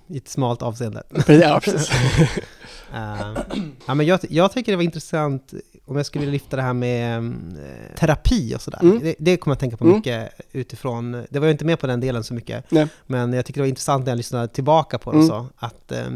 i, 0.08 0.16
ett 0.16 0.28
smalt 0.28 0.62
avseende. 0.62 1.02
ja, 1.26 1.60
precis. 1.64 1.90
uh, 1.90 3.38
ja, 3.86 3.94
men 3.94 4.06
jag, 4.06 4.20
jag 4.28 4.52
tycker 4.52 4.72
det 4.72 4.76
var 4.76 4.82
intressant 4.82 5.54
om 5.86 5.96
jag 5.96 6.06
skulle 6.06 6.20
vilja 6.20 6.32
lyfta 6.32 6.56
det 6.56 6.62
här 6.62 6.72
med 6.72 7.18
eh, 7.18 7.96
terapi 7.96 8.54
och 8.56 8.62
sådär. 8.62 8.78
Mm. 8.82 9.00
Det, 9.02 9.14
det 9.18 9.36
kommer 9.36 9.54
jag 9.54 9.60
tänka 9.60 9.76
på 9.76 9.84
mm. 9.84 9.96
mycket 9.96 10.32
utifrån, 10.52 11.12
det 11.30 11.38
var 11.38 11.46
jag 11.46 11.54
inte 11.54 11.64
med 11.64 11.80
på 11.80 11.86
den 11.86 12.00
delen 12.00 12.24
så 12.24 12.34
mycket, 12.34 12.70
Nej. 12.70 12.88
men 13.06 13.32
jag 13.32 13.46
tycker 13.46 13.60
det 13.60 13.62
var 13.62 13.68
intressant 13.68 14.04
när 14.04 14.12
jag 14.12 14.16
lyssnade 14.16 14.48
tillbaka 14.48 14.98
på 14.98 15.10
det 15.10 15.16
mm. 15.16 15.28
så, 15.28 15.46
att 15.56 15.92
eh, 15.92 16.10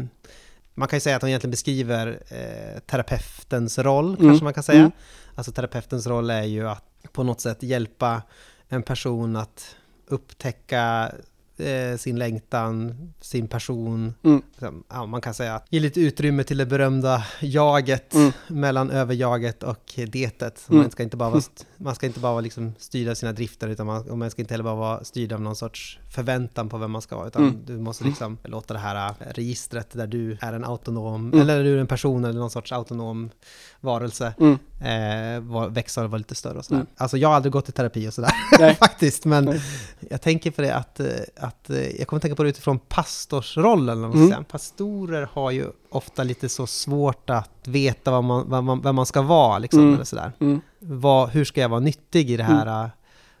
man 0.73 0.87
kan 0.87 0.97
ju 0.97 1.01
säga 1.01 1.15
att 1.15 1.21
hon 1.21 1.29
egentligen 1.29 1.51
beskriver 1.51 2.19
eh, 2.29 2.79
terapeutens 2.79 3.79
roll, 3.79 4.05
mm. 4.05 4.27
kanske 4.27 4.43
man 4.43 4.53
kan 4.53 4.63
säga. 4.63 4.91
Mm. 5.39 5.41
Alltså 5.41 5.51
terapeutens 5.51 6.07
roll 6.07 6.29
är 6.29 6.43
ju 6.43 6.69
att 6.69 6.83
på 7.11 7.23
något 7.23 7.41
sätt 7.41 7.63
hjälpa 7.63 8.21
en 8.69 8.83
person 8.83 9.35
att 9.35 9.75
upptäcka 10.07 11.11
eh, 11.59 11.97
sin 11.97 12.19
längtan, 12.19 12.95
sin 13.21 13.47
person. 13.47 14.13
Mm. 14.23 14.41
Liksom, 14.51 14.83
ja, 14.89 15.05
man 15.05 15.21
kan 15.21 15.33
säga 15.33 15.55
att 15.55 15.67
ge 15.69 15.79
lite 15.79 16.01
utrymme 16.01 16.43
till 16.43 16.57
det 16.57 16.65
berömda 16.65 17.25
jaget 17.39 18.13
mm. 18.13 18.31
mellan 18.47 18.91
överjaget 18.91 19.63
och 19.63 19.93
detet. 20.07 20.65
Mm. 20.69 20.81
Man 20.81 20.91
ska 20.91 21.03
inte 21.03 21.17
bara 21.17 21.29
vara, 21.29 21.41
man 21.77 21.95
ska 21.95 22.05
inte 22.05 22.19
bara 22.19 22.31
vara 22.31 22.41
liksom 22.41 22.73
styrd 22.77 23.09
av 23.09 23.13
sina 23.15 23.31
drifter, 23.33 23.67
utan 23.67 23.85
man, 23.85 24.17
man 24.19 24.31
ska 24.31 24.41
inte 24.41 24.53
heller 24.53 24.63
bara 24.63 24.75
vara 24.75 25.03
styrd 25.03 25.33
av 25.33 25.41
någon 25.41 25.55
sorts 25.55 25.99
förväntan 26.11 26.69
på 26.69 26.77
vem 26.77 26.91
man 26.91 27.01
ska 27.01 27.15
vara, 27.15 27.27
utan 27.27 27.43
mm. 27.43 27.65
du 27.65 27.77
måste 27.77 28.03
liksom 28.03 28.37
låta 28.43 28.73
det 28.73 28.79
här 28.79 29.09
eh, 29.09 29.25
registret 29.33 29.91
där 29.91 30.07
du 30.07 30.37
är 30.41 30.53
en 30.53 30.65
autonom, 30.65 31.25
mm. 31.25 31.39
eller 31.39 31.63
du 31.63 31.75
är 31.75 31.77
en 31.77 31.87
person 31.87 32.25
eller 32.25 32.39
någon 32.39 32.51
sorts 32.51 32.71
autonom 32.71 33.29
varelse, 33.81 34.33
mm. 34.39 34.57
eh, 34.79 35.67
växa 35.69 36.03
och 36.03 36.09
vara 36.09 36.17
lite 36.17 36.35
större 36.35 36.57
och 36.57 36.65
sådär. 36.65 36.79
Mm. 36.79 36.87
Alltså 36.97 37.17
jag 37.17 37.29
har 37.29 37.35
aldrig 37.35 37.51
gått 37.51 37.69
i 37.69 37.71
terapi 37.71 38.09
och 38.09 38.13
sådär, 38.13 38.31
faktiskt, 38.79 39.25
men 39.25 39.45
Nej. 39.45 39.61
jag 40.09 40.21
tänker 40.21 40.51
på 40.51 40.61
det 40.61 40.75
att, 40.75 40.99
eh, 40.99 41.07
att, 41.37 41.69
eh, 41.69 41.97
jag 41.97 42.07
kommer 42.07 42.19
tänka 42.19 42.35
på 42.35 42.43
det 42.43 42.49
utifrån 42.49 42.79
pastorsrollen, 42.79 44.03
mm. 44.03 44.43
Pastorer 44.43 45.29
har 45.33 45.51
ju 45.51 45.65
ofta 45.89 46.23
lite 46.23 46.49
så 46.49 46.67
svårt 46.67 47.29
att 47.29 47.67
veta 47.67 48.11
vad 48.11 48.23
man, 48.23 48.49
vad 48.49 48.63
man, 48.63 48.81
vem 48.81 48.95
man 48.95 49.05
ska 49.05 49.21
vara, 49.21 49.59
liksom, 49.59 49.79
mm. 49.79 49.93
eller 49.93 50.03
sådär. 50.03 50.31
Mm. 50.39 50.61
Vad, 50.79 51.29
hur 51.29 51.45
ska 51.45 51.61
jag 51.61 51.69
vara 51.69 51.79
nyttig 51.79 52.31
i 52.31 52.37
det 52.37 52.43
här 52.43 52.79
mm. 52.79 52.89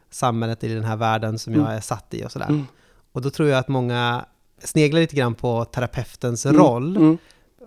samhället, 0.09 0.63
i 0.63 0.73
den 0.73 0.83
här 0.83 0.95
världen 0.95 1.39
som 1.39 1.53
jag 1.53 1.61
mm. 1.61 1.77
är 1.77 1.81
satt 1.81 2.13
i 2.13 2.25
och 2.25 2.31
sådär. 2.31 2.65
Och 3.11 3.21
då 3.21 3.29
tror 3.29 3.49
jag 3.49 3.59
att 3.59 3.67
många 3.67 4.25
sneglar 4.63 5.01
lite 5.01 5.15
grann 5.15 5.35
på 5.35 5.65
terapeutens 5.65 6.45
roll, 6.45 7.17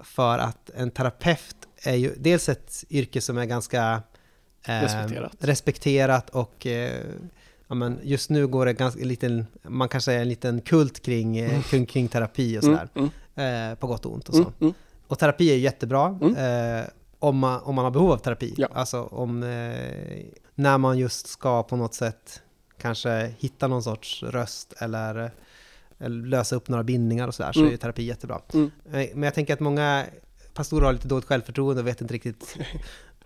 för 0.03 0.39
att 0.39 0.70
en 0.74 0.90
terapeut 0.90 1.57
är 1.82 1.94
ju 1.94 2.14
dels 2.16 2.48
ett 2.48 2.84
yrke 2.90 3.20
som 3.20 3.38
är 3.38 3.44
ganska 3.44 4.02
eh, 4.66 4.80
respekterat. 4.80 5.32
respekterat. 5.40 6.30
och 6.30 6.66
eh, 6.66 7.00
ja, 7.68 7.74
men 7.74 7.98
just 8.02 8.30
nu 8.30 8.46
går 8.46 8.66
det 8.66 8.72
ganska 8.72 9.04
liten, 9.04 9.46
man 9.62 9.88
kan 9.88 10.00
säga 10.00 10.20
en 10.20 10.28
liten 10.28 10.60
kult 10.60 11.02
kring, 11.02 11.36
eh, 11.36 11.50
mm. 11.50 11.62
kring, 11.62 11.86
kring, 11.86 12.09
terapi 12.09 12.59
och 12.59 12.64
sådär. 12.64 12.88
Mm, 12.94 13.10
mm. 13.34 13.70
Eh, 13.70 13.74
på 13.78 13.86
gott 13.86 14.06
och 14.06 14.14
ont 14.14 14.28
och 14.28 14.34
så. 14.34 14.42
Mm, 14.42 14.52
mm. 14.60 14.74
Och 15.06 15.18
terapi 15.18 15.52
är 15.52 15.56
jättebra 15.56 16.18
mm. 16.22 16.36
eh, 16.80 16.84
om, 17.18 17.38
man, 17.38 17.60
om 17.60 17.74
man 17.74 17.84
har 17.84 17.92
behov 17.92 18.12
av 18.12 18.16
terapi. 18.16 18.54
Ja. 18.56 18.68
Alltså 18.72 19.02
om, 19.02 19.42
eh, 19.42 20.22
när 20.54 20.78
man 20.78 20.98
just 20.98 21.26
ska 21.26 21.62
på 21.62 21.76
något 21.76 21.94
sätt 21.94 22.42
kanske 22.78 23.34
hitta 23.38 23.68
någon 23.68 23.82
sorts 23.82 24.22
röst 24.22 24.74
eller 24.78 25.30
lösa 26.06 26.56
upp 26.56 26.68
några 26.68 26.84
bindningar 26.84 27.28
och 27.28 27.34
sådär, 27.34 27.52
så 27.52 27.64
är 27.64 27.76
terapi 27.76 28.02
jättebra. 28.02 28.40
Men 28.84 29.22
jag 29.22 29.34
tänker 29.34 29.54
att 29.54 29.60
många 29.60 30.06
pastorer 30.54 30.86
har 30.86 30.92
lite 30.92 31.08
dåligt 31.08 31.24
självförtroende 31.24 31.82
och 31.82 31.86
vet 31.86 32.00
inte 32.00 32.14
riktigt 32.14 32.56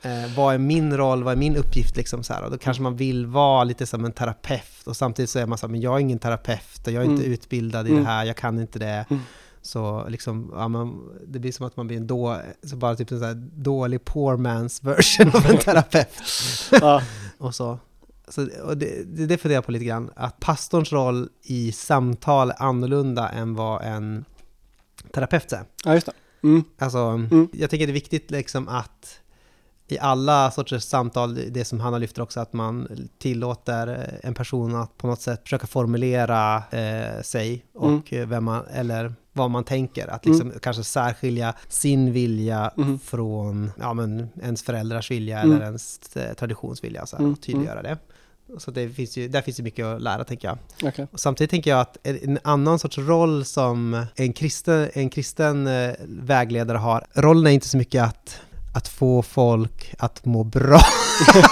eh, 0.03 0.37
vad 0.37 0.55
är 0.55 0.59
min 0.59 0.97
roll, 0.97 1.25
vad 1.25 1.33
är 1.33 1.37
min 1.37 1.57
uppgift 1.57 1.97
liksom 1.97 2.23
så 2.23 2.33
här. 2.33 2.45
Och 2.45 2.51
då 2.51 2.59
kanske 2.59 2.83
man 2.83 2.97
vill 2.97 3.27
vara 3.27 3.65
lite 3.65 3.87
som 3.87 4.05
en 4.05 4.13
terapeut 4.13 4.87
och 4.87 4.97
samtidigt 4.97 5.31
så 5.31 5.39
är 5.39 5.47
man 5.47 5.59
så 5.59 5.67
här, 5.67 5.71
men 5.71 5.81
jag 5.81 5.95
är 5.95 6.01
ingen 6.01 6.19
terapeut 6.19 6.87
och 6.87 6.93
jag 6.93 7.05
är 7.05 7.11
inte 7.11 7.25
mm. 7.25 7.33
utbildad 7.33 7.87
i 7.87 7.91
mm. 7.91 8.05
det 8.05 8.11
här, 8.11 8.25
jag 8.25 8.37
kan 8.37 8.61
inte 8.61 8.79
det. 8.79 9.07
Mm. 9.11 9.23
Så 9.63 10.09
liksom, 10.09 10.53
ja, 10.55 10.69
man, 10.69 11.11
det 11.27 11.39
blir 11.39 11.53
som 11.53 11.67
att 11.67 11.77
man 11.77 11.87
blir 11.87 11.97
en 11.97 12.07
då, 12.07 12.41
så 12.63 12.77
bara 12.77 12.97
typ 12.97 13.11
en 13.11 13.21
så 13.21 13.33
dålig 13.53 14.05
poor 14.05 14.37
man's 14.37 14.85
version 14.85 15.29
av 15.29 15.47
en 15.51 15.59
terapeut. 15.59 16.09
ja. 16.71 17.03
och 17.39 17.55
så. 17.55 17.79
Så, 18.29 18.49
och 18.65 18.77
det, 18.77 19.05
det 19.27 19.39
funderar 19.39 19.57
jag 19.57 19.65
på 19.65 19.73
lite 19.73 19.85
grann, 19.85 20.11
att 20.17 20.41
pastorns 20.41 20.93
roll 20.93 21.29
i 21.43 21.73
samtal 21.73 22.51
är 22.51 22.63
annorlunda 22.63 23.29
än 23.29 23.55
vad 23.55 23.83
en 23.83 24.25
terapeut 25.13 25.53
är. 25.53 25.65
Ja, 25.85 25.95
just 25.95 26.07
det. 26.07 26.13
Mm. 26.43 26.65
Alltså, 26.79 26.99
mm. 26.99 27.49
jag 27.53 27.71
tänker 27.71 27.87
det 27.87 27.91
är 27.91 27.95
viktigt 27.95 28.31
liksom 28.31 28.69
att 28.69 29.21
i 29.89 29.99
alla 29.99 30.51
sorters 30.51 30.83
samtal, 30.83 31.35
det 31.51 31.65
som 31.65 31.81
Hanna 31.81 31.99
lyfter 31.99 32.23
också, 32.23 32.41
att 32.41 32.53
man 32.53 32.89
tillåter 33.19 34.19
en 34.23 34.35
person 34.35 34.75
att 34.75 34.99
på 34.99 35.07
något 35.07 35.21
sätt 35.21 35.43
försöka 35.43 35.67
formulera 35.67 36.57
eh, 36.71 37.23
sig 37.23 37.67
och 37.75 38.13
mm. 38.13 38.29
vem 38.29 38.45
man, 38.45 38.67
eller 38.67 39.15
vad 39.33 39.51
man 39.51 39.65
tänker. 39.65 40.09
Att 40.09 40.27
liksom 40.27 40.47
mm. 40.47 40.59
kanske 40.59 40.85
särskilja 40.85 41.55
sin 41.69 42.13
vilja 42.13 42.73
mm. 42.77 42.99
från 42.99 43.71
ja, 43.81 43.95
men 43.95 44.29
ens 44.43 44.63
föräldrars 44.63 45.11
vilja 45.11 45.41
eller 45.41 45.57
mm. 45.57 45.67
ens 45.67 46.17
eh, 46.17 46.35
traditionsvilja, 46.35 47.07
så 47.07 47.17
här, 47.17 47.33
och 47.33 47.41
tydliggöra 47.41 47.83
det. 47.83 47.99
Så 48.59 48.71
det 48.71 48.89
finns 48.89 49.17
ju, 49.17 49.29
där 49.29 49.43
finns 49.43 49.59
ju 49.59 49.63
mycket 49.63 49.87
att 49.87 50.03
lära 50.03 50.25
tänker 50.25 50.49
jag. 50.49 50.89
Okay. 50.89 51.07
Och 51.11 51.21
samtidigt 51.21 51.51
tänker 51.51 51.71
jag 51.71 51.81
att 51.81 51.97
en 52.03 52.39
annan 52.45 52.79
sorts 52.79 52.99
roll 52.99 53.45
som 53.45 54.07
en 54.17 54.33
kristen, 54.33 54.89
en 54.93 55.11
kristen 55.11 55.67
eh, 55.67 55.95
vägledare 56.07 56.79
har, 56.79 57.07
rollen 57.15 57.47
är 57.47 57.51
inte 57.51 57.69
så 57.69 57.77
mycket 57.77 58.03
att 58.03 58.41
att 58.77 58.89
få 58.89 59.23
folk 59.23 59.95
att 59.99 60.25
må 60.25 60.45
bra. 60.45 60.81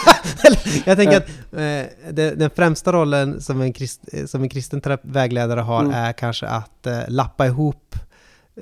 jag 0.85 0.97
tänker 0.97 1.17
att 1.17 1.29
eh, 1.53 2.13
det, 2.13 2.39
den 2.39 2.51
främsta 2.51 2.93
rollen 2.93 3.41
som 3.41 3.61
en, 3.61 3.73
krist, 3.73 4.01
som 4.27 4.43
en 4.43 4.49
kristen 4.49 4.83
vägledare 5.03 5.61
har 5.61 5.81
mm. 5.81 5.93
är 5.93 6.13
kanske 6.13 6.47
att 6.47 6.87
eh, 6.87 7.01
lappa 7.09 7.47
ihop 7.47 7.97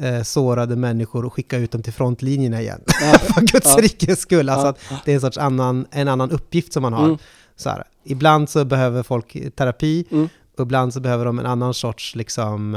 eh, 0.00 0.22
sårade 0.22 0.76
människor 0.76 1.24
och 1.24 1.32
skicka 1.32 1.56
ut 1.56 1.70
dem 1.72 1.82
till 1.82 1.92
frontlinjerna 1.92 2.60
igen. 2.60 2.80
För 3.20 3.40
Guds 3.40 3.74
Ja. 3.76 3.82
rikes 3.82 4.20
skull. 4.20 4.48
Alltså 4.48 4.74
Ja. 4.90 4.96
det 5.04 5.10
är 5.10 5.14
en 5.14 5.20
sorts 5.20 5.38
annan, 5.38 5.86
en 5.90 6.08
annan 6.08 6.30
uppgift 6.30 6.72
som 6.72 6.82
man 6.82 6.92
har. 6.92 7.04
Mm. 7.04 7.18
Så 7.56 7.70
här, 7.70 7.84
ibland 8.04 8.48
så 8.50 8.64
behöver 8.64 9.02
folk 9.02 9.36
terapi 9.56 10.04
Mm. 10.10 10.28
och 10.56 10.62
ibland 10.62 10.94
så 10.94 11.00
behöver 11.00 11.24
de 11.24 11.38
en 11.38 11.46
annan 11.46 11.74
sorts 11.74 12.14
liksom 12.16 12.74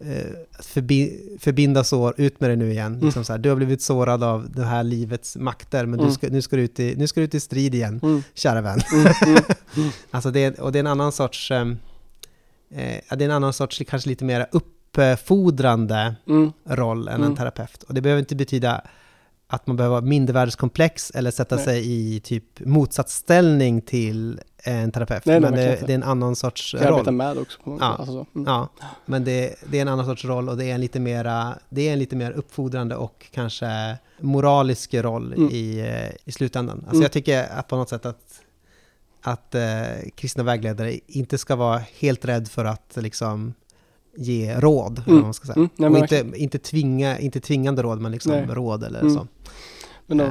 eh, 0.00 0.30
förbi, 0.60 1.20
förbinda 1.40 1.84
sår, 1.84 2.14
ut 2.16 2.40
med 2.40 2.50
det 2.50 2.56
nu 2.56 2.70
igen. 2.70 2.92
Mm. 2.92 3.04
Liksom 3.04 3.24
så 3.24 3.32
här, 3.32 3.38
du 3.38 3.48
har 3.48 3.56
blivit 3.56 3.82
sårad 3.82 4.22
av 4.24 4.50
det 4.50 4.64
här 4.64 4.82
livets 4.82 5.36
makter, 5.36 5.86
men 5.86 6.00
Mm. 6.00 6.12
ska, 6.12 6.28
nu, 6.28 6.42
ska 6.42 6.56
du 6.56 6.62
ut 6.62 6.80
i, 6.80 6.94
nu 6.96 7.06
ska 7.06 7.20
du 7.20 7.24
ut 7.24 7.34
i 7.34 7.40
strid 7.40 7.74
igen, 7.74 8.00
Mm. 8.02 8.22
kära 8.34 8.60
vän. 8.60 8.80
Mm. 8.92 9.06
Mm. 9.76 9.90
Alltså 10.10 10.30
det, 10.30 10.44
är- 10.44 10.60
och 10.60 10.72
det 10.72 10.78
är 10.78 10.80
en 10.80 10.86
annan 10.86 11.12
sorts, 11.12 11.50
eh, 11.50 11.66
ja, 13.08 13.16
det 13.16 13.24
är 13.24 13.28
en 13.28 13.30
annan 13.34 13.52
sorts, 13.52 13.82
kanske 13.88 14.08
lite 14.08 14.24
mer 14.24 14.46
uppfordrande 14.52 16.14
Mm. 16.28 16.52
roll 16.64 17.08
än 17.08 17.14
Mm. 17.14 17.26
en 17.30 17.36
terapeut. 17.36 17.82
Och 17.82 17.94
det 17.94 18.00
behöver 18.00 18.20
inte 18.20 18.36
betyda 18.36 18.82
att 19.46 19.66
man 19.66 19.76
behöver 19.76 19.96
ha 19.96 20.00
mindervärdeskomplex 20.00 21.10
eller 21.10 21.30
sätta 21.30 21.56
Nej. 21.56 21.64
sig 21.64 21.92
i 22.16 22.20
typ 22.20 22.60
motsatsställning 22.60 23.80
till 23.80 24.40
en 24.64 24.92
terapeut. 24.92 25.26
Nej, 25.26 25.40
men 25.40 25.52
det, 25.52 25.78
det 25.86 25.92
är 25.92 25.94
en 25.94 26.02
annan 26.02 26.36
sorts 26.36 26.74
arbeta 26.74 26.90
roll. 26.90 27.10
med 27.14 27.38
också. 27.38 27.58
På 27.62 27.70
något 27.70 27.80
Ja. 27.80 27.86
Alltså 27.86 28.12
så. 28.12 28.26
Mm. 28.38 28.46
Ja, 28.52 28.68
men 29.06 29.24
det, 29.24 29.54
det 29.70 29.78
är 29.78 29.82
en 29.82 29.88
annan 29.88 30.06
sorts 30.06 30.24
roll 30.24 30.48
och 30.48 30.56
det 30.56 30.64
är 30.70 30.74
en 30.74 30.80
lite 30.80 31.00
mera, 31.00 31.58
det 31.68 31.88
är 31.88 31.92
en 31.92 31.98
lite 31.98 32.16
mer 32.16 32.30
uppfordrande 32.30 32.96
och 32.96 33.26
kanske 33.32 33.96
moralisk 34.20 34.94
roll 34.94 35.32
Mm. 35.36 35.48
i, 35.52 35.78
eh, 35.80 36.16
i 36.24 36.32
slutändan. 36.32 36.76
Alltså 36.78 36.90
Mm. 36.94 37.02
jag 37.02 37.12
tycker 37.12 37.46
att 37.58 37.68
på 37.68 37.76
något 37.76 37.88
sätt 37.88 38.06
att, 38.06 38.40
att 39.22 39.54
eh, 39.54 39.62
kristna 40.14 40.42
vägledare 40.42 40.98
inte 41.06 41.38
ska 41.38 41.56
vara 41.56 41.82
helt 41.98 42.24
rädd 42.24 42.48
för 42.48 42.64
att 42.64 42.92
liksom 42.96 43.54
ge 44.16 44.54
råd, 44.60 44.92
eller 44.98 45.06
Mm. 45.08 45.14
vad 45.16 45.24
man 45.24 45.34
ska 45.34 45.46
säga. 45.46 45.56
Mm. 45.56 45.68
Nej, 45.76 45.90
och 45.90 45.98
inte, 45.98 46.24
inte, 46.36 46.58
tvinga, 46.58 47.18
inte 47.18 47.40
tvingande 47.40 47.82
råd, 47.82 48.00
men 48.00 48.12
liksom 48.12 48.32
Nej. 48.32 48.46
råd 48.50 48.84
eller 48.84 49.00
Mm. 49.00 49.14
så. 49.14 49.26
Men, 50.06 50.18
då, 50.18 50.24
Eh, 50.24 50.30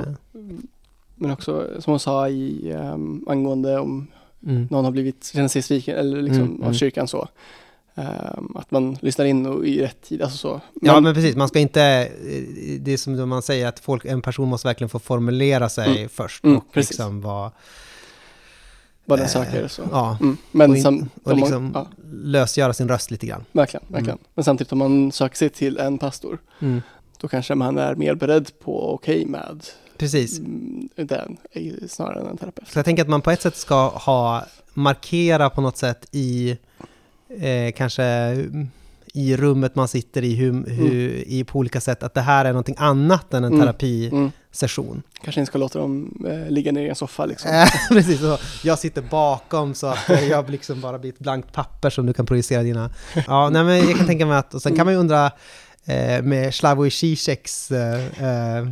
men 1.15 1.31
också 1.31 1.67
som 1.79 1.91
hon 1.91 1.99
sa 1.99 2.29
i 2.29 2.73
um, 2.73 3.25
angående 3.27 3.79
om 3.79 4.07
mm. 4.47 4.67
någon 4.71 4.85
har 4.85 4.91
blivit, 4.91 5.31
känner 5.33 5.47
sig 5.47 5.61
sviken 5.61 5.97
eller 5.97 6.21
liksom 6.21 6.41
Mm, 6.43 6.55
av 6.55 6.61
mm. 6.63 6.73
kyrkan 6.73 7.07
så. 7.07 7.27
Ehm, 7.95 8.55
att 8.55 8.71
man 8.71 8.97
lyssnar 9.01 9.25
in 9.25 9.45
och 9.45 9.67
i 9.67 9.81
rätt 9.81 10.01
tid, 10.01 10.21
alltså 10.21 10.37
så. 10.37 10.61
Ja, 10.81 10.99
men 10.99 11.13
precis. 11.13 11.35
Man 11.35 11.47
ska 11.47 11.59
inte... 11.59 11.81
eh, 11.81 12.79
Det 12.79 12.93
är 12.93 12.97
som 12.97 13.29
man 13.29 13.41
säger, 13.41 13.67
att 13.67 13.79
folk, 13.79 14.05
en 14.05 14.21
person 14.21 14.47
måste 14.49 14.67
verkligen 14.67 14.89
få 14.89 14.99
formulera 14.99 15.69
sig 15.69 16.07
först 16.09 16.45
och 16.45 16.63
liksom 16.77 17.21
vara... 17.21 17.51
vad 19.05 19.19
den 19.19 19.25
eh, 19.25 19.31
söker 19.31 19.67
så. 19.67 19.81
Ja, 19.91 20.17
Mm. 20.21 20.37
Men 20.51 20.71
och, 20.71 20.77
in, 20.77 20.85
och 20.85 20.91
om 20.91 21.09
man- 21.23 21.39
liksom 21.39 21.71
ja, 21.73 21.87
lösgöra 22.11 22.73
sin 22.73 22.87
röst 22.87 23.11
lite 23.11 23.25
grann. 23.27 23.45
verkligen, 23.51 23.83
Mm. 23.87 23.93
verkligen. 23.93 24.19
Men 24.35 24.43
samtidigt 24.43 24.71
om 24.71 24.77
man 24.79 25.11
söker 25.11 25.35
sig 25.37 25.49
till 25.49 25.77
en 25.77 25.97
pastor, 25.97 26.37
Mm. 26.61 26.81
då 27.17 27.27
kanske 27.27 27.55
man 27.55 27.77
är 27.77 27.95
mer 27.95 28.15
beredd 28.15 28.51
på 28.59 28.93
okej 28.93 29.25
med 29.25 29.65
Precis. 29.97 30.39
mm, 30.39 30.89
den 30.95 31.37
eh, 31.51 31.73
snarare 31.87 32.21
än 32.21 32.27
en 32.27 32.37
terapeut. 32.37 32.67
Så 32.67 32.77
jag 32.79 32.85
tänker 32.85 33.03
att 33.03 33.09
man 33.09 33.21
på 33.21 33.31
ett 33.31 33.41
sätt 33.41 33.55
ska 33.57 33.87
ha, 33.89 34.45
markera 34.73 35.49
på 35.49 35.61
något 35.61 35.77
sätt 35.77 36.07
i, 36.11 36.57
eh, 37.29 37.71
kanske 37.75 38.03
mm, 38.03 38.67
i 39.13 39.37
rummet 39.37 39.75
man 39.75 39.87
sitter 39.87 40.23
i, 40.23 40.35
hur, 40.35 40.65
hur, 40.69 41.23
i 41.27 41.43
på 41.43 41.59
olika 41.59 41.81
sätt, 41.81 42.03
att 42.03 42.13
det 42.13 42.21
här 42.21 42.45
är 42.45 42.49
någonting 42.49 42.75
annat 42.77 43.33
än 43.33 43.43
en 43.43 43.53
Mm. 43.53 44.31
Mm. 44.61 45.01
Kanske 45.23 45.41
inte 45.41 45.49
ska 45.49 45.57
låta 45.57 45.79
dem 45.79 46.25
eh, 46.29 46.49
ligga 46.51 46.71
ner 46.71 46.85
i 46.85 46.89
en 46.89 46.95
soffa 46.95 47.25
liksom. 47.25 47.51
Precis, 47.89 48.19
så 48.19 48.37
jag 48.63 48.79
sitter 48.79 49.01
bakom 49.01 49.73
så 49.73 49.87
att 49.87 50.09
eh, 50.09 50.27
jag 50.27 50.49
liksom 50.49 50.81
bara 50.81 50.99
blir 50.99 51.11
ett 51.11 51.19
blankt 51.19 51.51
papper 51.53 51.89
som 51.89 52.05
du 52.05 52.13
kan 52.13 52.25
projicera 52.25 52.63
dina... 52.63 52.89
Ja, 53.27 53.49
nej 53.53 53.63
men 53.63 53.77
jag 53.89 53.97
kan 53.97 54.07
tänka 54.07 54.25
mig 54.25 54.37
att, 54.37 54.53
och 54.53 54.61
sen 54.61 54.75
kan 54.75 54.85
man 54.85 54.93
ju 54.93 54.99
undra 54.99 55.31
eh, 55.85 56.21
med 56.21 56.53
Slavoj 56.53 56.91
Zizeks, 56.91 57.71
eh, 57.71 57.99
eh, 58.57 58.65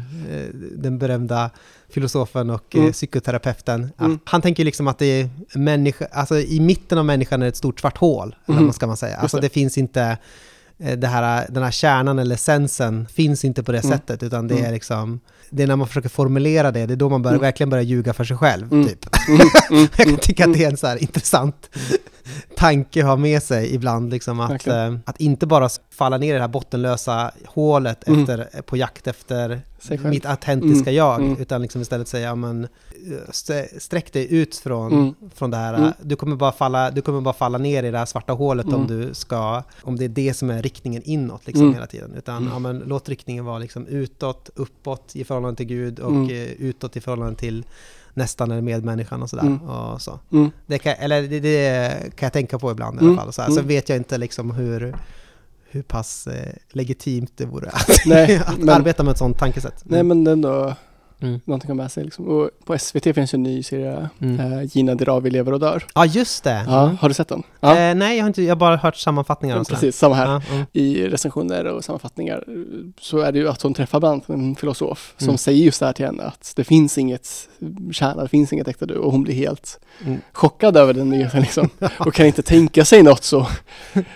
den 0.75 0.97
berömda 0.99 1.49
filosofen 1.89 2.49
och 2.49 2.75
eh, 2.75 2.81
Mm. 2.81 2.91
psykoterapeuten, 2.93 3.91
Mm. 3.99 4.19
han 4.25 4.41
tänker 4.41 4.63
liksom 4.65 4.87
att 4.87 4.97
det 4.99 5.05
är 5.21 5.29
människa, 5.55 6.05
alltså 6.11 6.39
i 6.39 6.59
mitten 6.59 6.97
av 6.97 7.05
människan 7.05 7.41
är 7.41 7.45
det 7.45 7.49
ett 7.49 7.55
stort 7.57 7.79
svart 7.79 7.97
hål, 7.97 8.35
eller 8.47 8.57
Mhm. 8.57 8.65
vad 8.65 8.75
ska 8.75 8.87
man 8.87 8.97
säga. 8.97 9.17
Alltså 9.17 9.37
det. 9.37 9.41
det 9.41 9.49
finns 9.49 9.77
inte, 9.77 10.17
det 10.97 11.07
här, 11.07 11.45
den 11.49 11.63
här 11.63 11.71
kärnan 11.71 12.19
eller 12.19 12.35
essensen 12.35 13.07
finns 13.13 13.45
inte 13.45 13.63
på 13.63 13.71
det 13.71 13.79
Mm. 13.85 13.91
sättet, 13.97 14.23
utan 14.23 14.47
det 14.47 14.53
Mm. 14.55 14.65
är 14.65 14.71
liksom, 14.73 15.19
det 15.49 15.63
är 15.63 15.67
när 15.67 15.75
man 15.75 15.87
försöker 15.87 16.09
formulera 16.09 16.71
det, 16.71 16.85
det 16.85 16.93
är 16.93 16.95
då 16.97 17.09
man 17.09 17.21
börjar, 17.21 17.35
Mm. 17.35 17.41
verkligen 17.41 17.69
börjar 17.69 17.83
ljuga 17.83 18.13
för 18.13 18.23
sig 18.23 18.37
själv, 18.37 18.71
Mm. 18.73 18.87
typ. 18.87 19.05
Mm, 19.29 19.41
mm, 19.71 19.87
Jag 19.97 20.07
kan 20.07 20.17
tycka 20.17 20.45
att 20.45 20.53
det 20.53 20.63
är 20.63 20.69
en 20.69 20.77
så 20.77 20.97
intressant 20.97 21.69
tanke 22.57 23.03
ha 23.03 23.15
med 23.15 23.43
sig 23.43 23.73
ibland, 23.76 24.11
liksom 24.11 24.39
att, 24.39 24.68
eh, 24.68 24.95
att 25.06 25.19
inte 25.22 25.45
bara 25.48 25.69
falla 25.89 26.18
ner 26.18 26.30
i 26.30 26.34
det 26.35 26.41
här 26.41 26.48
bottenlösa 26.48 27.31
hålet 27.45 28.07
Mm. 28.07 28.19
efter, 28.22 28.61
på 28.61 28.77
jakt 28.77 29.07
efter 29.07 29.61
mitt 30.03 30.26
autentiska 30.26 30.89
Mm, 30.89 30.95
jag, 30.95 31.19
mm. 31.22 31.38
utan 31.41 31.61
liksom 31.61 31.81
istället 31.81 32.07
säga, 32.07 32.35
men, 32.35 32.64
eh, 32.64 33.30
st- 33.30 33.80
sträck 33.80 34.14
dig 34.14 34.34
ut 34.34 34.56
från, 34.56 34.91
Mm. 34.93 35.14
från 35.35 35.52
det 35.52 35.57
här, 35.57 35.73
Mm. 35.73 35.91
du, 36.02 36.15
kommer 36.15 36.35
bara 36.35 36.52
falla, 36.52 36.91
du 36.91 37.02
kommer 37.02 37.22
bara 37.22 37.34
falla 37.34 37.57
ner 37.57 37.84
i 37.84 37.91
det 37.91 37.98
här 37.98 38.06
svarta 38.06 38.34
hålet 38.34 38.65
om 38.65 38.73
Mm. 38.73 38.88
du 38.88 39.14
ska, 39.14 39.64
om 39.84 39.95
det 39.98 40.06
är 40.06 40.10
det 40.10 40.34
som 40.34 40.49
är 40.49 40.61
riktningen 40.61 41.02
inåt 41.06 41.48
liksom 41.48 41.61
Mm. 41.64 41.73
hela 41.73 41.88
tiden, 41.88 42.14
utan 42.18 42.38
Mm. 42.38 42.49
ja, 42.53 42.60
men, 42.60 42.84
låt 42.85 43.10
riktningen 43.10 43.45
vara 43.45 43.60
liksom 43.60 43.88
utåt, 43.88 44.49
uppåt 44.56 45.11
i 45.15 45.23
förhållande 45.23 45.57
till 45.57 45.65
Gud 45.65 45.99
och 45.99 46.11
Mm. 46.11 46.30
eh, 46.30 46.52
utåt 46.52 46.98
i 46.98 47.02
förhållande 47.02 47.35
till 47.35 47.64
nästan 48.13 48.51
eller 48.51 48.61
medmänniskan 48.61 49.21
och 49.23 49.29
sådär. 49.29 49.43
Mm. 49.43 49.61
Och 49.61 50.01
så. 50.01 50.19
Mm. 50.31 50.51
Det 50.65 50.77
kan, 50.79 50.93
eller 50.99 51.21
det, 51.21 51.39
det 51.39 51.89
kan 52.15 52.25
jag 52.25 52.33
tänka 52.33 52.59
på 52.59 52.71
ibland 52.71 52.99
i 53.01 53.03
Mm. 53.03 53.19
alla 53.19 53.31
fall. 53.31 53.33
Så. 53.33 53.41
Sen 53.51 53.51
Mm. 53.53 53.67
vet 53.67 53.89
jag 53.89 53.97
inte 53.97 54.17
liksom 54.17 54.51
hur, 54.51 54.95
hur 55.69 55.81
pass 55.81 56.27
eh, 56.27 56.53
legitimt 56.71 57.31
det 57.35 57.45
vore 57.45 57.69
att, 57.69 57.89
Nej, 58.05 58.35
att 58.45 58.57
men- 58.57 58.69
arbeta 58.69 59.03
med 59.03 59.11
ett 59.11 59.17
sånt 59.17 59.38
tankesätt. 59.39 59.81
Nej 59.83 60.03
men 60.03 60.23
det 60.23 60.31
är 60.31 60.33
ändå 60.33 60.75
Mm. 61.22 61.39
någonting 61.45 61.72
att 61.72 61.77
ha 61.77 61.84
med 61.84 61.91
sig 61.91 62.03
liksom. 62.03 62.27
Och 62.27 62.49
på 62.65 62.77
SVT 62.77 63.14
finns 63.15 63.34
ju 63.34 63.35
en 63.35 63.43
ny 63.43 63.64
serie, 63.64 64.10
Mm. 64.22 64.39
eh, 64.53 64.64
Gina 64.72 64.95
Dirawi 64.95 65.30
lever 65.30 65.52
och 65.53 65.60
dör. 65.60 65.85
Ja, 65.95 66.06
just 66.06 66.43
det. 66.43 66.64
Ja, 66.68 66.95
har 67.02 67.07
du 67.07 67.14
sett 67.14 67.27
den? 67.27 67.43
Ja, 67.60 67.77
Eh, 67.77 67.95
nej, 67.95 68.18
jag 68.18 68.23
har, 68.23 68.27
inte, 68.27 68.41
jag 68.41 68.49
har 68.52 68.56
bara 68.56 68.76
hört 68.77 68.95
sammanfattningar 68.95 69.56
sådär. 69.64 69.69
precis, 69.76 69.98
samma 69.98 70.15
här. 70.15 70.26
Ja, 70.26 70.41
mm. 70.53 70.65
I 70.73 71.07
recensioner 71.07 71.65
och 71.65 71.84
sammanfattningar 71.84 72.43
eh, 72.48 72.53
så 72.99 73.19
är 73.19 73.31
det 73.31 73.39
ju 73.39 73.49
att 73.49 73.61
hon 73.61 73.73
träffar 73.73 73.99
bland 73.99 74.22
en 74.27 74.56
filosof 74.56 75.14
som 75.18 75.27
Mm. 75.27 75.38
säger 75.38 75.65
just 75.65 75.80
det 75.80 75.85
här 75.85 75.93
till 75.93 76.06
henne 76.06 76.23
att 76.23 76.53
det 76.56 76.64
finns 76.64 76.98
inget 76.98 77.49
kärna, 77.91 78.22
det 78.23 78.30
finns 78.30 78.53
inget 78.53 78.68
äkta 78.68 78.85
du 78.85 78.95
och 78.95 79.11
hon 79.11 79.23
blir 79.23 79.34
helt 79.35 79.80
Mm. 80.06 80.19
chockad 80.34 80.77
över 80.77 80.93
den 80.93 81.10
nyheten 81.10 81.41
liksom 81.41 81.69
och 81.99 82.14
kan 82.14 82.26
inte 82.26 82.41
tänka 82.41 82.85
sig 82.85 83.03
något 83.03 83.23
så, 83.23 83.48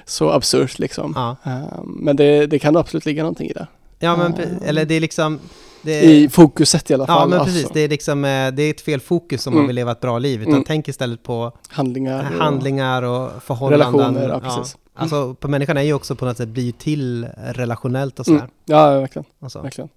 så 0.06 0.30
absurt 0.30 0.80
liksom. 0.80 1.14
Ja. 1.16 1.36
Eh, 1.52 1.80
Men 1.86 2.16
det, 2.16 2.48
det 2.48 2.60
kan 2.60 2.78
absolut 2.78 3.06
ligga 3.06 3.24
någonting 3.24 3.50
i 3.50 3.54
det. 3.54 3.68
ja, 4.00 4.16
men 4.18 4.34
pre- 4.34 4.64
eller 4.66 4.86
det 4.86 4.96
är 4.96 5.00
liksom... 5.02 5.40
Det, 5.86 6.04
I 6.04 6.30
fokuset 6.30 6.92
i 6.92 6.94
alla 6.94 7.08
fall. 7.08 7.20
ja, 7.22 7.26
men 7.28 7.40
alltså. 7.40 7.54
precis. 7.56 7.70
Det 7.74 7.80
är 7.80 7.90
liksom, 7.90 8.26
eh, 8.26 8.52
det 8.52 8.64
är 8.64 8.70
ett 8.70 8.82
fel 8.82 9.00
fokus 9.00 9.48
om 9.48 9.54
man 9.54 9.58
Mm. 9.60 9.68
vill 9.68 9.76
leva 9.76 9.92
ett 9.92 10.00
bra 10.02 10.20
liv, 10.20 10.42
utan 10.42 10.54
Mm. 10.54 10.64
tänk 10.68 10.88
istället 10.88 11.24
på 11.24 11.52
Handlingar. 11.70 12.20
och- 12.36 12.44
handlingar 12.44 13.02
och 13.04 13.44
förhållanden. 13.44 14.02
Relationer, 14.02 14.30
ja, 14.30 14.40
precis. 14.58 14.78
Alltså, 14.98 15.34
på 15.34 15.48
människan 15.48 15.78
är 15.78 15.82
ju 15.82 15.94
också 15.94 16.16
på 16.16 16.26
något 16.26 16.38
sätt 16.38 16.50
blir 16.50 16.64
ju 16.64 16.72
till 16.72 17.28
relationellt 17.36 18.20
och 18.20 18.26
sådär. 18.26 18.40
Mm. 18.40 18.52
Ja, 18.66 19.00
verkligen. 19.00 19.26
Och 19.40 19.52
så. 19.52 19.62
verkligen. 19.62 19.90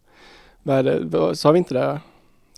Vad 0.63 0.77
är 0.79 0.83
det, 0.83 1.01
vad- 1.05 1.39
sa 1.39 1.53
vi 1.53 1.59
inte 1.59 1.75
det, 1.75 2.01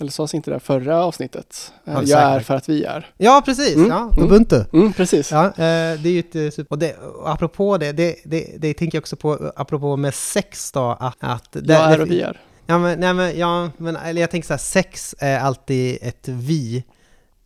eller 0.01 0.11
sades 0.11 0.35
inte 0.35 0.51
det 0.51 0.61
förra 0.61 1.05
avsnittet? 1.05 1.73
Eh, 1.87 1.93
Ja, 1.93 1.99
jag 2.01 2.09
säkert. 2.09 2.23
är 2.25 2.41
för 2.41 2.55
att 2.55 2.69
vi 2.69 2.85
är. 2.85 3.11
Ja, 3.17 3.43
precis. 3.45 3.77
Mm. 3.77 3.89
Ja, 3.89 4.11
Mm. 4.17 4.25
Ubuntu. 4.25 4.65
Mm, 4.73 4.93
precis. 4.93 5.31
Ja, 5.33 5.45
eh, 5.47 5.53
det 5.55 6.07
är 6.07 6.09
ju 6.09 6.19
ett 6.21 6.35
eh, 6.37 6.51
super... 6.51 6.67
Och, 6.73 6.79
det, 6.79 6.97
och 6.97 7.31
apropå 7.31 7.77
det, 7.79 7.93
det, 7.93 8.17
det, 8.25 8.55
det 8.59 8.75
tänker 8.75 8.97
jag 8.99 9.03
också 9.03 9.17
på, 9.17 9.53
apropå 9.57 9.97
med 9.97 10.15
sex 10.15 10.73
då, 10.73 10.97
att... 11.01 11.17
att 11.21 11.49
det, 11.53 11.73
jag 11.73 11.93
är 11.93 12.01
och 12.01 12.11
vi 12.11 12.21
är. 12.21 12.41
Ja, 12.71 12.79
men, 12.79 13.01
nej, 13.01 13.15
men, 13.15 13.39
ja, 13.39 13.71
men 13.79 13.97
eller 13.97 14.21
jag 14.21 14.31
tänker 14.31 14.47
så 14.47 14.53
här, 14.53 14.59
sex 14.59 15.15
är 15.19 15.39
alltid 15.39 15.99
ett 16.03 16.29
vi, 16.29 16.85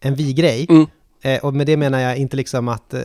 en 0.00 0.14
vi-grej. 0.14 0.66
Mm. 0.70 0.86
Eh, 1.22 1.44
och 1.44 1.54
med 1.54 1.66
det 1.66 1.76
menar 1.76 1.98
jag 1.98 2.16
inte 2.16 2.36
liksom 2.36 2.68
att, 2.68 2.94
eh, 2.94 3.00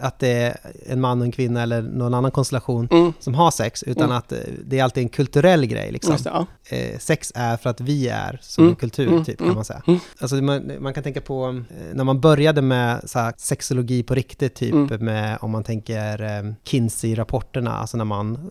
att 0.00 0.18
det 0.18 0.28
är 0.28 0.56
en 0.86 1.00
man 1.00 1.18
och 1.20 1.24
en 1.24 1.32
kvinna 1.32 1.62
eller 1.62 1.82
någon 1.82 2.14
annan 2.14 2.30
konstellation 2.30 2.88
Mm. 2.90 3.12
som 3.18 3.34
har 3.34 3.50
sex, 3.50 3.82
utan 3.82 4.04
Mm. 4.04 4.16
att 4.16 4.32
eh, 4.32 4.38
det 4.64 4.78
är 4.78 4.84
alltid 4.84 5.02
en 5.02 5.08
kulturell 5.08 5.66
grej. 5.66 5.92
Liksom. 5.92 6.16
Det, 6.16 6.20
ja. 6.24 6.46
Eh, 6.76 6.98
sex 6.98 7.32
är 7.34 7.56
för 7.56 7.70
att 7.70 7.80
vi 7.80 8.08
är 8.08 8.38
som 8.42 8.64
Mm. 8.64 8.70
en 8.72 8.76
kultur, 8.76 9.08
Mm. 9.08 9.24
typ, 9.24 9.38
kan 9.38 9.44
Mm. 9.46 9.54
man 9.56 9.64
säga. 9.64 9.82
Alltså, 10.18 10.36
man, 10.36 10.72
man 10.80 10.94
kan 10.94 11.02
tänka 11.02 11.20
på 11.20 11.48
eh, 11.70 11.94
när 11.94 12.04
man 12.04 12.20
började 12.20 12.62
med 12.62 13.00
så 13.04 13.18
här, 13.18 13.34
sexologi 13.36 14.02
på 14.02 14.14
riktigt, 14.14 14.54
typ 14.54 15.00
med, 15.00 15.38
om 15.40 15.50
man 15.50 15.64
tänker 15.64 16.22
eh, 16.22 16.52
Kinsey-rapporterna, 16.64 17.70
alltså 17.78 17.96
när 17.96 18.04
man 18.04 18.50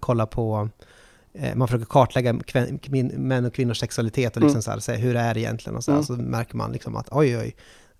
kollar 0.00 0.26
på 0.26 0.68
man 1.54 1.68
försöker 1.68 1.86
kartlägga 1.86 2.34
kvin, 2.82 3.06
män 3.16 3.44
och 3.44 3.54
kvinnors 3.54 3.78
sexualitet 3.80 4.36
och 4.36 4.42
liksom 4.42 4.54
Mm. 4.56 4.62
så 4.62 4.70
här, 4.70 4.78
säga 4.78 4.98
hur 4.98 5.16
är 5.16 5.34
det 5.34 5.40
egentligen 5.40 5.76
och 5.76 5.84
så, 5.84 5.90
här, 5.90 5.96
Mm. 5.98 6.06
så 6.06 6.12
märker 6.12 6.56
man 6.56 6.72
liksom 6.72 6.96
att 6.96 7.08
oj 7.10 7.38
oj, 7.38 7.56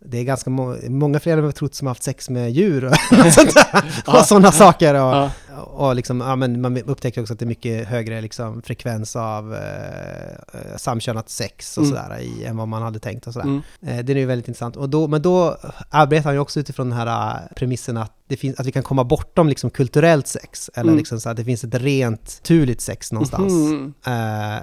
det 0.06 0.18
är 0.18 0.24
ganska 0.24 0.50
må 0.50 0.76
många 0.88 1.20
fler 1.20 1.38
än 1.38 1.44
vad 1.44 1.54
trott 1.54 1.74
som 1.74 1.86
har 1.86 1.90
haft 1.90 2.02
sex 2.02 2.30
med 2.30 2.50
djur 2.50 2.84
och, 2.84 2.94
sånt 3.32 3.54
där, 3.54 3.84
Ja. 4.06 4.18
och 4.20 4.26
sådana 4.26 4.52
saker. 4.52 4.94
Och, 4.94 5.00
Ja. 5.00 5.30
Och 5.62 5.94
liksom, 5.94 6.20
ja, 6.20 6.36
men 6.36 6.60
man 6.60 6.76
upptäcker 6.76 7.20
också 7.20 7.32
att 7.32 7.38
det 7.38 7.44
är 7.44 7.46
mycket 7.46 7.88
högre 7.88 8.20
liksom, 8.20 8.62
frekvens 8.62 9.16
av 9.16 9.54
eh, 9.54 10.76
samkönat 10.76 11.28
sex 11.30 11.78
och 11.78 11.84
Mm. 11.84 11.96
sådär 11.96 12.18
i, 12.20 12.44
än 12.44 12.56
vad 12.56 12.68
man 12.68 12.82
hade 12.82 12.98
tänkt 12.98 13.26
och 13.26 13.32
sådär. 13.32 13.46
Mm. 13.46 13.62
Eh, 13.98 14.04
det 14.04 14.12
är 14.12 14.16
ju 14.16 14.26
väldigt 14.26 14.48
intressant. 14.48 14.76
Och 14.76 14.88
då, 14.88 15.08
men 15.08 15.22
då 15.22 15.56
arbetar 15.90 16.24
han 16.24 16.34
ju 16.34 16.38
också 16.40 16.60
utifrån 16.60 16.88
den 16.90 16.98
här 16.98 17.30
eh, 17.34 17.54
premissen 17.56 17.96
att, 17.96 18.12
det 18.28 18.36
finns, 18.36 18.60
att 18.60 18.66
vi 18.66 18.72
kan 18.72 18.82
komma 18.82 19.04
bortom 19.04 19.48
liksom, 19.48 19.70
kulturellt 19.70 20.26
sex, 20.26 20.70
eller 20.74 20.88
Mm. 20.88 20.98
liksom 20.98 21.20
så 21.20 21.28
att 21.28 21.36
det 21.36 21.44
finns 21.44 21.64
ett 21.64 21.74
rent 21.74 22.42
turligt 22.42 22.80
sex 22.80 23.12
någonstans. 23.12 23.52
Mhm. 23.52 23.94
Eh, 24.06 24.58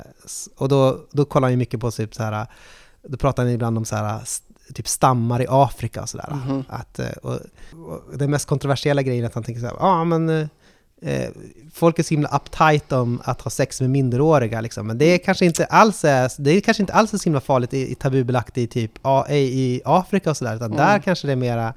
och 0.58 0.70
då, 0.70 1.00
då 1.12 1.26
kollar 1.26 1.46
han 1.46 1.52
ju 1.54 1.58
mycket 1.58 1.80
på 1.80 1.92
typ 1.92 2.16
så 2.16 2.24
här, 2.24 2.48
då 3.08 3.18
pratar 3.18 3.44
han 3.44 3.52
ibland 3.52 3.78
om 3.78 3.86
så 3.86 3.96
här, 3.96 4.20
typ 4.74 4.88
stammar 4.88 5.42
i 5.42 5.46
Afrika 5.50 6.02
och 6.02 6.10
sådär. 6.10 6.30
Mhm. 6.46 6.64
Att, 6.70 7.00
eh, 7.00 7.12
och, 7.24 7.40
och 7.86 8.18
den 8.18 8.32
mest 8.32 8.48
kontroversiella 8.48 9.02
grejen 9.02 9.24
är 9.24 9.28
att 9.28 9.34
han 9.34 9.44
tänker 9.44 9.62
så 9.62 9.68
här, 9.68 9.76
ja 9.80 9.86
ah, 9.88 10.04
men 10.04 10.50
eh, 11.06 11.22
eh, 11.22 11.30
folk 11.74 12.00
är 12.00 12.04
så 12.04 12.10
himla 12.10 12.30
uptight 12.30 12.92
om 12.92 13.22
att 13.24 13.42
ha 13.42 13.52
sex 13.52 13.82
med 13.82 13.90
minderåriga 13.90 14.62
liksom. 14.62 14.88
Men 14.88 14.98
det 14.98 15.06
är 15.06 15.18
kanske 15.18 15.46
inte 15.46 15.66
alls 15.66 16.06
är, 16.06 16.32
det 16.38 16.52
är 16.52 16.62
kanske 16.62 16.84
inte 16.84 16.94
alls 16.94 17.14
är 17.14 17.18
så 17.18 17.24
himla 17.24 17.42
farligt 17.42 17.74
i, 17.74 17.92
i 17.92 17.96
tabubelagt 17.96 18.58
i 18.58 18.68
typ 18.68 18.92
A, 19.02 19.26
i, 19.30 19.82
Afrika 19.86 20.30
och 20.30 20.38
sådär, 20.38 20.56
utan 20.56 20.66
Mm. 20.74 20.78
där 20.78 21.00
kanske 21.00 21.28
det 21.28 21.32
är 21.32 21.36
mera 21.36 21.74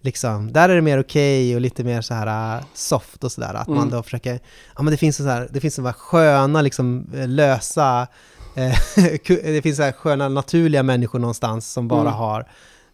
Liksom, 0.00 0.52
där 0.52 0.68
är 0.68 0.74
det 0.74 0.82
mer 0.82 1.00
okej 1.00 1.54
och 1.54 1.60
lite 1.60 1.84
mer 1.84 2.00
så 2.00 2.14
här 2.14 2.56
äh, 2.58 2.64
soft 2.74 3.24
och 3.24 3.32
sådär. 3.32 3.54
Att 3.54 3.68
man 3.68 3.76
Mm. 3.78 3.90
då 3.90 4.02
försöker, 4.02 4.40
ja 4.76 4.82
men 4.82 4.90
det 4.90 4.96
finns 4.96 5.16
så 5.16 5.24
här, 5.24 5.48
det 5.52 5.60
finns 5.60 5.74
så 5.74 5.82
här 5.82 5.92
sköna, 5.92 6.62
liksom 6.62 7.06
eh, 7.14 7.28
lösa, 7.28 8.06
eh, 8.54 8.78
det 9.26 9.62
finns 9.62 9.76
så 9.76 9.82
här 9.82 9.92
sköna 9.92 10.28
naturliga 10.28 10.82
människor 10.82 11.18
någonstans 11.18 11.72
som 11.72 11.88
bara 11.88 12.00
Mm. 12.00 12.12
har 12.12 12.48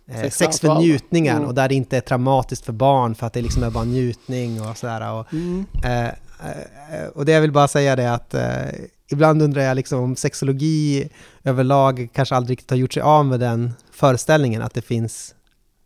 eh, 0.06 0.30
Sex 0.30 0.60
för 0.60 0.78
njutningen 0.78 1.36
Mm. 1.36 1.48
och 1.48 1.54
där 1.54 1.68
det 1.68 1.74
inte 1.74 1.96
är 1.96 2.00
traumatiskt 2.00 2.64
för 2.66 2.72
barn 2.72 3.14
för 3.14 3.26
att 3.26 3.32
det 3.32 3.42
liksom 3.42 3.62
är 3.62 3.70
bara 3.70 3.84
njutning 3.84 4.60
och 4.62 4.76
sådär. 4.76 5.12
Och, 5.12 5.32
Mm. 5.32 5.66
eh, 5.84 6.04
eh, 6.08 7.06
och 7.14 7.24
det 7.24 7.32
jag 7.32 7.40
vill 7.40 7.52
bara 7.52 7.68
säga 7.68 7.96
det 7.96 8.12
att 8.12 8.34
eh, 8.34 8.66
ibland 9.10 9.42
undrar 9.42 9.62
jag 9.62 9.74
liksom 9.74 10.00
om 10.00 10.16
sexologi 10.16 11.08
överlag 11.44 12.08
kanske 12.12 12.34
aldrig 12.36 12.52
riktigt 12.52 12.70
har 12.70 12.76
gjort 12.76 12.92
sig 12.92 13.02
av 13.02 13.26
med 13.26 13.40
den 13.40 13.72
föreställningen 13.92 14.62
att 14.62 14.74
det 14.74 14.82
finns 14.82 15.34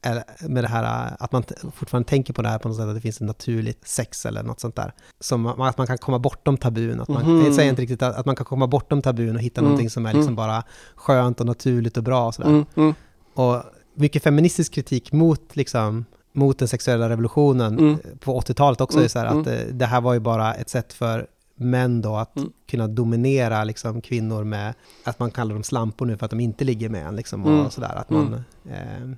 eller 0.03 0.25
med 0.49 0.65
det 0.65 0.69
här 0.69 1.07
eh, 1.07 1.13
att 1.19 1.33
man 1.33 1.45
fortfarande 1.75 2.09
tänker 2.09 2.33
på 2.33 2.43
det 2.43 2.49
här 2.49 2.59
på 2.59 2.69
något 2.69 2.77
sätt, 2.77 2.87
att 2.87 2.95
det 2.95 3.01
finns 3.01 3.17
ett 3.21 3.27
naturligt 3.27 3.89
sex 3.89 4.27
eller 4.27 4.43
något 4.43 4.61
sånt 4.61 4.77
där. 4.77 4.93
Som 5.21 5.47
att 5.47 5.79
man 5.79 5.87
kan 5.87 5.99
komma 5.99 6.19
bortom 6.19 6.57
tabun. 6.57 7.01
Att 7.01 7.09
man, 7.09 7.23
Mhm. 7.23 7.45
Jag 7.45 7.55
säger 7.55 7.71
inte 7.71 7.83
riktigt 7.83 8.03
att, 8.03 8.17
att 8.17 8.27
man 8.27 8.37
kan 8.37 8.45
komma 8.47 8.67
bortom 8.67 9.03
tabun 9.03 9.37
och 9.37 9.43
hitta 9.43 9.61
Mm. 9.61 9.69
någonting 9.69 9.91
som 9.91 10.07
är 10.07 10.13
liksom 10.13 10.23
Mm. 10.33 10.35
bara 10.37 10.63
skönt 10.95 11.41
och 11.41 11.47
naturligt 11.47 11.97
och 11.97 12.03
bra 12.03 12.27
och 12.27 12.35
sådär. 12.35 12.49
Mm. 12.49 12.65
Mm. 12.77 12.95
Och 13.35 13.63
mycket 13.99 14.23
feministisk 14.23 14.73
kritik 14.75 15.13
mot, 15.13 15.57
liksom, 15.57 16.05
mot 16.33 16.59
den 16.59 16.69
sexuella 16.69 17.09
revolutionen 17.09 17.79
Mm. 17.79 17.99
på 18.21 18.41
80-talet 18.41 18.81
också 18.81 18.97
Mm, 18.99 19.05
är 19.05 19.09
så 19.09 19.19
här 19.19 19.27
att 19.27 19.47
eh, 19.47 19.59
det 19.73 19.87
här 19.87 20.01
var 20.01 20.15
ju 20.15 20.21
bara 20.21 20.55
ett 20.55 20.69
sätt 20.69 20.93
för 20.93 21.27
män 21.55 22.03
då 22.03 22.17
att 22.17 22.37
Mm. 22.37 22.53
kunna 22.71 22.87
dominera 22.89 23.65
liksom, 23.65 24.01
kvinnor 24.01 24.45
med 24.45 24.75
att 25.05 25.19
man 25.19 25.31
kallar 25.31 25.55
dem 25.55 25.63
slampor 25.63 26.07
nu 26.07 26.17
för 26.17 26.25
att 26.25 26.31
de 26.31 26.41
inte 26.41 26.65
ligger 26.65 26.89
med 26.89 27.07
en 27.07 27.17
liksom, 27.17 27.45
Mm. 27.47 27.67
och 27.67 27.73
sådär. 27.73 27.95
Att 27.97 28.11
man... 28.11 28.35
Eh, 28.71 29.11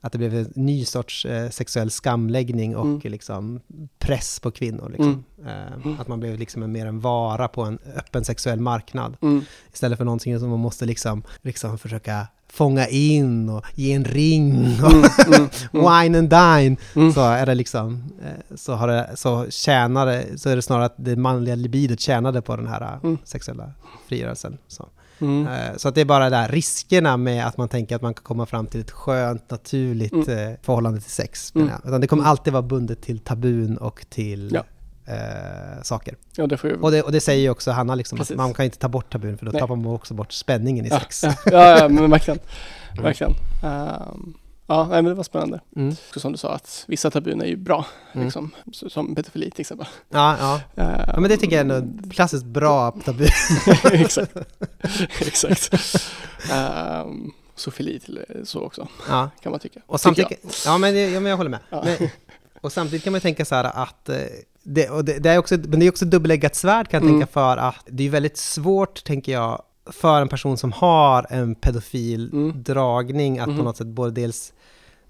att 0.00 0.12
det 0.12 0.18
blev 0.18 0.34
en 0.34 0.52
ny 0.54 0.84
sorts 0.84 1.24
eh, 1.26 1.50
sexuell 1.50 1.90
skamläggning 1.90 2.76
och 2.76 2.84
Mm. 2.86 3.00
liksom 3.04 3.60
press 3.98 4.40
på 4.40 4.50
kvinnor. 4.50 4.88
Liksom. 4.88 5.24
Eh, 5.46 5.72
Mm. 5.84 6.00
Att 6.00 6.08
man 6.08 6.20
blev 6.20 6.38
liksom 6.38 6.62
en, 6.62 6.72
mer 6.72 6.86
en 6.86 7.00
vara 7.00 7.48
på 7.48 7.62
en 7.62 7.78
öppen 7.96 8.24
sexuell 8.24 8.60
marknad. 8.60 9.16
Mm. 9.22 9.42
Istället 9.72 9.98
för 9.98 10.04
någonting 10.04 10.38
som 10.38 10.48
man 10.50 10.58
måste 10.58 10.86
liksom, 10.86 11.22
liksom 11.42 11.78
försöka 11.78 12.26
fånga 12.56 12.86
in 12.88 13.48
och 13.48 13.64
ge 13.74 13.92
en 13.92 14.04
ring 14.04 14.76
och 14.82 14.92
Mm. 14.92 15.04
Mm. 15.26 15.34
Mm. 15.34 15.48
wine 15.72 16.18
and 16.18 16.28
dine. 16.30 16.76
Mm. 16.96 17.12
Så 17.12 17.20
är 17.20 17.46
det 17.46 17.54
liksom, 17.54 18.04
eh, 18.24 18.56
så, 18.56 18.74
har 18.74 18.88
det, 18.88 19.10
så 19.14 19.46
tjänar 19.50 20.06
det, 20.06 20.38
så 20.38 20.48
är 20.50 20.56
det 20.56 20.62
snarare 20.62 20.84
att 20.86 20.94
det 20.96 21.16
manliga 21.16 21.54
libidot 21.54 22.00
tjänade 22.00 22.42
på 22.42 22.56
den 22.56 22.66
här 22.66 22.82
eh, 22.82 22.98
Mm. 23.04 23.18
sexuella 23.24 23.70
frigörelsen. 24.08 24.58
Så. 24.68 24.88
Mm. 25.18 25.46
Eh, 25.46 25.76
så 25.76 25.88
att 25.88 25.94
det 25.94 26.00
är 26.00 26.04
bara 26.04 26.30
där 26.30 26.48
riskerna 26.48 27.16
med 27.16 27.46
att 27.46 27.56
man 27.56 27.68
tänker 27.68 27.96
att 27.96 28.02
man 28.02 28.14
kan 28.14 28.24
komma 28.24 28.46
fram 28.46 28.66
till 28.66 28.80
ett 28.80 28.90
skönt, 28.90 29.50
naturligt 29.50 30.12
Mm. 30.12 30.56
förhållande 30.62 31.00
till 31.00 31.10
sex. 31.10 31.52
Mm. 31.54 31.70
Utan 31.84 32.00
det 32.00 32.06
kommer 32.06 32.24
alltid 32.24 32.52
vara 32.52 32.62
bundet 32.62 33.02
till 33.02 33.18
tabun 33.18 33.76
och 33.76 34.06
till 34.10 34.50
Ja. 34.54 34.62
Eh, 35.06 35.82
saker. 35.82 36.16
Ja, 36.36 36.46
det. 36.46 36.64
Och 36.64 36.90
det, 36.90 37.02
och 37.02 37.12
det 37.12 37.20
säger 37.20 37.42
ju 37.42 37.50
också 37.50 37.70
Hanna, 37.70 37.94
liksom, 37.94 38.20
att 38.20 38.30
man 38.30 38.54
kan 38.54 38.64
inte 38.64 38.78
ta 38.78 38.88
bort 38.88 39.12
tabun 39.12 39.38
för 39.38 39.46
då 39.46 39.52
Nej. 39.52 39.60
tappar 39.60 39.76
man 39.76 39.94
också 39.94 40.14
bort 40.14 40.32
spänningen 40.32 40.86
i 40.86 40.88
ja, 40.88 41.00
sex. 41.00 41.22
ja, 41.24 41.34
ja, 41.44 41.78
ja, 41.78 41.88
men 41.88 42.10
verkligen. 42.10 42.38
Verkligen. 43.02 43.32
Ehm, 43.62 44.34
ja, 44.66 44.86
men 44.88 45.04
det 45.04 45.14
var 45.14 45.24
spännande. 45.24 45.60
Mm. 45.76 45.96
Som 46.16 46.32
du 46.32 46.38
sa, 46.38 46.54
att 46.54 46.84
vissa 46.88 47.10
tabun 47.10 47.40
är 47.40 47.46
ju 47.46 47.56
bra. 47.56 47.86
Mm. 48.12 48.24
Liksom, 48.24 48.50
som 48.72 49.14
pedofili 49.14 49.50
till 49.50 49.60
exempel. 49.60 49.86
Ja, 50.08 50.36
ja. 50.40 50.60
ja, 51.06 51.20
men 51.20 51.30
det 51.30 51.36
tycker 51.36 51.56
jag 51.56 51.70
är 51.70 51.74
ändå 51.74 52.08
klassiskt 52.10 52.44
bra 52.44 52.90
tabu. 52.90 53.24
Exakt. 53.92 54.36
Exakt. 55.20 55.74
Um, 57.04 57.32
Sofili 57.54 58.00
till 58.00 58.24
så 58.44 58.60
också, 58.60 58.88
Ja. 59.08 59.30
kan 59.42 59.50
man 59.52 59.60
tycka. 59.60 59.80
Och 59.86 60.00
samtidigt, 60.00 60.62
ja, 60.66 60.78
men, 60.78 61.12
ja, 61.12 61.20
men 61.20 61.30
jag 61.30 61.36
håller 61.36 61.50
med. 61.50 61.60
Ja. 61.70 61.82
Men, 61.84 62.08
och 62.60 62.72
samtidigt 62.72 63.04
kan 63.04 63.12
man 63.12 63.20
tänka 63.20 63.44
så 63.44 63.54
här 63.54 63.64
att 63.64 64.08
eh, 64.08 64.16
det, 64.68 64.90
och 64.90 65.04
det, 65.04 65.18
det 65.18 65.30
är 65.30 65.38
också, 65.38 65.56
men 65.68 65.80
det 65.80 65.86
är 65.86 65.90
också 65.90 66.04
ett 66.04 66.10
dubbeleggat 66.10 66.54
svärd 66.54 66.88
kan 66.88 66.98
jag 67.02 67.08
Mm. 67.08 67.20
tänka 67.20 67.32
för 67.32 67.56
att 67.56 67.74
det 67.86 68.06
är 68.06 68.10
väldigt 68.10 68.36
svårt, 68.36 69.04
tänker 69.04 69.32
jag, 69.32 69.62
för 69.86 70.20
en 70.20 70.28
person 70.28 70.56
som 70.56 70.72
har 70.72 71.26
en 71.30 71.54
pedofil 71.54 72.30
Mm. 72.32 72.62
dragning 72.62 73.38
att 73.38 73.48
Mhm. 73.48 73.56
på 73.58 73.62
något 73.64 73.76
sätt 73.76 73.86
både 73.86 74.10
dels 74.10 74.52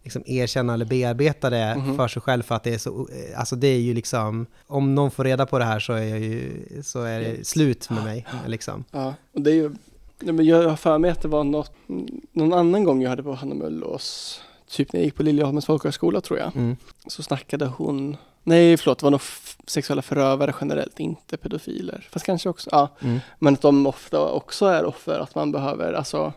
liksom 0.02 0.22
erkänna 0.26 0.74
eller 0.74 0.84
bearbeta 0.84 1.50
det 1.50 1.74
Mhm. 1.76 1.96
för 1.96 2.08
sig 2.08 2.22
själv 2.22 2.42
för 2.42 2.54
att 2.54 2.62
det 2.64 2.74
är 2.74 2.78
så, 2.78 3.08
alltså 3.36 3.56
det 3.56 3.66
är 3.68 3.78
ju 3.80 3.94
liksom, 3.94 4.46
om 4.66 4.94
någon 4.94 5.10
får 5.10 5.24
reda 5.24 5.46
på 5.46 5.58
det 5.58 5.64
här 5.64 5.78
så 5.80 5.92
är, 5.92 6.02
jag 6.04 6.18
ju, 6.20 6.62
så 6.82 7.02
är 7.02 7.20
det 7.20 7.46
slut 7.46 7.90
med 7.90 8.04
mig. 8.04 8.26
Liksom. 8.46 8.84
Ja, 8.90 9.14
och 9.34 9.40
det 9.40 9.50
är 9.50 9.54
ju, 9.54 9.70
men 10.20 10.44
jag 10.46 10.68
har 10.68 10.76
för 10.76 10.98
mig 10.98 11.10
att 11.10 11.22
det 11.22 11.28
var 11.28 11.44
något, 11.44 11.72
någon 12.32 12.52
annan 12.52 12.84
gång 12.84 13.02
jag 13.02 13.10
hade 13.10 13.22
på 13.22 13.34
Hanna 13.34 13.54
Möllås, 13.54 14.40
typ 14.70 14.92
när 14.92 15.00
jag 15.00 15.04
gick 15.04 15.14
på 15.14 15.22
Liljeholmens 15.22 15.66
folkhögskola 15.66 16.20
tror 16.20 16.38
jag, 16.38 16.56
Mm. 16.56 16.76
så 17.06 17.22
snackade 17.22 17.66
hon, 17.66 18.16
nej 18.46 18.76
förlåt, 18.76 18.98
det 18.98 19.04
var 19.06 19.10
nog 19.10 19.20
sexuella 19.66 20.02
förövare 20.02 20.52
generellt, 20.60 21.00
inte 21.00 21.36
pedofiler. 21.36 22.08
Fast 22.12 22.26
kanske 22.26 22.48
också, 22.48 22.70
ja, 22.72 22.88
Mm. 23.02 23.20
men 23.38 23.54
att 23.54 23.60
de 23.62 23.86
ofta 23.86 24.20
också 24.20 24.66
är 24.66 24.84
offer, 24.84 25.18
att 25.20 25.34
man 25.34 25.52
behöver 25.52 25.92
alltså, 25.92 26.32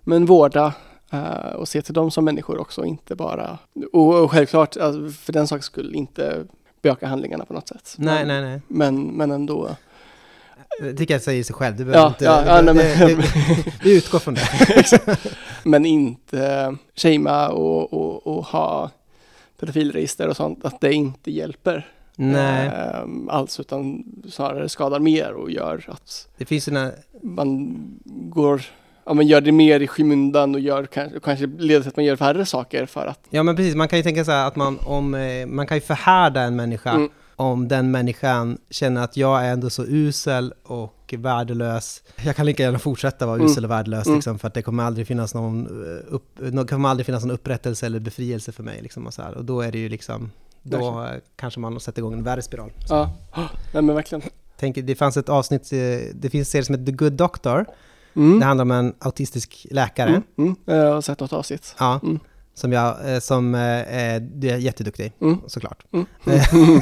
men 0.00 0.26
vårda 0.26 0.72
eh, 1.12 1.52
och 1.54 1.68
se 1.68 1.82
till 1.82 1.94
dem 1.94 2.10
som 2.10 2.24
människor 2.24 2.58
också, 2.60 2.84
inte 2.84 3.14
bara, 3.14 3.58
och, 3.92 4.22
och 4.22 4.30
självklart, 4.30 4.76
alltså, 4.76 5.10
för 5.24 5.32
den 5.32 5.48
sakens 5.48 5.64
skull, 5.64 5.94
inte 5.94 6.44
bejaka 6.82 7.06
handlingarna 7.06 7.44
på 7.44 7.52
något 7.54 7.68
sätt. 7.68 7.94
Nej, 7.98 8.26
men, 8.26 8.42
nej, 8.42 8.50
nej. 8.50 8.60
Men, 8.68 9.02
men 9.06 9.30
ändå, 9.30 9.68
Det 10.80 10.94
tycker 10.94 11.14
jag 11.14 11.22
säger 11.22 11.44
sig 11.44 11.54
själv. 11.54 11.76
Du 11.76 11.82
Ja, 11.82 11.86
behöver 11.92 12.08
inte... 12.08 12.24
ja, 12.24 12.42
ja, 12.46 12.62
det, 12.62 12.72
nej, 12.72 12.96
det, 12.98 13.06
men- 13.06 13.16
det, 13.16 13.72
vi 13.84 13.96
utgår 13.96 14.18
från 14.18 14.34
det. 14.34 14.48
men 15.64 15.86
inte 15.86 16.76
shamea 16.96 17.48
och, 17.48 17.92
och, 17.92 18.26
och 18.36 18.44
ha 18.44 18.90
pedofilregister 19.60 20.28
och 20.28 20.36
sånt, 20.36 20.64
att 20.64 20.80
det 20.80 20.92
inte 20.92 21.30
hjälper. 21.30 21.86
Nej, 22.16 22.68
ehm, 22.68 23.28
alls, 23.28 23.60
utan 23.60 24.04
snarare 24.28 24.68
skadar 24.68 24.98
mer 25.00 25.32
och 25.32 25.50
gör 25.50 25.84
att 25.88 26.28
det 26.36 26.44
finns 26.44 26.68
när... 26.68 26.92
man 27.22 27.76
går, 28.04 28.62
ja 29.04 29.14
men 29.14 29.26
gör 29.26 29.40
det 29.40 29.52
mer 29.52 29.80
i 29.80 29.86
skymundan 29.86 30.54
och 30.54 30.60
gör 30.60 30.86
kanske, 30.86 31.20
kanske 31.20 31.46
leder 31.46 31.80
till 31.80 31.88
att 31.88 31.96
man 31.96 32.04
gör 32.04 32.16
färre 32.16 32.46
saker 32.46 32.86
för 32.86 33.06
att, 33.06 33.20
Ja 33.30 33.42
men 33.42 33.56
precis, 33.56 33.74
man 33.74 33.88
kan 33.88 33.98
ju 33.98 34.02
tänka 34.02 34.24
så 34.24 34.30
här 34.30 34.46
att 34.46 34.56
man, 34.56 34.78
om, 34.84 35.14
eh, 35.14 35.46
man 35.46 35.66
kan 35.66 35.76
ju 35.76 35.80
förhärda 35.80 36.40
en 36.40 36.56
människa 36.56 36.90
Mm. 36.90 37.10
Om 37.40 37.68
den 37.68 37.90
människan 37.90 38.58
känner 38.70 39.02
att 39.04 39.16
jag 39.16 39.44
är 39.46 39.52
ändå 39.52 39.70
så 39.70 39.84
usel 39.84 40.54
och 40.62 41.14
värdelös. 41.18 42.02
Jag 42.24 42.36
kan 42.36 42.46
lika 42.46 42.62
gärna 42.62 42.78
fortsätta 42.78 43.26
vara 43.26 43.36
Mm. 43.36 43.46
usel 43.46 43.64
och 43.64 43.70
värdelös 43.70 44.06
Mm. 44.06 44.16
liksom, 44.16 44.38
för 44.38 44.48
att 44.48 44.54
det 44.54 44.62
kommer 44.62 44.84
aldrig 44.84 45.06
finnas 45.06 45.34
någon, 45.34 45.66
eh, 45.66 46.14
upp, 46.14 46.68
kommer 46.70 46.88
aldrig 46.88 47.06
finnas 47.06 47.24
någon 47.24 47.34
upprättelse 47.34 47.86
eller 47.86 48.00
befrielse 48.00 48.52
för 48.52 48.62
mig. 48.62 48.82
Liksom, 48.82 49.06
och, 49.06 49.14
så 49.14 49.22
här. 49.22 49.34
och 49.34 49.44
då 49.44 49.60
är 49.60 49.72
det 49.72 49.78
ju 49.78 49.88
liksom, 49.88 50.30
då 50.62 50.90
Verkligen. 50.92 51.20
kanske 51.36 51.60
man 51.60 51.80
sätter 51.80 52.00
igång 52.00 52.12
en 52.12 52.22
värre 52.24 52.42
spiral. 52.42 52.72
ja, 52.88 53.10
nej 53.72 53.82
men 53.82 53.94
verkligen. 53.94 54.22
Tänk, 54.56 54.76
det 54.76 54.94
fanns 54.94 55.16
ett 55.16 55.28
avsnitt, 55.28 55.72
eh, 55.72 55.78
det 56.14 56.30
finns 56.30 56.48
en 56.48 56.50
serie 56.50 56.64
som 56.64 56.74
heter 56.74 56.86
The 56.86 56.92
Good 56.92 57.12
Doctor. 57.12 57.66
Mm. 58.16 58.38
Det 58.40 58.46
handlar 58.46 58.62
om 58.62 58.70
en 58.70 58.94
autistisk 58.98 59.66
läkare. 59.70 60.08
Mm. 60.10 60.22
Mm. 60.38 60.56
Jag 60.64 60.92
har 60.94 61.00
sett 61.00 61.20
något 61.20 61.32
avsnitt. 61.32 61.74
Ja, 61.78 62.00
Mm. 62.02 62.18
Som 62.60 62.72
jag, 62.72 63.14
eh, 63.14 63.20
som 63.20 63.54
eh, 63.54 63.60
är 63.60 64.44
är 64.44 64.56
jätteduktig, 64.56 65.12
Mm. 65.20 65.40
såklart. 65.46 65.84
Mm. 65.92 66.06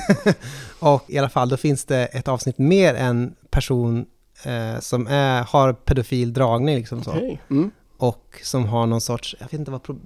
och 0.79 1.05
i 1.07 1.19
alla 1.19 1.29
fall, 1.29 1.49
då 1.49 1.57
finns 1.57 1.85
det 1.85 2.07
ett 2.07 2.29
avsnitt 2.29 2.59
med 2.59 2.97
en 2.97 3.35
person 3.51 4.07
eh, 4.45 4.81
som 4.81 5.07
är, 5.07 5.43
har 5.43 5.73
pedofil 5.73 6.33
dragning 6.33 6.77
liksom 6.77 7.03
så. 7.05 7.11
Okej. 7.11 7.41
Mm. 7.51 7.71
Och 7.99 8.41
som 8.43 8.65
har 8.67 8.87
någon 8.87 9.01
sorts, 9.01 9.37
jag 9.39 9.47
vet 9.47 9.53
inte 9.53 9.71
vad, 9.71 9.83
kommer 9.83 10.01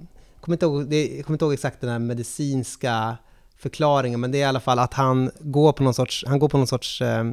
inte 0.55 0.65
ihåg, 0.65 0.89
det, 0.89 1.15
jag 1.15 1.25
kommer 1.25 1.35
inte 1.35 1.45
ihåg 1.45 1.53
exakt 1.53 1.81
den 1.81 1.89
här 1.89 1.99
medicinska 1.99 3.17
förklaringen, 3.57 4.19
men 4.19 4.31
det 4.31 4.37
är 4.37 4.41
i 4.41 4.43
alla 4.43 4.59
fall 4.59 4.79
att 4.79 4.93
han 4.93 5.31
går 5.39 5.71
på 5.73 5.83
någon 5.83 5.93
sorts, 5.93 6.23
han 6.27 6.39
går 6.39 6.49
på 6.49 6.57
någon 6.57 6.67
sorts, 6.67 7.01
eh, 7.01 7.23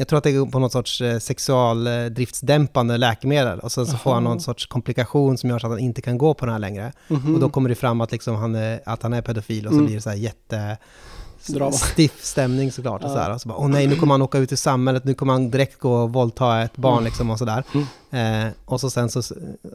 jag 0.00 0.08
tror 0.08 0.16
att 0.18 0.24
det 0.24 0.32
går 0.32 0.46
på 0.46 0.58
någon 0.58 0.70
sorts 0.70 1.00
eh, 1.00 1.18
sexualdriftsdämpande 1.18 2.96
läkemedel 2.96 3.58
och 3.60 3.72
sen 3.72 3.86
så 3.86 3.96
får 3.96 4.14
han 4.14 4.26
Aha. 4.26 4.32
någon 4.34 4.40
sorts 4.40 4.66
komplikation 4.66 5.38
som 5.38 5.50
gör 5.50 5.58
så 5.58 5.66
att 5.66 5.70
han 5.72 5.78
inte 5.80 6.02
kan 6.02 6.18
gå 6.18 6.34
på 6.34 6.46
den 6.46 6.52
här 6.52 6.58
längre. 6.58 6.92
Mhm. 7.08 7.34
Och 7.34 7.40
då 7.40 7.48
kommer 7.48 7.68
det 7.68 7.74
fram 7.74 8.00
att, 8.00 8.12
liksom 8.12 8.34
han 8.36 8.54
är, 8.54 8.80
att 8.86 9.02
han 9.02 9.12
är 9.12 9.22
pedofil 9.22 9.66
och 9.66 9.72
så 9.72 9.76
Mm. 9.78 9.86
blir 9.86 9.96
det 9.96 10.02
så 10.02 10.10
här 10.10 10.16
jätte... 10.16 10.76
Drama. 11.46 11.72
stiff 11.72 12.24
stämning 12.24 12.72
såklart. 12.72 13.04
Och 13.04 13.10
så 13.10 13.16
här. 13.18 13.32
Och 13.34 13.40
så 13.40 13.48
bara, 13.48 13.58
åh 13.58 13.68
nej, 13.68 13.86
nu 13.86 13.96
kommer 13.96 14.14
han 14.14 14.22
åka 14.22 14.38
ut 14.38 14.52
i 14.52 14.56
samhället, 14.56 15.04
nu 15.04 15.14
kommer 15.14 15.32
han 15.32 15.50
direkt 15.50 15.78
gå 15.78 15.92
och 15.94 16.12
våldta 16.12 16.62
ett 16.62 16.76
barn 16.76 16.92
Mm. 16.92 17.04
liksom 17.04 17.30
och 17.30 17.38
sådär. 17.38 17.64
Mm. 17.74 17.86
Eh, 18.46 18.52
och 18.64 18.80
så 18.80 18.90
sen 18.90 19.10
så, 19.10 19.22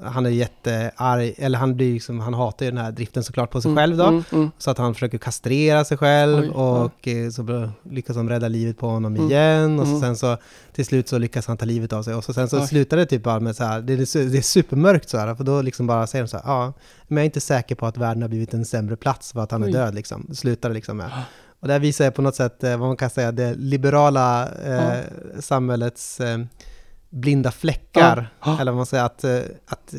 han 0.03 0.25
är 0.25 0.29
jättearg, 0.29 1.33
eller 1.37 1.57
han 1.59 1.75
blir 1.75 1.93
liksom, 1.93 2.19
han 2.19 2.33
hatar 2.33 2.65
ju 2.65 2.71
den 2.71 2.81
här 2.85 2.91
driften 2.91 3.23
såklart 3.23 3.51
på 3.51 3.61
sig 3.61 3.75
själv 3.75 3.97
då. 3.97 4.05
Mm, 4.05 4.23
mm, 4.31 4.51
Så 4.57 4.71
att 4.71 4.77
han 4.77 4.93
försöker 4.93 5.17
kastrera 5.17 5.85
sig 5.85 5.97
själv 5.97 6.39
Oj, 6.43 6.49
och 6.49 7.07
eh, 7.07 7.29
så 7.29 7.69
lyckas 7.91 8.15
de 8.15 8.29
rädda 8.29 8.47
livet 8.47 8.77
på 8.77 8.87
honom 8.87 9.15
Mm. 9.15 9.31
igen. 9.31 9.79
Och 9.79 9.85
så 9.87 9.91
Mm. 9.95 10.01
sen 10.01 10.15
så 10.17 10.37
till 10.73 10.85
slut 10.85 11.07
så 11.09 11.17
lyckas 11.17 11.47
han 11.47 11.57
ta 11.57 11.65
livet 11.65 11.93
av 11.93 12.03
sig. 12.03 12.13
Och 12.15 12.23
så 12.23 12.33
sen 12.33 12.49
så 12.49 12.59
Oj. 12.61 12.67
slutar 12.67 12.97
det 12.97 13.05
typ 13.05 13.23
bara 13.23 13.39
med 13.39 13.55
så 13.55 13.63
här, 13.63 13.81
det 13.81 13.93
är, 13.93 14.29
det 14.29 14.37
är 14.37 14.41
supermörkt 14.41 15.09
så 15.09 15.17
här. 15.17 15.35
För 15.35 15.43
då 15.43 15.61
liksom 15.61 15.87
bara 15.87 16.07
säger 16.07 16.23
de 16.23 16.27
så 16.29 16.37
här, 16.37 16.43
ja, 16.47 16.73
men 17.07 17.17
jag 17.17 17.21
är 17.21 17.25
inte 17.25 17.41
säker 17.41 17.75
på 17.75 17.85
att 17.85 17.97
världen 17.97 18.21
har 18.21 18.29
blivit 18.29 18.53
en 18.53 18.65
sämre 18.65 18.95
plats 18.95 19.31
för 19.31 19.39
att 19.39 19.51
han 19.51 19.63
är 19.63 19.67
Oj. 19.67 19.71
död 19.73 19.95
liksom. 19.95 20.27
Slutar 20.33 20.69
det 20.69 20.75
liksom 20.75 20.97
med. 20.97 21.11
Ja. 21.63 21.65
Och 21.65 21.67
det 21.67 21.73
här 21.73 21.79
visar 21.79 22.11
på 22.11 22.21
något 22.21 22.35
sätt 22.35 22.63
eh, 22.63 22.77
vad 22.77 22.87
man 22.87 22.97
kan 22.97 23.09
säga, 23.09 23.31
det 23.31 23.55
liberala 23.55 24.49
eh, 24.51 25.03
samhällets 25.39 26.19
eh, 26.19 26.39
blinda 27.09 27.51
fläckar. 27.51 28.33
Ja. 28.45 28.61
Eller 28.61 28.71
vad 28.71 28.77
man 28.77 28.85
säger, 28.85 29.03
att, 29.03 29.23
eh, 29.23 29.39
att 29.67 29.93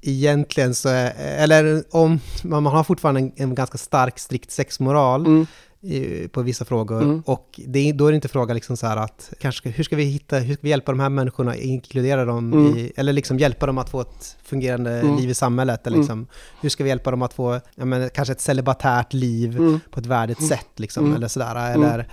egentligen 0.00 0.74
så 0.74 0.88
är, 0.88 1.12
eller 1.18 1.84
om 1.90 2.20
man 2.42 2.62
man 2.62 2.72
har 2.72 2.84
fortfarande 2.84 3.20
en, 3.20 3.32
en 3.36 3.54
ganska 3.54 3.78
stark 3.78 4.18
strikt 4.18 4.50
sexmoral 4.50 5.26
mm, 5.26 5.46
i, 5.82 6.28
på 6.28 6.42
vissa 6.42 6.64
frågor 6.64 7.02
Mm. 7.02 7.22
och 7.26 7.60
det, 7.66 7.92
då 7.92 8.06
är 8.06 8.12
det 8.12 8.14
inte 8.14 8.28
fråga 8.28 8.54
liksom 8.54 8.76
så 8.76 8.86
här 8.86 8.96
att 8.96 9.32
kanske 9.40 9.68
hur 9.68 9.84
ska 9.84 9.96
vi 9.96 10.04
hitta, 10.04 10.38
hur 10.38 10.54
ska 10.54 10.62
vi 10.62 10.68
hjälpa 10.70 10.92
de 10.92 11.00
här 11.00 11.08
människorna, 11.08 11.56
inkludera 11.56 12.24
dem 12.24 12.52
Mm. 12.52 12.76
i, 12.76 12.92
eller 12.96 13.12
liksom 13.12 13.38
hjälpa 13.38 13.66
dem 13.66 13.78
att 13.78 13.90
få 13.90 14.00
ett 14.00 14.36
fungerande 14.44 15.00
Mm. 15.00 15.16
liv 15.16 15.30
i 15.30 15.34
samhället 15.34 15.86
eller 15.86 15.96
Mm. 15.96 16.00
liksom, 16.02 16.26
hur 16.60 16.68
ska 16.68 16.84
vi 16.84 16.90
hjälpa 16.90 17.10
dem 17.10 17.22
att 17.22 17.32
få, 17.34 17.60
ja 17.74 17.84
men 17.84 18.10
kanske 18.10 18.32
ett 18.32 18.40
celibatärt 18.40 19.12
liv 19.12 19.56
mm, 19.56 19.80
på 19.90 20.00
ett 20.00 20.06
värdigt 20.06 20.38
Mm. 20.38 20.48
sätt 20.48 20.68
liksom, 20.76 21.14
eller 21.14 21.28
sådär, 21.28 21.72
eller 21.74 22.08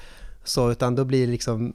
så, 0.50 0.72
utan 0.72 0.96
då 0.96 1.06
blir 1.06 1.28
liksom, 1.28 1.74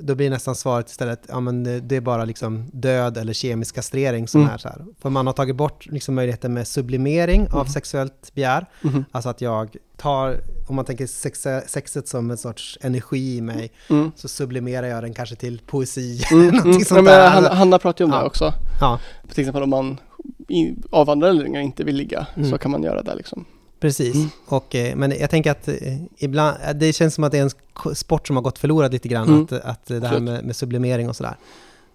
då 0.00 0.14
blir 0.14 0.30
nästan 0.30 0.54
svaret 0.54 0.88
istället, 0.90 1.22
ja 1.28 1.40
men 1.40 1.64
det- 1.64 1.80
det 1.80 1.96
är 1.96 2.00
bara 2.00 2.24
liksom 2.24 2.64
död 2.72 3.16
eller 3.18 3.32
kemisk 3.32 3.74
kastrering 3.74 4.28
som 4.28 4.40
Mm. 4.40 4.54
är 4.54 4.58
så 4.58 4.68
här. 4.68 4.84
För 5.00 5.10
man 5.10 5.26
har 5.26 5.32
tagit 5.34 5.56
bort 5.56 5.86
liksom 5.86 6.14
möjligheten 6.14 6.54
med 6.54 6.68
sublimering 6.68 7.46
av 7.48 7.54
Mm. 7.60 7.66
sexuellt 7.66 8.34
begär, 8.34 8.66
mm, 8.84 9.04
alltså 9.12 9.28
att 9.30 9.40
jag 9.40 9.76
tar, 9.96 10.40
om 10.68 10.76
man 10.76 10.84
tänker 10.84 11.06
sexa, 11.06 11.60
sexet 11.66 12.08
som 12.08 12.30
en 12.30 12.36
sorts 12.36 12.78
energi 12.80 13.36
i 13.36 13.40
mig, 13.40 13.70
mm. 13.90 14.12
så 14.16 14.28
sublimerar 14.28 14.86
jag 14.86 15.02
den 15.02 15.14
kanske 15.14 15.36
till 15.36 15.60
poesi, 15.66 16.22
Mm, 16.32 16.46
någonting 16.46 16.70
mm. 16.70 16.84
sånt 16.84 16.96
Ja, 16.98 17.02
men 17.02 17.12
där. 17.12 17.30
Hanna, 17.30 17.54
Hanna 17.54 17.78
pratar 17.78 18.04
ju 18.04 18.06
om 18.06 18.12
Ja. 18.12 18.20
det 18.20 18.26
också. 18.26 18.52
Ja, 18.80 18.98
Till 19.30 19.40
exempel 19.40 19.62
om 19.62 19.70
man 19.70 20.00
i, 20.48 20.74
avvandrarlingar 20.90 21.60
inte 21.60 21.84
vill 21.84 21.96
ligga 21.96 22.26
så 22.50 22.58
kan 22.58 22.70
man 22.70 22.82
göra 22.82 23.02
det 23.02 23.14
liksom. 23.14 23.44
Precis, 23.80 24.14
Mm. 24.14 24.28
och, 24.46 24.74
eh, 24.74 24.96
men 24.96 25.10
jag 25.20 25.30
tänker 25.30 25.50
att 25.50 25.68
eh, 25.68 25.74
ibland, 26.18 26.56
eh, 26.66 26.74
det 26.74 26.92
känns 26.92 27.14
som 27.14 27.24
att 27.24 27.32
det 27.32 27.38
är 27.38 27.42
en 27.42 27.94
sport 27.94 28.26
som 28.26 28.36
har 28.36 28.42
gått 28.42 28.58
förlorad 28.58 28.92
lite 28.92 29.08
grann, 29.08 29.28
Mm. 29.28 29.42
att, 29.44 29.52
att 29.52 29.86
det 29.86 30.08
här 30.08 30.20
med, 30.20 30.44
med 30.44 30.56
sublimering 30.56 31.08
och 31.08 31.16
sådär. 31.16 31.36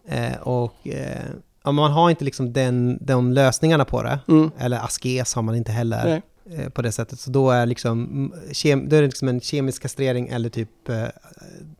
Eh, 0.08 0.38
och 0.42 0.88
eh, 0.88 1.72
man 1.72 1.92
har 1.92 2.10
inte 2.10 2.26
liksom 2.26 2.54
den, 2.54 2.98
de 3.02 3.32
lösningarna 3.34 3.86
på 3.86 4.04
det, 4.04 4.20
Mm. 4.28 4.52
eller 4.58 4.78
askes 4.80 5.34
har 5.34 5.42
man 5.42 5.56
inte 5.56 5.72
heller 5.72 6.22
eh, 6.58 6.70
på 6.70 6.82
det 6.82 6.92
sättet. 6.92 7.20
Så 7.20 7.30
då 7.32 7.52
är, 7.52 7.66
liksom, 7.66 8.04
mm, 8.06 8.34
kem, 8.54 8.90
då 8.90 8.96
är 8.96 9.02
det 9.02 9.08
liksom 9.08 9.28
en 9.28 9.42
kemisk 9.42 9.82
kastrering 9.82 10.28
eller 10.28 10.50
typ 10.50 10.90
eh, 10.90 11.04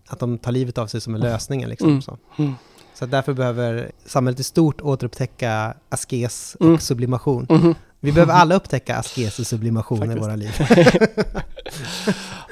att 0.08 0.20
de 0.20 0.38
tar 0.38 0.52
livet 0.52 0.78
av 0.78 0.88
sig 0.88 1.02
som 1.02 1.16
är 1.16 1.20
lösningen. 1.20 1.70
Liksom, 1.70 1.90
Mm. 1.90 2.02
så. 2.02 2.18
Mm. 2.38 2.54
så 2.94 3.06
därför 3.06 3.34
behöver 3.34 3.92
samhället 4.06 4.40
i 4.40 4.44
stort 4.44 4.82
återupptäcka 4.82 5.74
askes 5.90 6.56
och 6.60 6.66
Mm. 6.66 6.80
sublimation. 6.80 7.76
Vi 8.04 8.12
behöver 8.12 8.34
alla 8.42 8.56
upptäcka 8.56 8.96
askes 8.98 9.40
och 9.40 9.48
sublimation 9.48 10.12
i 10.12 10.16
våra 10.20 10.36
liv. 10.36 10.52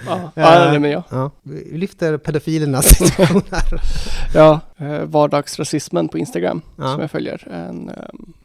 Ja, 0.06 0.32
ja, 0.36 0.72
det 0.72 0.80
men 0.80 0.92
jag. 0.92 1.04
Ja, 1.10 1.32
vi 1.44 1.78
lyfter 1.78 2.18
pedofilernas 2.18 2.86
situation 2.98 3.42
här. 3.52 3.82
Ja, 4.34 4.60
eh, 4.78 5.02
vardagsrasismen 5.04 6.08
på 6.10 6.18
Instagram 6.18 6.62
Ja. 6.76 6.92
som 6.92 7.02
jag 7.02 7.12
följer. 7.12 7.48
En 7.52 7.90
eh, 7.90 7.96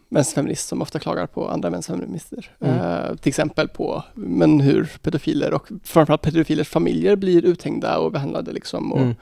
vänsterfeminist 0.08 0.68
som 0.68 0.82
ofta 0.82 0.98
klagar 0.98 1.26
på 1.26 1.48
andra 1.48 1.70
vänsterfeminister. 1.70 2.50
Mm. 2.60 2.78
Eh, 2.78 3.16
till 3.16 3.28
exempel 3.28 3.68
på 3.68 4.04
men 4.14 4.60
hur 4.60 4.90
pedofiler 5.02 5.54
och 5.54 5.68
framförallt 5.84 6.22
pedofilers 6.22 6.68
familjer 6.68 7.16
blir 7.16 7.44
uthängda 7.44 7.98
och 7.98 8.12
behandlade 8.12 8.52
liksom. 8.52 8.92
Och 8.92 9.00
Mm. 9.00 9.14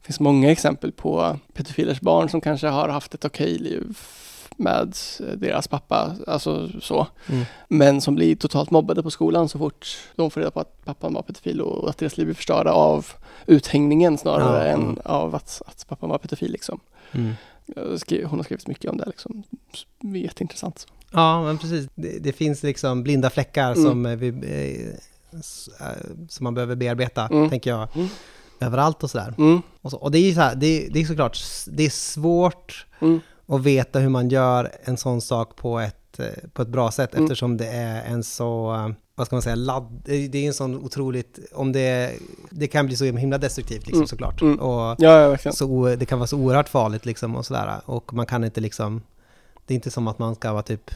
Det 0.00 0.06
finns 0.06 0.20
många 0.20 0.50
exempel 0.52 0.92
på 0.92 1.38
pedofilers 1.54 2.00
barn 2.00 2.28
som 2.28 2.40
kanske 2.40 2.66
har 2.68 2.88
haft 2.88 3.14
ett 3.14 3.24
okej 3.24 3.58
liv 3.58 3.98
med 4.58 4.96
deras 5.36 5.68
pappa, 5.68 6.16
alltså 6.26 6.68
så. 6.80 7.06
Mm. 7.28 7.44
Men 7.68 8.00
som 8.00 8.14
blir 8.14 8.36
totalt 8.36 8.70
mobbade 8.70 9.02
på 9.02 9.10
skolan 9.10 9.48
så 9.48 9.58
fort 9.58 9.86
de 10.16 10.30
får 10.30 10.40
reda 10.40 10.50
på 10.50 10.60
att 10.60 10.84
pappan 10.84 11.14
var 11.14 11.22
pedofil 11.22 11.60
och 11.60 11.90
att 11.90 11.98
deras 11.98 12.16
liv 12.16 12.30
är 12.30 12.34
förstörda 12.34 12.70
av 12.72 13.06
uthängningen 13.46 14.18
snarare 14.18 14.66
Ja, 14.68 14.72
än 14.72 14.80
mm. 14.82 14.98
av 15.04 15.34
att, 15.34 15.62
att 15.66 15.86
pappan 15.88 16.10
var 16.10 16.18
pedofil 16.18 16.52
liksom. 16.52 16.80
Mm. 17.12 17.32
Hon 18.26 18.38
har 18.38 18.42
skrivit 18.44 18.66
mycket 18.66 18.90
om 18.90 18.96
det 18.96 19.06
liksom. 19.06 19.42
Jätteintressant. 20.00 20.86
Ja, 21.12 21.42
men 21.42 21.58
precis. 21.58 21.88
Det, 21.94 22.18
det 22.18 22.32
finns 22.32 22.62
liksom 22.62 23.02
blinda 23.02 23.30
fläckar 23.30 23.72
Mm. 23.72 23.84
som, 23.84 24.06
eh, 24.06 24.16
vi, 24.16 24.28
eh, 24.28 25.38
eh, 25.86 25.96
som 26.28 26.44
man 26.44 26.54
behöver 26.54 26.76
bearbeta, 26.76 27.26
Mm. 27.26 27.50
tänker 27.50 27.70
jag, 27.70 27.88
Mm. 27.96 28.08
överallt 28.60 29.02
och 29.02 29.10
sådär. 29.10 29.34
Och, 29.82 29.90
så, 29.90 29.96
och 29.96 30.10
det 30.10 30.18
är 30.18 30.22
ju 30.22 30.34
så 30.34 30.40
här, 30.40 30.54
det, 30.54 30.88
det 30.92 31.00
är 31.00 31.04
såklart, 31.04 31.38
det 31.66 31.82
är 31.86 31.90
svårt 31.90 32.86
mm, 33.48 33.60
att 33.60 33.66
veta 33.66 33.98
hur 33.98 34.08
man 34.08 34.28
gör 34.28 34.70
en 34.84 34.96
sån 34.96 35.20
sak 35.20 35.56
på 35.56 35.78
ett, 35.80 36.18
eh, 36.18 36.26
på 36.52 36.62
ett 36.62 36.68
bra 36.68 36.90
sätt 36.90 37.12
Mm. 37.14 37.24
eftersom 37.24 37.56
det 37.56 37.66
är 37.68 38.02
en 38.04 38.24
så, 38.24 38.74
eh, 38.74 38.88
vad 39.14 39.26
ska 39.26 39.36
man 39.36 39.42
säga, 39.42 39.54
ladd, 39.54 40.00
det 40.04 40.34
är 40.36 40.46
en 40.46 40.54
sån 40.54 40.76
otroligt, 40.76 41.38
om 41.54 41.72
det, 41.72 42.12
det 42.50 42.66
kan 42.66 42.86
bli 42.86 42.96
så 42.96 43.04
himla 43.04 43.38
destruktivt 43.38 43.80
liksom 43.86 43.98
Mm. 43.98 44.06
såklart. 44.08 44.40
Mm. 44.42 44.60
Och, 44.60 44.96
ja, 44.98 45.36
ja, 45.44 45.52
så, 45.52 45.94
det 45.98 46.06
kan 46.06 46.18
vara 46.18 46.26
så 46.26 46.36
oerhört 46.38 46.68
farligt 46.68 47.06
liksom 47.06 47.36
och 47.36 47.46
sådär. 47.46 47.80
Och 47.84 48.14
man 48.14 48.26
kan 48.26 48.44
inte 48.44 48.60
liksom, 48.60 49.02
det 49.66 49.74
är 49.74 49.76
inte 49.76 49.90
som 49.90 50.08
att 50.08 50.18
man 50.18 50.34
ska 50.34 50.52
vara 50.52 50.62
typ, 50.62 50.90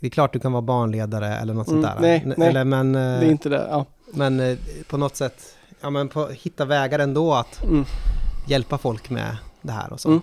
det 0.00 0.06
är 0.06 0.10
klart 0.10 0.32
du 0.32 0.38
kan 0.38 0.52
vara 0.52 0.62
barnledare 0.62 1.36
eller 1.36 1.54
något 1.54 1.68
Mm, 1.68 1.82
sånt 1.82 1.94
där. 1.94 2.00
nej, 2.02 2.34
nej. 2.36 2.48
Eller, 2.48 2.64
men, 2.64 2.92
Det 2.92 3.00
eh, 3.00 3.06
är 3.06 3.30
inte 3.30 3.48
det. 3.48 3.66
Ja. 3.70 3.86
men 4.12 4.40
eh, 4.40 4.58
på 4.88 4.96
något 4.96 5.16
sätt, 5.16 5.42
ja 5.80 5.90
men 5.90 6.08
på, 6.08 6.26
hitta 6.26 6.64
vägar 6.64 6.98
ändå 6.98 7.34
att 7.34 7.62
Mm, 7.64 7.84
hjälpa 8.46 8.78
folk 8.78 9.10
med 9.10 9.36
det 9.62 9.72
här 9.72 9.92
och 9.92 10.00
så. 10.00 10.20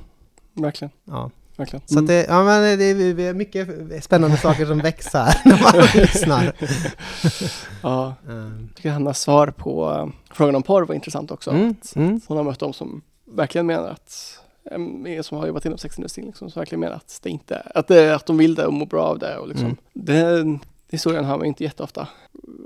Mm. 0.57 0.63
verkligen, 0.67 0.91
Ja. 1.05 1.31
verkligen. 1.57 1.87
Så 1.87 1.99
att 1.99 2.07
det, 2.07 2.25
ja, 2.29 2.43
men 2.43 2.79
det 2.79 2.85
är 2.85 3.33
mycket 3.33 3.67
spännande 4.03 4.37
saker 4.37 4.65
som 4.65 4.79
väcks 4.79 5.13
här 5.13 5.41
när 5.45 5.61
man 5.63 5.87
lyssnar. 5.95 6.53
Ja, 7.83 8.13
Mm. 8.27 8.67
jag 8.67 8.75
tycker 8.75 8.89
Hannas 8.91 9.19
svar 9.21 9.47
på 9.47 9.91
eh, 9.91 10.33
frågan 10.35 10.55
om 10.55 10.63
porr 10.63 10.81
var 10.85 10.95
intressant 10.95 11.31
också. 11.31 11.51
Mm. 11.51 11.75
Mm. 11.95 12.21
Hon 12.27 12.37
har 12.37 12.43
mött 12.43 12.59
de 12.59 12.73
som 12.73 13.01
verkligen 13.25 13.65
menar 13.65 13.89
att, 13.89 14.39
em, 14.71 15.23
som 15.23 15.37
har 15.37 15.47
jobbat 15.47 15.65
inom 15.65 15.77
sexindustrin, 15.77 16.25
liksom, 16.25 16.49
som 16.51 16.59
verkligen 16.59 16.79
menar 16.79 16.95
att 16.95 17.19
det 17.23 17.29
inte, 17.29 17.59
att, 17.75 17.87
det, 17.87 18.15
att 18.15 18.25
de 18.25 18.37
vill 18.37 18.55
det 18.55 18.65
och 18.65 18.73
mår 18.73 18.85
bra 18.85 19.03
av 19.03 19.19
det. 19.19 19.37
Och 19.37 19.47
liksom, 19.47 19.65
Mm. 19.65 19.77
Den 19.93 20.59
historien 20.89 21.25
har 21.25 21.37
man 21.37 21.45
inte 21.47 21.63
jätteofta. 21.63 22.07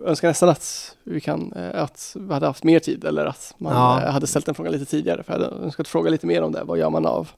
Jag 0.02 0.10
önskar 0.10 0.28
nästan 0.28 0.50
att 0.50 0.96
vi 1.04 1.22
kan, 1.22 1.54
eh, 1.54 1.84
att 1.84 2.16
vi 2.20 2.34
hade 2.34 2.46
haft 2.46 2.64
mer 2.64 2.80
tid 2.80 3.06
eller 3.06 3.26
att 3.26 3.54
man 3.58 3.74
Ja. 3.76 4.02
eh, 4.04 4.12
hade 4.12 4.28
ställt 4.28 4.46
den 4.46 4.56
frågan 4.56 4.72
lite 4.74 4.86
tidigare. 4.86 5.24
För 5.24 5.34
jag 5.34 5.40
hade 5.40 5.56
önskat 5.66 5.88
fråga 5.88 6.10
lite 6.12 6.28
mer 6.28 6.42
om 6.42 6.52
det. 6.52 6.64
Vad 6.64 6.78
gör 6.80 6.90
man 6.90 7.06
av 7.06 7.30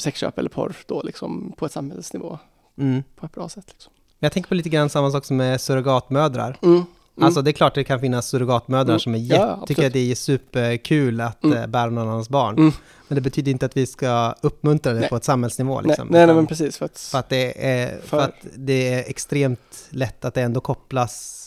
sexköp 0.00 0.38
eller 0.38 0.50
porr 0.50 0.76
då 0.86 1.02
liksom 1.04 1.52
på 1.56 1.66
ett 1.66 1.72
samhällsnivå 1.72 2.38
Mm. 2.78 3.02
på 3.16 3.26
ett 3.26 3.32
bra 3.32 3.48
sätt? 3.48 3.64
Liksom. 3.68 3.92
Jag 4.18 4.32
tänker 4.32 4.48
på 4.48 4.54
lite 4.54 4.68
grann 4.68 4.90
samma 4.90 5.10
sak 5.10 5.24
som 5.24 5.36
med 5.36 5.60
surrogatmödrar. 5.60 6.58
Mm. 6.62 6.82
Alltså 7.20 7.42
det 7.42 7.50
är 7.50 7.52
klart 7.52 7.74
det 7.74 7.84
kan 7.84 8.00
finnas 8.00 8.26
surrogatmödrar 8.28 8.90
Mm. 8.92 9.00
som 9.00 9.14
är 9.14 9.18
Ja, 9.18 9.24
jätte, 9.24 9.44
absolut. 9.46 9.66
tycker 9.68 9.86
att 9.86 9.92
det 9.92 10.10
är 10.10 10.14
superkul 10.14 11.20
att 11.20 11.44
Mm. 11.44 11.58
eh, 11.58 11.66
bära 11.66 11.90
någon 11.90 12.08
annans 12.08 12.28
barn. 12.28 12.56
Mm. 12.58 12.72
Men 13.08 13.14
det 13.14 13.20
betyder 13.20 13.52
inte 13.52 13.66
att 13.66 13.76
vi 13.76 13.86
ska 13.86 14.34
uppmuntra 14.40 14.92
det 14.92 15.00
Nej. 15.00 15.08
på 15.08 15.16
ett 15.16 15.24
samhällsnivå. 15.24 15.80
Liksom, 15.80 16.08
nej, 16.08 16.18
nej, 16.18 16.26
nej, 16.26 16.36
men 16.36 16.46
precis. 16.46 16.78
För 16.78 16.84
att, 16.84 16.98
för, 16.98 17.18
att 17.18 17.28
det 17.28 17.66
är, 17.68 17.88
för 18.00 18.06
För- 18.06 18.18
att 18.20 18.34
det 18.56 18.94
är 18.94 19.10
extremt 19.10 19.86
lätt 19.90 20.24
att 20.24 20.34
det 20.34 20.42
ändå 20.42 20.60
kopplas 20.60 21.37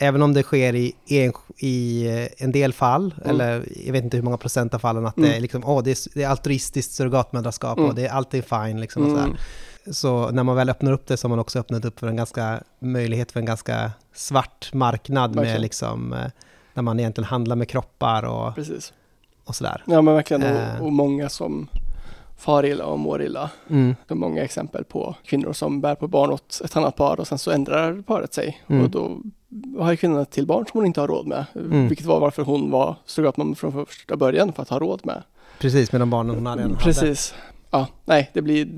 Även 0.00 0.22
om 0.22 0.34
det 0.34 0.42
sker 0.42 0.74
i, 0.74 0.94
en, 1.08 1.32
i 1.58 2.06
eh, 2.06 2.44
en 2.44 2.52
del 2.52 2.72
fall, 2.72 3.14
Mm. 3.18 3.30
eller 3.30 3.68
jag 3.86 3.92
vet 3.92 4.04
inte 4.04 4.16
hur 4.16 4.24
många 4.24 4.36
procent 4.36 4.74
av 4.74 4.78
fallen, 4.78 5.06
att 5.06 5.16
Mm. 5.16 5.30
det 5.30 5.36
är 5.36 5.40
liksom, 5.40 5.62
åh, 5.64 5.82
det 5.82 5.90
är, 5.90 6.14
det 6.18 6.22
är 6.22 6.28
altruistiskt 6.28 6.92
surrogatmödraskap 6.92 7.78
Mm. 7.78 7.88
och 7.90 7.94
det 7.96 8.06
är 8.06 8.10
alltid 8.12 8.44
fine 8.44 8.80
liksom 8.80 9.02
och 9.04 9.10
så 9.10 9.16
mm, 9.18 9.36
Så 9.92 10.30
när 10.30 10.42
man 10.42 10.56
väl 10.56 10.68
öppnar 10.70 10.92
upp 10.92 11.06
det 11.06 11.16
så 11.16 11.24
har 11.26 11.30
man 11.30 11.38
också 11.38 11.58
öppnat 11.58 11.84
upp 11.84 11.98
för 12.00 12.06
en 12.06 12.16
ganska 12.16 12.60
möjlighet 12.78 13.32
för 13.32 13.40
en 13.40 13.46
ganska 13.46 13.90
svart 14.14 14.70
marknad 14.74 15.30
med 15.30 15.36
Verkligen. 15.36 15.62
liksom, 15.62 16.12
eh, 16.12 16.18
när 16.74 16.82
man 16.82 17.00
egentligen 17.00 17.28
handlar 17.28 17.56
med 17.56 17.68
kroppar 17.68 18.22
och, 18.22 18.54
precis. 18.54 18.92
och 19.44 19.54
sådär. 19.56 19.82
Ja 19.86 20.02
men 20.02 20.14
verkligen. 20.14 20.42
Eh. 20.42 20.80
Och, 20.80 20.86
och 20.86 20.92
många 20.92 21.28
som 21.28 21.68
far 22.38 22.64
illa 22.66 22.84
och 22.86 22.98
mår 22.98 23.22
illa. 23.22 23.50
Mm. 23.70 23.94
Det 24.08 24.14
är 24.14 24.16
många 24.16 24.42
exempel 24.44 24.84
på 24.84 25.16
kvinnor 25.24 25.52
som 25.52 25.80
bär 25.80 25.94
på 25.94 26.08
barn 26.08 26.30
åt 26.30 26.60
ett 26.64 26.76
annat 26.76 26.96
par 26.96 27.20
och 27.20 27.28
sen 27.28 27.38
så 27.38 27.50
ändrar 27.50 28.02
paret 28.02 28.34
sig. 28.34 28.62
Mm. 28.68 28.84
Och 28.84 28.90
då 28.90 29.18
har 29.78 29.90
ju 29.90 29.96
kvinnan 29.96 30.20
ett 30.20 30.30
till 30.30 30.46
barn 30.46 30.66
som 30.66 30.78
hon 30.78 30.86
inte 30.86 31.00
har 31.00 31.08
råd 31.08 31.26
med. 31.26 31.44
Mm. 31.54 31.88
Vilket 31.88 32.06
var 32.06 32.20
varför 32.20 32.42
hon 32.42 32.70
var 32.70 32.96
surrogatmamma 33.06 33.54
från 33.54 33.86
första 33.86 34.16
början 34.16 34.52
för 34.52 34.62
att 34.62 34.68
ha 34.68 34.78
råd 34.78 35.00
med. 35.04 35.22
Precis, 35.58 35.92
med 35.92 36.00
de 36.00 36.10
barnen 36.10 36.34
hon 36.34 36.44
redan 36.44 36.70
hade. 36.70 36.84
Precis. 36.84 37.34
Ja, 37.70 37.86
nej, 38.04 38.30
det 38.34 38.42
blir 38.42 38.68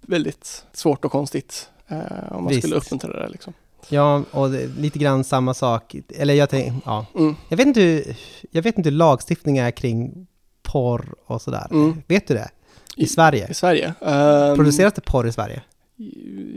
väldigt 0.00 0.64
svårt 0.72 1.04
och 1.04 1.12
konstigt 1.12 1.68
eh, 1.88 1.98
om 2.30 2.44
man 2.44 2.48
Visst. 2.48 2.60
skulle 2.60 2.76
uppmuntra 2.76 3.20
det. 3.22 3.28
Liksom. 3.28 3.52
Ja, 3.88 4.22
och 4.30 4.50
lite 4.78 4.98
grann 4.98 5.24
samma 5.24 5.54
sak. 5.54 5.96
Eller 6.08 6.34
jag 6.34 6.50
tänker, 6.50 6.74
ja. 6.84 7.06
Mm. 7.14 7.36
Jag 7.48 7.56
vet 7.56 7.66
inte 7.66 7.80
hur, 7.80 8.16
jag 8.50 8.62
vet 8.62 8.78
inte 8.78 8.90
hur 8.90 8.96
lagstiftningen 8.96 9.64
är 9.64 9.70
kring 9.70 10.26
porr 10.62 11.14
och 11.26 11.42
sådär. 11.42 11.66
Mm. 11.70 12.02
Vet 12.06 12.28
du 12.28 12.34
det? 12.34 12.48
I, 12.96 13.06
Sverige? 13.06 13.48
I 13.50 13.54
Sverige? 13.54 13.94
Um, 14.00 14.56
Produceras 14.56 14.92
det 14.92 15.00
porr 15.00 15.26
i 15.26 15.32
Sverige? 15.32 15.62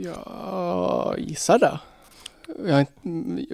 Ja, 0.04 1.14
gissar 1.18 1.58
det. 1.58 1.78
Jag 2.66 2.74
har, 2.74 2.86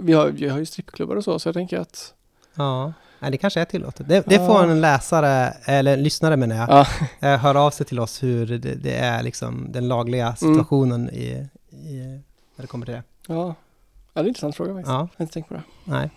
vi, 0.03 0.13
har, 0.13 0.29
vi 0.29 0.49
har 0.49 0.59
ju 0.59 0.67
strippklubbar 0.67 1.17
och 1.17 1.25
så, 1.25 1.39
så 1.39 1.49
jag 1.49 1.55
tänker 1.55 1.79
att... 1.79 2.15
Ja. 2.55 2.93
Det 3.21 3.37
kanske 3.39 3.61
är 3.61 3.65
tillåtet. 3.65 4.09
Det, 4.09 4.25
det 4.27 4.39
får 4.39 4.63
en 4.63 4.81
läsare, 4.81 5.55
eller 5.65 5.93
en 5.95 6.03
lyssnare 6.03 6.37
menar 6.37 6.57
jag, 6.57 6.69
Ja, 6.71 6.87
eh, 7.29 7.39
höra 7.39 7.61
av 7.61 7.71
sig 7.71 7.87
till 7.87 8.01
oss 8.01 8.23
hur 8.23 8.47
det, 8.47 8.75
det 8.75 8.95
är 8.97 9.23
liksom 9.23 9.67
den 9.73 9.89
lagliga 9.89 10.37
situationen 10.37 11.11
i, 11.11 11.47
i, 11.71 11.97
när 12.57 12.63
det 12.63 12.67
kommer 12.67 12.87
till 12.87 12.95
det. 12.95 13.03
ja. 13.27 13.35
ja 13.35 13.55
det 14.15 14.21
är 14.21 14.23
en 14.23 14.29
intressant 14.29 14.57
fråga 14.57 14.75
faktiskt. 14.75 14.89
Ja, 14.89 14.95
Jag 14.95 15.19
har 15.19 15.23
inte 15.25 15.33
tänkt 15.33 15.49
på 15.49 15.55
det. 15.55 15.63
nej. 15.85 16.11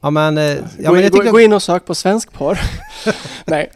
Ja 0.00 0.10
men, 0.10 0.38
eh, 0.38 0.44
ja, 0.44 0.58
gå, 0.78 0.92
men 0.92 1.02
jag 1.02 1.12
tycker... 1.12 1.30
gå 1.30 1.40
in 1.40 1.52
och 1.52 1.62
sök 1.62 1.84
på 1.84 1.94
svensk 1.94 2.32
porr. 2.32 2.58
Nej. 3.46 3.70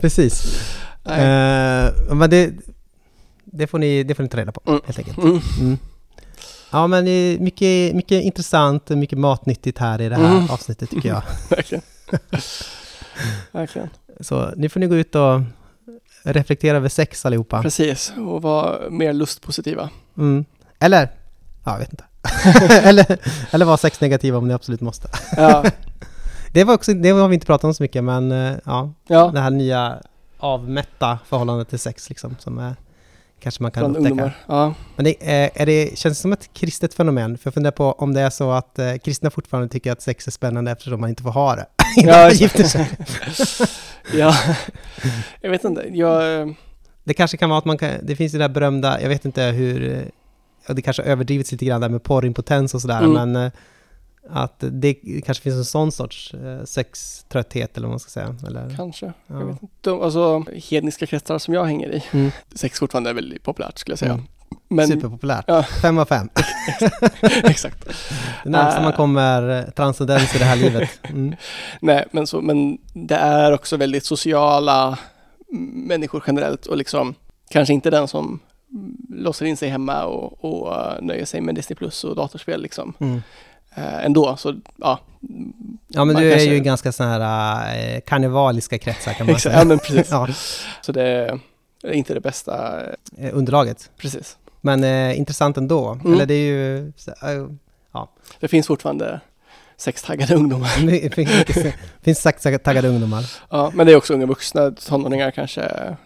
Precis. 0.00 0.60
nej. 1.02 1.20
Eh, 1.20 2.14
men 2.14 2.30
det, 2.30 2.52
det, 3.52 3.66
får 3.66 3.78
ni, 3.78 4.02
det 4.02 4.14
får 4.14 4.22
ni 4.22 4.28
ta 4.28 4.36
reda 4.38 4.52
på, 4.52 4.60
Mm. 4.66 4.80
helt 4.84 4.98
enkelt. 4.98 5.18
Mm. 5.18 5.40
Mm. 5.60 5.78
Ja 6.70 6.86
men 6.86 7.06
är 7.08 7.38
mycket, 7.38 7.94
mycket 7.96 8.22
intressant 8.24 8.90
och 8.90 8.98
mycket 8.98 9.18
matnyttigt 9.18 9.78
här 9.78 10.00
i 10.00 10.08
det 10.08 10.16
här 10.16 10.30
Mm. 10.36 10.50
avsnittet 10.50 10.90
tycker 10.90 11.08
jag. 11.08 11.22
Verkligen. 11.50 11.82
Verkligen. 13.52 13.88
Så 14.20 14.50
nu 14.56 14.68
får 14.68 14.80
ni 14.80 14.86
gå 14.86 14.94
ut 14.96 15.14
och 15.14 15.40
reflektera 16.24 16.76
över 16.76 16.88
sex 16.88 17.26
allihopa. 17.26 17.62
Precis. 17.62 18.12
Och 18.18 18.42
vara 18.42 18.90
mer 18.90 19.12
lustpositiva. 19.12 19.90
Mm. 20.18 20.44
Eller, 20.78 21.08
ja 21.64 21.72
jag 21.72 21.78
vet 21.78 21.90
inte. 21.92 22.04
eller, 22.88 23.18
eller 23.50 23.66
vara 23.66 23.76
sexnegativa 23.76 24.38
om 24.38 24.48
ni 24.48 24.54
absolut 24.54 24.80
måste. 24.80 25.08
Ja. 25.36 25.64
Det 26.52 26.64
var 26.64 26.74
också, 26.74 26.94
det 26.94 27.10
har 27.10 27.28
vi 27.28 27.34
inte 27.34 27.46
pratat 27.46 27.64
om 27.64 27.74
så 27.74 27.82
mycket 27.82 28.04
men 28.04 28.32
eh, 28.32 28.54
ja, 28.64 28.92
ja. 29.06 29.30
det 29.34 29.40
här 29.40 29.50
nya 29.50 29.98
avmätta 30.38 31.18
förhållandet 31.28 31.68
till 31.68 31.78
sex 31.78 32.08
liksom 32.08 32.36
som 32.38 32.58
är, 32.58 32.74
kanske 33.42 33.62
man 33.62 33.70
kan 33.72 33.80
Bland 33.80 33.96
upptäcka. 33.96 34.10
ungdomar. 34.10 34.36
Ja. 34.46 34.74
Men 34.96 35.04
det, 35.04 35.14
är, 35.20 35.50
är 35.54 35.66
det, 35.66 35.98
känns 35.98 36.18
det 36.18 36.22
som 36.22 36.32
ett 36.32 36.50
kristet 36.52 36.94
fenomen? 36.94 37.38
För 37.38 37.46
jag 37.46 37.54
funderar 37.54 37.72
på 37.72 37.92
om 37.92 38.14
det 38.14 38.20
är 38.20 38.30
så 38.30 38.50
att 38.50 38.78
eh, 38.78 38.94
kristna 38.96 39.30
fortfarande 39.30 39.68
tycker 39.68 39.92
att 39.92 40.02
sex 40.02 40.26
är 40.26 40.30
spännande 40.30 40.70
eftersom 40.70 41.00
man 41.00 41.10
inte 41.10 41.22
får 41.22 41.30
ha 41.30 41.56
det. 41.56 41.66
innan 41.96 42.14
Ja, 42.14 42.22
man 42.26 42.32
gifter 42.34 42.64
sig. 42.64 42.90
ja. 44.18 44.34
Jag 45.40 45.50
vet 45.50 45.64
inte. 45.64 45.84
Jag... 45.92 46.54
Det 47.04 47.14
kanske 47.14 47.36
kan 47.36 47.50
vara 47.50 47.58
att 47.58 47.64
man 47.64 47.78
kan, 47.78 47.90
det 48.02 48.16
finns 48.16 48.32
det 48.32 48.38
där 48.38 48.48
berömda, 48.48 49.00
jag 49.02 49.08
vet 49.08 49.24
inte 49.24 49.42
hur, 49.42 49.92
eh, 50.68 50.74
det 50.74 50.82
kanske 50.82 51.02
har 51.02 51.08
överdrivits 51.10 51.52
lite 51.52 51.64
grann 51.64 51.80
där 51.80 51.88
med 51.88 52.02
porrimpotens 52.02 52.74
och 52.74 52.80
sådär, 52.80 52.98
Mm. 53.04 53.12
men 53.32 53.44
eh, 53.46 53.52
att 54.30 54.64
det 54.70 54.94
kanske 55.24 55.42
finns 55.42 55.56
en 55.56 55.64
sån 55.64 55.92
sorts 55.92 56.34
eh, 56.34 56.64
sextrötthet 56.64 57.76
eller 57.76 57.86
vad 57.86 57.92
man 57.92 58.00
ska 58.00 58.10
säga. 58.10 58.36
Eller, 58.46 58.76
Kanske. 58.76 59.06
Ja. 59.06 59.12
Jag 59.26 59.46
vet 59.46 59.62
inte. 59.62 59.74
De, 59.80 60.02
alltså, 60.02 60.44
hedniska 60.70 61.06
kretsar 61.06 61.38
som 61.38 61.54
jag 61.54 61.64
hänger 61.64 61.88
i. 61.94 62.04
Mm. 62.12 62.30
Sex 62.54 62.78
fortfarande 62.78 63.10
är 63.10 63.14
väldigt 63.14 63.42
populärt 63.42 63.78
skulle 63.78 63.92
jag 63.92 63.98
säga. 63.98 64.12
Mm. 64.12 64.24
Men, 64.68 64.88
Superpopulärt. 64.88 65.44
Ja. 65.48 65.62
Fem 65.62 65.98
av 65.98 66.04
fem. 66.04 66.28
exakt. 67.22 67.88
Det 68.44 68.50
närmsta 68.50 68.78
Äh. 68.78 68.84
man 68.84 68.92
kommer 68.92 69.58
eh, 69.58 69.70
transcendens 69.70 70.34
i 70.34 70.38
det 70.38 70.44
här 70.44 70.56
livet. 70.56 70.90
Mm. 71.02 71.34
Nej, 71.80 72.06
men, 72.10 72.26
så, 72.26 72.40
men 72.40 72.78
det 72.92 73.14
är 73.16 73.52
också 73.52 73.76
väldigt 73.76 74.04
sociala 74.04 74.98
människor 75.72 76.22
generellt 76.26 76.66
och 76.66 76.76
liksom 76.76 77.14
kanske 77.50 77.74
inte 77.74 77.90
den 77.90 78.08
som 78.08 78.40
låser 79.08 79.46
in 79.46 79.56
sig 79.56 79.68
hemma 79.68 80.04
och, 80.04 80.44
och 80.44 80.74
eh, 80.76 81.02
nöjer 81.02 81.24
sig 81.24 81.40
med 81.40 81.54
Disney 81.54 81.76
Plus 81.76 82.04
och 82.04 82.16
datorspel 82.16 82.62
liksom. 82.62 82.94
Mm. 83.00 83.22
Eh, 83.74 84.04
ändå, 84.04 84.36
så 84.36 84.54
ja. 84.76 84.98
Ja 85.88 86.04
men 86.04 86.16
du 86.16 86.32
är 86.32 86.40
ju 86.40 86.60
ganska 86.60 86.92
sådana 86.92 87.18
här 87.18 87.94
eh, 87.94 88.00
karnevaliska 88.00 88.78
kretsar 88.78 89.12
kan 89.12 89.26
man 89.26 89.38
säga. 89.40 89.58
ja 89.58 89.64
men 89.64 89.78
precis. 89.78 90.08
Ja, 90.10 90.28
Så 90.82 90.92
det 90.92 91.02
är 91.82 91.92
inte 91.92 92.14
det 92.14 92.20
bästa, 92.20 92.80
eh, 93.18 93.30
underlaget. 93.32 93.90
precis. 93.96 94.36
Men 94.60 94.84
eh, 94.84 95.18
intressant 95.18 95.56
ändå. 95.56 95.88
Mm. 95.92 96.12
Eller 96.12 96.26
det 96.26 96.34
är 96.34 96.46
ju... 96.46 96.88
eh, 97.22 97.46
Det 98.40 98.48
finns 98.48 98.66
fortfarande 98.66 99.20
sextaggade 99.76 100.34
ungdomar. 100.34 100.86
Det 100.86 101.14
finns, 101.14 101.74
finns 102.02 102.18
sagt 102.22 102.64
taggade 102.64 102.88
ungdomar. 102.88 103.30
Ja, 103.50 103.70
men 103.74 103.86
det 103.86 103.92
är 103.92 103.96
också 103.96 104.14
unga 104.14 104.26
vuxna, 104.26 104.70
tonåringar 104.70 105.30
kanske. 105.30 105.60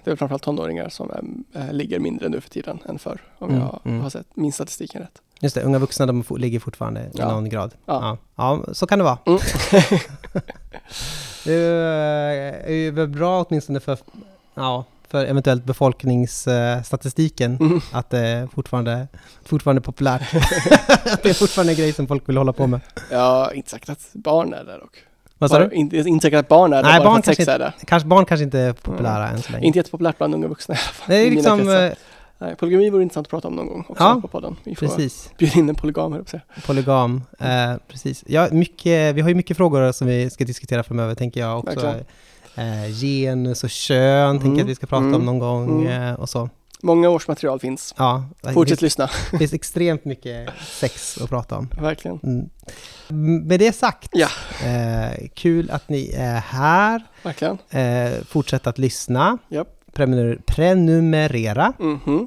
Det 0.05 0.11
är 0.11 0.17
framförallt 0.17 0.43
tonåringar 0.43 0.89
som 0.89 1.11
eh, 1.55 1.73
ligger 1.73 1.99
mindre 1.99 2.29
nu 2.29 2.41
för 2.41 2.51
tiden 2.51 2.79
än 2.89 2.99
förr. 2.99 3.21
Om 3.39 3.51
Mm, 3.51 3.61
jag 3.63 3.81
mm. 3.85 4.01
har 4.01 4.11
sett 4.11 4.27
min 4.35 4.53
statistiken 4.53 5.01
rätt. 5.03 5.23
Just 5.41 5.55
det, 5.55 5.63
unga 5.63 5.79
vuxna 5.79 6.07
de 6.07 6.25
ligger 6.37 6.61
fortfarande 6.61 7.01
i 7.01 7.11
Ja. 7.13 7.29
någon 7.33 7.49
grad. 7.49 7.75
Ja. 7.87 8.19
Ja. 8.37 8.63
ja, 8.67 8.75
så 8.75 8.87
kan 8.87 8.99
det 8.99 9.05
vara. 9.05 9.19
Mm. 9.27 9.39
Det 11.45 11.55
är 11.55 12.73
ju 12.73 13.07
bra 13.07 13.45
åtminstone 13.49 13.81
för, 13.81 13.99
ja, 14.55 14.85
för 15.09 15.25
eventuellt 15.25 15.65
befolkningsstatistiken 15.65 17.57
Mm. 17.61 17.81
att 17.93 18.11
det 18.11 18.19
är 18.19 18.47
fortfarande, 18.47 19.09
fortfarande 19.45 19.81
populärt. 19.83 20.23
att 21.05 21.23
det 21.23 21.31
är 21.31 21.35
fortfarande 21.35 21.73
en 21.73 21.77
grej 21.77 21.93
som 21.93 22.07
folk 22.07 22.29
vill 22.29 22.37
hålla 22.37 22.53
på 22.53 22.67
med. 22.67 22.81
Har 23.13 23.53
inte 23.53 23.71
sagt 23.71 23.91
att 23.91 24.09
barn 24.13 24.55
är 24.55 24.65
där 24.65 24.79
dock. 24.79 24.97
Vad 25.39 25.51
sa 25.51 25.59
du? 25.59 25.75
Inte, 25.75 25.97
inte 25.97 26.23
säkert 26.27 26.39
att 26.39 26.49
barn 26.49 26.73
är 26.73 26.83
det, 26.83 26.89
Nej, 26.89 26.99
bara 27.01 27.05
barn 27.09 27.23
sex 27.23 27.37
kanske 27.37 27.53
är 27.53 27.59
det. 27.59 27.73
Kanske, 27.87 28.07
barn 28.09 28.25
kanske 28.25 28.45
inte 28.45 28.59
är 28.59 28.73
populära 28.73 29.29
än 29.29 29.43
så 29.43 29.53
länge. 29.53 29.67
Inte 29.67 29.79
jättepopulärt 29.79 30.19
bland 30.19 30.35
unga 30.35 30.49
vuxna 30.49 30.75
i 30.75 30.79
alla 30.79 30.93
fall. 30.93 31.07
det 31.09 31.17
är 31.27 31.31
liksom, 31.31 31.69
eh, 31.69 31.93
Nej, 32.39 32.57
polygami 32.57 32.91
vore 32.91 33.03
intressant 33.03 33.27
att 33.27 33.31
prata 33.31 33.49
om 33.49 33.55
någon 33.55 33.67
gång 33.67 33.85
också 33.89 34.05
Ja, 34.05 34.19
på 34.23 34.29
podden. 34.29 34.57
Vi 34.65 34.75
får 34.75 34.87
precis. 34.87 35.31
bjuda 35.39 35.59
in 35.59 35.69
en 35.69 35.75
polygam 35.75 36.13
här 36.13 36.21
uppe. 36.21 36.41
Polygam, 36.67 37.23
eh, 37.39 37.75
precis. 37.89 38.25
Ja, 38.27 38.49
mycket, 38.53 39.15
vi 39.15 39.21
har 39.21 39.29
ju 39.29 39.35
mycket 39.35 39.57
frågor 39.57 39.93
som 39.93 40.07
vi 40.07 40.31
ska 40.31 40.45
diskutera 40.45 40.83
framöver, 40.83 41.15
tänker 41.15 41.41
jag 41.41 41.59
också. 41.59 41.71
Verkligen. 41.81 42.05
Eh, 42.57 42.91
genus 43.01 43.65
och 43.65 43.71
kön 43.71 44.39
tänker 44.41 44.57
jag 44.59 44.65
att 44.65 44.71
vi 44.71 44.75
ska 44.75 44.87
prata 44.87 45.05
Mm. 45.07 45.15
om 45.15 45.25
någon 45.27 45.39
gång 45.39 45.87
Mm. 45.87 46.03
eh, 46.09 46.15
och 46.15 46.29
så. 46.29 46.49
Många 46.83 47.09
års 47.09 47.29
material 47.29 47.61
finns. 47.61 47.95
Ja, 47.97 48.25
det 48.43 48.53
Fortsätt 48.53 48.69
finns, 48.81 48.83
lyssna, 48.83 49.11
det 49.31 49.39
finns 49.39 49.53
extremt 49.53 50.05
mycket 50.05 50.49
sex 50.67 51.19
att 51.23 51.29
prata 51.31 51.57
om. 51.57 51.69
verkligen. 51.81 52.21
Mm. 52.23 52.49
Med 53.49 53.61
det 53.61 53.73
sagt, 53.77 54.09
Ja. 54.13 54.29
eh, 54.65 55.29
kul 55.35 55.71
att 55.71 55.89
ni 55.89 56.13
är 56.17 56.37
här. 56.41 57.03
Verkligen. 57.23 57.59
Eh, 57.71 58.13
fortsätt 58.29 58.67
att 58.67 58.79
lyssna. 58.79 59.39
Japp. 59.49 59.69
Prenumer- 59.93 60.41
prenumerera. 60.47 61.73
Mhm. 61.79 62.27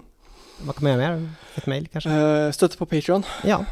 Vad 0.62 0.76
kan 0.76 0.84
man 0.84 0.92
göra 1.00 1.18
mer? 1.18 1.30
Ett 1.56 1.66
mejl 1.66 1.88
kanske? 1.92 2.10
Eh, 2.12 2.52
Stötta 2.52 2.78
på 2.78 2.86
Patreon. 2.86 3.24
Ja. 3.44 3.66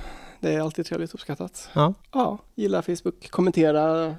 Det 0.48 0.53
är 0.53 0.61
alltid 0.61 0.86
trevligt 0.86 1.14
uppskattat. 1.14 1.69
Ja. 1.74 1.94
Ja, 2.14 2.38
gilla 2.56 2.82
Facebook, 2.82 3.30
kommentera, 3.32 4.15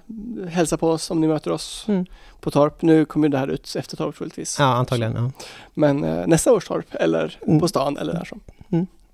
hälsa 0.49 0.77
på 0.77 0.91
oss 0.91 1.11
om 1.11 1.21
ni 1.21 1.27
möter 1.29 1.51
oss 1.51 1.85
Mm. 1.89 2.07
på 2.41 2.51
Torp. 2.51 2.83
Nu 2.83 3.05
kommer 3.05 3.29
det 3.29 3.39
här 3.39 3.49
ut 3.49 3.75
efter 3.79 3.97
Torp 3.97 4.17
troligtvis. 4.17 4.57
ja, 4.59 4.65
antagligen. 4.65 5.15
Ja. 5.17 5.31
Men 5.75 6.05
eh, 6.05 6.27
nästa 6.27 6.53
års 6.53 6.65
Torp 6.67 6.95
eller 6.95 7.39
Mm. 7.47 7.61
på 7.61 7.69
stan 7.69 7.97
eller 7.99 8.13
där 8.13 8.25
som. 8.25 8.41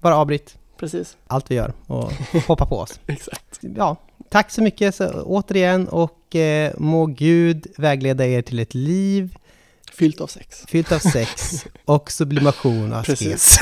Bara 0.01 0.17
avbryt 0.17 0.57
Precis, 0.77 1.17
allt 1.27 1.51
vi 1.51 1.55
gör 1.55 1.73
och 1.87 2.13
hoppa 2.47 2.67
på 2.67 2.79
oss. 2.79 3.01
exakt. 3.07 3.59
Ja, 3.77 3.97
tack 4.29 4.51
så 4.51 4.63
mycket 4.63 4.95
så, 4.95 5.09
återigen 5.23 5.89
och 5.89 6.37
eh, 6.37 6.73
må 6.79 7.07
Gud 7.07 7.67
vägleda 7.77 8.27
er 8.27 8.43
till 8.43 8.59
ett 8.59 8.75
liv 8.75 9.37
Fyllt 9.93 10.21
av 10.21 10.27
sex. 10.27 10.65
fyllt 10.69 10.93
av 10.93 10.99
sex 10.99 11.65
och 11.85 12.11
sublimation 12.13 12.93
och 12.93 12.99
asket. 12.99 13.19
Precis. 13.19 13.59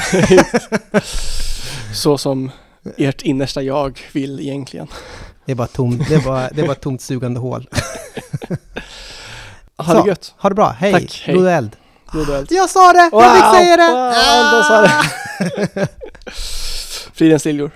Så 1.94 2.18
som 2.18 2.50
ert 2.96 3.22
innersta 3.22 3.62
jag 3.62 4.00
vill 4.12 4.40
egentligen. 4.40 4.86
Det 5.44 5.52
är 5.52 5.56
bara 5.56 5.66
tomt, 5.66 6.08
det 6.08 6.14
är 6.14 6.20
bara, 6.20 6.48
det 6.48 6.60
är 6.60 6.66
bara 6.66 6.72
ett 6.72 6.80
tomt 6.80 7.02
sugande 7.02 7.40
hål. 7.40 7.68
Ha 9.76 10.02
det 10.02 10.08
gött. 10.08 10.34
Ha 10.38 10.48
det 10.48 10.54
bra, 10.54 10.68
hej! 10.70 10.92
Tack, 10.92 11.22
hej. 11.26 11.34
God 11.34 11.46
eld! 11.46 11.76
God 12.12 12.30
eld. 12.30 12.46
Jag 12.50 12.70
sa 12.70 12.92
det! 12.92 13.10
Jag 13.12 13.34
fick 13.34 13.44
Wow! 13.44 13.54
säga 13.54 13.76
det! 13.76 13.92
Wow, 13.92 14.62
sa 14.62 14.80
det. 14.82 15.88
Fridens 17.14 17.44
liljor. 17.44 17.70